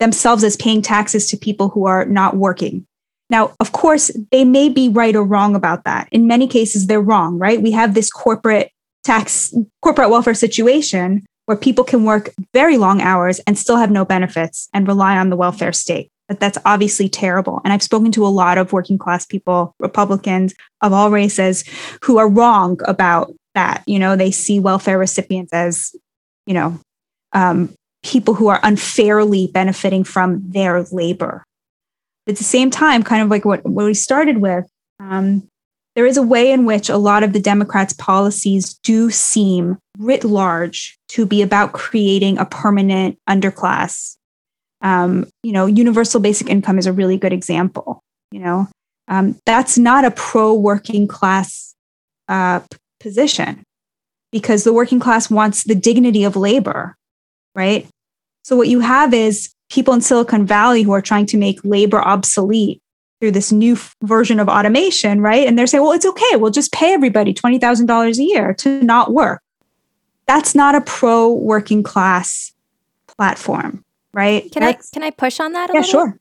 themselves 0.00 0.42
as 0.42 0.56
paying 0.56 0.82
taxes 0.82 1.28
to 1.30 1.36
people 1.36 1.68
who 1.68 1.86
are 1.86 2.04
not 2.06 2.36
working. 2.36 2.86
Now, 3.28 3.54
of 3.60 3.70
course, 3.70 4.10
they 4.32 4.44
may 4.44 4.68
be 4.68 4.88
right 4.88 5.14
or 5.14 5.22
wrong 5.22 5.54
about 5.54 5.84
that. 5.84 6.08
In 6.10 6.26
many 6.26 6.48
cases, 6.48 6.88
they're 6.88 7.00
wrong, 7.00 7.38
right? 7.38 7.62
We 7.62 7.70
have 7.70 7.94
this 7.94 8.10
corporate 8.10 8.72
tax, 9.04 9.54
corporate 9.82 10.10
welfare 10.10 10.34
situation 10.34 11.24
where 11.46 11.56
people 11.56 11.84
can 11.84 12.04
work 12.04 12.30
very 12.52 12.76
long 12.76 13.00
hours 13.00 13.38
and 13.46 13.56
still 13.56 13.76
have 13.76 13.90
no 13.90 14.04
benefits 14.04 14.68
and 14.74 14.86
rely 14.86 15.16
on 15.16 15.30
the 15.30 15.36
welfare 15.36 15.72
state. 15.72 16.10
But 16.28 16.40
that's 16.40 16.58
obviously 16.64 17.08
terrible. 17.08 17.60
And 17.64 17.72
I've 17.72 17.82
spoken 17.82 18.12
to 18.12 18.26
a 18.26 18.28
lot 18.28 18.58
of 18.58 18.72
working 18.72 18.98
class 18.98 19.26
people, 19.26 19.74
Republicans 19.80 20.54
of 20.80 20.92
all 20.92 21.10
races, 21.10 21.64
who 22.02 22.18
are 22.18 22.28
wrong 22.28 22.80
about 22.86 23.32
that. 23.54 23.82
You 23.86 23.98
know, 23.98 24.16
they 24.16 24.30
see 24.30 24.60
welfare 24.60 24.98
recipients 24.98 25.52
as, 25.52 25.94
you 26.46 26.54
know, 26.54 26.78
um, 27.32 27.74
people 28.02 28.34
who 28.34 28.48
are 28.48 28.60
unfairly 28.62 29.48
benefiting 29.48 30.04
from 30.04 30.42
their 30.50 30.82
labor. 30.84 31.44
At 32.26 32.36
the 32.36 32.44
same 32.44 32.70
time, 32.70 33.02
kind 33.02 33.22
of 33.22 33.28
like 33.28 33.44
what, 33.44 33.64
what 33.64 33.86
we 33.86 33.94
started 33.94 34.38
with, 34.38 34.64
um, 35.00 35.46
there 35.96 36.06
is 36.06 36.16
a 36.16 36.22
way 36.22 36.52
in 36.52 36.64
which 36.64 36.88
a 36.88 36.96
lot 36.96 37.22
of 37.22 37.32
the 37.32 37.40
Democrats' 37.40 37.92
policies 37.92 38.74
do 38.84 39.10
seem 39.10 39.78
writ 39.98 40.24
large 40.24 40.96
to 41.08 41.26
be 41.26 41.42
about 41.42 41.72
creating 41.72 42.38
a 42.38 42.44
permanent 42.44 43.18
underclass 43.28 44.16
Um, 44.82 45.26
you 45.42 45.52
know, 45.52 45.66
universal 45.66 46.20
basic 46.20 46.48
income 46.48 46.78
is 46.78 46.86
a 46.86 46.92
really 46.92 47.18
good 47.18 47.32
example. 47.32 48.00
You 48.32 48.40
know, 48.40 48.68
um, 49.08 49.36
that's 49.44 49.76
not 49.76 50.04
a 50.04 50.10
pro 50.10 50.54
working 50.54 51.06
class 51.06 51.74
uh, 52.28 52.60
position 52.98 53.62
because 54.32 54.64
the 54.64 54.72
working 54.72 55.00
class 55.00 55.28
wants 55.28 55.64
the 55.64 55.74
dignity 55.74 56.24
of 56.24 56.36
labor, 56.36 56.94
right? 57.54 57.86
So 58.42 58.56
what 58.56 58.68
you 58.68 58.80
have 58.80 59.14
is 59.14 59.54
people 59.70 59.94
in 59.94 60.00
Silicon 60.00 60.46
Valley 60.46 60.82
who 60.82 60.92
are 60.92 61.02
trying 61.02 61.26
to 61.26 61.36
make 61.36 61.60
labor 61.64 62.00
obsolete 62.00 62.82
through 63.20 63.32
this 63.32 63.52
new 63.52 63.74
f- 63.74 63.94
version 64.02 64.40
of 64.40 64.48
automation, 64.48 65.20
right? 65.20 65.46
And 65.46 65.58
they're 65.58 65.66
saying, 65.66 65.82
well, 65.82 65.92
it's 65.92 66.06
okay. 66.06 66.36
We'll 66.36 66.50
just 66.50 66.72
pay 66.72 66.92
everybody 66.92 67.34
$20,000 67.34 68.18
a 68.18 68.22
year 68.22 68.54
to 68.54 68.82
not 68.82 69.12
work. 69.12 69.42
That's 70.26 70.54
not 70.54 70.74
a 70.74 70.80
pro 70.80 71.28
working 71.32 71.82
class 71.82 72.52
platform, 73.06 73.84
right? 74.14 74.50
Can 74.52 74.62
That's, 74.62 74.90
I 74.92 74.94
can 74.94 75.02
I 75.02 75.10
push 75.10 75.40
on 75.40 75.52
that 75.52 75.70
a 75.70 75.74
yeah, 75.74 75.80
little? 75.80 75.90
sure. 75.90 76.20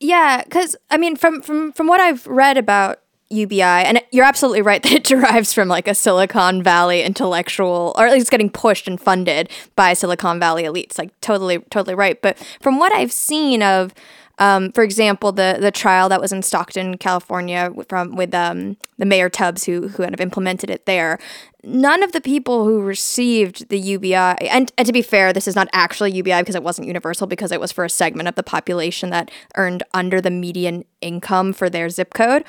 Yeah, 0.00 0.42
because 0.42 0.74
I 0.90 0.96
mean, 0.96 1.14
from 1.14 1.42
from 1.42 1.72
from 1.72 1.86
what 1.86 2.00
I've 2.00 2.26
read 2.26 2.58
about 2.58 3.01
UBI, 3.32 3.62
and 3.62 4.02
you're 4.10 4.24
absolutely 4.24 4.62
right 4.62 4.82
that 4.84 4.92
it 4.92 5.04
derives 5.04 5.52
from 5.52 5.68
like 5.68 5.88
a 5.88 5.94
Silicon 5.94 6.62
Valley 6.62 7.02
intellectual, 7.02 7.94
or 7.96 8.06
at 8.06 8.12
least 8.12 8.30
getting 8.30 8.50
pushed 8.50 8.86
and 8.86 9.00
funded 9.00 9.50
by 9.76 9.94
Silicon 9.94 10.38
Valley 10.38 10.64
elites. 10.64 10.98
Like 10.98 11.18
totally, 11.20 11.58
totally 11.70 11.94
right. 11.94 12.20
But 12.20 12.38
from 12.60 12.78
what 12.78 12.92
I've 12.92 13.12
seen 13.12 13.62
of 13.62 13.94
um, 14.38 14.72
for 14.72 14.82
example, 14.82 15.30
the 15.30 15.58
the 15.60 15.70
trial 15.70 16.08
that 16.08 16.20
was 16.20 16.32
in 16.32 16.42
Stockton, 16.42 16.98
California, 16.98 17.70
from 17.88 18.16
with 18.16 18.34
um, 18.34 18.76
the 18.98 19.06
Mayor 19.06 19.28
Tubbs, 19.28 19.64
who 19.64 19.88
who 19.88 20.02
kind 20.02 20.14
of 20.14 20.20
implemented 20.20 20.70
it 20.70 20.86
there. 20.86 21.18
None 21.64 22.02
of 22.02 22.10
the 22.10 22.20
people 22.20 22.64
who 22.64 22.80
received 22.80 23.68
the 23.68 23.78
UBI, 23.78 24.16
and, 24.16 24.72
and 24.76 24.84
to 24.84 24.92
be 24.92 25.00
fair, 25.00 25.32
this 25.32 25.46
is 25.46 25.54
not 25.54 25.68
actually 25.72 26.10
UBI 26.10 26.40
because 26.40 26.56
it 26.56 26.62
wasn't 26.64 26.88
universal 26.88 27.28
because 27.28 27.52
it 27.52 27.60
was 27.60 27.70
for 27.70 27.84
a 27.84 27.88
segment 27.88 28.28
of 28.28 28.34
the 28.34 28.42
population 28.42 29.10
that 29.10 29.30
earned 29.54 29.84
under 29.94 30.20
the 30.20 30.30
median 30.30 30.84
income 31.00 31.52
for 31.52 31.70
their 31.70 31.88
zip 31.88 32.14
code. 32.14 32.44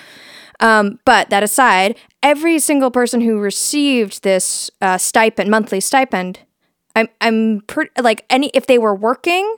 Um, 0.64 1.00
but 1.04 1.30
that 1.30 1.44
aside, 1.44 1.98
every 2.24 2.58
single 2.58 2.90
person 2.90 3.20
who 3.22 3.38
received 3.38 4.24
this 4.24 4.72
uh, 4.82 4.98
stipend, 4.98 5.52
monthly 5.52 5.82
stipend, 5.82 6.40
I'm 6.96 7.10
I'm 7.22 7.62
like 8.02 8.26
any 8.30 8.50
if 8.54 8.66
they 8.66 8.78
were 8.78 8.96
working, 8.96 9.56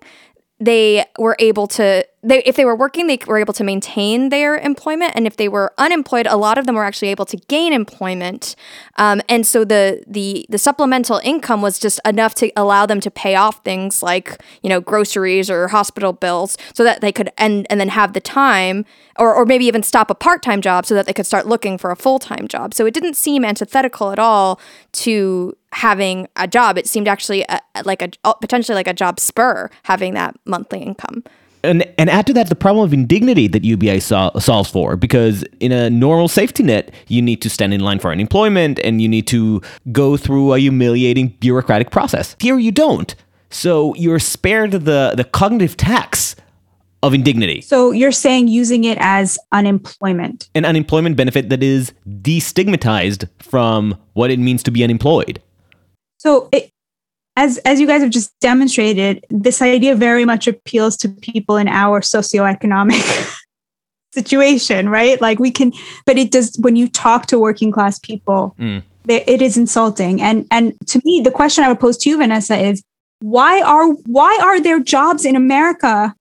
they 0.59 1.05
were 1.19 1.35
able 1.39 1.67
to 1.67 2.05
they 2.25 2.41
if 2.43 2.55
they 2.55 2.65
were 2.65 2.75
working 2.75 3.07
they 3.07 3.19
were 3.27 3.37
able 3.37 3.53
to 3.53 3.63
maintain 3.63 4.29
their 4.29 4.57
employment 4.57 5.11
and 5.15 5.27
if 5.27 5.37
they 5.37 5.47
were 5.47 5.71
unemployed 5.77 6.27
a 6.27 6.35
lot 6.35 6.57
of 6.57 6.65
them 6.65 6.75
were 6.75 6.83
actually 6.83 7.09
able 7.09 7.25
to 7.25 7.37
gain 7.47 7.71
employment 7.71 8.55
um, 8.97 9.21
and 9.29 9.45
so 9.45 9.63
the 9.63 10.03
the 10.07 10.45
the 10.49 10.57
supplemental 10.57 11.21
income 11.23 11.61
was 11.61 11.79
just 11.79 11.99
enough 12.05 12.33
to 12.33 12.51
allow 12.55 12.85
them 12.85 12.99
to 12.99 13.11
pay 13.11 13.35
off 13.35 13.63
things 13.63 14.01
like 14.01 14.41
you 14.63 14.69
know 14.69 14.81
groceries 14.81 15.49
or 15.49 15.67
hospital 15.67 16.11
bills 16.11 16.57
so 16.73 16.83
that 16.83 17.01
they 17.01 17.11
could 17.11 17.29
and 17.37 17.67
and 17.69 17.79
then 17.79 17.89
have 17.89 18.13
the 18.13 18.21
time 18.21 18.85
or, 19.17 19.33
or 19.33 19.45
maybe 19.45 19.65
even 19.65 19.81
stop 19.81 20.09
a 20.09 20.15
part-time 20.15 20.59
job 20.59 20.85
so 20.85 20.93
that 20.93 21.05
they 21.05 21.13
could 21.13 21.25
start 21.25 21.47
looking 21.47 21.77
for 21.77 21.89
a 21.89 21.95
full-time 21.95 22.47
job 22.49 22.73
so 22.73 22.85
it 22.85 22.93
didn't 22.93 23.15
seem 23.15 23.45
antithetical 23.45 24.11
at 24.11 24.19
all 24.19 24.59
to 24.91 25.55
having 25.75 26.25
a 26.37 26.47
job. 26.47 26.77
It 26.77 26.87
seemed 26.87 27.07
actually 27.07 27.43
a, 27.49 27.59
like 27.83 28.01
a 28.01 28.09
potentially 28.39 28.75
like 28.75 28.87
a 28.87 28.93
job 28.93 29.19
spur 29.19 29.69
having 29.83 30.13
that 30.13 30.35
monthly 30.45 30.79
income. 30.79 31.23
And, 31.65 31.85
and 31.97 32.09
add 32.09 32.27
to 32.27 32.33
that 32.33 32.49
the 32.49 32.55
problem 32.55 32.85
of 32.85 32.93
indignity 32.93 33.47
that 33.47 33.63
UBI 33.63 33.99
sol- 33.99 34.39
solves 34.39 34.69
for, 34.69 34.95
because 34.95 35.43
in 35.59 35.71
a 35.71 35.89
normal 35.89 36.27
safety 36.27 36.63
net, 36.63 36.93
you 37.07 37.21
need 37.21 37.41
to 37.41 37.49
stand 37.49 37.73
in 37.73 37.81
line 37.81 37.99
for 37.99 38.11
unemployment 38.11 38.79
and 38.79 39.01
you 39.01 39.07
need 39.07 39.27
to 39.27 39.61
go 39.91 40.17
through 40.17 40.53
a 40.53 40.59
humiliating 40.59 41.29
bureaucratic 41.39 41.91
process. 41.91 42.35
Here 42.39 42.57
you 42.57 42.71
don't. 42.71 43.15
So 43.49 43.93
you're 43.95 44.19
spared 44.19 44.71
the, 44.71 45.13
the 45.15 45.23
cognitive 45.23 45.77
tax 45.77 46.35
of 47.03 47.13
indignity. 47.13 47.61
So 47.61 47.91
you're 47.91 48.11
saying 48.11 48.47
using 48.47 48.83
it 48.83 48.97
as 48.99 49.37
unemployment. 49.51 50.49
An 50.55 50.65
unemployment 50.65 51.15
benefit 51.15 51.49
that 51.49 51.61
is 51.61 51.93
destigmatized 52.07 53.29
from 53.39 53.97
what 54.13 54.31
it 54.31 54.39
means 54.39 54.63
to 54.63 54.71
be 54.71 54.83
unemployed. 54.83 55.41
So, 56.17 56.49
it, 56.51 56.71
as 57.35 57.57
as 57.59 57.79
you 57.79 57.87
guys 57.87 58.01
have 58.01 58.11
just 58.11 58.31
demonstrated, 58.39 59.25
this 59.29 59.61
idea 59.61 59.95
very 59.95 60.25
much 60.25 60.47
appeals 60.47 60.95
to 60.97 61.09
people 61.09 61.57
in 61.57 61.67
our 61.67 62.01
socioeconomic 62.01 63.41
situation, 64.13 64.89
right? 64.89 65.19
Like 65.21 65.39
we 65.39 65.51
can, 65.51 65.73
but 66.05 66.17
it 66.17 66.31
does 66.31 66.55
when 66.59 66.75
you 66.75 66.87
talk 66.87 67.25
to 67.27 67.39
working 67.39 67.71
class 67.71 67.99
people, 67.99 68.55
Mm. 68.59 68.83
they, 69.03 69.23
it 69.25 69.41
is 69.41 69.57
insulting. 69.57 70.21
And 70.21 70.47
and 70.51 70.73
to 70.87 71.01
me, 71.03 71.21
the 71.21 71.31
question 71.31 71.63
I 71.63 71.67
would 71.69 71.79
pose 71.79 71.97
to 71.97 72.09
you, 72.09 72.17
Vanessa, 72.17 72.57
is 72.57 72.83
why 73.19 73.61
are 73.61 73.89
why 74.05 74.39
are 74.41 74.59
there 74.61 74.79
jobs 74.79 75.25
in 75.25 75.35
America 75.35 76.15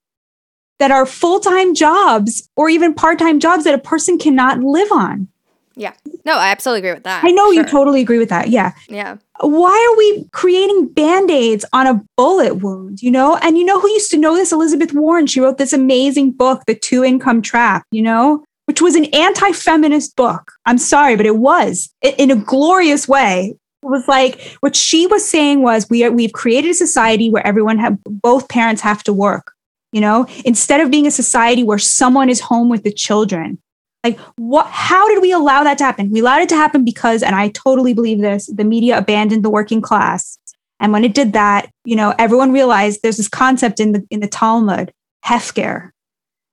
that 0.81 0.91
are 0.91 1.07
full 1.07 1.39
time 1.39 1.75
jobs 1.75 2.49
or 2.57 2.69
even 2.69 2.93
part 2.95 3.19
time 3.19 3.39
jobs 3.39 3.65
that 3.65 3.75
a 3.75 3.79
person 3.79 4.19
cannot 4.19 4.61
live 4.61 4.91
on? 4.91 5.29
Yeah. 5.77 5.93
No, 6.25 6.37
I 6.39 6.49
absolutely 6.49 6.81
agree 6.81 6.95
with 6.95 7.05
that. 7.05 7.25
I 7.25 7.31
know 7.31 7.51
you 7.51 7.65
totally 7.65 8.01
agree 8.01 8.19
with 8.19 8.29
that. 8.29 8.49
Yeah 8.49 8.73
Yeah. 8.89 9.17
why 9.41 9.89
are 9.91 9.97
we 9.99 10.29
creating 10.33 10.89
band-aids 10.89 11.65
on 11.73 11.87
a 11.87 12.01
bullet 12.17 12.55
wound 12.63 13.03
you 13.03 13.11
know 13.11 13.37
and 13.43 13.59
you 13.59 13.65
know 13.65 13.81
who 13.81 13.89
used 13.91 14.11
to 14.13 14.17
know 14.17 14.35
this 14.37 14.53
elizabeth 14.53 14.93
warren 14.95 15.27
she 15.27 15.41
wrote 15.41 15.59
this 15.59 15.73
amazing 15.73 16.31
book 16.31 16.63
the 16.67 16.75
two 16.75 17.03
income 17.03 17.43
trap 17.43 17.83
you 17.91 18.01
know 18.01 18.45
which 18.67 18.81
was 18.81 18.95
an 18.95 19.07
anti-feminist 19.07 20.15
book 20.17 20.53
i'm 20.67 20.79
sorry 20.79 21.17
but 21.17 21.27
it 21.27 21.37
was 21.37 21.91
i- 22.05 22.15
in 22.19 22.31
a 22.31 22.37
glorious 22.37 23.09
way 23.09 23.55
it 23.83 23.87
was 23.87 24.07
like 24.09 24.41
what 24.61 24.75
she 24.77 25.07
was 25.09 25.29
saying 25.29 25.63
was 25.63 25.91
we 25.91 26.05
are 26.05 26.13
we've 26.13 26.33
created 26.33 26.71
a 26.71 26.75
society 26.75 27.29
where 27.31 27.47
everyone 27.47 27.79
have 27.79 27.99
both 28.05 28.49
parents 28.49 28.81
have 28.83 29.03
to 29.03 29.13
work 29.13 29.53
you 29.93 30.01
know 30.01 30.27
instead 30.45 30.81
of 30.81 30.91
being 30.91 31.07
a 31.09 31.11
society 31.11 31.65
where 31.65 31.79
someone 31.79 32.29
is 32.31 32.41
home 32.41 32.69
with 32.69 32.85
the 32.85 32.93
children 32.93 33.59
like 34.05 34.21
what 34.37 34.67
how 34.67 35.09
did 35.09 35.23
we 35.23 35.33
allow 35.33 35.65
that 35.65 35.79
to 35.79 35.85
happen? 35.85 36.11
We 36.11 36.21
allowed 36.21 36.43
it 36.43 36.49
to 36.51 36.57
happen 36.57 36.85
because 36.85 37.23
and 37.23 37.35
i 37.35 37.49
totally 37.49 37.95
believe 37.95 38.21
this 38.21 38.47
the 38.55 38.65
media 38.65 38.99
abandoned 38.99 39.45
the 39.45 39.51
working 39.51 39.81
class. 39.81 40.39
And 40.79 40.93
when 40.93 41.05
it 41.05 41.15
did 41.15 41.33
that 41.33 41.71
you 41.85 41.97
know 41.97 42.15
everyone 42.19 42.53
realized 42.53 43.01
there's 43.03 43.17
this 43.17 43.29
concept 43.29 43.81
in 43.81 43.93
the 43.93 44.07
in 44.11 44.21
the 44.21 44.29
talmud 44.29 44.93
hefker. 45.25 45.91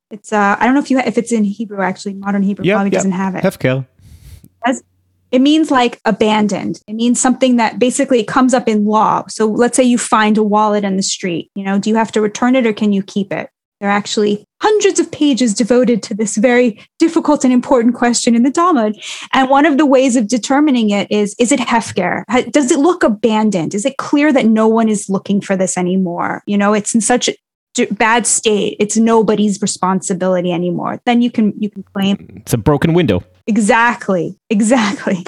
It's 0.09 0.33
uh 0.33 0.55
i 0.59 0.65
don't 0.65 0.73
know 0.73 0.79
if 0.79 0.89
you 0.89 0.97
if 0.99 1.17
it's 1.17 1.31
in 1.31 1.43
hebrew 1.43 1.81
actually 1.81 2.13
modern 2.13 2.41
hebrew 2.41 2.65
Yep, 2.65 2.75
probably 2.75 2.91
yep. 2.91 2.99
doesn't 2.99 3.11
have 3.11 3.35
it. 3.35 3.43
Hefker. 3.43 3.85
it 5.31 5.39
means 5.39 5.71
like 5.71 5.99
abandoned. 6.05 6.81
It 6.87 6.93
means 6.93 7.21
something 7.21 7.55
that 7.57 7.79
basically 7.79 8.19
it 8.19 8.27
comes 8.27 8.53
up 8.53 8.67
in 8.67 8.85
law. 8.85 9.23
So 9.29 9.45
let's 9.45 9.77
say 9.77 9.83
you 9.83 9.97
find 9.97 10.37
a 10.37 10.43
wallet 10.43 10.85
in 10.85 10.95
the 10.95 11.03
street 11.03 11.51
you 11.55 11.65
know 11.65 11.77
do 11.79 11.89
you 11.89 11.97
have 11.97 12.13
to 12.13 12.21
return 12.21 12.55
it 12.55 12.65
or 12.65 12.71
can 12.71 12.93
you 12.93 13.03
keep 13.03 13.33
it 13.33 13.49
there 13.81 13.89
are 13.89 13.93
actually 13.93 14.45
hundreds 14.61 14.99
of 14.99 15.11
pages 15.11 15.55
devoted 15.55 16.03
to 16.03 16.13
this 16.13 16.37
very 16.37 16.79
difficult 16.99 17.43
and 17.43 17.51
important 17.51 17.95
question 17.95 18.35
in 18.35 18.43
the 18.43 18.51
Talmud. 18.51 18.95
And 19.33 19.49
one 19.49 19.65
of 19.65 19.79
the 19.79 19.87
ways 19.87 20.15
of 20.15 20.27
determining 20.27 20.91
it 20.91 21.11
is 21.11 21.35
is 21.39 21.51
it 21.51 21.59
Hefker? 21.59 22.23
Does 22.51 22.69
it 22.69 22.77
look 22.77 23.03
abandoned? 23.03 23.73
Is 23.73 23.83
it 23.83 23.97
clear 23.97 24.31
that 24.31 24.45
no 24.45 24.67
one 24.67 24.87
is 24.87 25.09
looking 25.09 25.41
for 25.41 25.57
this 25.57 25.77
anymore? 25.77 26.43
You 26.45 26.59
know, 26.59 26.73
it's 26.73 26.93
in 26.93 27.01
such 27.01 27.27
a 27.27 27.35
bad 27.91 28.27
state. 28.27 28.77
It's 28.79 28.97
nobody's 28.97 29.59
responsibility 29.63 30.51
anymore. 30.51 31.01
Then 31.05 31.23
you 31.23 31.31
can 31.31 31.53
you 31.57 31.71
can 31.71 31.81
claim 31.81 32.33
It's 32.37 32.53
a 32.53 32.57
broken 32.57 32.93
window. 32.93 33.23
Exactly, 33.47 34.37
exactly. 34.51 35.25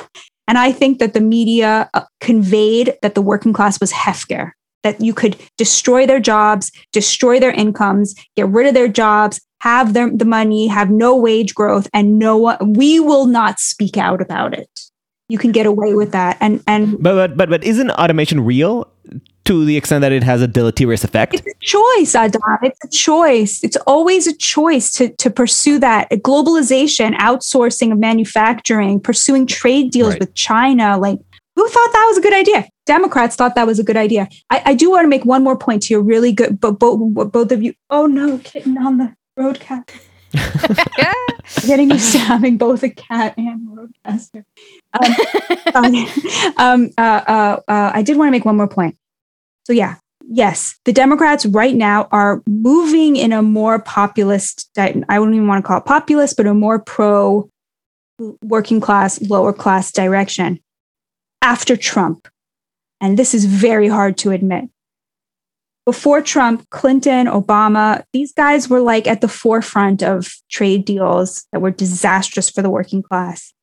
And 0.47 0.59
I 0.59 0.71
think 0.71 0.99
that 0.99 1.13
the 1.13 1.21
media 1.21 1.89
uh, 1.95 2.01
conveyed 2.19 2.97
that 3.01 3.15
the 3.15 3.21
working 3.21 3.53
class 3.53 3.79
was 3.79 3.91
Hefker, 3.91 4.51
that 4.83 5.01
you 5.01 5.13
could 5.13 5.35
destroy 5.57 6.05
their 6.05 6.19
jobs, 6.19 6.71
destroy 6.91 7.39
their 7.39 7.51
incomes, 7.51 8.13
get 8.35 8.47
rid 8.49 8.67
of 8.67 8.73
their 8.73 8.87
jobs, 8.87 9.41
have 9.61 9.93
their, 9.93 10.09
the 10.09 10.25
money, 10.25 10.67
have 10.67 10.89
no 10.91 11.15
wage 11.15 11.55
growth, 11.55 11.87
and 11.93 12.19
no 12.19 12.37
one, 12.37 12.73
we 12.73 12.99
will 12.99 13.25
not 13.25 13.59
speak 13.59 13.97
out 13.97 14.21
about 14.21 14.53
it. 14.53 14.69
You 15.29 15.37
can 15.37 15.51
get 15.51 15.65
away 15.65 15.95
with 15.95 16.11
that. 16.11 16.37
And, 16.41 16.61
and 16.67 17.01
But, 17.01 17.15
but 17.15 17.37
but 17.37 17.49
but 17.49 17.63
isn't 17.63 17.89
automation 17.91 18.41
real 18.43 18.91
to 19.45 19.65
the 19.65 19.77
extent 19.77 20.01
that 20.01 20.11
it 20.11 20.21
has 20.23 20.41
a 20.41 20.47
deleterious 20.47 21.03
effect? 21.05 21.33
It's 21.33 21.47
a 21.47 21.53
choice, 21.61 22.13
Adam. 22.13 22.41
It's 22.61 22.79
a 22.83 22.89
choice. 22.89 23.63
It's 23.63 23.77
always 23.87 24.27
a 24.27 24.35
choice 24.35 24.91
to, 24.93 25.09
to 25.15 25.29
pursue 25.29 25.79
that 25.79 26.09
globalization, 26.09 27.15
outsourcing 27.17 27.91
of 27.93 27.97
manufacturing, 27.99 28.99
pursuing 28.99 29.47
trade 29.47 29.91
deals 29.91 30.11
Right. 30.13 30.19
with 30.19 30.35
China. 30.35 30.97
Like, 30.97 31.19
who 31.55 31.67
thought 31.67 31.89
that 31.93 32.05
was 32.09 32.17
a 32.17 32.21
good 32.21 32.33
idea? 32.33 32.67
Democrats 32.85 33.35
thought 33.35 33.55
that 33.55 33.67
was 33.67 33.79
a 33.79 33.83
good 33.83 33.97
idea. 33.97 34.27
I, 34.49 34.61
I 34.67 34.73
do 34.73 34.91
want 34.91 35.05
to 35.05 35.09
make 35.09 35.25
one 35.25 35.43
more 35.43 35.57
point 35.57 35.83
to 35.83 35.93
you, 35.93 36.01
really 36.01 36.31
good, 36.31 36.59
but 36.59 36.79
both, 36.79 37.31
both 37.31 37.51
of 37.51 37.63
you. 37.63 37.73
Oh 37.89 38.05
no, 38.05 38.39
kitten 38.39 38.77
on 38.77 38.97
the 38.97 39.15
roadcast. 39.39 39.89
Getting 41.67 41.91
used 41.91 42.11
to 42.13 42.17
having 42.17 42.57
both 42.57 42.83
a 42.83 42.89
cat 42.89 43.35
and 43.37 43.69
a 43.69 44.09
RodeCaster. 44.09 44.43
Um, 45.75 46.53
um, 46.57 46.89
uh, 46.97 47.21
uh, 47.27 47.59
uh, 47.67 47.91
I 47.93 48.01
did 48.01 48.17
want 48.17 48.27
to 48.27 48.31
make 48.31 48.45
one 48.45 48.57
more 48.57 48.67
point. 48.67 48.97
So 49.65 49.73
yeah, 49.73 49.97
yes, 50.27 50.79
the 50.85 50.93
Democrats 50.93 51.45
right 51.45 51.75
now 51.75 52.07
are 52.11 52.41
moving 52.47 53.15
in 53.15 53.31
a 53.31 53.41
more 53.41 53.79
populist. 53.79 54.69
I 54.77 54.93
wouldn't 54.93 55.35
even 55.35 55.47
want 55.47 55.63
to 55.63 55.67
call 55.67 55.77
it 55.77 55.85
populist, 55.85 56.37
but 56.37 56.47
a 56.47 56.53
more 56.53 56.79
pro 56.79 57.49
working 58.41 58.79
class, 58.79 59.21
lower 59.21 59.53
class 59.53 59.91
direction 59.91 60.59
after 61.41 61.75
Trump. 61.77 62.27
And 63.03 63.19
this 63.19 63.35
is 63.35 63.43
very 63.45 63.89
hard 63.89 64.17
to 64.19 64.31
admit. 64.31 64.69
before 65.85 66.21
Trump, 66.21 66.69
Clinton, 66.69 67.27
Obama, 67.27 68.03
these 68.13 68.31
guys 68.31 68.69
were 68.69 68.79
like 68.79 69.05
at 69.07 69.21
the 69.21 69.27
forefront 69.27 70.01
of 70.01 70.33
trade 70.49 70.85
deals 70.85 71.45
that 71.51 71.61
were 71.61 71.71
disastrous 71.71 72.49
for 72.49 72.61
the 72.61 72.69
working 72.69 73.03
class. 73.03 73.53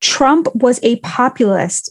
Trump 0.00 0.46
was 0.54 0.78
a 0.82 0.96
populist. 0.96 1.90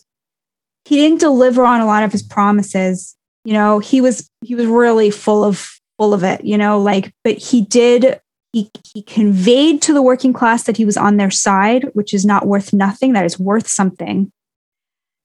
He 0.85 0.95
didn't 0.95 1.19
deliver 1.19 1.65
on 1.65 1.81
a 1.81 1.85
lot 1.85 2.03
of 2.03 2.11
his 2.11 2.23
promises. 2.23 3.15
You 3.43 3.53
know, 3.53 3.79
he 3.79 3.99
was 3.99 4.29
he 4.43 4.55
was 4.55 4.65
really 4.65 5.09
full 5.09 5.43
of 5.43 5.79
full 5.97 6.13
of 6.13 6.23
it, 6.23 6.43
you 6.45 6.57
know, 6.57 6.79
like 6.79 7.13
but 7.23 7.37
he 7.37 7.61
did 7.61 8.21
he 8.53 8.71
he 8.93 9.01
conveyed 9.01 9.81
to 9.81 9.93
the 9.93 10.01
working 10.01 10.31
class 10.31 10.63
that 10.63 10.77
he 10.77 10.85
was 10.85 10.95
on 10.95 11.17
their 11.17 11.31
side, 11.31 11.89
which 11.93 12.13
is 12.13 12.25
not 12.25 12.47
worth 12.47 12.71
nothing, 12.71 13.13
that 13.13 13.25
is 13.25 13.37
worth 13.37 13.67
something. 13.67 14.31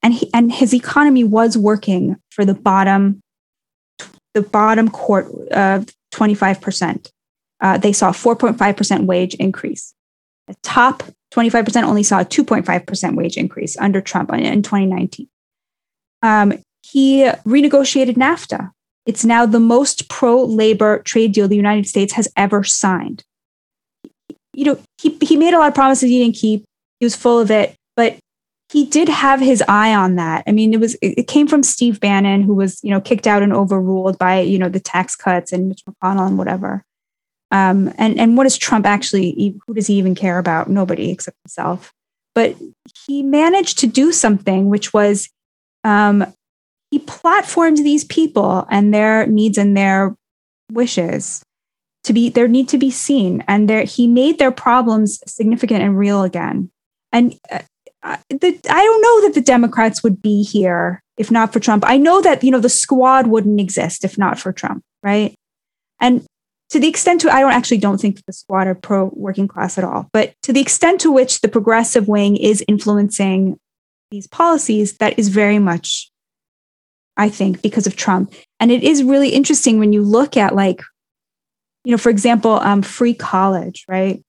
And 0.02 0.14
he 0.14 0.30
and 0.32 0.52
his 0.52 0.72
economy 0.72 1.24
was 1.24 1.58
working 1.58 2.16
for 2.30 2.44
the 2.44 2.54
bottom 2.54 3.20
the 4.34 4.42
bottom 4.42 4.88
court 4.88 5.26
of 5.50 5.86
25%. 6.12 7.10
Uh, 7.60 7.78
they 7.78 7.92
saw 7.92 8.10
a 8.10 8.12
4.5% 8.12 9.04
wage 9.04 9.34
increase. 9.34 9.92
The 10.46 10.56
top 10.62 11.02
25% 11.34 11.82
only 11.84 12.02
saw 12.02 12.20
a 12.20 12.24
2.5% 12.24 13.16
wage 13.16 13.36
increase 13.36 13.76
under 13.76 14.00
Trump 14.00 14.32
in 14.32 14.62
2019. 14.62 15.28
Um, 16.22 16.54
he 16.82 17.24
renegotiated 17.46 18.16
NAFTA. 18.16 18.70
It's 19.06 19.24
now 19.24 19.46
the 19.46 19.60
most 19.60 20.08
pro 20.08 20.42
labor 20.44 21.00
trade 21.00 21.32
deal 21.32 21.48
the 21.48 21.56
United 21.56 21.86
States 21.86 22.12
has 22.14 22.28
ever 22.36 22.64
signed. 22.64 23.24
You 24.52 24.64
know, 24.64 24.78
he, 25.00 25.16
he 25.22 25.36
made 25.36 25.54
a 25.54 25.58
lot 25.58 25.68
of 25.68 25.74
promises 25.74 26.08
he 26.08 26.18
didn't 26.18 26.36
keep. 26.36 26.64
He 26.98 27.06
was 27.06 27.16
full 27.16 27.38
of 27.38 27.50
it, 27.50 27.76
he 28.70 28.86
did 28.86 29.08
have 29.08 29.40
his 29.40 29.64
eye 29.66 29.92
on 29.94 30.14
that. 30.14 30.44
I 30.46 30.52
mean, 30.52 30.72
it 30.72 30.78
was 30.78 30.96
it 31.02 31.26
came 31.26 31.48
from 31.48 31.64
Steve 31.64 31.98
Bannon, 31.98 32.42
who 32.42 32.54
was 32.54 32.78
you 32.84 32.90
know 32.90 33.00
kicked 33.00 33.26
out 33.26 33.42
and 33.42 33.52
overruled 33.52 34.16
by 34.16 34.40
you 34.40 34.58
know 34.58 34.68
the 34.68 34.78
tax 34.78 35.16
cuts 35.16 35.52
and 35.52 35.68
Mitch 35.68 35.82
McConnell 35.84 36.28
and 36.28 36.38
whatever. 36.38 36.84
Um, 37.50 37.92
and 37.98 38.18
and 38.18 38.36
what 38.36 38.44
does 38.44 38.56
Trump 38.56 38.86
actually? 38.86 39.58
Who 39.66 39.74
does 39.74 39.88
he 39.88 39.94
even 39.94 40.14
care 40.14 40.38
about? 40.38 40.70
Nobody 40.70 41.10
except 41.10 41.36
himself. 41.44 41.92
But 42.32 42.56
he 43.06 43.24
managed 43.24 43.78
to 43.80 43.88
do 43.88 44.12
something, 44.12 44.68
which 44.68 44.94
was 44.94 45.28
um, 45.82 46.24
he 46.92 47.00
platformed 47.00 47.78
these 47.78 48.04
people 48.04 48.68
and 48.70 48.94
their 48.94 49.26
needs 49.26 49.58
and 49.58 49.76
their 49.76 50.14
wishes 50.70 51.42
to 52.04 52.12
be 52.12 52.28
their 52.28 52.46
need 52.46 52.68
to 52.68 52.78
be 52.78 52.92
seen, 52.92 53.42
and 53.48 53.68
their 53.68 53.82
he 53.82 54.06
made 54.06 54.38
their 54.38 54.52
problems 54.52 55.20
significant 55.26 55.82
and 55.82 55.98
real 55.98 56.22
again. 56.22 56.70
And 57.12 57.36
uh, 57.50 57.58
I, 58.02 58.18
the, 58.28 58.58
I 58.70 58.84
don't 58.84 59.02
know 59.02 59.26
that 59.26 59.34
the 59.34 59.42
Democrats 59.42 60.02
would 60.02 60.22
be 60.22 60.42
here 60.42 61.02
if 61.18 61.30
not 61.30 61.52
for 61.52 61.60
Trump. 61.60 61.84
I 61.86 61.98
know 61.98 62.20
that 62.22 62.42
you 62.42 62.50
know 62.50 62.60
the 62.60 62.68
squad 62.68 63.26
wouldn't 63.26 63.60
exist 63.60 64.04
if 64.04 64.16
not 64.16 64.38
for 64.38 64.52
Trump, 64.52 64.82
right? 65.02 65.34
And 66.00 66.24
to 66.70 66.78
the 66.80 66.88
extent 66.88 67.20
to 67.20 67.30
I 67.30 67.40
don't 67.40 67.52
actually 67.52 67.78
don't 67.78 68.00
think 68.00 68.24
the 68.24 68.32
squad 68.32 68.66
are 68.66 68.74
pro 68.74 69.10
working 69.12 69.48
class 69.48 69.76
at 69.76 69.84
all, 69.84 70.08
but 70.12 70.32
to 70.42 70.52
the 70.52 70.60
extent 70.60 71.00
to 71.02 71.12
which 71.12 71.40
the 71.40 71.48
progressive 71.48 72.08
wing 72.08 72.36
is 72.36 72.64
influencing 72.68 73.58
these 74.10 74.26
policies, 74.26 74.96
that 74.96 75.18
is 75.18 75.28
very 75.28 75.58
much, 75.58 76.10
I 77.16 77.28
think, 77.28 77.60
because 77.60 77.86
of 77.86 77.96
Trump. 77.96 78.32
And 78.58 78.70
it 78.70 78.82
is 78.82 79.02
really 79.02 79.30
interesting 79.30 79.78
when 79.78 79.92
you 79.92 80.02
look 80.02 80.36
at 80.36 80.54
like, 80.54 80.82
you 81.84 81.90
know, 81.92 81.98
for 81.98 82.10
example, 82.10 82.52
um, 82.52 82.82
free 82.82 83.14
college, 83.14 83.84
right? 83.88 84.22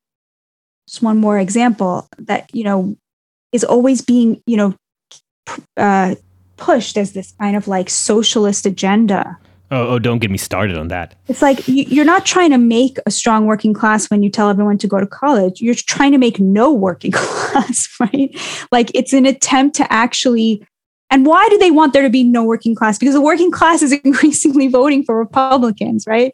Just 0.88 1.02
one 1.02 1.18
more 1.18 1.40
example 1.40 2.10
that 2.18 2.50
you 2.54 2.64
know 2.64 2.98
is 3.52 3.64
always 3.64 4.02
being, 4.02 4.42
you 4.46 4.58
know, 4.58 4.76
uh, 5.78 6.16
pushed 6.58 6.98
as 6.98 7.14
this 7.14 7.34
kind 7.40 7.56
of 7.56 7.68
like 7.68 7.90
socialist 7.90 8.66
agenda. 8.66 9.38
Oh, 9.72 9.88
oh, 9.88 10.00
don't 10.00 10.20
get 10.20 10.30
me 10.30 10.38
started 10.38 10.78
on 10.78 10.90
that. 10.90 11.16
It's 11.28 11.42
like 11.42 11.66
you're 11.66 12.06
not 12.06 12.26
trying 12.26 12.52
to 12.52 12.58
make 12.58 12.98
a 13.06 13.12
strong 13.12 13.46
working 13.46 13.74
class 13.74 14.12
when 14.12 14.22
you 14.22 14.30
tell 14.30 14.50
everyone 14.50 14.78
to 14.80 14.88
go 14.88 15.00
to 15.00 15.08
college. 15.08 15.62
You're 15.62 15.76
trying 15.76 16.12
to 16.12 16.18
make 16.18 16.42
no 16.42 16.74
working 16.74 17.12
class, 17.16 17.88
right? 18.00 18.30
Like 18.72 18.92
it's 18.94 19.14
an 19.14 19.26
attempt 19.26 19.78
to 19.78 19.92
actually 19.92 20.66
and 21.12 21.26
why 21.26 21.48
do 21.50 21.58
they 21.58 21.70
want 21.70 21.94
there 21.94 22.02
to 22.02 22.10
be 22.10 22.24
no 22.24 22.44
working 22.44 22.74
class? 22.74 22.98
Because 22.98 23.14
the 23.14 23.22
working 23.22 23.52
class 23.52 23.82
is 23.82 23.92
increasingly 24.04 24.68
voting 24.68 25.04
for 25.04 25.18
Republicans, 25.18 26.08
right? 26.08 26.34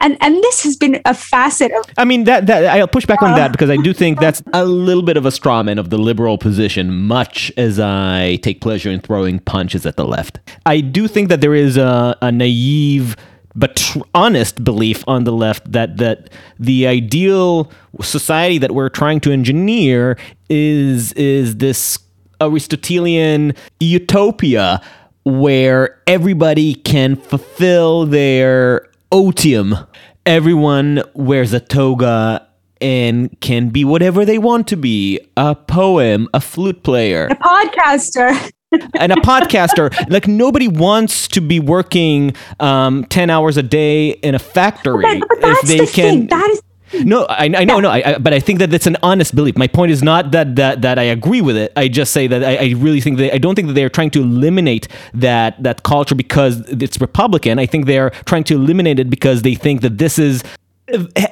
And 0.00 0.16
and 0.20 0.36
this 0.36 0.62
has 0.62 0.76
been 0.76 1.00
a 1.04 1.14
facet 1.14 1.72
of. 1.72 1.84
I 1.96 2.04
mean 2.04 2.24
that 2.24 2.46
that 2.46 2.66
I'll 2.66 2.86
push 2.86 3.06
back 3.06 3.22
on 3.22 3.34
that 3.34 3.50
uh. 3.50 3.52
because 3.52 3.70
I 3.70 3.76
do 3.76 3.92
think 3.92 4.20
that's 4.20 4.42
a 4.52 4.64
little 4.64 5.02
bit 5.02 5.16
of 5.16 5.26
a 5.26 5.30
straw 5.32 5.62
man 5.62 5.78
of 5.78 5.90
the 5.90 5.98
liberal 5.98 6.38
position. 6.38 6.94
Much 6.94 7.50
as 7.56 7.80
I 7.80 8.36
take 8.42 8.60
pleasure 8.60 8.90
in 8.90 9.00
throwing 9.00 9.40
punches 9.40 9.86
at 9.86 9.96
the 9.96 10.04
left, 10.04 10.38
I 10.66 10.80
do 10.80 11.08
think 11.08 11.30
that 11.30 11.40
there 11.40 11.54
is 11.54 11.76
a, 11.76 12.16
a 12.20 12.30
naive 12.30 13.16
but 13.54 13.76
tr- 13.76 13.98
honest 14.14 14.62
belief 14.62 15.02
on 15.08 15.24
the 15.24 15.32
left 15.32 15.70
that 15.72 15.96
that 15.96 16.30
the 16.58 16.86
ideal 16.86 17.70
society 18.00 18.58
that 18.58 18.72
we're 18.72 18.88
trying 18.88 19.20
to 19.20 19.32
engineer 19.32 20.16
is 20.48 21.12
is 21.14 21.56
this 21.56 21.98
Aristotelian 22.40 23.54
utopia 23.80 24.80
where 25.24 26.00
everybody 26.06 26.74
can 26.74 27.16
fulfill 27.16 28.06
their 28.06 28.88
otium. 29.12 29.86
Everyone 30.24 31.02
wears 31.14 31.52
a 31.52 31.60
toga 31.60 32.46
and 32.80 33.38
can 33.40 33.70
be 33.70 33.84
whatever 33.84 34.24
they 34.24 34.38
want 34.38 34.68
to 34.68 34.76
be 34.76 35.20
a 35.36 35.54
poem, 35.54 36.28
a 36.32 36.40
flute 36.40 36.82
player, 36.82 37.26
a 37.30 37.34
podcaster. 37.34 38.52
and 38.98 39.12
a 39.12 39.16
podcaster. 39.16 39.92
Like 40.10 40.28
nobody 40.28 40.68
wants 40.68 41.28
to 41.28 41.40
be 41.40 41.58
working 41.60 42.34
um, 42.60 43.04
ten 43.06 43.30
hours 43.30 43.56
a 43.56 43.62
day 43.62 44.10
in 44.10 44.34
a 44.34 44.38
factory 44.38 45.02
but, 45.02 45.28
but 45.40 45.50
if 45.50 45.60
they 45.62 45.78
the 45.78 45.86
can. 45.86 46.18
Thing. 46.18 46.26
That 46.28 46.50
is 46.50 46.62
no, 47.04 47.24
I, 47.24 47.44
I 47.44 47.64
know, 47.64 47.80
no, 47.80 47.90
I, 47.90 48.14
I, 48.14 48.18
but 48.18 48.32
I 48.32 48.40
think 48.40 48.58
that 48.60 48.70
that's 48.70 48.86
an 48.86 48.96
honest 49.02 49.34
belief. 49.34 49.56
My 49.56 49.66
point 49.66 49.92
is 49.92 50.02
not 50.02 50.30
that 50.32 50.56
that 50.56 50.82
that 50.82 50.98
I 50.98 51.04
agree 51.04 51.40
with 51.40 51.56
it. 51.56 51.72
I 51.76 51.88
just 51.88 52.12
say 52.12 52.26
that 52.26 52.44
I, 52.44 52.56
I 52.56 52.74
really 52.76 53.00
think 53.00 53.18
that 53.18 53.34
I 53.34 53.38
don't 53.38 53.54
think 53.54 53.68
that 53.68 53.74
they're 53.74 53.88
trying 53.88 54.10
to 54.10 54.22
eliminate 54.22 54.88
that 55.14 55.62
that 55.62 55.82
culture 55.82 56.14
because 56.14 56.60
it's 56.68 57.00
Republican. 57.00 57.58
I 57.58 57.66
think 57.66 57.86
they're 57.86 58.10
trying 58.26 58.44
to 58.44 58.54
eliminate 58.54 58.98
it 58.98 59.10
because 59.10 59.42
they 59.42 59.54
think 59.54 59.82
that 59.82 59.98
this 59.98 60.18
is 60.18 60.42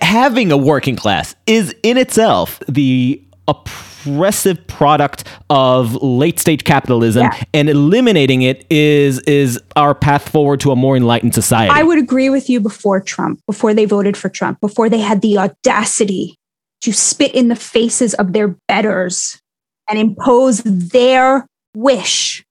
having 0.02 0.52
a 0.52 0.56
working 0.56 0.96
class 0.96 1.34
is 1.46 1.74
in 1.82 1.96
itself 1.96 2.60
the 2.68 3.22
oppressive 3.48 4.66
product 4.66 5.24
of 5.50 5.94
late 6.02 6.38
stage 6.38 6.64
capitalism 6.64 7.24
yeah. 7.24 7.42
and 7.54 7.68
eliminating 7.68 8.42
it 8.42 8.66
is 8.70 9.18
is 9.20 9.60
our 9.74 9.94
path 9.94 10.28
forward 10.28 10.60
to 10.60 10.70
a 10.70 10.76
more 10.76 10.96
enlightened 10.96 11.34
society. 11.34 11.72
I 11.72 11.82
would 11.82 11.98
agree 11.98 12.30
with 12.30 12.48
you 12.48 12.60
before 12.60 13.00
Trump, 13.00 13.40
before 13.46 13.74
they 13.74 13.84
voted 13.84 14.16
for 14.16 14.28
Trump, 14.28 14.60
before 14.60 14.88
they 14.88 15.00
had 15.00 15.22
the 15.22 15.38
audacity 15.38 16.36
to 16.82 16.92
spit 16.92 17.34
in 17.34 17.48
the 17.48 17.56
faces 17.56 18.14
of 18.14 18.32
their 18.32 18.56
betters 18.68 19.40
and 19.88 19.98
impose 19.98 20.62
their 20.64 21.46
wish 21.74 22.44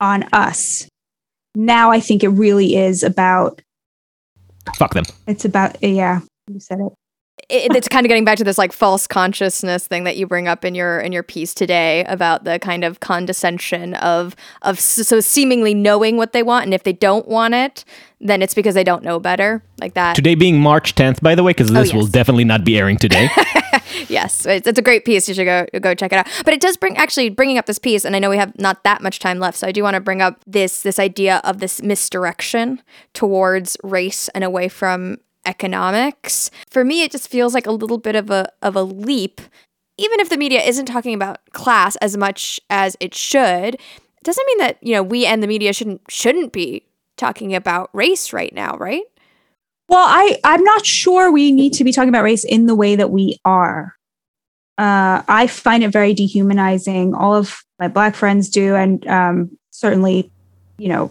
on 0.00 0.24
us. 0.32 0.88
Now 1.54 1.90
I 1.90 2.00
think 2.00 2.22
it 2.22 2.28
really 2.28 2.76
is 2.76 3.02
about 3.02 3.62
fuck 4.76 4.94
them. 4.94 5.04
It's 5.26 5.44
about 5.44 5.82
yeah, 5.82 6.20
you 6.48 6.60
said 6.60 6.80
it 6.80 6.92
it, 7.48 7.74
it's 7.76 7.88
kind 7.88 8.04
of 8.04 8.08
getting 8.08 8.24
back 8.24 8.38
to 8.38 8.44
this 8.44 8.58
like 8.58 8.72
false 8.72 9.06
consciousness 9.06 9.86
thing 9.86 10.04
that 10.04 10.16
you 10.16 10.26
bring 10.26 10.48
up 10.48 10.64
in 10.64 10.74
your 10.74 10.98
in 11.00 11.12
your 11.12 11.22
piece 11.22 11.54
today 11.54 12.04
about 12.04 12.44
the 12.44 12.58
kind 12.58 12.84
of 12.84 13.00
condescension 13.00 13.94
of 13.94 14.34
of 14.62 14.80
so 14.80 15.20
seemingly 15.20 15.74
knowing 15.74 16.16
what 16.16 16.32
they 16.32 16.42
want 16.42 16.64
and 16.64 16.74
if 16.74 16.82
they 16.82 16.92
don't 16.92 17.28
want 17.28 17.54
it 17.54 17.84
then 18.20 18.40
it's 18.40 18.54
because 18.54 18.74
they 18.74 18.84
don't 18.84 19.04
know 19.04 19.20
better 19.20 19.62
like 19.78 19.92
that. 19.94 20.16
Today 20.16 20.34
being 20.34 20.60
march 20.60 20.94
10th 20.94 21.20
by 21.20 21.34
the 21.34 21.42
way 21.42 21.50
because 21.50 21.70
oh, 21.70 21.74
this 21.74 21.92
oh, 21.92 21.94
yes. 21.96 22.02
will 22.02 22.10
definitely 22.10 22.44
not 22.44 22.64
be 22.64 22.78
airing 22.78 22.96
today. 22.96 23.28
Yes 24.08 24.46
it's, 24.46 24.66
it's, 24.66 24.78
a 24.78 24.82
great 24.82 25.04
piece 25.04 25.28
you 25.28 25.34
should 25.34 25.44
go 25.44 25.66
go 25.80 25.94
check 25.94 26.12
it 26.12 26.18
out. 26.18 26.26
But 26.44 26.54
it 26.54 26.60
does 26.60 26.76
bring 26.76 26.96
actually 26.96 27.28
bringing 27.28 27.58
up 27.58 27.66
this 27.66 27.78
piece 27.78 28.04
and 28.04 28.16
i 28.16 28.18
know 28.18 28.30
we 28.30 28.36
have 28.36 28.56
not 28.58 28.84
that 28.84 29.02
much 29.02 29.18
time 29.18 29.38
left 29.38 29.58
so 29.58 29.66
i 29.66 29.72
do 29.72 29.82
want 29.82 29.94
to 29.94 30.00
bring 30.00 30.22
up 30.22 30.42
this 30.46 30.82
this 30.82 30.98
idea 30.98 31.40
of 31.44 31.58
this 31.58 31.82
misdirection 31.82 32.82
towards 33.14 33.76
race 33.82 34.28
and 34.28 34.44
away 34.44 34.68
from 34.68 35.18
economics. 35.46 36.50
For 36.68 36.84
me, 36.84 37.02
it 37.02 37.10
just 37.10 37.28
feels 37.28 37.54
like 37.54 37.66
a 37.66 37.72
little 37.72 37.98
bit 37.98 38.16
of 38.16 38.30
a 38.30 38.48
of 38.62 38.76
a 38.76 38.82
leap. 38.82 39.40
Even 39.98 40.20
if 40.20 40.28
the 40.28 40.36
media 40.36 40.62
isn't 40.62 40.86
talking 40.86 41.14
about 41.14 41.38
class 41.52 41.96
as 41.96 42.16
much 42.16 42.60
as 42.68 42.96
it 43.00 43.14
should, 43.14 43.74
it 43.74 44.24
doesn't 44.24 44.46
mean 44.46 44.58
that, 44.58 44.76
you 44.82 44.92
know, 44.92 45.02
we 45.02 45.24
and 45.24 45.42
the 45.42 45.46
media 45.46 45.72
shouldn't 45.72 46.02
shouldn't 46.08 46.52
be 46.52 46.82
talking 47.16 47.54
about 47.54 47.88
race 47.94 48.32
right 48.32 48.52
now, 48.52 48.76
right? 48.76 49.04
Well, 49.88 50.04
I, 50.06 50.38
I'm 50.44 50.64
not 50.64 50.84
sure 50.84 51.30
we 51.30 51.52
need 51.52 51.72
to 51.74 51.84
be 51.84 51.92
talking 51.92 52.08
about 52.08 52.24
race 52.24 52.44
in 52.44 52.66
the 52.66 52.74
way 52.74 52.96
that 52.96 53.10
we 53.10 53.38
are. 53.44 53.94
Uh, 54.78 55.22
I 55.28 55.46
find 55.46 55.84
it 55.84 55.90
very 55.90 56.12
dehumanizing. 56.12 57.14
All 57.14 57.34
of 57.34 57.62
my 57.78 57.88
black 57.88 58.14
friends 58.14 58.50
do, 58.50 58.74
and 58.74 59.06
um, 59.06 59.56
certainly, 59.70 60.30
you 60.76 60.88
know, 60.88 61.10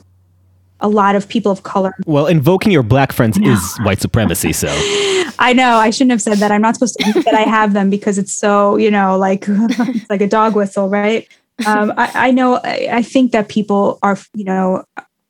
a 0.82 0.90
lot 0.90 1.16
of 1.16 1.28
people 1.28 1.52
of 1.52 1.64
color. 1.64 1.94
Well, 2.06 2.28
invoking 2.28 2.72
your 2.72 2.84
black 2.84 3.12
friends 3.12 3.38
no. 3.38 3.52
is 3.52 3.78
white 3.84 4.02
supremacy. 4.02 4.54
So 4.54 4.68
I 5.40 5.54
know 5.54 5.78
I 5.78 5.90
shouldn't 5.90 6.12
have 6.12 6.22
said 6.22 6.38
that. 6.40 6.52
I'm 6.52 6.62
not 6.62 6.76
supposed 6.76 6.98
to 7.00 7.22
that 7.22 7.34
I 7.34 7.42
have 7.42 7.74
them 7.74 7.90
because 7.90 8.18
it's 8.18 8.34
so 8.34 8.78
you 8.78 8.92
know 8.92 9.18
like 9.18 9.46
it's 9.48 10.10
like 10.10 10.22
a 10.22 10.28
dog 10.28 10.56
whistle, 10.56 10.90
right? 10.90 11.28
Um, 11.66 11.94
I, 11.96 12.28
I, 12.28 12.32
know. 12.32 12.60
I, 12.66 12.90
I 12.92 13.02
think 13.02 13.32
that 13.32 13.48
people 13.48 13.98
are 14.04 14.18
you 14.34 14.44
know 14.44 14.84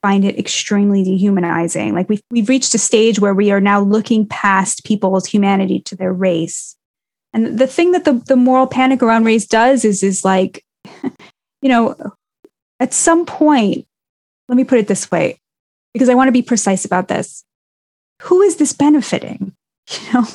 find 0.05 0.23
it 0.23 0.37
extremely 0.37 1.03
dehumanizing. 1.03 1.95
Like 1.95 2.07
we've, 2.07 2.21
we've 2.29 2.47
reached 2.47 2.75
a 2.75 2.77
stage 2.77 3.19
where 3.19 3.33
we 3.33 3.49
are 3.49 3.59
now 3.59 3.81
looking 3.81 4.27
past 4.27 4.85
people's 4.85 5.25
humanity 5.25 5.79
to 5.79 5.95
their 5.95 6.13
race. 6.13 6.75
And 7.33 7.57
the 7.57 7.65
thing 7.65 7.91
that 7.93 8.05
the, 8.05 8.13
the 8.13 8.35
moral 8.35 8.67
panic 8.67 9.01
around 9.01 9.23
race 9.23 9.47
does 9.47 9.83
is, 9.83 10.03
is 10.03 10.23
like, 10.23 10.63
you 11.03 11.69
know, 11.69 11.95
at 12.79 12.93
some 12.93 13.25
point, 13.25 13.87
let 14.47 14.55
me 14.55 14.63
put 14.63 14.79
it 14.79 14.87
this 14.87 15.09
way, 15.11 15.39
because 15.93 16.09
I 16.09 16.15
want 16.15 16.27
to 16.27 16.33
be 16.33 16.41
precise 16.41 16.85
about 16.85 17.07
this. 17.07 17.43
Who 18.23 18.41
is 18.41 18.57
this 18.57 18.73
benefiting? 18.73 19.53
You 19.87 20.13
know, 20.13 20.27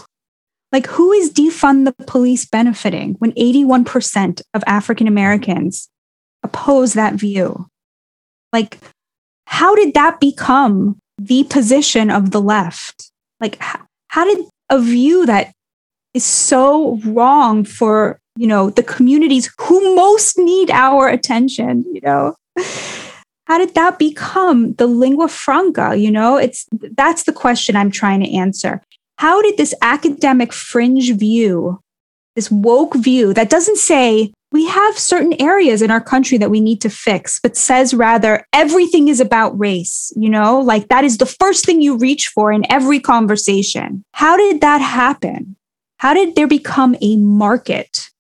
like 0.71 0.87
who 0.87 1.11
is 1.11 1.33
defund 1.33 1.85
the 1.85 2.05
police 2.05 2.45
benefiting 2.45 3.17
when 3.19 3.33
81% 3.33 4.43
of 4.55 4.63
African 4.67 5.09
Americans 5.09 5.89
oppose 6.45 6.93
that 6.93 7.15
view? 7.15 7.67
Like, 8.53 8.79
how 9.47 9.75
did 9.75 9.95
that 9.95 10.21
become 10.21 11.01
the 11.19 11.45
position 11.45 12.11
of 12.11 12.31
the 12.31 12.41
left? 12.41 13.11
Like, 13.41 13.61
how 14.09 14.25
did 14.25 14.47
a 14.71 14.81
view 14.81 15.27
that 15.27 15.53
is 16.15 16.25
so 16.25 16.97
wrong 17.05 17.65
for 17.65 18.21
you 18.37 18.47
know 18.47 18.71
the 18.71 18.83
communities 18.83 19.51
who 19.59 19.95
most 19.95 20.39
need 20.39 20.71
our 20.71 21.09
attention 21.09 21.85
you 21.93 22.01
know 22.01 22.35
how 23.51 23.59
did 23.59 23.75
that 23.75 23.99
become 23.99 24.75
the 24.75 24.87
lingua 24.87 25.27
franca 25.27 25.97
you 25.97 26.11
know 26.11 26.37
it's 26.37 26.67
that's 26.97 27.25
the 27.25 27.33
question 27.33 27.75
i'm 27.75 27.91
trying 27.91 28.21
to 28.21 28.33
answer 28.33 28.81
how 29.19 29.43
did 29.43 29.57
this 29.57 29.75
academic 29.83 30.53
fringe 30.53 31.13
view 31.15 31.81
this 32.37 32.49
woke 32.49 32.95
view 32.95 33.35
that 33.35 33.51
doesn't 33.51 33.77
say 33.77 34.33
we 34.53 34.67
have 34.67 34.99
certain 34.99 35.35
areas 35.41 35.83
in 35.83 35.91
our 35.91 36.01
country 36.01 36.37
that 36.39 36.51
we 36.51 36.61
need 36.61 36.81
to 36.81 36.91
fix, 36.91 37.39
but 37.41 37.57
says 37.57 37.95
rather 37.95 38.45
everything 38.53 39.07
is 39.09 39.21
about 39.21 39.57
race, 39.59 40.13
you 40.17 40.29
know, 40.29 40.59
like 40.59 40.89
that 40.89 41.05
is 41.05 41.19
the 41.19 41.27
first 41.27 41.65
thing 41.65 41.81
you 41.81 41.97
reach 41.97 42.29
for 42.29 42.51
in 42.51 42.65
every 42.71 42.99
conversation. 42.99 44.05
How 44.13 44.37
did 44.37 44.61
that 44.61 44.81
happen? 44.81 45.57
How 45.99 46.15
did 46.15 46.35
there 46.35 46.49
become 46.49 46.97
a 47.01 47.17
market 47.17 48.11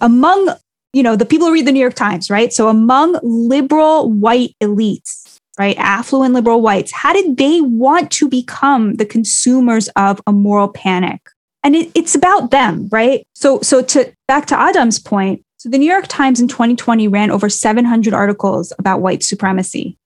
among, 0.00 0.54
you 0.94 1.02
know, 1.02 1.16
the 1.16 1.26
people 1.26 1.48
who 1.48 1.52
read 1.52 1.66
the 1.66 1.72
New 1.72 1.80
York 1.80 1.94
Times, 1.94 2.30
right? 2.30 2.52
So 2.52 2.68
among 2.68 3.18
liberal 3.22 4.10
white 4.10 4.54
elites, 4.62 5.38
right? 5.58 5.76
Affluent 5.78 6.34
liberal 6.34 6.60
whites, 6.60 6.92
how 6.92 7.12
did 7.12 7.36
they 7.36 7.60
want 7.60 8.10
to 8.12 8.28
become 8.28 8.94
the 8.94 9.06
consumers 9.06 9.88
of 9.96 10.20
a 10.26 10.32
moral 10.32 10.68
panic? 10.68 11.28
And 11.62 11.74
it, 11.74 11.90
it's 11.94 12.14
about 12.14 12.50
them, 12.50 12.88
right? 12.92 13.26
So, 13.34 13.60
so 13.60 13.82
to 13.82 14.12
back 14.28 14.46
to 14.46 14.58
Adam's 14.58 14.98
point, 14.98 15.42
so 15.56 15.68
the 15.68 15.78
New 15.78 15.90
York 15.90 16.06
Times 16.08 16.40
in 16.40 16.48
2020 16.48 17.08
ran 17.08 17.30
over 17.30 17.48
700 17.48 18.12
articles 18.12 18.72
about 18.78 19.00
white 19.00 19.22
supremacy. 19.22 19.96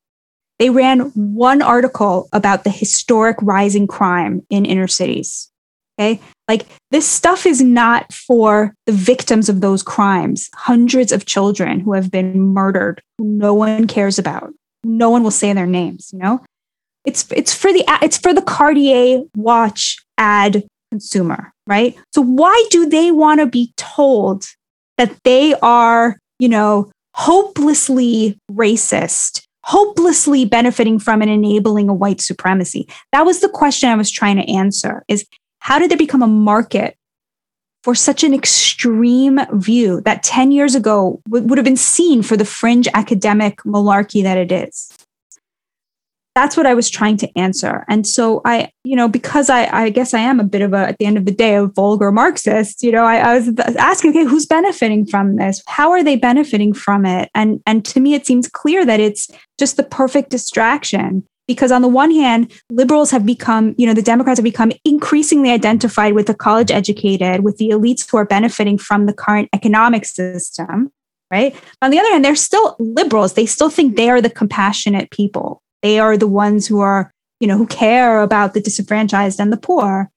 They 0.58 0.70
ran 0.70 1.00
one 1.14 1.62
article 1.62 2.28
about 2.32 2.64
the 2.64 2.70
historic 2.70 3.36
rising 3.42 3.86
crime 3.86 4.46
in 4.50 4.64
inner 4.64 4.88
cities. 4.88 5.50
Okay. 5.98 6.20
Like 6.48 6.66
this 6.90 7.06
stuff 7.06 7.44
is 7.44 7.60
not 7.60 8.12
for 8.12 8.74
the 8.86 8.92
victims 8.92 9.50
of 9.50 9.60
those 9.60 9.82
crimes, 9.82 10.48
hundreds 10.54 11.12
of 11.12 11.26
children 11.26 11.80
who 11.80 11.92
have 11.92 12.10
been 12.10 12.40
murdered, 12.40 13.02
who 13.18 13.24
no 13.26 13.52
one 13.52 13.86
cares 13.86 14.18
about. 14.18 14.52
No 14.82 15.10
one 15.10 15.22
will 15.22 15.30
say 15.30 15.52
their 15.52 15.66
names, 15.66 16.10
you 16.12 16.18
know? 16.18 16.40
It's 17.04 17.30
it's 17.32 17.54
for 17.54 17.72
the 17.72 17.84
it's 18.02 18.16
for 18.16 18.32
the 18.34 18.42
Cartier 18.42 19.22
watch 19.36 19.98
ad 20.16 20.64
consumer, 20.90 21.52
right? 21.66 21.96
So 22.14 22.22
why 22.22 22.64
do 22.70 22.88
they 22.88 23.10
want 23.10 23.40
to 23.40 23.46
be 23.46 23.72
told 23.76 24.46
that 24.96 25.12
they 25.24 25.54
are, 25.62 26.18
you 26.38 26.48
know, 26.48 26.90
hopelessly 27.14 28.38
racist, 28.50 29.42
hopelessly 29.64 30.44
benefiting 30.44 30.98
from 30.98 31.22
and 31.22 31.30
enabling 31.30 31.88
a 31.88 31.94
white 31.94 32.20
supremacy? 32.20 32.88
That 33.12 33.26
was 33.26 33.40
the 33.40 33.48
question 33.48 33.88
I 33.90 33.96
was 33.96 34.10
trying 34.10 34.36
to 34.36 34.50
answer 34.50 35.04
is 35.08 35.26
how 35.60 35.78
did 35.78 35.90
there 35.90 35.98
become 35.98 36.22
a 36.22 36.26
market 36.26 36.96
for 37.82 37.94
such 37.94 38.24
an 38.24 38.34
extreme 38.34 39.40
view 39.52 40.00
that 40.02 40.22
10 40.22 40.50
years 40.50 40.74
ago 40.74 41.20
w- 41.26 41.46
would 41.46 41.58
have 41.58 41.64
been 41.64 41.76
seen 41.76 42.22
for 42.22 42.36
the 42.36 42.44
fringe 42.44 42.88
academic 42.94 43.58
malarkey 43.62 44.22
that 44.22 44.36
it 44.36 44.52
is? 44.52 44.92
That's 46.34 46.56
what 46.56 46.66
I 46.66 46.74
was 46.74 46.88
trying 46.88 47.16
to 47.16 47.38
answer. 47.38 47.84
And 47.88 48.06
so 48.06 48.40
I, 48.44 48.70
you 48.84 48.94
know, 48.94 49.08
because 49.08 49.50
I, 49.50 49.66
I 49.74 49.90
guess 49.90 50.14
I 50.14 50.20
am 50.20 50.38
a 50.38 50.44
bit 50.44 50.62
of 50.62 50.72
a, 50.72 50.88
at 50.88 50.98
the 50.98 51.06
end 51.06 51.18
of 51.18 51.24
the 51.24 51.32
day, 51.32 51.56
a 51.56 51.66
vulgar 51.66 52.12
Marxist, 52.12 52.82
you 52.84 52.92
know, 52.92 53.04
I, 53.04 53.16
I 53.16 53.38
was 53.38 53.58
asking, 53.76 54.10
okay, 54.10 54.24
who's 54.24 54.46
benefiting 54.46 55.04
from 55.04 55.34
this? 55.34 55.62
How 55.66 55.90
are 55.90 56.04
they 56.04 56.14
benefiting 56.14 56.74
from 56.74 57.04
it? 57.04 57.28
And, 57.34 57.60
and 57.66 57.84
to 57.86 57.98
me, 57.98 58.14
it 58.14 58.24
seems 58.24 58.48
clear 58.48 58.86
that 58.86 59.00
it's 59.00 59.28
just 59.58 59.76
the 59.76 59.82
perfect 59.82 60.30
distraction 60.30 61.26
because 61.48 61.72
on 61.72 61.82
the 61.82 61.88
one 61.88 62.12
hand 62.12 62.52
liberals 62.70 63.10
have 63.10 63.26
become 63.26 63.74
you 63.76 63.86
know 63.86 63.94
the 63.94 64.02
democrats 64.02 64.38
have 64.38 64.44
become 64.44 64.70
increasingly 64.84 65.50
identified 65.50 66.12
with 66.12 66.26
the 66.26 66.34
college 66.34 66.70
educated 66.70 67.42
with 67.42 67.56
the 67.56 67.70
elites 67.70 68.08
who 68.08 68.16
are 68.16 68.24
benefiting 68.24 68.78
from 68.78 69.06
the 69.06 69.12
current 69.12 69.48
economic 69.52 70.04
system 70.04 70.92
right? 71.30 71.54
On 71.82 71.90
the 71.90 71.98
other 71.98 72.10
hand 72.10 72.24
they're 72.24 72.36
still 72.36 72.76
liberals. 72.78 73.34
They 73.34 73.46
still 73.46 73.70
think 73.70 73.96
they 73.96 74.10
are 74.10 74.20
the 74.20 74.30
compassionate 74.30 75.10
people. 75.10 75.62
They 75.82 75.98
are 75.98 76.16
the 76.16 76.28
ones 76.28 76.66
who 76.66 76.80
are 76.80 77.12
you 77.40 77.46
know 77.46 77.56
who 77.56 77.66
care 77.66 78.22
about 78.22 78.54
the 78.54 78.60
disenfranchised 78.60 79.40
and 79.40 79.52
the 79.52 79.56
poor. 79.56 80.10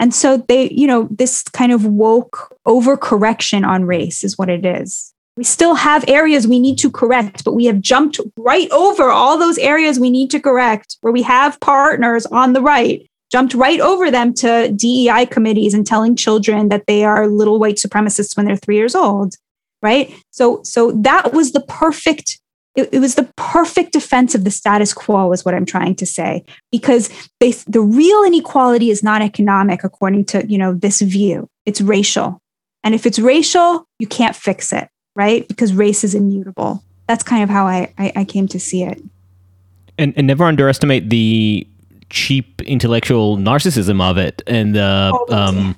And 0.00 0.14
so 0.14 0.38
they 0.38 0.70
you 0.70 0.86
know 0.86 1.08
this 1.10 1.42
kind 1.42 1.72
of 1.72 1.84
woke 1.84 2.56
overcorrection 2.66 3.66
on 3.66 3.84
race 3.84 4.24
is 4.24 4.36
what 4.36 4.48
it 4.48 4.64
is 4.64 5.12
we 5.36 5.44
still 5.44 5.74
have 5.74 6.04
areas 6.08 6.46
we 6.46 6.58
need 6.58 6.78
to 6.78 6.90
correct, 6.90 7.44
but 7.44 7.52
we 7.52 7.66
have 7.66 7.80
jumped 7.80 8.18
right 8.38 8.70
over 8.70 9.10
all 9.10 9.38
those 9.38 9.58
areas 9.58 10.00
we 10.00 10.10
need 10.10 10.30
to 10.30 10.40
correct 10.40 10.96
where 11.02 11.12
we 11.12 11.22
have 11.22 11.60
partners 11.60 12.24
on 12.26 12.54
the 12.54 12.62
right, 12.62 13.06
jumped 13.30 13.52
right 13.54 13.80
over 13.80 14.10
them 14.10 14.32
to 14.32 14.72
DEI 14.74 15.26
committees 15.26 15.74
and 15.74 15.86
telling 15.86 16.16
children 16.16 16.70
that 16.70 16.86
they 16.86 17.04
are 17.04 17.28
little 17.28 17.58
white 17.58 17.76
supremacists 17.76 18.36
when 18.36 18.46
they're 18.46 18.56
three 18.56 18.76
years 18.76 18.94
old. 18.94 19.34
Right. 19.82 20.12
So, 20.30 20.62
so 20.64 20.92
that 20.92 21.32
was 21.32 21.52
the 21.52 21.60
perfect 21.60 22.40
it, 22.74 22.90
it, 22.92 22.98
was 22.98 23.14
the 23.14 23.30
perfect 23.36 23.92
defense 23.92 24.34
of 24.34 24.44
the 24.44 24.50
status 24.50 24.92
quo 24.92 25.32
is 25.32 25.44
what 25.44 25.54
i'm 25.54 25.64
trying 25.64 25.94
to 25.96 26.06
say 26.06 26.44
because 26.70 27.08
they, 27.40 27.52
the 27.66 27.80
real 27.80 28.22
inequality 28.24 28.90
is 28.90 29.02
not 29.02 29.22
economic 29.22 29.82
according 29.82 30.24
to 30.26 30.46
you 30.46 30.58
know 30.58 30.74
this 30.74 31.00
view 31.00 31.48
it's 31.64 31.80
racial 31.80 32.38
and 32.84 32.94
if 32.94 33.06
it's 33.06 33.18
racial 33.18 33.86
you 33.98 34.06
can't 34.06 34.36
fix 34.36 34.72
it 34.72 34.88
right? 35.16 35.48
Because 35.48 35.72
race 35.72 36.04
is 36.04 36.14
immutable. 36.14 36.84
That's 37.08 37.24
kind 37.24 37.42
of 37.42 37.48
how 37.48 37.66
I, 37.66 37.92
I, 37.98 38.12
I 38.16 38.24
came 38.24 38.46
to 38.48 38.60
see 38.60 38.84
it. 38.84 39.02
And, 39.98 40.12
and 40.16 40.26
never 40.26 40.44
underestimate 40.44 41.10
the 41.10 41.66
cheap 42.10 42.62
intellectual 42.62 43.36
narcissism 43.36 44.00
of 44.00 44.18
it 44.18 44.42
and 44.46 44.74
the 44.74 45.10
oh, 45.12 45.34
um, 45.34 45.76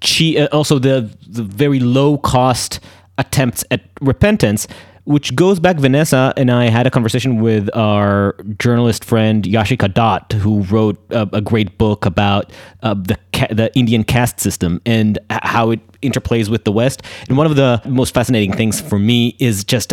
cheap, 0.00 0.38
uh, 0.38 0.48
also 0.52 0.78
the, 0.78 1.10
the 1.26 1.42
very 1.42 1.80
low 1.80 2.16
cost 2.16 2.80
attempts 3.18 3.64
at 3.70 3.82
repentance 4.00 4.66
which 5.04 5.34
goes 5.36 5.60
back 5.60 5.76
vanessa 5.76 6.32
and 6.36 6.50
i 6.50 6.68
had 6.68 6.86
a 6.86 6.90
conversation 6.90 7.40
with 7.40 7.68
our 7.76 8.34
journalist 8.58 9.04
friend 9.04 9.44
yashica 9.44 9.92
dutt 9.92 10.32
who 10.32 10.62
wrote 10.64 10.98
a, 11.10 11.28
a 11.34 11.40
great 11.40 11.76
book 11.78 12.06
about 12.06 12.52
uh, 12.82 12.94
the 12.94 13.16
ca- 13.32 13.52
the 13.52 13.74
indian 13.76 14.02
caste 14.04 14.40
system 14.40 14.80
and 14.86 15.18
how 15.30 15.70
it 15.70 15.80
interplays 16.04 16.48
with 16.48 16.64
the 16.64 16.72
west. 16.72 17.02
And 17.28 17.36
one 17.36 17.46
of 17.46 17.56
the 17.56 17.82
most 17.86 18.14
fascinating 18.14 18.52
things 18.52 18.80
for 18.80 18.98
me 18.98 19.36
is 19.40 19.64
just 19.64 19.92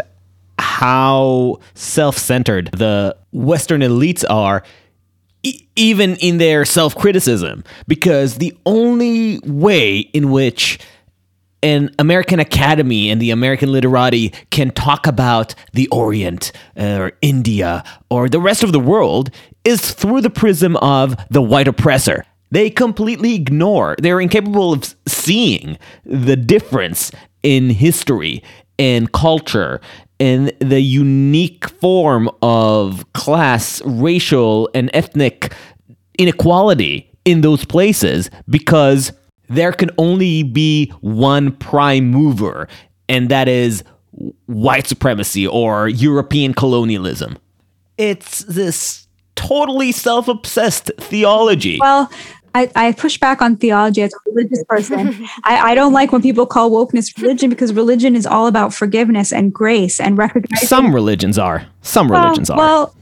how 0.59 1.59
self-centered 1.73 2.71
the 2.73 3.15
western 3.31 3.81
elites 3.81 4.23
are 4.29 4.63
even 5.75 6.17
in 6.17 6.37
their 6.37 6.65
self-criticism. 6.65 7.63
Because 7.87 8.35
the 8.35 8.55
only 8.65 9.39
way 9.39 9.99
in 10.13 10.29
which 10.29 10.79
an 11.63 11.93
American 11.99 12.39
Academy 12.39 13.09
and 13.09 13.21
the 13.21 13.31
American 13.31 13.71
literati 13.71 14.29
can 14.49 14.71
talk 14.71 15.05
about 15.07 15.53
the 15.73 15.87
Orient 15.89 16.51
uh, 16.77 16.97
or 16.99 17.11
India 17.21 17.83
or 18.09 18.27
the 18.29 18.39
rest 18.39 18.63
of 18.63 18.71
the 18.71 18.79
world 18.79 19.29
is 19.63 19.93
through 19.93 20.21
the 20.21 20.29
prism 20.29 20.75
of 20.77 21.15
the 21.29 21.41
white 21.41 21.67
oppressor. 21.67 22.25
They 22.49 22.69
completely 22.69 23.35
ignore, 23.35 23.95
they're 23.99 24.19
incapable 24.19 24.73
of 24.73 24.95
seeing 25.07 25.77
the 26.03 26.35
difference 26.35 27.11
in 27.43 27.69
history 27.69 28.43
and 28.77 29.11
culture 29.11 29.79
and 30.19 30.51
the 30.59 30.81
unique 30.81 31.67
form 31.67 32.29
of 32.41 33.11
class, 33.13 33.81
racial, 33.85 34.69
and 34.73 34.89
ethnic 34.93 35.53
inequality 36.19 37.11
in 37.25 37.41
those 37.41 37.65
places 37.65 38.29
because 38.49 39.13
there 39.51 39.73
can 39.73 39.89
only 39.97 40.43
be 40.43 40.91
one 41.01 41.51
prime 41.53 42.09
mover, 42.09 42.67
and 43.09 43.29
that 43.29 43.47
is 43.47 43.83
white 44.45 44.87
supremacy 44.87 45.47
or 45.47 45.87
European 45.87 46.53
colonialism. 46.53 47.37
It's 47.97 48.39
this 48.45 49.07
totally 49.35 49.91
self 49.91 50.27
obsessed 50.27 50.91
theology. 50.97 51.79
Well, 51.79 52.11
I, 52.53 52.69
I, 52.75 52.91
push 52.91 53.17
back 53.17 53.41
on 53.41 53.55
theology 53.55 54.01
as 54.01 54.13
a 54.13 54.17
religious 54.29 54.63
person. 54.65 55.25
I, 55.45 55.71
I, 55.71 55.75
don't 55.75 55.93
like 55.93 56.11
when 56.11 56.21
people 56.21 56.45
call 56.45 56.69
wokeness 56.69 57.17
religion 57.21 57.49
because 57.49 57.71
religion 57.71 58.13
is 58.13 58.25
all 58.25 58.47
about 58.47 58.73
forgiveness 58.73 59.31
and 59.31 59.53
grace 59.53 60.01
and 60.01 60.17
recognition. 60.17 60.67
Some 60.67 60.93
religions 60.93 61.37
are. 61.37 61.65
Some 61.81 62.09
well, 62.09 62.23
religions 62.23 62.49
are. 62.49 62.57
Well, 62.57 62.95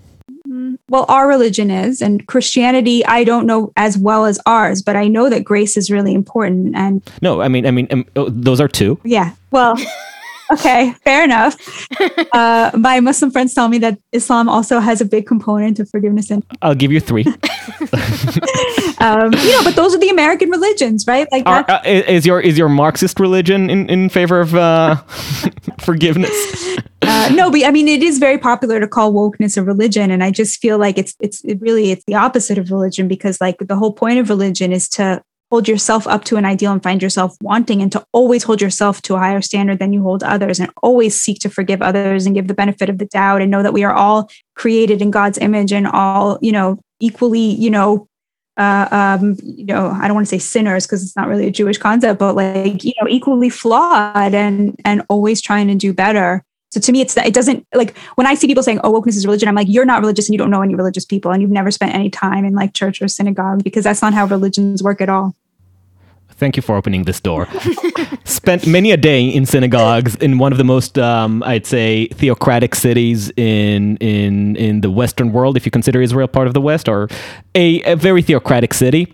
well, 0.89 1.05
our 1.07 1.27
religion 1.27 1.71
is, 1.71 2.01
and 2.01 2.25
Christianity, 2.27 3.05
I 3.05 3.23
don't 3.23 3.45
know 3.45 3.71
as 3.77 3.97
well 3.97 4.25
as 4.25 4.39
ours, 4.45 4.81
but 4.81 4.95
I 4.95 5.07
know 5.07 5.29
that 5.29 5.43
grace 5.43 5.77
is 5.77 5.91
really 5.91 6.13
important. 6.13 6.75
And 6.75 7.01
no, 7.21 7.41
I 7.41 7.47
mean, 7.47 7.65
I 7.65 7.71
mean, 7.71 7.87
um, 7.91 8.05
oh, 8.15 8.29
those 8.29 8.59
are 8.59 8.67
two. 8.67 8.99
Yeah. 9.03 9.33
Well, 9.51 9.75
okay, 10.51 10.93
fair 11.03 11.23
enough. 11.23 11.55
Uh, 12.31 12.71
my 12.77 12.99
Muslim 12.99 13.31
friends 13.31 13.53
tell 13.53 13.67
me 13.69 13.77
that 13.79 13.97
Islam 14.11 14.47
also 14.47 14.79
has 14.79 15.01
a 15.01 15.05
big 15.05 15.25
component 15.25 15.79
of 15.79 15.89
forgiveness 15.89 16.29
and. 16.29 16.43
I'll 16.61 16.75
give 16.75 16.91
you 16.91 16.99
three. 16.99 17.25
um, 18.99 19.33
you 19.33 19.51
know, 19.51 19.63
but 19.63 19.75
those 19.75 19.95
are 19.95 19.99
the 19.99 20.09
American 20.09 20.49
religions, 20.49 21.05
right? 21.07 21.27
Like, 21.31 21.43
are, 21.45 21.65
uh, 21.67 21.81
is 21.85 22.25
your 22.25 22.39
is 22.39 22.57
your 22.57 22.69
Marxist 22.69 23.19
religion 23.19 23.69
in 23.69 23.89
in 23.89 24.09
favor 24.09 24.39
of 24.39 24.55
uh, 24.55 24.95
forgiveness? 25.79 26.77
Uh, 27.01 27.29
no, 27.33 27.49
but 27.49 27.65
I 27.65 27.71
mean, 27.71 27.87
it 27.87 28.03
is 28.03 28.19
very 28.19 28.37
popular 28.37 28.79
to 28.79 28.87
call 28.87 29.11
wokeness 29.13 29.57
a 29.57 29.63
religion, 29.63 30.11
and 30.11 30.23
I 30.23 30.31
just 30.31 30.61
feel 30.61 30.77
like 30.77 30.97
it's 30.97 31.15
it's 31.19 31.43
it 31.43 31.59
really 31.61 31.91
it's 31.91 32.03
the 32.05 32.15
opposite 32.15 32.57
of 32.57 32.71
religion 32.71 33.07
because 33.07 33.41
like 33.41 33.57
the 33.59 33.75
whole 33.75 33.93
point 33.93 34.19
of 34.19 34.29
religion 34.29 34.71
is 34.71 34.87
to 34.89 35.21
hold 35.51 35.67
yourself 35.67 36.07
up 36.07 36.23
to 36.25 36.37
an 36.37 36.45
ideal 36.45 36.71
and 36.71 36.83
find 36.83 37.01
yourself 37.01 37.35
wanting 37.41 37.81
and 37.81 37.91
to 37.91 38.05
always 38.13 38.43
hold 38.43 38.61
yourself 38.61 39.01
to 39.01 39.15
a 39.15 39.19
higher 39.19 39.41
standard 39.41 39.79
than 39.79 39.91
you 39.91 40.01
hold 40.03 40.23
others 40.23 40.59
and 40.59 40.71
always 40.83 41.19
seek 41.19 41.39
to 41.39 41.49
forgive 41.49 41.81
others 41.81 42.25
and 42.25 42.35
give 42.35 42.47
the 42.47 42.53
benefit 42.53 42.89
of 42.89 42.99
the 42.99 43.05
doubt 43.05 43.41
and 43.41 43.49
know 43.49 43.63
that 43.63 43.73
we 43.73 43.83
are 43.83 43.93
all 43.93 44.29
created 44.55 45.01
in 45.01 45.11
God's 45.11 45.37
image 45.39 45.71
and 45.71 45.87
all, 45.87 46.37
you 46.41 46.51
know, 46.51 46.79
equally, 46.99 47.39
you 47.39 47.69
know, 47.69 48.07
uh, 48.57 48.87
um, 48.91 49.37
you 49.41 49.65
know, 49.65 49.87
I 49.89 50.07
don't 50.07 50.15
want 50.15 50.27
to 50.27 50.29
say 50.29 50.37
sinners 50.37 50.85
because 50.85 51.01
it's 51.01 51.15
not 51.15 51.29
really 51.29 51.47
a 51.47 51.51
Jewish 51.51 51.77
concept, 51.77 52.19
but 52.19 52.35
like, 52.35 52.83
you 52.83 52.93
know, 53.01 53.07
equally 53.07 53.49
flawed 53.49 54.35
and 54.35 54.75
and 54.83 55.01
always 55.09 55.41
trying 55.41 55.67
to 55.69 55.75
do 55.75 55.93
better. 55.93 56.43
So 56.71 56.79
to 56.79 56.91
me, 56.91 57.01
it's 57.01 57.15
that 57.15 57.25
it 57.25 57.33
doesn't 57.33 57.65
like 57.73 57.97
when 58.15 58.27
I 58.27 58.35
see 58.35 58.47
people 58.47 58.63
saying, 58.63 58.79
"Oh, 58.83 58.93
wokeness 58.93 59.17
is 59.17 59.25
religion," 59.25 59.49
I'm 59.49 59.55
like, 59.55 59.67
"You're 59.69 59.85
not 59.85 60.01
religious, 60.01 60.27
and 60.27 60.33
you 60.33 60.37
don't 60.37 60.51
know 60.51 60.61
any 60.61 60.75
religious 60.75 61.05
people, 61.05 61.31
and 61.31 61.41
you've 61.41 61.51
never 61.51 61.71
spent 61.71 61.95
any 61.95 62.09
time 62.09 62.45
in 62.45 62.53
like 62.53 62.73
church 62.73 63.01
or 63.01 63.07
synagogue 63.07 63.63
because 63.63 63.83
that's 63.83 64.01
not 64.01 64.13
how 64.13 64.25
religions 64.25 64.83
work 64.83 65.01
at 65.01 65.09
all." 65.09 65.35
Thank 66.39 66.55
you 66.55 66.61
for 66.61 66.77
opening 66.77 67.03
this 67.03 67.19
door. 67.19 67.49
Spent 68.23 68.65
many 68.65 68.91
a 68.91 68.97
day 68.97 69.27
in 69.27 69.45
synagogues 69.45 70.15
in 70.15 70.37
one 70.37 70.53
of 70.53 70.57
the 70.57 70.63
most, 70.63 70.97
um, 70.97 71.43
I'd 71.43 71.65
say, 71.65 72.07
theocratic 72.13 72.75
cities 72.75 73.29
in 73.35 73.97
in 73.97 74.55
in 74.55 74.79
the 74.79 74.89
Western 74.89 75.33
world, 75.33 75.57
if 75.57 75.65
you 75.65 75.71
consider 75.71 76.01
Israel 76.01 76.29
part 76.29 76.47
of 76.47 76.53
the 76.53 76.61
West, 76.61 76.87
or 76.87 77.09
a, 77.55 77.81
a 77.83 77.95
very 77.95 78.21
theocratic 78.21 78.73
city. 78.73 79.13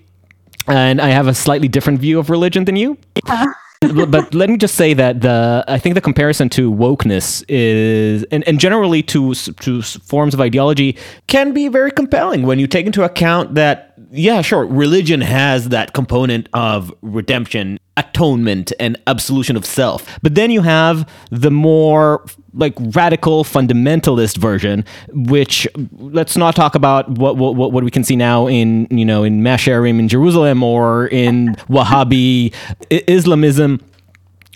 And 0.67 1.01
I 1.01 1.09
have 1.09 1.27
a 1.27 1.33
slightly 1.33 1.67
different 1.67 1.99
view 1.99 2.19
of 2.19 2.29
religion 2.29 2.65
than 2.65 2.75
you. 2.75 2.97
Uh 3.27 3.47
but 3.81 4.33
let 4.33 4.49
me 4.49 4.57
just 4.57 4.75
say 4.75 4.93
that 4.93 5.21
the 5.21 5.63
I 5.67 5.77
think 5.77 5.95
the 5.95 6.01
comparison 6.01 6.49
to 6.49 6.71
wokeness 6.71 7.43
is 7.47 8.23
and, 8.31 8.43
and 8.47 8.59
generally 8.59 9.03
to 9.03 9.33
to 9.33 9.81
forms 9.81 10.33
of 10.33 10.41
ideology 10.41 10.97
can 11.27 11.53
be 11.53 11.67
very 11.67 11.91
compelling 11.91 12.43
when 12.43 12.59
you 12.59 12.67
take 12.67 12.85
into 12.85 13.03
account 13.03 13.55
that 13.55 13.94
yeah, 14.15 14.41
sure, 14.41 14.65
religion 14.65 15.21
has 15.21 15.69
that 15.69 15.93
component 15.93 16.49
of 16.53 16.93
redemption, 17.01 17.79
atonement, 17.97 18.71
and 18.79 18.97
absolution 19.07 19.55
of 19.55 19.65
self. 19.65 20.19
But 20.21 20.35
then 20.35 20.51
you 20.51 20.61
have 20.61 21.09
the 21.29 21.51
more 21.51 22.25
like 22.53 22.73
radical 22.77 23.43
fundamentalist 23.43 24.37
version, 24.37 24.85
which 25.11 25.67
let's 25.97 26.37
not 26.37 26.55
talk 26.55 26.75
about 26.75 27.09
what 27.09 27.37
what, 27.37 27.55
what 27.55 27.83
we 27.83 27.91
can 27.91 28.03
see 28.03 28.15
now 28.15 28.47
in 28.47 28.87
you 28.89 29.05
know 29.05 29.23
in 29.23 29.43
Mea 29.43 29.51
Shearim 29.51 29.99
in 29.99 30.07
Jerusalem 30.07 30.63
or 30.63 31.07
in 31.07 31.55
Wahhabi 31.69 32.53
Islamism 32.89 33.81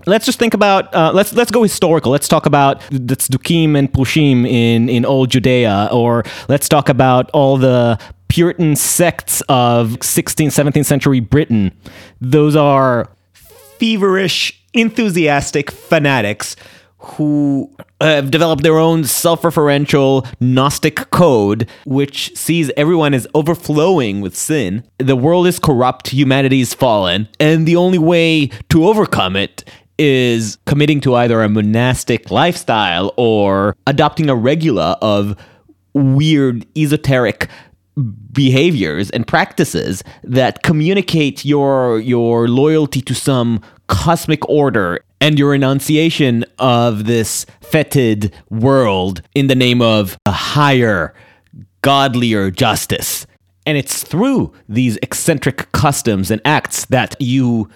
let's 0.06 0.26
just 0.26 0.40
think 0.40 0.54
about 0.54 0.94
uh, 0.96 1.12
let's 1.14 1.34
let's 1.34 1.52
go 1.52 1.64
historical. 1.64 2.12
Let's 2.12 2.28
talk 2.28 2.46
about 2.46 2.82
the 2.90 3.16
Tzdukim 3.16 3.78
and 3.78 3.92
Prushim 3.92 4.48
in 4.48 4.90
in 4.90 5.06
old 5.06 5.30
Judea, 5.30 5.90
or 5.92 6.24
let's 6.48 6.70
talk 6.70 6.90
about 6.90 7.30
all 7.32 7.58
the 7.58 8.00
Puritan 8.30 8.76
sects 8.76 9.42
of 9.50 9.90
16th, 10.00 10.48
17th 10.48 10.86
century 10.86 11.20
Britain. 11.20 11.72
Those 12.22 12.56
are 12.56 13.10
feverish, 13.34 14.64
enthusiastic 14.74 15.72
fanatics 15.72 16.56
who 17.00 17.74
have 18.02 18.30
developed 18.30 18.62
their 18.62 18.78
own 18.78 19.04
self 19.06 19.42
referential 19.42 20.28
Gnostic 20.40 21.10
code, 21.12 21.68
which 21.86 22.36
sees 22.36 22.72
everyone 22.78 23.14
as 23.14 23.28
overflowing 23.34 24.22
with 24.22 24.36
sin. 24.36 24.84
The 24.98 25.16
world 25.16 25.48
is 25.48 25.60
corrupt, 25.60 26.10
humanity 26.10 26.62
is 26.62 26.74
fallen, 26.74 27.28
and 27.40 27.68
the 27.68 27.78
only 27.78 27.98
way 27.98 28.48
to 28.70 28.88
overcome 28.88 29.36
it 29.36 29.64
is 29.98 30.58
committing 30.66 31.02
to 31.02 31.16
either 31.16 31.42
a 31.42 31.50
monastic 31.50 32.32
lifestyle 32.32 33.14
or 33.18 33.76
adopting 33.86 34.30
a 34.30 34.36
regula 34.36 34.98
of 35.02 35.36
weird, 35.94 36.66
esoteric 36.78 37.50
behaviors 38.32 39.10
and 39.10 39.28
practices 39.28 40.04
that 40.24 40.64
communicate 40.64 41.44
your 41.44 42.00
your 42.00 42.48
loyalty 42.48 43.02
to 43.02 43.14
some 43.14 43.62
cosmic 43.88 44.48
order 44.48 45.04
and 45.22 45.38
your 45.38 45.54
enunciation 45.54 46.46
of 46.60 47.06
this 47.06 47.46
fetid 47.62 48.34
world 48.50 49.22
in 49.36 49.48
the 49.48 49.56
name 49.56 49.82
of 49.82 50.18
a 50.26 50.32
higher 50.32 51.14
godlier 51.82 52.52
justice. 52.52 53.26
And 53.66 53.78
it's 53.78 54.04
through 54.04 54.54
these 54.68 54.98
eccentric 54.98 55.72
customs 55.72 56.32
and 56.32 56.42
acts 56.46 56.86
that 56.86 57.16
you 57.20 57.70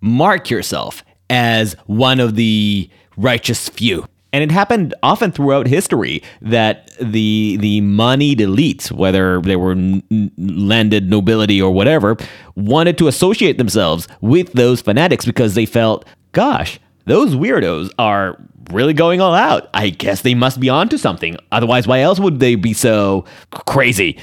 mark 0.00 0.50
yourself 0.50 1.02
as 1.28 1.74
one 1.86 2.20
of 2.20 2.36
the 2.36 2.90
righteous 3.16 3.68
few 3.68 4.06
and 4.32 4.44
it 4.44 4.50
happened 4.50 4.94
often 5.02 5.32
throughout 5.32 5.66
history 5.66 6.22
that 6.42 6.90
the 7.00 7.56
the 7.60 7.80
moneyed 7.80 8.38
elites, 8.38 8.90
whether 8.92 9.40
they 9.40 9.56
were 9.56 9.72
n- 9.72 10.30
landed 10.38 11.10
nobility 11.10 11.60
or 11.60 11.70
whatever, 11.72 12.16
wanted 12.54 12.96
to 12.98 13.08
associate 13.08 13.58
themselves 13.58 14.06
with 14.20 14.52
those 14.52 14.80
fanatics 14.80 15.24
because 15.24 15.54
they 15.54 15.66
felt, 15.66 16.04
gosh, 16.32 16.78
those 17.06 17.34
weirdos 17.34 17.90
are 17.98 18.38
really 18.70 18.92
going 18.92 19.20
all 19.20 19.34
out. 19.34 19.68
I 19.74 19.90
guess 19.90 20.22
they 20.22 20.34
must 20.34 20.60
be 20.60 20.68
onto 20.68 20.96
something. 20.96 21.36
Otherwise, 21.50 21.86
why 21.86 22.00
else 22.00 22.20
would 22.20 22.38
they 22.38 22.54
be 22.54 22.72
so 22.72 23.24
crazy? 23.50 24.18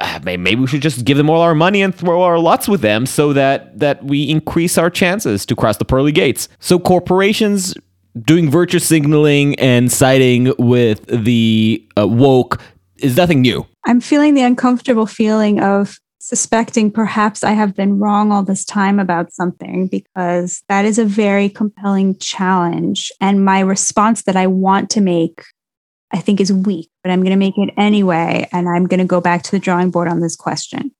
Ah, 0.00 0.20
maybe 0.22 0.56
we 0.56 0.66
should 0.66 0.82
just 0.82 1.04
give 1.04 1.16
them 1.16 1.30
all 1.30 1.40
our 1.40 1.54
money 1.54 1.80
and 1.82 1.94
throw 1.94 2.22
our 2.22 2.38
lots 2.38 2.68
with 2.68 2.82
them 2.82 3.06
so 3.06 3.32
that 3.32 3.78
that 3.78 4.04
we 4.04 4.28
increase 4.28 4.76
our 4.76 4.90
chances 4.90 5.46
to 5.46 5.56
cross 5.56 5.78
the 5.78 5.84
pearly 5.84 6.12
gates. 6.12 6.48
So 6.60 6.78
corporations 6.78 7.74
doing 8.24 8.50
virtue 8.50 8.78
signaling 8.78 9.54
and 9.56 9.90
siding 9.90 10.52
with 10.58 11.04
the 11.06 11.86
uh, 11.98 12.06
woke 12.06 12.60
is 12.96 13.16
nothing 13.16 13.40
new. 13.40 13.66
I'm 13.86 14.00
feeling 14.00 14.34
the 14.34 14.42
uncomfortable 14.42 15.06
feeling 15.06 15.60
of 15.60 15.98
suspecting 16.20 16.90
perhaps 16.90 17.42
I 17.42 17.52
have 17.52 17.74
been 17.74 17.98
wrong 17.98 18.32
all 18.32 18.42
this 18.42 18.64
time 18.64 18.98
about 18.98 19.32
something 19.32 19.86
because 19.86 20.62
that 20.68 20.84
is 20.84 20.98
a 20.98 21.04
very 21.04 21.48
compelling 21.48 22.18
challenge. 22.18 23.10
And 23.20 23.44
my 23.44 23.60
response 23.60 24.24
that 24.24 24.36
I 24.36 24.46
want 24.46 24.90
to 24.90 25.00
make, 25.00 25.42
I 26.10 26.18
think, 26.18 26.40
is 26.40 26.52
weak, 26.52 26.90
but 27.02 27.12
I'm 27.12 27.20
going 27.20 27.30
to 27.30 27.36
make 27.36 27.56
it 27.56 27.72
anyway. 27.78 28.48
And 28.52 28.68
I'm 28.68 28.86
going 28.86 29.00
to 29.00 29.06
go 29.06 29.20
back 29.20 29.42
to 29.44 29.50
the 29.50 29.58
drawing 29.58 29.90
board 29.90 30.08
on 30.08 30.20
this 30.20 30.36
question. 30.36 30.90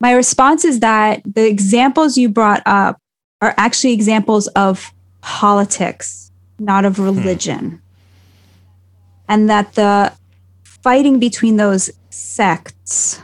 My 0.00 0.12
response 0.12 0.64
is 0.64 0.80
that 0.80 1.22
the 1.24 1.46
examples 1.46 2.16
you 2.16 2.28
brought 2.28 2.62
up 2.66 2.98
are 3.42 3.54
actually 3.58 3.92
examples 3.92 4.46
of 4.48 4.93
politics, 5.24 6.30
not 6.58 6.84
of 6.84 6.96
hmm. 6.96 7.04
religion. 7.04 7.70
Hmm. 7.70 7.76
And 9.26 9.50
that 9.50 9.72
the 9.72 10.12
fighting 10.64 11.18
between 11.18 11.56
those 11.56 11.90
sects 12.10 13.22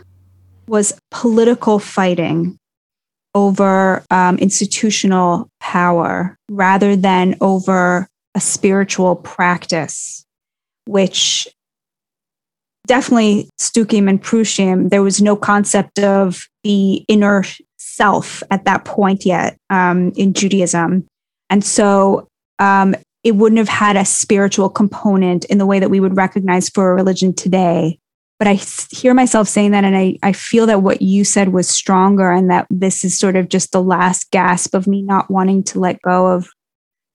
was 0.67 0.99
political 1.11 1.79
fighting 1.79 2.59
over 3.35 4.03
um, 4.11 4.39
institutional 4.39 5.49
power 5.61 6.37
rather 6.49 6.97
than 6.97 7.37
over 7.41 8.09
a 8.35 8.41
spiritual 8.41 9.15
practice, 9.17 10.25
which 10.87 11.47
definitely 12.87 13.49
Tzdukim 13.61 14.09
and 14.09 14.23
Prushim, 14.23 14.89
there 14.89 15.03
was 15.03 15.21
no 15.21 15.37
concept 15.37 15.99
of 15.99 16.49
the 16.65 17.05
inner 17.09 17.45
self 17.77 18.43
at 18.51 18.65
that 18.65 18.85
point 18.85 19.27
yet 19.27 19.59
um, 19.69 20.13
in 20.17 20.33
Judaism. 20.33 21.07
And 21.51 21.65
so 21.65 22.29
um, 22.59 22.95
it 23.25 23.33
wouldn't 23.33 23.59
have 23.59 23.69
had 23.69 23.97
a 23.97 24.05
spiritual 24.05 24.71
component 24.71 25.45
in 25.47 25.59
the 25.59 25.67
way 25.67 25.79
that 25.79 25.91
we 25.91 26.01
would 26.01 26.17
recognize 26.17 26.69
for 26.69 26.91
a 26.91 26.95
religion 26.95 27.35
today. 27.35 27.99
But 28.39 28.49
I 28.49 28.55
hear 28.91 29.13
myself 29.13 29.49
saying 29.49 29.73
that, 29.73 29.85
and 29.85 29.95
I, 29.95 30.17
I 30.23 30.33
feel 30.33 30.65
that 30.67 30.83
what 30.83 31.03
you 31.03 31.25
said 31.25 31.51
was 31.51 31.69
stronger, 31.69 32.31
and 32.31 32.51
that 32.51 32.67
this 32.71 33.05
is 33.05 33.19
sort 33.19 33.37
of 33.37 33.51
just 33.51 33.73
the 33.73 33.83
last 33.83 34.31
gasp 34.31 34.75
of 34.75 34.87
me 34.87 35.03
not 35.03 35.31
wanting 35.31 35.63
to 35.65 35.79
let 35.79 36.01
go 36.01 36.29
of 36.29 36.49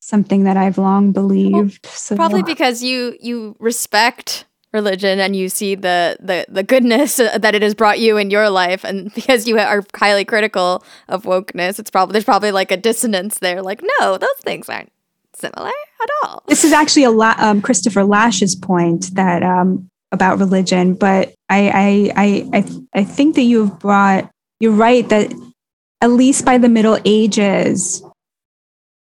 something 0.02 0.44
that 0.44 0.56
I've 0.56 0.78
long 0.78 1.14
believed. 1.14 1.80
Well, 1.84 1.94
so 1.94 2.16
probably 2.16 2.44
because 2.44 2.84
you 2.84 3.18
you 3.20 3.56
respect 3.60 4.46
religion 4.76 5.20
and 5.20 5.36
you 5.36 5.50
see 5.50 5.74
the 5.74 6.16
the 6.20 6.46
the 6.48 6.62
goodness 6.62 7.16
that 7.16 7.56
it 7.56 7.64
has 7.64 7.74
brought 7.74 8.00
you 8.00 8.18
in 8.18 8.30
your 8.30 8.50
life 8.52 8.84
and 8.84 9.12
because 9.16 9.48
you 9.48 9.58
are 9.58 9.84
highly 9.96 10.24
critical 10.24 10.84
of 11.08 11.24
wokeness 11.24 11.80
it's 11.80 11.90
probably 11.90 12.14
there's 12.14 12.26
probably 12.26 12.52
like 12.52 12.72
a 12.72 12.78
dissonance 12.78 13.40
there 13.40 13.64
like 13.64 13.82
no 14.00 14.18
those 14.18 14.30
things 14.42 14.70
aren't 14.70 14.92
similar 15.34 15.68
at 15.68 16.10
all 16.24 16.44
this 16.48 16.64
is 16.64 16.72
actually 16.72 17.04
a 17.04 17.12
lot 17.12 17.40
um, 17.40 17.62
christopher 17.62 18.04
lasch's 18.04 18.56
point 18.56 19.10
that 19.16 19.42
um, 19.42 19.90
about 20.12 20.38
religion 20.38 20.94
but 20.94 21.34
I 21.50 21.70
I 21.70 22.12
I 22.16 22.50
I, 22.54 23.00
I 23.02 23.04
think 23.04 23.36
that 23.36 23.44
you've 23.44 23.78
brought. 23.80 24.30
You're 24.60 24.72
right 24.72 25.08
that 25.10 25.34
at 26.02 26.10
least 26.12 26.46
by 26.46 26.58
the 26.58 26.70
Middle 26.70 26.98
Ages, 27.06 28.04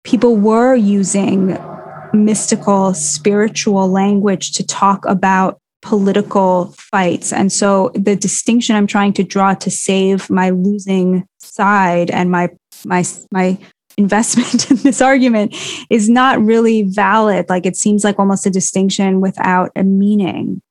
people 0.03 0.35
were 0.37 0.75
using 0.75 1.57
mystical, 2.13 2.93
spiritual 2.93 3.87
language 3.89 4.51
to 4.53 4.65
talk 4.65 5.05
about 5.05 5.59
political 5.81 6.73
fights. 6.77 7.31
And 7.31 7.51
so 7.51 7.91
the 7.93 8.15
distinction 8.15 8.75
I'm 8.75 8.87
trying 8.87 9.13
to 9.13 9.23
draw 9.23 9.53
to 9.55 9.69
save 9.69 10.29
my 10.29 10.49
losing 10.49 11.25
side 11.39 12.11
and 12.11 12.31
my 12.31 12.49
my 12.85 13.03
my 13.31 13.57
investment 13.97 14.69
in 14.71 14.77
this 14.77 15.01
argument 15.01 15.55
is 15.89 16.09
not 16.09 16.41
really 16.41 16.83
valid. 16.83 17.49
Like 17.49 17.65
it 17.65 17.75
seems 17.75 18.03
like 18.03 18.19
almost 18.19 18.45
a 18.45 18.49
distinction 18.49 19.21
without 19.21 19.71
a 19.75 19.83
meaning. 19.83 20.61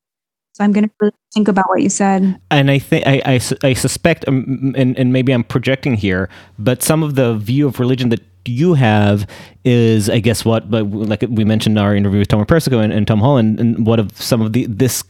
So 0.53 0.63
I'm 0.63 0.71
going 0.71 0.85
to 0.85 0.91
really 0.99 1.13
think 1.35 1.47
about 1.47 1.69
what 1.69 1.83
you 1.83 1.89
said. 1.89 2.39
And 2.49 2.71
I 2.71 2.79
think 2.79 3.05
I, 3.05 3.39
I, 3.63 3.73
suspect, 3.73 4.27
um, 4.27 4.73
and, 4.75 4.97
and 4.97 5.13
maybe 5.13 5.31
I'm 5.31 5.43
projecting 5.43 5.93
here, 5.93 6.29
but 6.57 6.81
some 6.81 7.03
of 7.03 7.13
the 7.13 7.35
view 7.35 7.67
of 7.67 7.79
religion 7.79 8.09
that 8.09 8.21
you 8.47 8.73
have 8.73 9.27
is, 9.63 10.09
I 10.09 10.19
guess, 10.19 10.45
what, 10.45 10.69
but 10.69 10.89
like 10.89 11.23
we 11.29 11.43
mentioned 11.43 11.77
in 11.77 11.83
our 11.83 11.95
interview 11.95 12.19
with 12.19 12.27
Tomer 12.27 12.47
Persico 12.47 12.79
and, 12.79 12.93
and 12.93 13.07
Tom 13.07 13.19
Holland, 13.19 13.59
and 13.59 13.85
what 13.85 13.99
of 13.99 14.11
some 14.21 14.41
of 14.41 14.53
the 14.53 14.65
this 14.67 15.03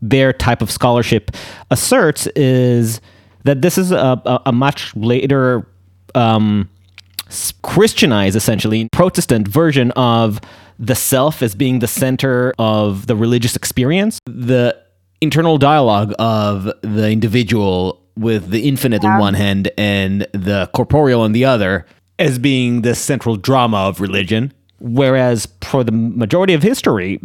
their 0.00 0.32
type 0.32 0.62
of 0.62 0.70
scholarship 0.70 1.30
asserts 1.70 2.26
is 2.28 3.00
that 3.44 3.62
this 3.62 3.78
is 3.78 3.92
a, 3.92 4.20
a, 4.24 4.42
a 4.46 4.52
much 4.52 4.94
later 4.96 5.66
um, 6.14 6.68
Christianized, 7.62 8.36
essentially 8.36 8.88
Protestant 8.92 9.48
version 9.48 9.90
of 9.92 10.40
the 10.78 10.94
self 10.94 11.42
as 11.42 11.54
being 11.54 11.78
the 11.78 11.88
center 11.88 12.52
of 12.58 13.06
the 13.06 13.16
religious 13.16 13.56
experience. 13.56 14.20
The 14.26 14.76
internal 15.20 15.58
dialogue 15.58 16.14
of 16.18 16.70
the 16.82 17.10
individual 17.10 18.02
with 18.16 18.50
the 18.50 18.68
infinite 18.68 19.02
yeah. 19.02 19.14
on 19.14 19.20
one 19.20 19.34
hand 19.34 19.70
and 19.76 20.26
the 20.32 20.70
corporeal 20.74 21.20
on 21.22 21.32
the 21.32 21.44
other 21.44 21.86
as 22.18 22.38
being 22.38 22.82
the 22.82 22.94
central 22.94 23.36
drama 23.36 23.78
of 23.78 24.00
religion. 24.00 24.52
Whereas 24.78 25.48
for 25.62 25.84
the 25.84 25.92
majority 25.92 26.52
of 26.52 26.62
history, 26.62 27.20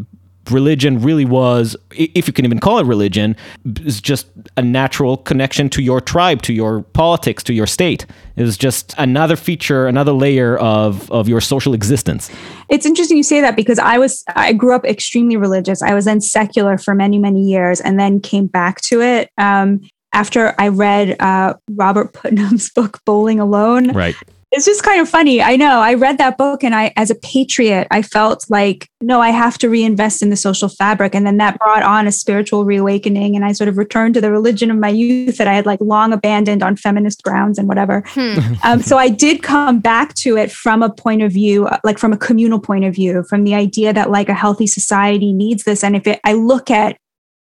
religion 0.49 1.01
really 1.01 1.25
was, 1.25 1.75
if 1.91 2.27
you 2.27 2.33
can 2.33 2.45
even 2.45 2.59
call 2.59 2.79
it 2.79 2.85
religion, 2.85 3.35
is 3.81 4.01
just 4.01 4.27
a 4.57 4.61
natural 4.61 5.17
connection 5.17 5.69
to 5.69 5.81
your 5.81 6.01
tribe, 6.01 6.41
to 6.43 6.53
your 6.53 6.81
politics, 6.81 7.43
to 7.43 7.53
your 7.53 7.67
state. 7.67 8.05
It 8.35 8.43
was 8.43 8.57
just 8.57 8.95
another 8.97 9.35
feature, 9.35 9.87
another 9.87 10.11
layer 10.11 10.57
of, 10.57 11.11
of 11.11 11.27
your 11.27 11.41
social 11.41 11.73
existence. 11.73 12.29
It's 12.69 12.85
interesting 12.85 13.17
you 13.17 13.23
say 13.23 13.41
that 13.41 13.55
because 13.55 13.79
I 13.79 13.97
was 13.97 14.23
I 14.35 14.53
grew 14.53 14.73
up 14.73 14.85
extremely 14.85 15.37
religious. 15.37 15.81
I 15.81 15.93
was 15.93 16.05
then 16.05 16.21
secular 16.21 16.77
for 16.77 16.95
many 16.95 17.19
many 17.19 17.41
years, 17.41 17.81
and 17.81 17.99
then 17.99 18.19
came 18.19 18.47
back 18.47 18.81
to 18.81 19.01
it. 19.01 19.29
Um, 19.37 19.81
after 20.13 20.53
I 20.57 20.67
read 20.69 21.15
uh, 21.21 21.53
Robert 21.71 22.13
Putnam's 22.13 22.69
book 22.75 22.99
Bowling 23.05 23.39
Alone, 23.39 23.91
right? 23.91 24.15
It's 24.51 24.65
just 24.65 24.83
kind 24.83 24.99
of 24.99 25.07
funny. 25.07 25.41
I 25.41 25.55
know. 25.55 25.79
I 25.79 25.93
read 25.93 26.17
that 26.17 26.37
book 26.37 26.61
and 26.61 26.75
I 26.75 26.91
as 26.97 27.09
a 27.09 27.15
patriot, 27.15 27.87
I 27.89 28.01
felt 28.01 28.45
like 28.49 28.89
no, 28.99 29.21
I 29.21 29.29
have 29.29 29.57
to 29.59 29.69
reinvest 29.69 30.21
in 30.21 30.29
the 30.29 30.35
social 30.35 30.67
fabric 30.67 31.15
and 31.15 31.25
then 31.25 31.37
that 31.37 31.57
brought 31.57 31.83
on 31.83 32.05
a 32.05 32.11
spiritual 32.11 32.65
reawakening 32.65 33.35
and 33.35 33.45
I 33.45 33.53
sort 33.53 33.69
of 33.69 33.77
returned 33.77 34.13
to 34.15 34.21
the 34.21 34.29
religion 34.29 34.69
of 34.69 34.77
my 34.77 34.89
youth 34.89 35.37
that 35.37 35.47
I 35.47 35.53
had 35.53 35.65
like 35.65 35.79
long 35.79 36.11
abandoned 36.11 36.63
on 36.63 36.75
feminist 36.75 37.23
grounds 37.23 37.57
and 37.57 37.67
whatever. 37.67 38.03
Hmm. 38.07 38.39
Um, 38.63 38.81
so 38.81 38.97
I 38.97 39.09
did 39.09 39.41
come 39.41 39.79
back 39.79 40.13
to 40.15 40.37
it 40.37 40.51
from 40.51 40.83
a 40.83 40.89
point 40.89 41.23
of 41.23 41.31
view 41.31 41.65
uh, 41.65 41.79
like 41.83 41.97
from 41.97 42.13
a 42.13 42.17
communal 42.17 42.59
point 42.59 42.85
of 42.85 42.93
view, 42.93 43.23
from 43.23 43.43
the 43.43 43.55
idea 43.55 43.91
that 43.91 44.11
like 44.11 44.29
a 44.29 44.33
healthy 44.33 44.67
society 44.67 45.33
needs 45.33 45.63
this 45.63 45.83
and 45.83 45.95
if 45.95 46.05
it, 46.05 46.19
I 46.23 46.33
look 46.33 46.69
at 46.69 46.97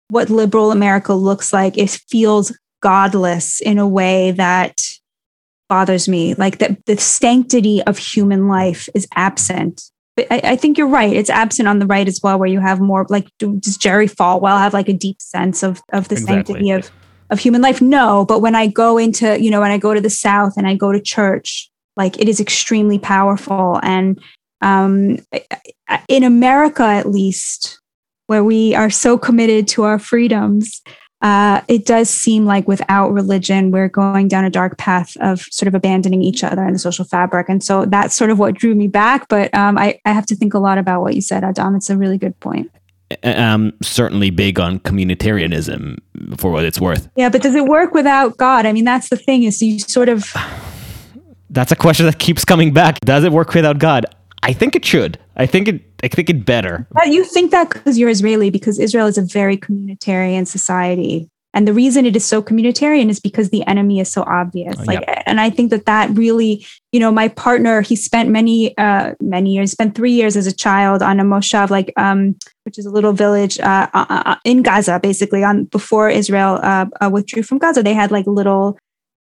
what 0.08 0.30
liberal 0.30 0.72
America 0.72 1.14
looks 1.14 1.52
like, 1.52 1.78
it 1.78 1.90
feels 2.08 2.56
godless 2.80 3.60
in 3.60 3.78
a 3.78 3.88
way 3.88 4.32
that 4.32 4.82
bothers 5.68 6.08
me. 6.08 6.34
Like 6.34 6.58
that 6.58 6.84
the 6.86 6.96
sanctity 6.96 7.82
of 7.82 7.98
human 7.98 8.48
life 8.48 8.88
is 8.94 9.06
absent. 9.14 9.90
But 10.16 10.26
I, 10.30 10.40
I, 10.44 10.56
think 10.56 10.78
you're 10.78 10.86
right. 10.86 11.12
It's 11.12 11.30
absent 11.30 11.66
on 11.66 11.80
the 11.80 11.86
right 11.86 12.06
as 12.06 12.20
well, 12.22 12.38
where 12.38 12.48
you 12.48 12.60
have 12.60 12.80
more 12.80 13.04
like 13.08 13.26
does 13.38 13.76
Jerry 13.76 14.06
Falwell 14.06 14.58
have 14.58 14.72
like 14.72 14.88
a 14.88 14.92
deep 14.92 15.20
sense 15.20 15.62
of 15.62 15.82
of 15.92 16.08
the 16.08 16.14
exactly. 16.14 16.34
sanctity 16.54 16.70
of 16.70 16.90
of 17.30 17.40
human 17.40 17.62
life? 17.62 17.82
No, 17.82 18.24
but 18.24 18.40
when 18.40 18.54
I 18.54 18.68
go 18.68 18.96
into 18.96 19.40
you 19.42 19.50
know 19.50 19.60
when 19.60 19.72
I 19.72 19.78
go 19.78 19.92
to 19.92 20.00
the 20.00 20.10
South 20.10 20.56
and 20.56 20.68
I 20.68 20.76
go 20.76 20.92
to 20.92 21.00
church, 21.00 21.68
like 21.96 22.20
it 22.20 22.28
is 22.28 22.40
extremely 22.40 22.98
powerful. 22.98 23.80
And 23.82 24.20
um, 24.60 25.18
in 26.08 26.22
America, 26.22 26.84
at 26.84 27.10
least, 27.10 27.80
where 28.26 28.44
we 28.44 28.74
are 28.74 28.90
so 28.90 29.18
committed 29.18 29.68
to 29.68 29.82
our 29.82 29.98
freedoms, 29.98 30.80
uh, 31.24 31.62
it 31.68 31.86
does 31.86 32.10
seem 32.10 32.44
like 32.44 32.68
without 32.68 33.10
religion, 33.10 33.70
we're 33.70 33.88
going 33.88 34.28
down 34.28 34.44
a 34.44 34.50
dark 34.50 34.76
path 34.76 35.16
of 35.20 35.40
sort 35.50 35.66
of 35.66 35.74
abandoning 35.74 36.20
each 36.20 36.44
other 36.44 36.62
and 36.62 36.74
the 36.74 36.78
social 36.78 37.06
fabric. 37.06 37.48
And 37.48 37.64
so 37.64 37.86
that's 37.86 38.14
sort 38.14 38.30
of 38.30 38.38
what 38.38 38.54
drew 38.54 38.74
me 38.74 38.88
back. 38.88 39.26
But 39.28 39.52
um, 39.54 39.78
I, 39.78 39.98
I 40.04 40.12
have 40.12 40.26
to 40.26 40.36
think 40.36 40.52
a 40.52 40.58
lot 40.58 40.76
about 40.76 41.00
what 41.00 41.14
you 41.14 41.22
said, 41.22 41.42
Adam. 41.42 41.76
It's 41.76 41.88
a 41.88 41.96
really 41.96 42.18
good 42.18 42.38
point. 42.40 42.70
I'm 43.22 43.72
certainly 43.82 44.28
big 44.28 44.60
on 44.60 44.80
communitarianism 44.80 45.96
for 46.36 46.50
what 46.50 46.66
it's 46.66 46.78
worth. 46.78 47.08
Yeah, 47.16 47.30
but 47.30 47.40
does 47.40 47.54
it 47.54 47.64
work 47.64 47.94
without 47.94 48.36
God? 48.36 48.66
I 48.66 48.72
mean, 48.72 48.84
that's 48.84 49.08
the 49.08 49.16
thing 49.16 49.44
is 49.44 49.62
you 49.62 49.78
sort 49.78 50.10
of. 50.10 50.30
That's 51.50 51.70
a 51.70 51.76
question 51.76 52.04
that 52.06 52.18
keeps 52.18 52.44
coming 52.44 52.72
back. 52.72 52.98
Does 53.00 53.22
it 53.22 53.30
work 53.30 53.54
without 53.54 53.78
God? 53.78 54.06
I 54.42 54.52
think 54.52 54.74
it 54.74 54.84
should. 54.84 55.20
I 55.36 55.46
think 55.46 55.68
it. 55.68 55.93
I 56.04 56.08
think 56.08 56.28
it 56.28 56.44
better. 56.44 56.86
But 56.92 57.08
you 57.08 57.24
think 57.24 57.50
that 57.50 57.70
because 57.70 57.98
you're 57.98 58.10
Israeli, 58.10 58.50
because 58.50 58.78
Israel 58.78 59.06
is 59.06 59.16
a 59.16 59.22
very 59.22 59.56
communitarian 59.56 60.46
society, 60.46 61.30
and 61.54 61.66
the 61.66 61.72
reason 61.72 62.04
it 62.04 62.14
is 62.14 62.24
so 62.26 62.42
communitarian 62.42 63.08
is 63.08 63.20
because 63.20 63.48
the 63.50 63.66
enemy 63.66 64.00
is 64.00 64.10
so 64.10 64.22
obvious. 64.26 64.78
Uh, 64.78 64.84
like, 64.86 65.00
yep. 65.00 65.22
and 65.24 65.40
I 65.40 65.48
think 65.48 65.70
that 65.70 65.86
that 65.86 66.10
really, 66.10 66.66
you 66.92 67.00
know, 67.00 67.12
my 67.12 67.28
partner, 67.28 67.80
he 67.80 67.96
spent 67.96 68.28
many, 68.28 68.76
uh, 68.76 69.14
many 69.20 69.54
years, 69.54 69.70
spent 69.70 69.94
three 69.94 70.12
years 70.12 70.36
as 70.36 70.46
a 70.46 70.54
child 70.54 71.00
on 71.00 71.20
a 71.20 71.24
moshav, 71.24 71.70
like, 71.70 71.92
um, 71.96 72.34
which 72.64 72.76
is 72.76 72.84
a 72.84 72.90
little 72.90 73.12
village 73.12 73.58
uh, 73.60 73.86
uh, 73.94 74.06
uh 74.08 74.36
in 74.44 74.62
Gaza, 74.62 74.98
basically. 75.00 75.44
On 75.44 75.64
before 75.64 76.10
Israel 76.10 76.58
uh, 76.62 76.86
uh, 77.00 77.08
withdrew 77.10 77.44
from 77.44 77.58
Gaza, 77.58 77.82
they 77.82 77.94
had 77.94 78.10
like 78.10 78.26
little 78.26 78.76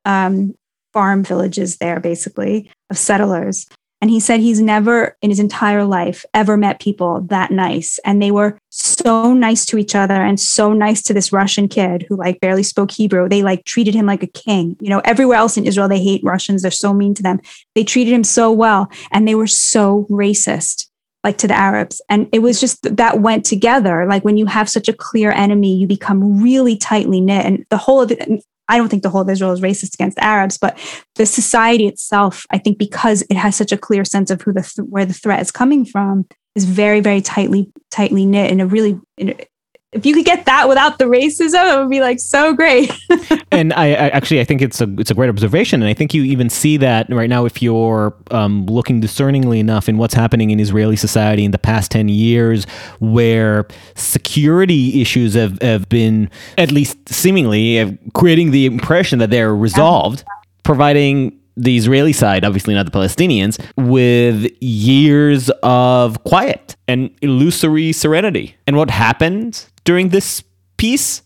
um, 0.05 0.53
farm 0.93 1.23
villages 1.23 1.77
there, 1.77 1.99
basically 1.99 2.71
of 2.89 2.97
settlers. 2.97 3.67
And 4.01 4.09
he 4.09 4.19
said 4.19 4.39
he's 4.39 4.61
never 4.61 5.17
in 5.21 5.29
his 5.29 5.39
entire 5.39 5.83
life 5.83 6.25
ever 6.33 6.55
met 6.55 6.79
people 6.79 7.21
that 7.21 7.51
nice. 7.51 7.99
And 8.05 8.21
they 8.21 8.31
were 8.31 8.57
so 8.69 9.33
nice 9.33 9.65
to 9.67 9.77
each 9.77 9.93
other 9.93 10.13
and 10.13 10.39
so 10.39 10.71
nice 10.73 11.01
to 11.03 11.13
this 11.13 11.33
Russian 11.33 11.67
kid 11.67 12.05
who 12.07 12.15
like 12.15 12.39
barely 12.39 12.63
spoke 12.63 12.91
Hebrew. 12.91 13.27
They 13.27 13.43
like 13.43 13.65
treated 13.65 13.93
him 13.93 14.05
like 14.05 14.23
a 14.23 14.27
king. 14.27 14.77
You 14.79 14.89
know, 14.89 15.01
everywhere 15.03 15.37
else 15.37 15.57
in 15.57 15.65
Israel, 15.65 15.89
they 15.89 16.01
hate 16.01 16.23
Russians. 16.23 16.61
They're 16.61 16.71
so 16.71 16.93
mean 16.93 17.13
to 17.15 17.23
them. 17.23 17.41
They 17.75 17.83
treated 17.83 18.13
him 18.13 18.23
so 18.23 18.51
well. 18.51 18.89
And 19.11 19.27
they 19.27 19.35
were 19.35 19.47
so 19.47 20.07
racist 20.09 20.85
like 21.23 21.37
to 21.37 21.47
the 21.47 21.53
Arabs. 21.53 22.01
And 22.09 22.29
it 22.31 22.39
was 22.39 22.61
just 22.61 22.95
that 22.95 23.19
went 23.19 23.45
together. 23.45 24.05
Like 24.07 24.23
when 24.23 24.37
you 24.37 24.45
have 24.45 24.69
such 24.69 24.87
a 24.87 24.93
clear 24.93 25.31
enemy, 25.31 25.75
you 25.75 25.87
become 25.87 26.41
really 26.41 26.77
tightly 26.77 27.19
knit. 27.19 27.45
And 27.45 27.65
the 27.69 27.77
whole 27.77 28.01
of 28.01 28.11
it, 28.11 28.43
I 28.69 28.77
don't 28.77 28.87
think 28.87 29.03
the 29.03 29.09
whole 29.09 29.21
of 29.21 29.29
Israel 29.29 29.51
is 29.51 29.61
racist 29.61 29.95
against 29.95 30.19
Arabs, 30.19 30.57
but 30.57 30.77
the 31.15 31.25
society 31.25 31.87
itself, 31.87 32.45
I 32.51 32.57
think, 32.59 32.77
because 32.77 33.23
it 33.23 33.35
has 33.35 33.55
such 33.55 33.71
a 33.71 33.77
clear 33.77 34.05
sense 34.05 34.29
of 34.29 34.41
who 34.41 34.53
the 34.53 34.61
th- 34.61 34.87
where 34.87 35.05
the 35.05 35.13
threat 35.13 35.41
is 35.41 35.51
coming 35.51 35.83
from, 35.83 36.25
is 36.55 36.65
very, 36.65 36.99
very 36.99 37.21
tightly 37.21 37.71
tightly 37.91 38.25
knit 38.25 38.51
in 38.51 38.61
a 38.61 38.67
really 38.67 38.99
in 39.17 39.29
a, 39.29 39.47
if 39.91 40.05
you 40.05 40.13
could 40.13 40.25
get 40.25 40.45
that 40.45 40.69
without 40.69 40.99
the 40.99 41.05
racism, 41.05 41.73
it 41.73 41.79
would 41.79 41.89
be 41.89 41.99
like 41.99 42.19
so 42.19 42.53
great. 42.53 42.91
and 43.51 43.73
I, 43.73 43.87
I, 43.87 44.09
actually 44.09 44.39
I 44.39 44.43
think 44.43 44.61
it's 44.61 44.79
a 44.81 44.87
it's 44.99 45.09
a 45.09 45.15
great 45.15 45.29
observation, 45.29 45.81
and 45.81 45.89
I 45.89 45.95
think 45.95 46.13
you 46.13 46.23
even 46.23 46.49
see 46.49 46.77
that 46.77 47.09
right 47.09 47.29
now 47.29 47.45
if 47.45 47.61
you're 47.61 48.15
um, 48.29 48.67
looking 48.67 48.99
discerningly 48.99 49.59
enough 49.59 49.89
in 49.89 49.97
what's 49.97 50.13
happening 50.13 50.51
in 50.51 50.59
Israeli 50.59 50.95
society 50.95 51.43
in 51.43 51.51
the 51.51 51.57
past 51.57 51.89
ten 51.89 52.07
years, 52.07 52.65
where 52.99 53.67
security 53.95 55.01
issues 55.01 55.33
have 55.33 55.59
have 55.61 55.89
been 55.89 56.29
at 56.59 56.71
least 56.71 57.09
seemingly 57.09 57.97
creating 58.13 58.51
the 58.51 58.67
impression 58.67 59.17
that 59.19 59.31
they're 59.31 59.55
resolved, 59.55 60.23
yeah. 60.27 60.33
providing 60.63 61.35
the 61.57 61.75
Israeli 61.75 62.13
side, 62.13 62.45
obviously 62.45 62.73
not 62.73 62.85
the 62.85 62.91
Palestinians, 62.91 63.59
with 63.75 64.49
years 64.61 65.49
of 65.61 66.23
quiet 66.23 66.75
and 66.87 67.09
illusory 67.21 67.91
serenity. 67.91 68.55
And 68.65 68.77
what 68.77 68.89
happened 68.89 69.65
during 69.89 70.09
this 70.09 70.43
peace? 70.77 71.23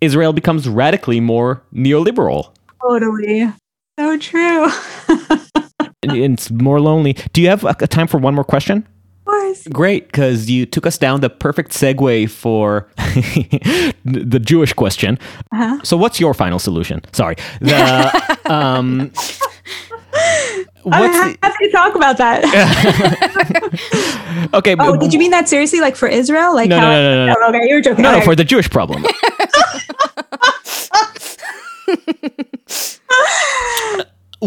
Israel 0.00 0.32
becomes 0.32 0.68
radically 0.68 1.20
more 1.20 1.62
neoliberal. 1.72 2.50
Totally. 2.82 3.48
So 3.96 4.18
true. 4.18 4.66
it's 6.02 6.50
more 6.50 6.80
lonely. 6.80 7.12
Do 7.32 7.40
you 7.40 7.48
have 7.48 7.62
a, 7.62 7.86
time 7.86 8.08
for 8.08 8.18
one 8.18 8.34
more 8.34 8.42
question? 8.42 8.78
Of 8.78 9.24
course. 9.26 9.68
Great, 9.68 10.08
because 10.08 10.50
you 10.50 10.66
took 10.66 10.84
us 10.84 10.98
down 10.98 11.20
the 11.20 11.30
perfect 11.30 11.70
segue 11.70 12.28
for 12.28 12.88
the 14.04 14.40
Jewish 14.44 14.72
question. 14.72 15.16
Uh-huh. 15.52 15.78
So, 15.84 15.96
what's 15.96 16.18
your 16.18 16.34
final 16.34 16.58
solution? 16.58 17.02
Sorry. 17.12 17.36
The, 17.60 18.38
um, 18.46 19.12
What's 20.82 21.16
I'm 21.16 21.36
happy 21.42 21.56
the- 21.60 21.66
to 21.66 21.70
talk 21.70 21.94
about 21.94 22.16
that. 22.18 22.44
okay. 24.54 24.72
Oh, 24.72 24.92
but, 24.92 25.00
did 25.00 25.12
you 25.12 25.18
mean 25.18 25.30
that 25.30 25.48
seriously? 25.48 25.80
Like 25.80 25.96
for 25.96 26.08
Israel? 26.08 26.54
Like 26.54 26.68
no, 26.68 26.78
how, 26.78 26.90
no, 26.90 27.02
no, 27.02 27.26
no, 27.26 27.34
no. 27.34 27.48
Okay, 27.48 27.68
you're 27.68 27.80
joking. 27.80 28.02
No, 28.02 28.18
no, 28.18 28.24
for 28.24 28.34
the 28.34 28.44
Jewish 28.44 28.68
problem. 28.68 29.02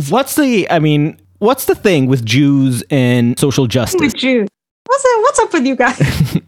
what's 0.10 0.36
the? 0.36 0.70
I 0.70 0.80
mean, 0.80 1.18
what's 1.40 1.66
the 1.66 1.76
thing 1.76 2.08
with 2.08 2.26
Jews 2.26 2.84
and 2.90 3.40
social 3.40 3.68
justice? 3.68 4.02
With 4.02 4.16
Jews, 4.16 4.50
what's 4.86 5.04
what's 5.04 5.40
up 5.40 5.54
with 5.54 5.66
you 5.66 5.78
guys? 5.78 5.98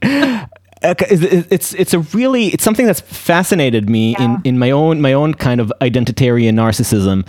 it's 0.81 1.73
it's 1.73 1.93
a 1.93 1.99
really 1.99 2.47
it's 2.47 2.63
something 2.63 2.85
that's 2.85 3.01
fascinated 3.01 3.89
me 3.89 4.11
yeah. 4.11 4.25
in, 4.25 4.41
in 4.43 4.59
my 4.59 4.71
own 4.71 5.01
my 5.01 5.13
own 5.13 5.33
kind 5.33 5.59
of 5.59 5.71
identitarian 5.81 6.53
narcissism 6.53 7.25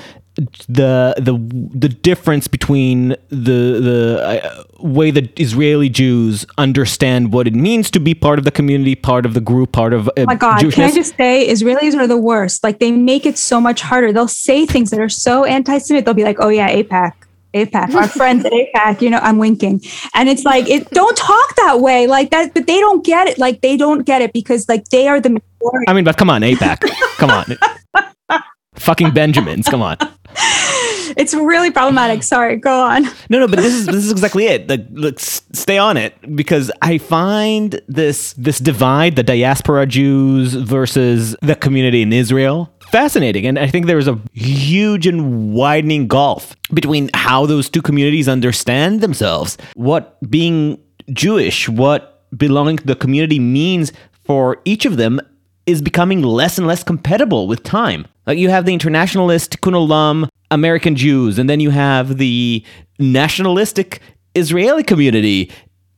the 0.69 1.15
the 1.16 1.36
the 1.77 1.89
difference 1.89 2.47
between 2.47 3.10
the 3.28 3.81
the 3.89 4.23
uh, 4.23 4.65
way 4.78 5.10
that 5.10 5.39
Israeli 5.39 5.89
Jews 5.89 6.47
understand 6.56 7.32
what 7.32 7.48
it 7.48 7.55
means 7.55 7.90
to 7.90 8.01
be 8.01 8.15
part 8.15 8.39
of 8.39 8.44
the 8.44 8.52
community, 8.52 8.94
part 8.94 9.27
of 9.27 9.35
the 9.35 9.40
group, 9.40 9.73
part 9.73 9.93
of 9.93 10.09
uh, 10.09 10.12
oh 10.19 10.24
my 10.27 10.36
God, 10.36 10.60
Jewishness. 10.60 10.74
can 10.74 10.85
I 10.85 10.93
just 10.93 11.16
say 11.16 11.48
Israelis 11.48 11.97
are 11.97 12.06
the 12.06 12.16
worst. 12.16 12.62
Like 12.62 12.78
they 12.78 12.93
make 12.93 13.27
it 13.27 13.36
so 13.36 13.60
much 13.60 13.81
harder. 13.81 14.12
They'll 14.12 14.28
say 14.28 14.65
things 14.65 14.90
that 14.90 15.01
are 15.01 15.09
so 15.09 15.44
anti-Semitic. 15.44 16.05
They'll 16.05 16.15
be 16.15 16.24
like, 16.24 16.39
"Oh 16.39 16.51
yeah, 16.51 16.70
AIPAC." 16.70 17.12
AIPAC, 17.55 17.94
our 17.94 18.09
friends 18.20 18.44
at 18.44 18.52
AIPAC, 18.52 19.01
you 19.01 19.10
know, 19.10 19.19
I'm 19.19 19.39
winking. 19.39 19.81
And 20.15 20.28
it's 20.28 20.44
like, 20.44 20.69
it 20.69 20.89
don't 20.90 21.16
talk 21.16 21.56
that 21.56 21.81
way 21.81 22.06
like 22.06 22.31
that, 22.31 22.52
but 22.55 22.66
they 22.66 22.78
don't 22.78 23.05
get 23.05 23.27
it. 23.27 23.39
Like 23.39 23.62
they 23.62 23.77
don't 23.77 24.05
get 24.05 24.23
it 24.23 24.32
because 24.32 24.69
like 24.69 24.85
they 24.90 25.09
are 25.09 25.19
the 25.19 25.31
majority. 25.31 25.89
I 25.89 25.94
mean, 25.94 26.05
but 26.05 26.16
come 26.16 26.31
on, 26.31 26.43
AIPAC. 26.43 26.89
come 27.16 27.31
on. 27.31 27.47
Fucking 28.74 29.10
Benjamins, 29.10 29.66
come 29.66 29.82
on. 29.82 29.97
it's 31.16 31.35
really 31.35 31.70
problematic. 31.70 32.23
Sorry, 32.23 32.56
go 32.56 32.82
on. 32.82 33.05
No, 33.28 33.40
no, 33.40 33.48
but 33.48 33.56
this 33.56 33.74
is 33.74 33.86
this 33.86 34.05
is 34.05 34.12
exactly 34.12 34.47
it. 34.47 34.70
Like, 34.97 35.19
stay 35.19 35.78
on 35.78 35.97
it 35.97 36.15
because 36.36 36.70
I 36.82 36.98
find 36.98 37.81
this 37.89 38.35
this 38.35 38.59
divide, 38.59 39.16
the 39.16 39.23
diaspora 39.23 39.86
Jews 39.86 40.55
versus 40.55 41.35
the 41.43 41.56
community 41.56 42.02
in 42.02 42.12
Israel, 42.12 42.73
fascinating. 42.90 43.47
And 43.47 43.59
I 43.59 43.66
think 43.66 43.86
there's 43.86 44.09
a 44.09 44.20
huge 44.32 45.06
and 45.06 45.52
widening 45.52 46.06
gulf 46.06 46.55
between 46.73 47.10
how 47.15 47.47
those 47.47 47.69
two 47.69 47.82
communities 47.82 48.28
understand 48.28 49.01
themselves, 49.01 49.59
what 49.74 50.19
being 50.31 50.78
Jewish, 51.12 51.69
what 51.69 52.24
belonging 52.36 52.77
to 52.78 52.86
the 52.86 52.94
community 52.97 53.39
means 53.39 53.93
for 54.24 54.60
each 54.65 54.85
of 54.85 54.98
them 54.98 55.20
is 55.66 55.82
becoming 55.82 56.23
less 56.23 56.59
and 56.59 56.66
less 56.66 56.82
compatible 56.82 57.47
with 57.47 57.62
time. 57.62 58.06
Like 58.28 58.38
you 58.38 58.50
have 58.50 58.66
the 58.66 58.74
internationalist 58.74 59.52
Tikkun 59.52 60.28
American 60.50 60.96
Jews, 60.96 61.38
and 61.38 61.48
then 61.48 61.60
you 61.60 61.70
have 61.70 62.18
the 62.18 62.62
nationalistic 62.98 64.00
Israeli 64.34 64.82
community, 64.82 65.50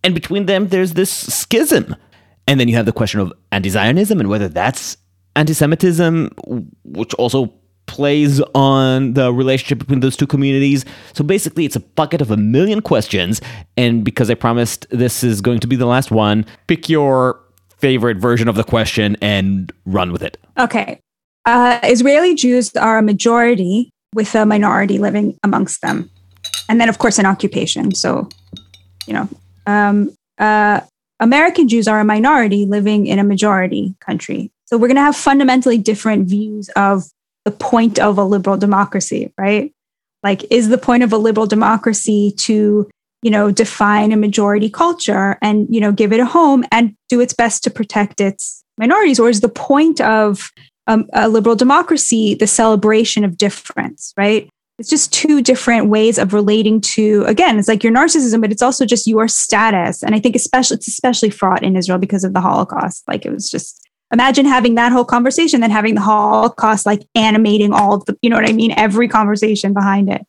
and 0.05 0.15
between 0.15 0.47
them 0.47 0.69
there's 0.69 0.95
this 0.95 1.11
schism. 1.11 1.97
And 2.47 2.59
then 2.59 2.69
you 2.69 2.77
have 2.77 2.87
the 2.87 2.93
question 2.93 3.21
of 3.21 3.33
anti-Zionism 3.53 4.19
and 4.19 4.29
whether 4.29 4.49
that's 4.49 4.97
anti-Semitism, 5.37 6.31
which 6.85 7.15
also 7.15 7.53
plays 7.87 8.41
on 8.55 9.15
the 9.15 9.33
relationship 9.33 9.79
between 9.79 9.99
those 9.99 10.17
two 10.17 10.27
communities. 10.27 10.85
So 11.13 11.25
basically, 11.25 11.65
it's 11.65 11.77
a 11.77 11.81
bucket 11.81 12.21
of 12.21 12.31
a 12.31 12.37
million 12.37 12.81
questions. 12.81 13.41
And 13.77 14.05
because 14.05 14.31
I 14.31 14.35
promised 14.35 14.87
this 14.91 15.25
is 15.25 15.41
going 15.41 15.59
to 15.61 15.67
be 15.67 15.75
the 15.75 15.87
last 15.87 16.13
one, 16.13 16.47
pick 16.69 16.89
your 16.89 17.41
favorite 17.79 18.19
version 18.19 18.47
of 18.49 18.55
the 18.55 18.65
question 18.65 19.17
and 19.21 19.73
run 19.85 20.13
with 20.13 20.23
it. 20.23 20.39
Okay. 20.59 21.01
Uh, 21.47 21.81
Israeli 21.85 22.35
Jews 22.35 22.75
are 22.77 22.99
a 22.99 23.03
majority 23.03 23.91
with 24.15 24.35
a 24.35 24.45
minority 24.45 24.99
living 24.99 25.39
amongst 25.43 25.83
them. 25.83 26.11
And 26.69 26.81
then, 26.81 26.89
of 26.89 26.99
course, 26.99 27.19
an 27.19 27.27
occupation. 27.27 27.95
So, 27.95 28.29
you 29.07 29.15
know, 29.15 29.29
um, 29.67 30.11
uh, 30.39 30.81
American 31.19 31.69
Jews 31.69 31.89
are 31.89 32.01
a 32.01 32.05
minority 32.05 32.67
living 32.67 33.07
in 33.07 33.19
a 33.19 33.25
majority 33.25 33.95
country. 34.01 34.51
So 34.67 34.77
we're 34.77 34.89
going 34.89 34.97
to 34.97 35.03
have 35.03 35.17
fundamentally 35.17 35.79
different 35.79 36.29
views 36.29 36.69
of 36.71 37.05
the 37.45 37.51
point 37.51 37.99
of 37.99 38.19
a 38.19 38.25
liberal 38.25 38.57
democracy, 38.57 39.33
right? 39.37 39.73
Like, 40.23 40.45
is 40.51 40.69
the 40.69 40.79
point 40.79 41.03
of 41.03 41.13
a 41.13 41.17
liberal 41.17 41.47
democracy 41.47 42.33
to 42.39 42.89
you 43.23 43.31
know, 43.31 43.51
define 43.51 44.13
a 44.13 44.17
majority 44.17 44.71
culture 44.71 45.37
and, 45.43 45.67
you 45.71 45.81
know, 45.81 45.93
give 45.93 46.13
it 46.13 46.21
a 46.21 46.25
home 46.25 46.65
and 46.73 46.95
do 47.09 47.21
its 47.21 47.35
best 47.35 47.63
to 47.65 47.71
protect 47.71 48.21
its 48.21 48.65
minorities? 48.79 49.21
Or 49.21 49.29
is 49.29 49.41
the 49.41 49.49
point 49.49 50.01
of 50.01 50.51
um, 50.91 51.07
a 51.13 51.29
liberal 51.29 51.55
democracy 51.55 52.35
the 52.35 52.47
celebration 52.47 53.25
of 53.25 53.39
difference, 53.39 54.13
right? 54.17 54.49
It's 54.79 54.91
just 54.91 55.13
two 55.13 55.43
different 55.43 55.89
ways 55.89 56.19
of 56.19 56.33
relating 56.33 56.81
to, 56.81 57.23
again, 57.27 57.59
it's 57.59 57.69
like 57.69 57.85
your 57.85 57.93
narcissism, 57.93 58.41
but 58.41 58.51
it's 58.51 58.63
also 58.63 58.87
just 58.87 59.07
your 59.07 59.29
status. 59.29 60.03
And 60.03 60.15
I 60.15 60.21
think 60.21 60.35
especially, 60.35 60.77
it's 60.77 60.89
especially 60.89 61.31
fraught 61.31 61.63
in 61.63 61.77
Israel 61.77 61.99
because 61.99 62.25
of 62.25 62.33
the 62.33 62.41
Holocaust. 62.41 63.05
Like 63.07 63.27
it 63.27 63.31
was 63.31 63.51
just, 63.51 63.87
imagine 64.13 64.47
having 64.47 64.75
that 64.77 64.91
whole 64.91 65.05
conversation, 65.05 65.61
then 65.61 65.71
having 65.71 65.95
the 65.95 66.01
Holocaust 66.01 66.87
like 66.87 67.07
animating 67.15 67.73
all 67.73 67.99
the, 67.99 68.17
you 68.23 68.31
know 68.31 68.37
what 68.37 68.49
I 68.49 68.53
mean? 68.53 68.73
Every 68.77 69.07
conversation 69.07 69.73
behind 69.75 70.09
it. 70.09 70.27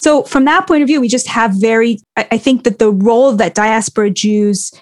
So, 0.00 0.24
from 0.24 0.44
that 0.46 0.66
point 0.66 0.82
of 0.82 0.88
view, 0.88 1.00
we 1.00 1.08
just 1.08 1.28
have 1.28 1.52
very, 1.54 1.98
I 2.16 2.36
think 2.36 2.64
that 2.64 2.80
the 2.80 2.90
role 2.90 3.32
that 3.34 3.54
diaspora 3.54 4.10
Jews 4.10 4.72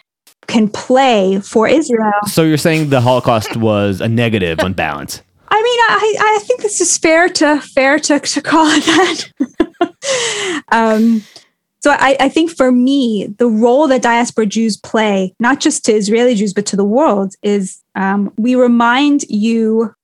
can 0.47 0.69
play 0.69 1.41
for 1.41 1.69
Israel. 1.69 2.13
So, 2.27 2.43
you're 2.43 2.57
saying 2.57 2.91
the 2.91 3.01
Holocaust 3.01 3.57
was 3.57 4.01
a 4.01 4.09
negative 4.09 4.61
on 4.61 4.73
balance? 4.73 5.23
I 5.49 5.63
mean, 5.63 5.81
I, 5.81 6.17
I 6.21 6.39
think 6.45 6.63
this 6.63 6.81
is 6.81 6.97
fair 6.97 7.29
to 7.29 7.61
fair 7.61 7.99
to, 7.99 8.21
to 8.21 8.41
call 8.41 8.67
it 8.69 8.85
that. 8.85 9.95
um, 10.73 11.23
so 11.83 11.91
I, 11.91 12.17
I 12.21 12.29
think 12.29 12.51
for 12.51 12.73
me, 12.73 13.27
the 13.39 13.49
role 13.49 13.87
that 13.89 14.03
diaspora 14.03 14.47
Jews 14.47 14.77
play, 14.77 15.35
not 15.41 15.61
just 15.61 15.85
to 15.87 15.93
Israeli 15.93 16.35
Jews, 16.35 16.55
but 16.55 16.65
to 16.67 16.77
the 16.77 16.85
world, 16.85 17.35
is 17.43 17.83
um, 17.95 18.33
we 18.39 18.55
remind 18.55 19.25
you 19.25 19.95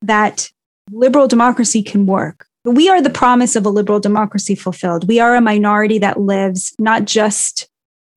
that 0.00 0.50
liberal 0.90 1.28
democracy 1.28 1.82
can 1.82 2.06
work 2.06 2.46
we 2.64 2.88
are 2.88 3.02
the 3.02 3.10
promise 3.10 3.56
of 3.56 3.66
a 3.66 3.70
liberal 3.70 4.00
democracy 4.00 4.54
fulfilled. 4.54 5.08
We 5.08 5.18
are 5.18 5.34
a 5.34 5.40
minority 5.40 5.98
that 5.98 6.20
lives 6.20 6.74
not 6.78 7.04
just 7.04 7.68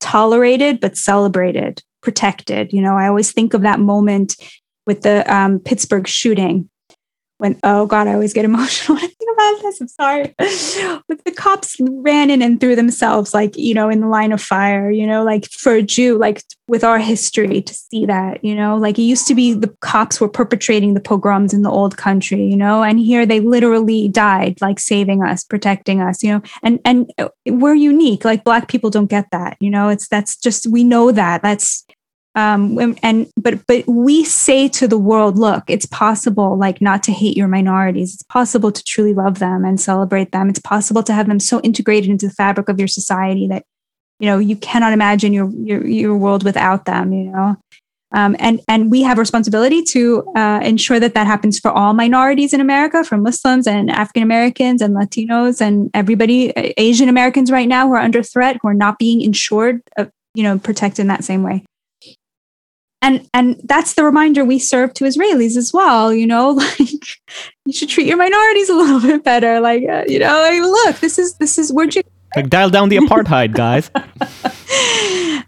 tolerated, 0.05 0.79
but 0.79 0.95
celebrated, 0.95 1.81
protected. 2.01 2.71
You 2.71 2.81
know, 2.81 2.95
I 2.95 3.07
always 3.07 3.31
think 3.31 3.55
of 3.55 3.63
that 3.63 3.79
moment 3.79 4.35
with 4.85 5.01
the 5.01 5.25
um, 5.33 5.59
Pittsburgh 5.59 6.07
shooting 6.07 6.69
when 7.37 7.59
oh 7.63 7.85
god 7.85 8.07
i 8.07 8.13
always 8.13 8.33
get 8.33 8.45
emotional 8.51 8.97
when 8.97 9.09
i'm 9.81 9.87
sorry. 9.87 10.33
But 10.37 11.23
the 11.25 11.33
cops 11.35 11.77
ran 11.79 12.29
in 12.29 12.41
and 12.41 12.59
threw 12.59 12.75
themselves 12.75 13.33
like 13.33 13.55
you 13.57 13.73
know 13.73 13.89
in 13.89 14.01
the 14.01 14.07
line 14.07 14.31
of 14.31 14.41
fire 14.41 14.89
you 14.89 15.07
know 15.07 15.23
like 15.23 15.45
for 15.51 15.73
a 15.73 15.81
jew 15.81 16.17
like 16.17 16.41
with 16.67 16.83
our 16.83 16.97
history 16.97 17.61
to 17.61 17.73
see 17.73 18.05
that 18.05 18.43
you 18.43 18.55
know? 18.55 18.75
Like 18.77 18.97
it 18.97 19.03
used 19.03 19.27
to 19.27 19.35
be 19.35 19.53
the 19.53 19.73
cops 19.81 20.19
were 20.19 20.29
perpetrating 20.29 20.93
the 20.93 20.99
pogroms 20.99 21.53
in 21.53 21.61
the 21.61 21.69
old 21.69 21.97
country 21.97 22.43
you 22.45 22.57
know? 22.57 22.83
And 22.83 22.99
here 22.99 23.25
they 23.25 23.39
literally 23.39 24.07
died 24.07 24.59
like 24.61 24.79
saving 24.79 25.23
us 25.23 25.43
protecting 25.43 26.01
us 26.01 26.23
you 26.23 26.33
know? 26.33 26.41
And 26.63 26.79
and 26.85 27.11
uh, 27.17 27.29
we're 27.45 27.75
unique. 27.75 28.25
Like 28.25 28.43
black 28.43 28.67
people 28.67 28.89
don't 28.89 29.09
get 29.09 29.27
that 29.31 29.57
you 29.59 29.69
know? 29.69 29.89
It's 29.89 30.07
that's 30.07 30.35
just 30.37 30.67
we 30.67 30.83
know 30.83 31.11
that. 31.11 31.41
That's 31.41 31.85
um, 32.35 32.95
and 33.01 33.27
but 33.37 33.65
but 33.65 33.87
we 33.87 34.25
say 34.25 34.67
to 34.67 34.87
the 34.89 34.97
world 34.97 35.37
look 35.37 35.63
it's 35.69 35.85
possible 35.85 36.57
like 36.57 36.81
not 36.81 37.01
to 37.03 37.13
hate 37.13 37.37
your 37.37 37.47
minorities. 37.47 38.13
It's 38.13 38.23
possible 38.23 38.71
to 38.73 38.83
truly 38.83 39.13
love 39.13 39.39
them 39.39 39.63
and 39.63 39.79
celebrate 39.79 40.31
them. 40.31 40.49
It's 40.49 40.59
possible 40.59 41.01
to 41.03 41.13
have 41.13 41.27
them 41.27 41.39
so 41.39 41.61
integrated 41.61 42.09
into 42.09 42.27
the 42.27 42.33
fabric 42.33 42.67
of 42.67 42.77
your 42.77 42.89
society 42.89 43.47
that 43.47 43.63
you 44.19 44.27
know 44.27 44.37
you 44.37 44.57
cannot 44.57 44.91
imagine 44.91 45.31
your 45.31 45.49
your, 45.51 45.87
your 45.87 46.17
world 46.17 46.43
without 46.43 46.85
them 46.85 47.13
you 47.13 47.31
know? 47.31 47.55
Um, 48.11 48.35
and 48.39 48.61
and 48.67 48.91
we 48.91 49.01
have 49.03 49.17
a 49.17 49.21
responsibility 49.21 49.81
to 49.83 50.23
uh, 50.35 50.59
ensure 50.61 50.99
that 50.99 51.15
that 51.15 51.27
happens 51.27 51.57
for 51.59 51.71
all 51.71 51.93
minorities 51.93 52.53
in 52.53 52.61
America, 52.61 53.03
for 53.03 53.17
Muslims 53.17 53.65
and 53.65 53.89
African 53.89 54.23
Americans 54.23 54.81
and 54.81 54.95
Latinos 54.95 55.59
and 55.59 55.89
everybody, 55.93 56.51
Asian 56.77 57.09
Americans 57.09 57.51
right 57.51 57.67
now 57.67 57.87
who 57.87 57.93
are 57.93 57.99
under 57.99 58.23
threat, 58.23 58.57
who 58.61 58.69
are 58.69 58.73
not 58.73 58.99
being 58.99 59.21
insured, 59.21 59.81
uh, 59.97 60.05
you 60.33 60.43
know, 60.43 60.57
protected 60.57 60.99
in 60.99 61.07
that 61.07 61.25
same 61.25 61.43
way 61.43 61.65
and 63.05 63.29
and 63.33 63.61
that's 63.63 63.93
the 63.93 64.03
reminder 64.03 64.43
we 64.43 64.59
serve 64.59 64.93
to 64.93 65.05
israelis 65.05 65.55
as 65.55 65.71
well 65.73 66.13
you 66.13 66.27
know 66.27 66.49
like 66.79 67.19
you 67.65 67.73
should 67.73 67.89
treat 67.89 68.07
your 68.07 68.17
minorities 68.17 68.69
a 68.69 68.75
little 68.75 68.99
bit 68.99 69.23
better. 69.23 69.59
Like 69.59 69.83
uh, 69.89 70.03
you 70.07 70.19
know 70.19 70.39
like, 70.41 70.61
look 70.61 70.99
this 70.99 71.17
is 71.19 71.35
this 71.37 71.57
is 71.57 71.73
where 71.73 71.87
you 71.87 72.01
like 72.35 72.49
dial 72.49 72.69
down 72.69 72.89
the 72.89 72.97
apartheid 72.97 73.53
guys. 73.53 73.89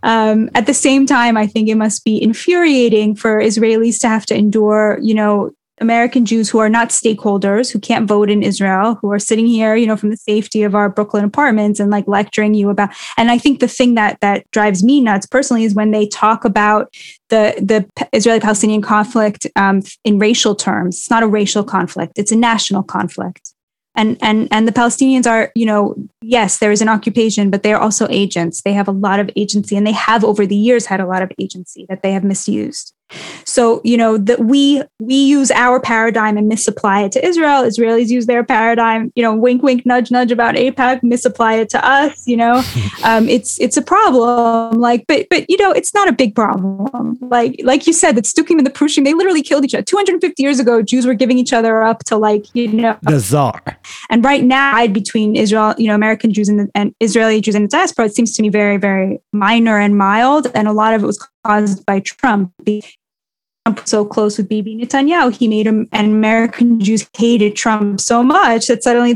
Um, 0.04 0.52
at 0.54 0.68
the 0.68 0.76
same 0.76 1.08
time 1.08 1.38
i 1.38 1.48
think 1.48 1.68
it 1.68 1.76
must 1.76 2.06
be 2.06 2.22
infuriating 2.22 3.16
for 3.16 3.42
israelis 3.42 4.00
to 4.02 4.08
have 4.08 4.28
to 4.28 4.36
endure 4.36 5.00
you 5.02 5.16
know 5.16 5.50
American 5.80 6.26
Jews 6.26 6.49
who 6.49 6.58
are 6.60 6.70
not 6.70 6.90
stakeholders, 6.90 7.72
who 7.72 7.80
can't 7.80 8.08
vote 8.08 8.30
in 8.30 8.41
Israel, 8.41 8.95
who 8.95 9.12
are 9.12 9.20
sitting 9.20 9.45
here, 9.45 9.76
you 9.76 9.86
know, 9.86 9.95
from 9.95 10.10
the 10.10 10.18
safety 10.18 10.64
of 10.64 10.74
our 10.74 10.90
Brooklyn 10.90 11.24
apartments 11.24 11.80
and 11.80 11.91
like 11.91 12.08
lecturing 12.08 12.54
you 12.54 12.70
about. 12.70 12.90
And 13.18 13.30
I 13.30 13.38
think 13.38 13.60
the 13.60 13.68
thing 13.68 13.95
that 13.95 14.20
that 14.22 14.49
drives 14.52 14.84
me 14.84 15.02
nuts 15.02 15.26
personally 15.28 15.64
is 15.64 15.76
when 15.76 15.91
they 15.91 16.08
talk 16.08 16.45
about 16.45 16.94
the 17.30 17.54
the 17.60 18.08
Israeli-Palestinian 18.14 18.82
conflict 18.82 19.45
um, 19.56 19.82
in 20.04 20.18
racial 20.20 20.56
terms. 20.56 20.98
It's 20.98 21.10
not 21.10 21.24
a 21.24 21.28
racial 21.28 21.64
conflict; 21.64 22.14
it's 22.18 22.32
a 22.32 22.36
national 22.38 22.84
conflict. 22.84 23.54
And 23.95 24.18
and 24.22 24.48
and 24.52 24.68
the 24.68 24.72
Palestinians 24.72 25.26
are, 25.26 25.52
you 25.56 25.66
know, 25.66 25.95
yes, 26.22 26.60
there 26.60 26.72
is 26.72 26.82
an 26.82 26.90
occupation, 26.90 27.49
but 27.49 27.64
they 27.64 27.74
are 27.74 27.82
also 27.82 28.08
agents. 28.10 28.62
They 28.62 28.74
have 28.74 28.88
a 28.88 28.91
lot 28.91 29.20
of 29.20 29.30
agency, 29.36 29.76
and 29.76 29.86
they 29.86 29.91
have 29.91 30.24
over 30.24 30.45
the 30.45 30.56
years 30.56 30.86
had 30.88 30.99
a 30.99 31.08
lot 31.08 31.22
of 31.22 31.32
agency 31.40 31.86
that 31.90 32.02
they 32.04 32.14
have 32.14 32.24
misused 32.24 32.94
So, 33.46 33.82
you 33.84 33.98
know, 33.98 34.18
that 34.18 34.40
we 34.40 34.84
we 35.00 35.16
use 35.16 35.52
our 35.52 35.80
paradigm 35.80 36.38
and 36.38 36.48
misapply 36.48 37.02
it 37.02 37.12
to 37.14 37.26
Israel. 37.26 37.64
Israelis 37.64 38.10
use 38.10 38.26
their 38.26 38.44
paradigm, 38.44 39.12
you 39.16 39.24
know, 39.24 39.34
wink, 39.36 39.64
wink, 39.64 39.86
nudge, 39.86 40.12
nudge 40.12 40.32
about 40.32 40.56
AIPAC, 40.56 41.02
misapply 41.04 41.56
it 41.56 41.70
to 41.70 41.86
us, 41.86 42.28
you 42.28 42.38
know. 42.38 42.64
um, 43.04 43.30
it's 43.30 43.60
it's 43.60 43.78
a 43.78 43.82
problem. 43.82 44.80
Like, 44.80 45.06
but 45.08 45.28
but 45.30 45.50
you 45.50 45.58
know, 45.58 45.72
it's 45.72 45.94
not 45.94 46.08
a 46.08 46.12
big 46.12 46.36
problem. 46.36 47.18
Like 47.22 47.56
like 47.64 47.88
you 47.88 47.94
said, 47.94 48.16
the 48.16 48.22
Tzdukim 48.22 48.58
and 48.58 48.66
the 48.66 48.72
Prushim, 48.72 49.06
they 49.06 49.14
literally 49.14 49.42
killed 49.42 49.64
each 49.66 49.74
other. 49.74 49.84
250 49.84 50.44
years 50.44 50.60
ago, 50.60 50.82
Jews 50.82 51.06
were 51.06 51.14
giving 51.14 51.38
each 51.38 51.54
other 51.54 51.84
up 51.84 52.04
to 52.06 52.18
like, 52.18 52.46
you 52.54 52.68
know, 52.68 52.98
the 53.02 53.20
czar. 53.20 53.62
And 54.10 54.24
right 54.24 54.44
now, 54.44 54.86
between 54.88 55.36
Israel, 55.36 55.74
you 55.78 55.88
know, 55.88 55.96
American 55.96 56.34
Jews 56.34 56.50
and, 56.50 56.70
and 56.76 56.94
Israeli 57.00 57.42
Jews 57.42 57.56
in 57.56 57.64
the 57.64 57.70
diaspora, 57.70 58.06
it 58.06 58.16
seems 58.16 58.36
to 58.36 58.42
me 58.42 58.50
very, 58.50 58.78
very 58.78 59.20
minor 59.34 59.80
and 59.80 59.98
mild. 59.98 60.48
And 60.54 60.68
a 60.68 60.74
lot 60.74 60.94
of 60.94 61.04
it 61.04 61.06
was 61.06 61.26
caused 61.46 61.86
by 61.86 62.00
Trump. 62.02 62.52
So 63.85 64.06
close 64.06 64.38
with 64.38 64.49
Bibi 64.49 64.77
Netanyahu, 64.77 65.35
he 65.35 65.48
made 65.48 65.68
him, 65.68 65.88
and 65.91 66.11
American 66.11 66.80
Jews 66.80 67.07
hated 67.18 67.56
Trump 67.56 67.99
so 67.99 68.23
much 68.23 68.68
that 68.68 68.84
suddenly 68.84 69.14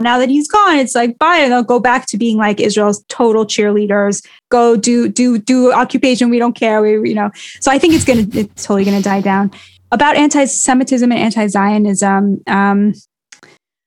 now 0.00 0.18
that 0.18 0.28
he's 0.28 0.48
gone, 0.48 0.76
it's 0.78 0.94
like 0.94 1.18
bye, 1.18 1.38
and 1.38 1.52
they'll 1.52 1.62
go 1.62 1.80
back 1.80 2.06
to 2.06 2.16
being 2.16 2.36
like 2.36 2.60
Israel's 2.60 3.04
total 3.08 3.44
cheerleaders. 3.44 4.24
Go 4.50 4.76
do 4.76 5.08
do 5.08 5.38
do 5.38 5.72
occupation. 5.72 6.30
We 6.30 6.38
don't 6.38 6.54
care. 6.54 6.82
We 6.82 7.08
you 7.08 7.14
know. 7.14 7.30
So 7.60 7.70
I 7.70 7.78
think 7.78 7.94
it's 7.94 8.04
gonna 8.04 8.26
it's 8.32 8.64
totally 8.64 8.84
gonna 8.84 9.02
die 9.02 9.20
down. 9.20 9.50
About 9.90 10.16
anti-Semitism 10.16 11.10
and 11.10 11.18
anti-Zionism, 11.18 12.42
um, 12.46 12.92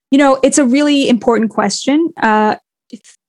you 0.10 0.18
know, 0.18 0.40
it's 0.44 0.58
a 0.58 0.66
really 0.66 1.08
important 1.08 1.52
question. 1.52 2.12
Uh, 2.18 2.56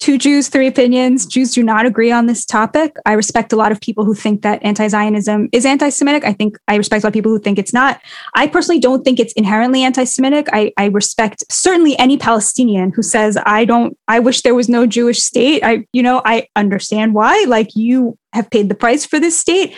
two 0.01 0.19
Jews, 0.19 0.49
three 0.49 0.67
opinions. 0.67 1.27
Jews 1.27 1.53
do 1.53 1.63
not 1.63 1.87
agree 1.87 2.11
on 2.11 2.27
this 2.27 2.45
topic. 2.45 2.97
I 3.07 3.13
respect 3.13 3.53
a 3.53 3.57
lot 3.57 3.73
of 3.73 3.81
people 3.81 4.05
who 4.05 4.15
think 4.15 4.43
that 4.43 4.63
anti 4.63 4.89
Zionism 4.89 5.49
is 5.53 5.65
anti 5.65 5.89
Semitic. 5.91 6.25
I 6.25 6.33
think 6.33 6.59
I 6.69 6.77
respect 6.77 7.05
a 7.05 7.07
lot 7.07 7.11
of 7.11 7.15
people 7.15 7.31
who 7.31 7.39
think 7.39 7.59
it's 7.59 7.73
not. 7.73 8.01
I 8.35 8.47
personally 8.47 8.81
don't 8.81 9.05
think 9.05 9.21
it's 9.21 9.33
inherently 9.35 9.83
anti 9.83 10.05
Semitic. 10.05 10.49
I, 10.53 10.73
I 10.77 10.87
respect 10.87 11.45
certainly 11.51 11.99
any 11.99 12.17
Palestinian 12.17 12.93
who 12.95 13.03
says, 13.03 13.39
I 13.47 13.65
don't, 13.65 13.97
I 14.09 14.19
wish 14.19 14.43
there 14.43 14.55
was 14.55 14.69
no 14.69 14.87
Jewish 14.87 15.23
state. 15.23 15.63
I, 15.63 15.87
you 15.93 16.03
know, 16.03 16.23
I 16.25 16.49
understand 16.57 17.15
why. 17.15 17.45
Like 17.47 17.75
you 17.75 18.19
have 18.33 18.51
paid 18.51 18.69
the 18.69 18.75
price 18.75 19.07
for 19.07 19.21
this 19.21 19.39
state. 19.39 19.75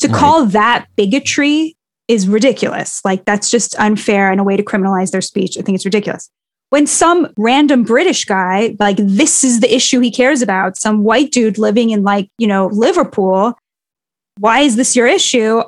To 0.00 0.08
right. 0.08 0.16
call 0.16 0.46
that 0.46 0.86
bigotry 0.96 1.76
is 2.06 2.28
ridiculous. 2.28 3.04
Like 3.04 3.24
that's 3.24 3.50
just 3.50 3.78
unfair 3.78 4.30
and 4.30 4.40
a 4.40 4.44
way 4.44 4.56
to 4.56 4.62
criminalize 4.62 5.10
their 5.10 5.20
speech. 5.20 5.58
I 5.58 5.62
think 5.62 5.74
it's 5.74 5.84
ridiculous 5.84 6.30
when 6.70 6.86
some 6.86 7.32
random 7.36 7.82
British 7.82 8.24
guy, 8.24 8.76
like 8.78 8.98
this 8.98 9.42
is 9.42 9.60
the 9.60 9.74
issue 9.74 10.00
he 10.00 10.10
cares 10.10 10.42
about, 10.42 10.76
some 10.76 11.02
white 11.02 11.30
dude 11.30 11.58
living 11.58 11.90
in 11.90 12.02
like, 12.02 12.28
you 12.38 12.46
know, 12.46 12.66
Liverpool, 12.66 13.58
why 14.38 14.60
is 14.60 14.76
this 14.76 14.94
your 14.94 15.06
issue? 15.06 15.62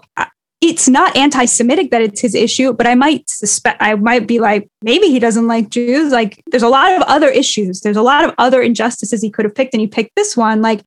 It's 0.60 0.88
not 0.88 1.16
anti-Semitic 1.16 1.90
that 1.90 2.02
it's 2.02 2.20
his 2.20 2.34
issue, 2.34 2.74
but 2.74 2.86
I 2.86 2.94
might 2.94 3.28
suspect 3.30 3.80
I 3.80 3.94
might 3.94 4.26
be 4.26 4.40
like, 4.40 4.68
maybe 4.82 5.06
he 5.06 5.18
doesn't 5.18 5.46
like 5.46 5.70
Jews. 5.70 6.12
Like 6.12 6.42
there's 6.50 6.62
a 6.62 6.68
lot 6.68 6.92
of 6.92 7.02
other 7.02 7.28
issues. 7.28 7.80
There's 7.80 7.96
a 7.96 8.02
lot 8.02 8.24
of 8.24 8.34
other 8.36 8.60
injustices 8.60 9.22
he 9.22 9.30
could 9.30 9.46
have 9.46 9.54
picked, 9.54 9.72
and 9.72 9.80
he 9.80 9.86
picked 9.86 10.14
this 10.16 10.36
one. 10.36 10.60
Like, 10.60 10.82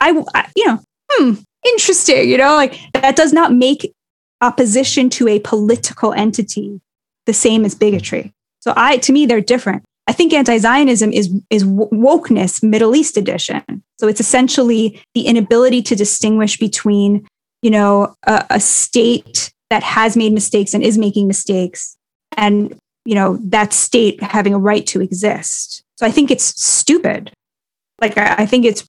I, 0.00 0.22
I 0.34 0.50
you 0.54 0.66
know, 0.66 0.80
hmm, 1.10 1.34
interesting, 1.66 2.28
you 2.28 2.36
know, 2.36 2.54
like 2.54 2.78
that 2.92 3.16
does 3.16 3.32
not 3.32 3.54
make 3.54 3.94
opposition 4.42 5.08
to 5.10 5.26
a 5.26 5.40
political 5.40 6.12
entity 6.12 6.80
the 7.24 7.32
same 7.32 7.64
as 7.64 7.74
bigotry. 7.74 8.34
So 8.60 8.72
I, 8.76 8.98
to 8.98 9.12
me, 9.12 9.26
they're 9.26 9.40
different. 9.40 9.84
I 10.06 10.12
think 10.12 10.32
anti-Zionism 10.32 11.12
is 11.12 11.30
is 11.50 11.64
wokeness, 11.64 12.62
Middle 12.62 12.96
East 12.96 13.16
edition. 13.16 13.62
So 14.00 14.08
it's 14.08 14.20
essentially 14.20 15.02
the 15.14 15.26
inability 15.26 15.82
to 15.82 15.94
distinguish 15.94 16.58
between, 16.58 17.26
you 17.62 17.70
know, 17.70 18.14
a, 18.26 18.46
a 18.50 18.60
state 18.60 19.52
that 19.68 19.82
has 19.82 20.16
made 20.16 20.32
mistakes 20.32 20.72
and 20.72 20.82
is 20.82 20.96
making 20.96 21.26
mistakes, 21.26 21.96
and 22.38 22.74
you 23.04 23.14
know 23.14 23.38
that 23.42 23.74
state 23.74 24.22
having 24.22 24.54
a 24.54 24.58
right 24.58 24.86
to 24.86 25.02
exist. 25.02 25.82
So 25.98 26.06
I 26.06 26.10
think 26.10 26.30
it's 26.30 26.58
stupid. 26.62 27.30
Like 28.00 28.16
I, 28.16 28.36
I 28.38 28.46
think 28.46 28.64
it's 28.64 28.86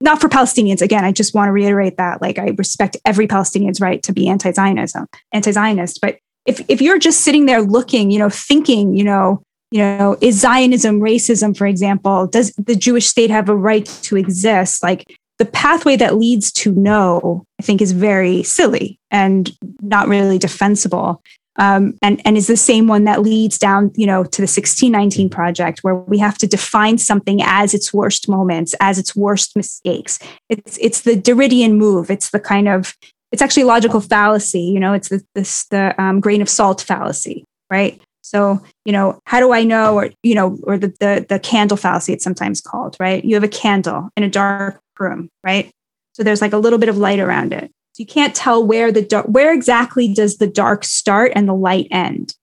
not 0.00 0.20
for 0.20 0.28
Palestinians. 0.28 0.80
Again, 0.80 1.04
I 1.04 1.12
just 1.12 1.34
want 1.34 1.48
to 1.48 1.52
reiterate 1.52 1.98
that. 1.98 2.22
Like 2.22 2.38
I 2.38 2.54
respect 2.56 2.96
every 3.04 3.26
Palestinian's 3.26 3.80
right 3.80 4.02
to 4.04 4.12
be 4.12 4.26
anti-Zionism, 4.26 5.06
anti-Zionist, 5.32 6.00
but 6.00 6.18
if 6.46 6.60
if 6.68 6.80
you're 6.80 6.98
just 6.98 7.20
sitting 7.20 7.46
there 7.46 7.62
looking, 7.62 8.10
you 8.10 8.18
know, 8.18 8.30
thinking, 8.30 8.96
you 8.96 9.04
know, 9.04 9.42
you 9.70 9.80
know, 9.80 10.16
is 10.20 10.40
Zionism 10.40 11.00
racism, 11.00 11.56
for 11.56 11.66
example? 11.66 12.26
Does 12.26 12.52
the 12.54 12.76
Jewish 12.76 13.06
state 13.06 13.30
have 13.30 13.48
a 13.48 13.56
right 13.56 13.86
to 14.02 14.16
exist? 14.16 14.82
Like 14.82 15.04
the 15.38 15.46
pathway 15.46 15.96
that 15.96 16.18
leads 16.18 16.52
to 16.52 16.72
no, 16.72 17.44
I 17.58 17.62
think, 17.62 17.80
is 17.80 17.92
very 17.92 18.42
silly 18.42 19.00
and 19.10 19.50
not 19.80 20.08
really 20.08 20.38
defensible. 20.38 21.22
Um, 21.58 21.98
and 22.00 22.20
and 22.24 22.36
is 22.36 22.46
the 22.46 22.56
same 22.56 22.86
one 22.86 23.04
that 23.04 23.22
leads 23.22 23.58
down, 23.58 23.92
you 23.94 24.06
know, 24.06 24.24
to 24.24 24.40
the 24.40 24.42
1619 24.42 25.28
project, 25.28 25.80
where 25.82 25.94
we 25.94 26.18
have 26.18 26.38
to 26.38 26.46
define 26.46 26.96
something 26.96 27.40
as 27.42 27.74
its 27.74 27.92
worst 27.92 28.28
moments, 28.28 28.74
as 28.80 28.98
its 28.98 29.14
worst 29.14 29.54
mistakes. 29.54 30.18
It's 30.48 30.78
it's 30.80 31.02
the 31.02 31.14
Derridean 31.14 31.76
move. 31.76 32.10
It's 32.10 32.30
the 32.30 32.40
kind 32.40 32.68
of 32.68 32.94
it's 33.32 33.42
actually 33.42 33.64
a 33.64 33.66
logical 33.66 34.00
fallacy. 34.00 34.60
You 34.60 34.78
know, 34.78 34.92
it's 34.92 35.08
the, 35.08 35.24
this, 35.34 35.64
the 35.66 36.00
um, 36.00 36.20
grain 36.20 36.42
of 36.42 36.48
salt 36.48 36.82
fallacy, 36.82 37.44
right? 37.70 38.00
So, 38.20 38.62
you 38.84 38.92
know, 38.92 39.18
how 39.26 39.40
do 39.40 39.52
I 39.52 39.64
know, 39.64 39.96
or, 39.96 40.10
you 40.22 40.34
know, 40.34 40.58
or 40.62 40.78
the, 40.78 40.88
the, 41.00 41.26
the 41.28 41.38
candle 41.40 41.76
fallacy, 41.76 42.12
it's 42.12 42.22
sometimes 42.22 42.60
called, 42.60 42.96
right? 43.00 43.24
You 43.24 43.34
have 43.34 43.42
a 43.42 43.48
candle 43.48 44.10
in 44.16 44.22
a 44.22 44.28
dark 44.28 44.80
room, 44.98 45.28
right? 45.42 45.70
So 46.12 46.22
there's 46.22 46.40
like 46.40 46.52
a 46.52 46.58
little 46.58 46.78
bit 46.78 46.88
of 46.88 46.98
light 46.98 47.18
around 47.18 47.52
it. 47.52 47.70
So 47.94 48.00
you 48.00 48.06
can't 48.06 48.34
tell 48.34 48.64
where 48.64 48.92
the 48.92 49.02
dark, 49.02 49.26
where 49.26 49.52
exactly 49.52 50.12
does 50.12 50.36
the 50.36 50.46
dark 50.46 50.84
start 50.84 51.32
and 51.34 51.48
the 51.48 51.54
light 51.54 51.88
end? 51.90 52.34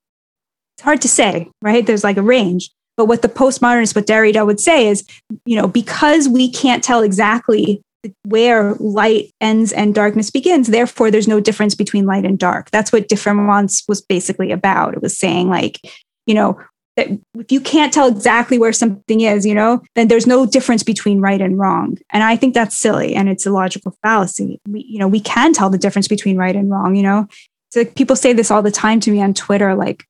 It's 0.76 0.84
hard 0.84 1.00
to 1.02 1.08
say, 1.08 1.48
right? 1.62 1.86
There's 1.86 2.04
like 2.04 2.16
a 2.16 2.22
range. 2.22 2.70
But 2.96 3.06
what 3.06 3.22
the 3.22 3.28
postmodernists, 3.28 3.96
what 3.96 4.06
Derrida 4.06 4.44
would 4.44 4.60
say 4.60 4.86
is, 4.86 5.06
you 5.46 5.56
know, 5.56 5.66
because 5.66 6.28
we 6.28 6.50
can't 6.50 6.84
tell 6.84 7.02
exactly 7.02 7.80
where 8.24 8.74
light 8.74 9.32
ends 9.40 9.72
and 9.72 9.94
darkness 9.94 10.30
begins. 10.30 10.68
Therefore, 10.68 11.10
there's 11.10 11.28
no 11.28 11.40
difference 11.40 11.74
between 11.74 12.06
light 12.06 12.24
and 12.24 12.38
dark. 12.38 12.70
That's 12.70 12.92
what 12.92 13.08
difference 13.08 13.84
was 13.88 14.00
basically 14.00 14.52
about. 14.52 14.94
It 14.94 15.02
was 15.02 15.18
saying, 15.18 15.48
like, 15.48 15.80
you 16.26 16.34
know, 16.34 16.58
that 16.96 17.08
if 17.38 17.52
you 17.52 17.60
can't 17.60 17.92
tell 17.92 18.08
exactly 18.08 18.58
where 18.58 18.72
something 18.72 19.20
is, 19.20 19.46
you 19.46 19.54
know, 19.54 19.82
then 19.94 20.08
there's 20.08 20.26
no 20.26 20.44
difference 20.44 20.82
between 20.82 21.20
right 21.20 21.40
and 21.40 21.58
wrong. 21.58 21.98
And 22.10 22.22
I 22.22 22.36
think 22.36 22.54
that's 22.54 22.76
silly 22.76 23.14
and 23.14 23.28
it's 23.28 23.46
a 23.46 23.50
logical 23.50 23.96
fallacy. 24.02 24.60
We, 24.68 24.84
you 24.88 24.98
know, 24.98 25.08
we 25.08 25.20
can 25.20 25.52
tell 25.52 25.70
the 25.70 25.78
difference 25.78 26.08
between 26.08 26.36
right 26.36 26.56
and 26.56 26.70
wrong, 26.70 26.96
you 26.96 27.02
know. 27.02 27.26
So 27.70 27.80
like 27.80 27.94
people 27.94 28.16
say 28.16 28.32
this 28.32 28.50
all 28.50 28.62
the 28.62 28.70
time 28.70 29.00
to 29.00 29.10
me 29.10 29.22
on 29.22 29.34
Twitter, 29.34 29.74
like, 29.74 30.04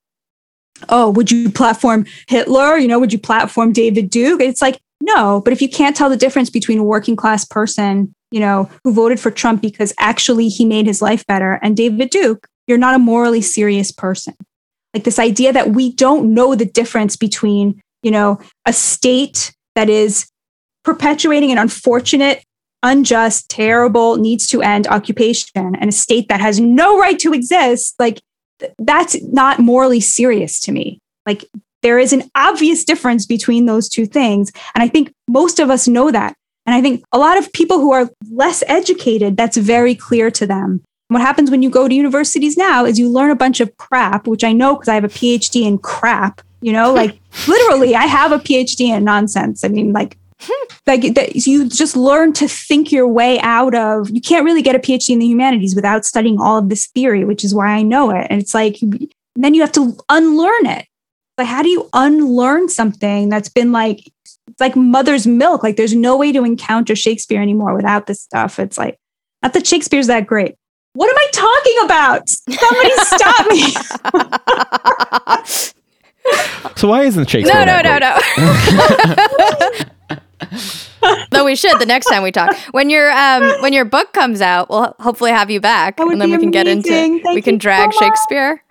oh, 0.89 1.11
would 1.11 1.31
you 1.31 1.51
platform 1.51 2.07
Hitler? 2.27 2.79
You 2.79 2.89
know, 2.89 2.99
would 2.99 3.13
you 3.13 3.19
platform 3.19 3.73
David 3.73 4.09
Duke? 4.09 4.41
It's 4.41 4.63
like, 4.63 4.81
no, 5.01 5.41
but 5.43 5.53
if 5.53 5.63
you 5.63 5.69
can't 5.69 5.97
tell 5.97 6.11
the 6.11 6.17
difference 6.17 6.51
between 6.51 6.79
a 6.79 6.85
working 6.85 7.17
class 7.17 7.45
person, 7.45 8.13
you 8.31 8.41
know, 8.41 8.71
who 8.85 8.93
voted 8.93 9.19
for 9.19 9.31
Trump 9.31 9.63
because 9.63 9.93
actually 9.99 10.49
he 10.49 10.65
made 10.65 10.87
his 10.87 11.03
life 11.03 11.27
better 11.27 11.59
and 11.63 11.77
David 11.77 12.11
Duke, 12.11 12.47
you're 12.67 12.79
not 12.79 12.95
a 12.95 12.99
morally 12.99 13.41
serious 13.41 13.91
person. 13.91 14.35
Like 14.95 15.05
this 15.05 15.19
idea 15.19 15.53
that 15.53 15.71
we 15.71 15.93
don't 15.93 16.35
know 16.35 16.55
the 16.55 16.65
difference 16.65 17.17
between, 17.17 17.81
you 18.03 18.11
know, 18.11 18.41
a 18.67 18.73
state 18.73 19.53
that 19.75 19.89
is 19.89 20.29
perpetuating 20.85 21.51
an 21.53 21.59
unfortunate, 21.59 22.43
unjust, 22.83 23.49
terrible, 23.49 24.17
needs 24.17 24.47
to 24.49 24.63
end 24.63 24.87
occupation 24.87 25.75
and 25.77 25.89
a 25.89 25.93
state 25.93 26.29
that 26.29 26.41
has 26.41 26.61
no 26.61 26.99
right 26.99 27.19
to 27.21 27.33
exist, 27.33 27.95
like 27.99 28.21
that's 28.79 29.21
not 29.23 29.59
morally 29.59 30.01
serious 30.01 30.61
to 30.61 30.73
me. 30.73 30.99
Like 31.27 31.45
there 31.83 31.99
is 31.99 32.13
an 32.13 32.31
obvious 32.35 32.85
difference 32.85 33.27
between 33.27 33.67
those 33.67 33.89
two 33.89 34.07
things. 34.07 34.53
And 34.75 34.83
I 34.83 34.89
think 34.89 35.13
most 35.29 35.59
of 35.59 35.71
us 35.71 35.89
know 35.89 36.11
that. 36.11 36.35
And 36.67 36.75
I 36.75 36.83
think 36.83 37.03
a 37.13 37.19
lot 37.19 37.39
of 37.39 37.53
people 37.53 37.79
who 37.79 37.93
are 37.93 38.11
less 38.31 38.63
educated, 38.67 39.37
that's 39.37 39.57
very 39.57 39.95
clear 39.95 40.31
to 40.33 40.47
them. 40.47 40.83
what 41.09 41.23
happens 41.23 41.51
when 41.51 41.63
you 41.63 41.71
go 41.71 41.89
to 41.89 41.95
universities 41.95 42.57
now 42.57 42.85
is 42.85 42.99
you 42.99 43.09
learn 43.09 43.33
a 43.33 43.37
bunch 43.37 43.61
of 43.61 43.77
crap, 43.77 44.27
which 44.29 44.45
I 44.45 44.53
know 44.53 44.77
because 44.77 44.89
I 44.89 44.95
have 44.95 45.05
a 45.05 45.09
PhD 45.09 45.67
in 45.67 45.79
crap, 45.79 46.43
you 46.61 46.73
know, 46.73 46.93
like 46.93 47.19
literally, 47.49 47.97
I 47.97 48.07
have 48.07 48.31
a 48.31 48.39
PhD 48.39 48.89
in 48.89 49.03
nonsense. 49.03 49.65
I 49.65 49.69
mean, 49.69 49.93
like, 49.93 50.17
like 50.87 51.15
that 51.15 51.35
you 51.35 51.69
just 51.69 51.97
learn 51.97 52.33
to 52.35 52.49
think 52.49 52.93
your 52.93 53.07
way 53.07 53.39
out 53.41 53.75
of 53.75 54.09
you 54.09 54.23
can't 54.23 54.45
really 54.45 54.63
get 54.63 54.75
a 54.75 54.79
phd 54.79 55.11
in 55.11 55.19
the 55.19 55.27
humanities 55.27 55.75
without 55.75 56.07
studying 56.07 56.41
all 56.41 56.57
of 56.57 56.71
this 56.71 56.87
theory 56.87 57.27
which 57.27 57.45
is 57.45 57.55
why 57.55 57.67
i 57.67 57.83
know 57.83 58.11
it 58.11 58.27
and 58.31 58.41
it's 58.41 58.55
like 58.55 58.79
then 59.37 59.53
you 59.53 59.61
have 59.61 59.71
to 59.73 59.95
unlearn 60.09 60.65
it 60.65 60.87
but 61.41 61.47
how 61.47 61.63
do 61.63 61.71
you 61.71 61.89
unlearn 61.95 62.69
something 62.69 63.31
that's 63.31 63.49
been 63.49 63.73
like 63.73 64.13
it's 64.27 64.61
like 64.61 64.77
mother's 64.77 65.27
milk? 65.27 65.63
Like 65.63 65.77
there's 65.77 65.95
no 65.95 66.19
way 66.19 66.33
to 66.33 66.45
encounter 66.45 66.95
shakespeare 66.95 67.41
anymore 67.41 67.75
without 67.75 68.07
this 68.07 68.21
stuff. 68.21 68.59
It's 68.59 68.77
like 68.77 68.99
not 69.43 69.55
that 69.55 69.67
shakespeare's 69.67 70.09
that 70.09 70.27
great. 70.27 70.57
What 70.93 71.09
am 71.09 71.17
i 71.17 71.27
talking 71.33 71.79
about? 71.87 72.29
Somebody 72.29 72.91
stop 73.07 73.47
me. 73.51 73.73
So 76.77 76.89
why 76.89 77.05
isn't 77.05 77.31
shakespeare 77.31 77.65
no 77.65 77.65
no 77.65 77.81
no 77.81 77.97
no. 77.99 78.19
No 81.33 81.47
we 81.47 81.57
should 81.57 81.79
the 81.79 81.87
next 81.87 82.05
time 82.07 82.23
we 82.23 82.33
talk. 82.33 82.55
When 82.73 82.91
your 82.91 83.11
um 83.13 83.63
when 83.63 83.73
your 83.73 83.87
book 83.87 84.13
comes 84.13 84.43
out, 84.43 84.69
we'll 84.69 84.95
hopefully 85.01 85.31
have 85.31 85.51
you 85.51 85.59
back, 85.59 85.99
and 85.99 86.21
then 86.21 86.29
be 86.29 86.37
we 86.37 86.43
can 86.43 86.51
get 86.51 86.67
into. 86.67 86.91
Thank 86.91 87.25
we 87.25 87.41
can 87.41 87.57
drag 87.57 87.95
so 87.95 88.01
much. 88.01 88.11
Shakespeare 88.11 88.63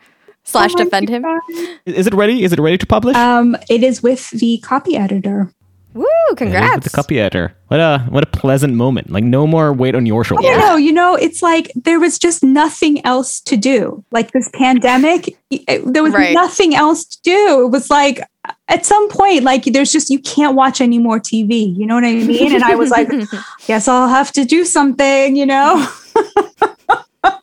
slash 0.50 0.72
Oh 0.76 0.78
my 0.80 0.84
defend 0.86 1.10
him. 1.10 1.22
God. 1.22 1.42
Is 1.86 2.08
it 2.08 2.14
ready? 2.14 2.44
Is 2.44 2.52
it 2.54 2.60
ready 2.60 2.78
to 2.78 2.86
publish? 2.86 3.16
Um, 3.16 3.56
it 3.70 3.84
is 3.84 4.02
with 4.04 4.30
the 4.32 4.58
copy 4.60 4.96
editor. 4.98 5.52
Woo! 5.96 6.06
Congrats. 6.38 6.76
With 6.76 6.84
the 6.84 6.90
copy 6.92 7.20
editor. 7.20 7.56
What 7.68 7.80
a 7.80 8.00
what 8.10 8.24
a 8.24 8.28
pleasant 8.28 8.76
moment. 8.76 9.10
Like 9.10 9.24
no 9.24 9.48
more 9.48 9.74
weight 9.74 9.96
on 9.96 10.06
your 10.06 10.22
I 10.22 10.28
shoulders. 10.28 10.46
don't 10.46 10.60
know. 10.60 10.76
You 10.76 10.92
know, 10.94 11.16
it's 11.16 11.42
like 11.42 11.72
there 11.76 12.00
was 12.00 12.20
just 12.20 12.44
nothing 12.44 13.04
else 13.06 13.42
to 13.42 13.58
do. 13.58 14.04
Like 14.12 14.32
this 14.32 14.50
pandemic, 14.54 15.36
it- 15.50 15.92
there 15.92 16.04
was 16.04 16.14
Right. 16.14 16.34
nothing 16.34 16.76
else 16.76 17.06
to 17.06 17.18
do. 17.24 17.66
It 17.66 17.70
was 17.72 17.90
like 17.90 18.22
at 18.68 18.86
some 18.86 19.10
point, 19.10 19.42
like 19.44 19.64
there's 19.66 19.92
just 19.92 20.12
you 20.12 20.20
can't 20.20 20.56
watch 20.56 20.80
any 20.80 21.00
more 21.00 21.20
TV. 21.20 21.76
You 21.76 21.88
know 21.88 21.96
what 21.96 22.06
I 22.06 22.14
mean? 22.14 22.54
And 22.54 22.64
I 22.64 22.76
was 22.76 22.92
like, 22.92 23.10
guess 23.68 23.88
I'll 23.88 24.08
have 24.08 24.32
to 24.34 24.46
do 24.46 24.66
something. 24.66 25.36
You 25.36 25.48
know? 25.48 25.88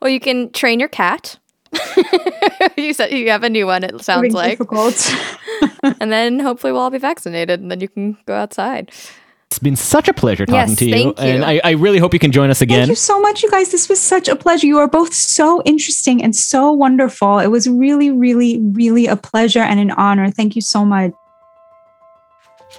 well, 0.00 0.10
you 0.10 0.18
can 0.20 0.50
train 0.52 0.80
your 0.80 0.88
cat. 0.88 1.38
you 2.76 2.92
said 2.94 3.10
you 3.10 3.30
have 3.30 3.42
a 3.42 3.50
new 3.50 3.66
one. 3.66 3.84
It 3.84 3.90
sounds 4.02 4.26
Having 4.26 4.32
like, 4.32 4.50
difficult. 4.58 5.14
and 6.00 6.12
then 6.12 6.38
hopefully 6.40 6.72
we'll 6.72 6.82
all 6.82 6.90
be 6.90 6.98
vaccinated, 6.98 7.60
and 7.60 7.70
then 7.70 7.80
you 7.80 7.88
can 7.88 8.16
go 8.26 8.34
outside. 8.34 8.90
It's 9.48 9.58
been 9.60 9.76
such 9.76 10.08
a 10.08 10.12
pleasure 10.12 10.46
talking 10.46 10.70
Yes, 10.70 10.78
to 10.78 10.84
you. 10.84 10.92
thank 10.92 11.18
you. 11.20 11.24
And 11.24 11.44
I, 11.44 11.60
I 11.62 11.70
really 11.72 11.98
hope 11.98 12.12
you 12.12 12.18
can 12.18 12.32
join 12.32 12.50
us 12.50 12.60
again. 12.60 12.78
Thank 12.80 12.88
you 12.88 12.94
so 12.96 13.20
much, 13.20 13.42
you 13.44 13.50
guys. 13.50 13.70
This 13.70 13.88
was 13.88 14.00
such 14.00 14.26
a 14.26 14.34
pleasure. 14.34 14.66
You 14.66 14.78
are 14.78 14.88
both 14.88 15.14
so 15.14 15.62
interesting 15.64 16.24
and 16.24 16.34
so 16.34 16.72
wonderful. 16.72 17.38
It 17.38 17.48
was 17.48 17.68
really, 17.68 18.10
really, 18.10 18.58
really 18.60 19.06
a 19.06 19.14
pleasure 19.14 19.60
and 19.60 19.78
an 19.78 19.92
honor. 19.92 20.28
Thank 20.30 20.56
you 20.56 20.62
so 20.62 20.84
much. 20.84 21.12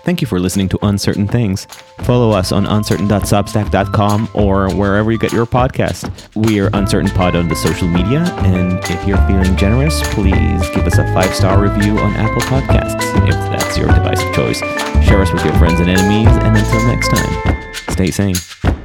Thank 0.05 0.21
you 0.21 0.27
for 0.27 0.39
listening 0.39 0.69
to 0.69 0.79
Uncertain 0.85 1.27
Things. 1.27 1.65
Follow 2.01 2.29
us 2.29 2.51
on 2.51 2.67
uncertain.substack.com 2.67 4.29
or 4.35 4.71
wherever 4.75 5.11
you 5.11 5.17
get 5.17 5.33
your 5.33 5.47
podcast. 5.47 6.11
We 6.35 6.59
are 6.59 6.69
Uncertain 6.73 7.09
Pod 7.09 7.35
on 7.35 7.47
the 7.47 7.55
social 7.55 7.87
media, 7.87 8.21
and 8.43 8.77
if 8.85 9.07
you're 9.07 9.17
feeling 9.25 9.55
generous, 9.57 10.01
please 10.13 10.69
give 10.69 10.85
us 10.85 10.99
a 10.99 11.11
five 11.15 11.33
star 11.33 11.59
review 11.59 11.97
on 11.97 12.13
Apple 12.13 12.43
Podcasts 12.43 13.01
if 13.27 13.33
that's 13.33 13.77
your 13.79 13.87
device 13.87 14.21
of 14.21 14.35
choice. 14.35 14.59
Share 15.05 15.23
us 15.23 15.33
with 15.33 15.43
your 15.43 15.55
friends 15.55 15.79
and 15.79 15.89
enemies, 15.89 16.27
and 16.27 16.55
until 16.55 16.85
next 16.85 17.09
time, 17.09 17.65
stay 17.89 18.11
sane. 18.11 18.84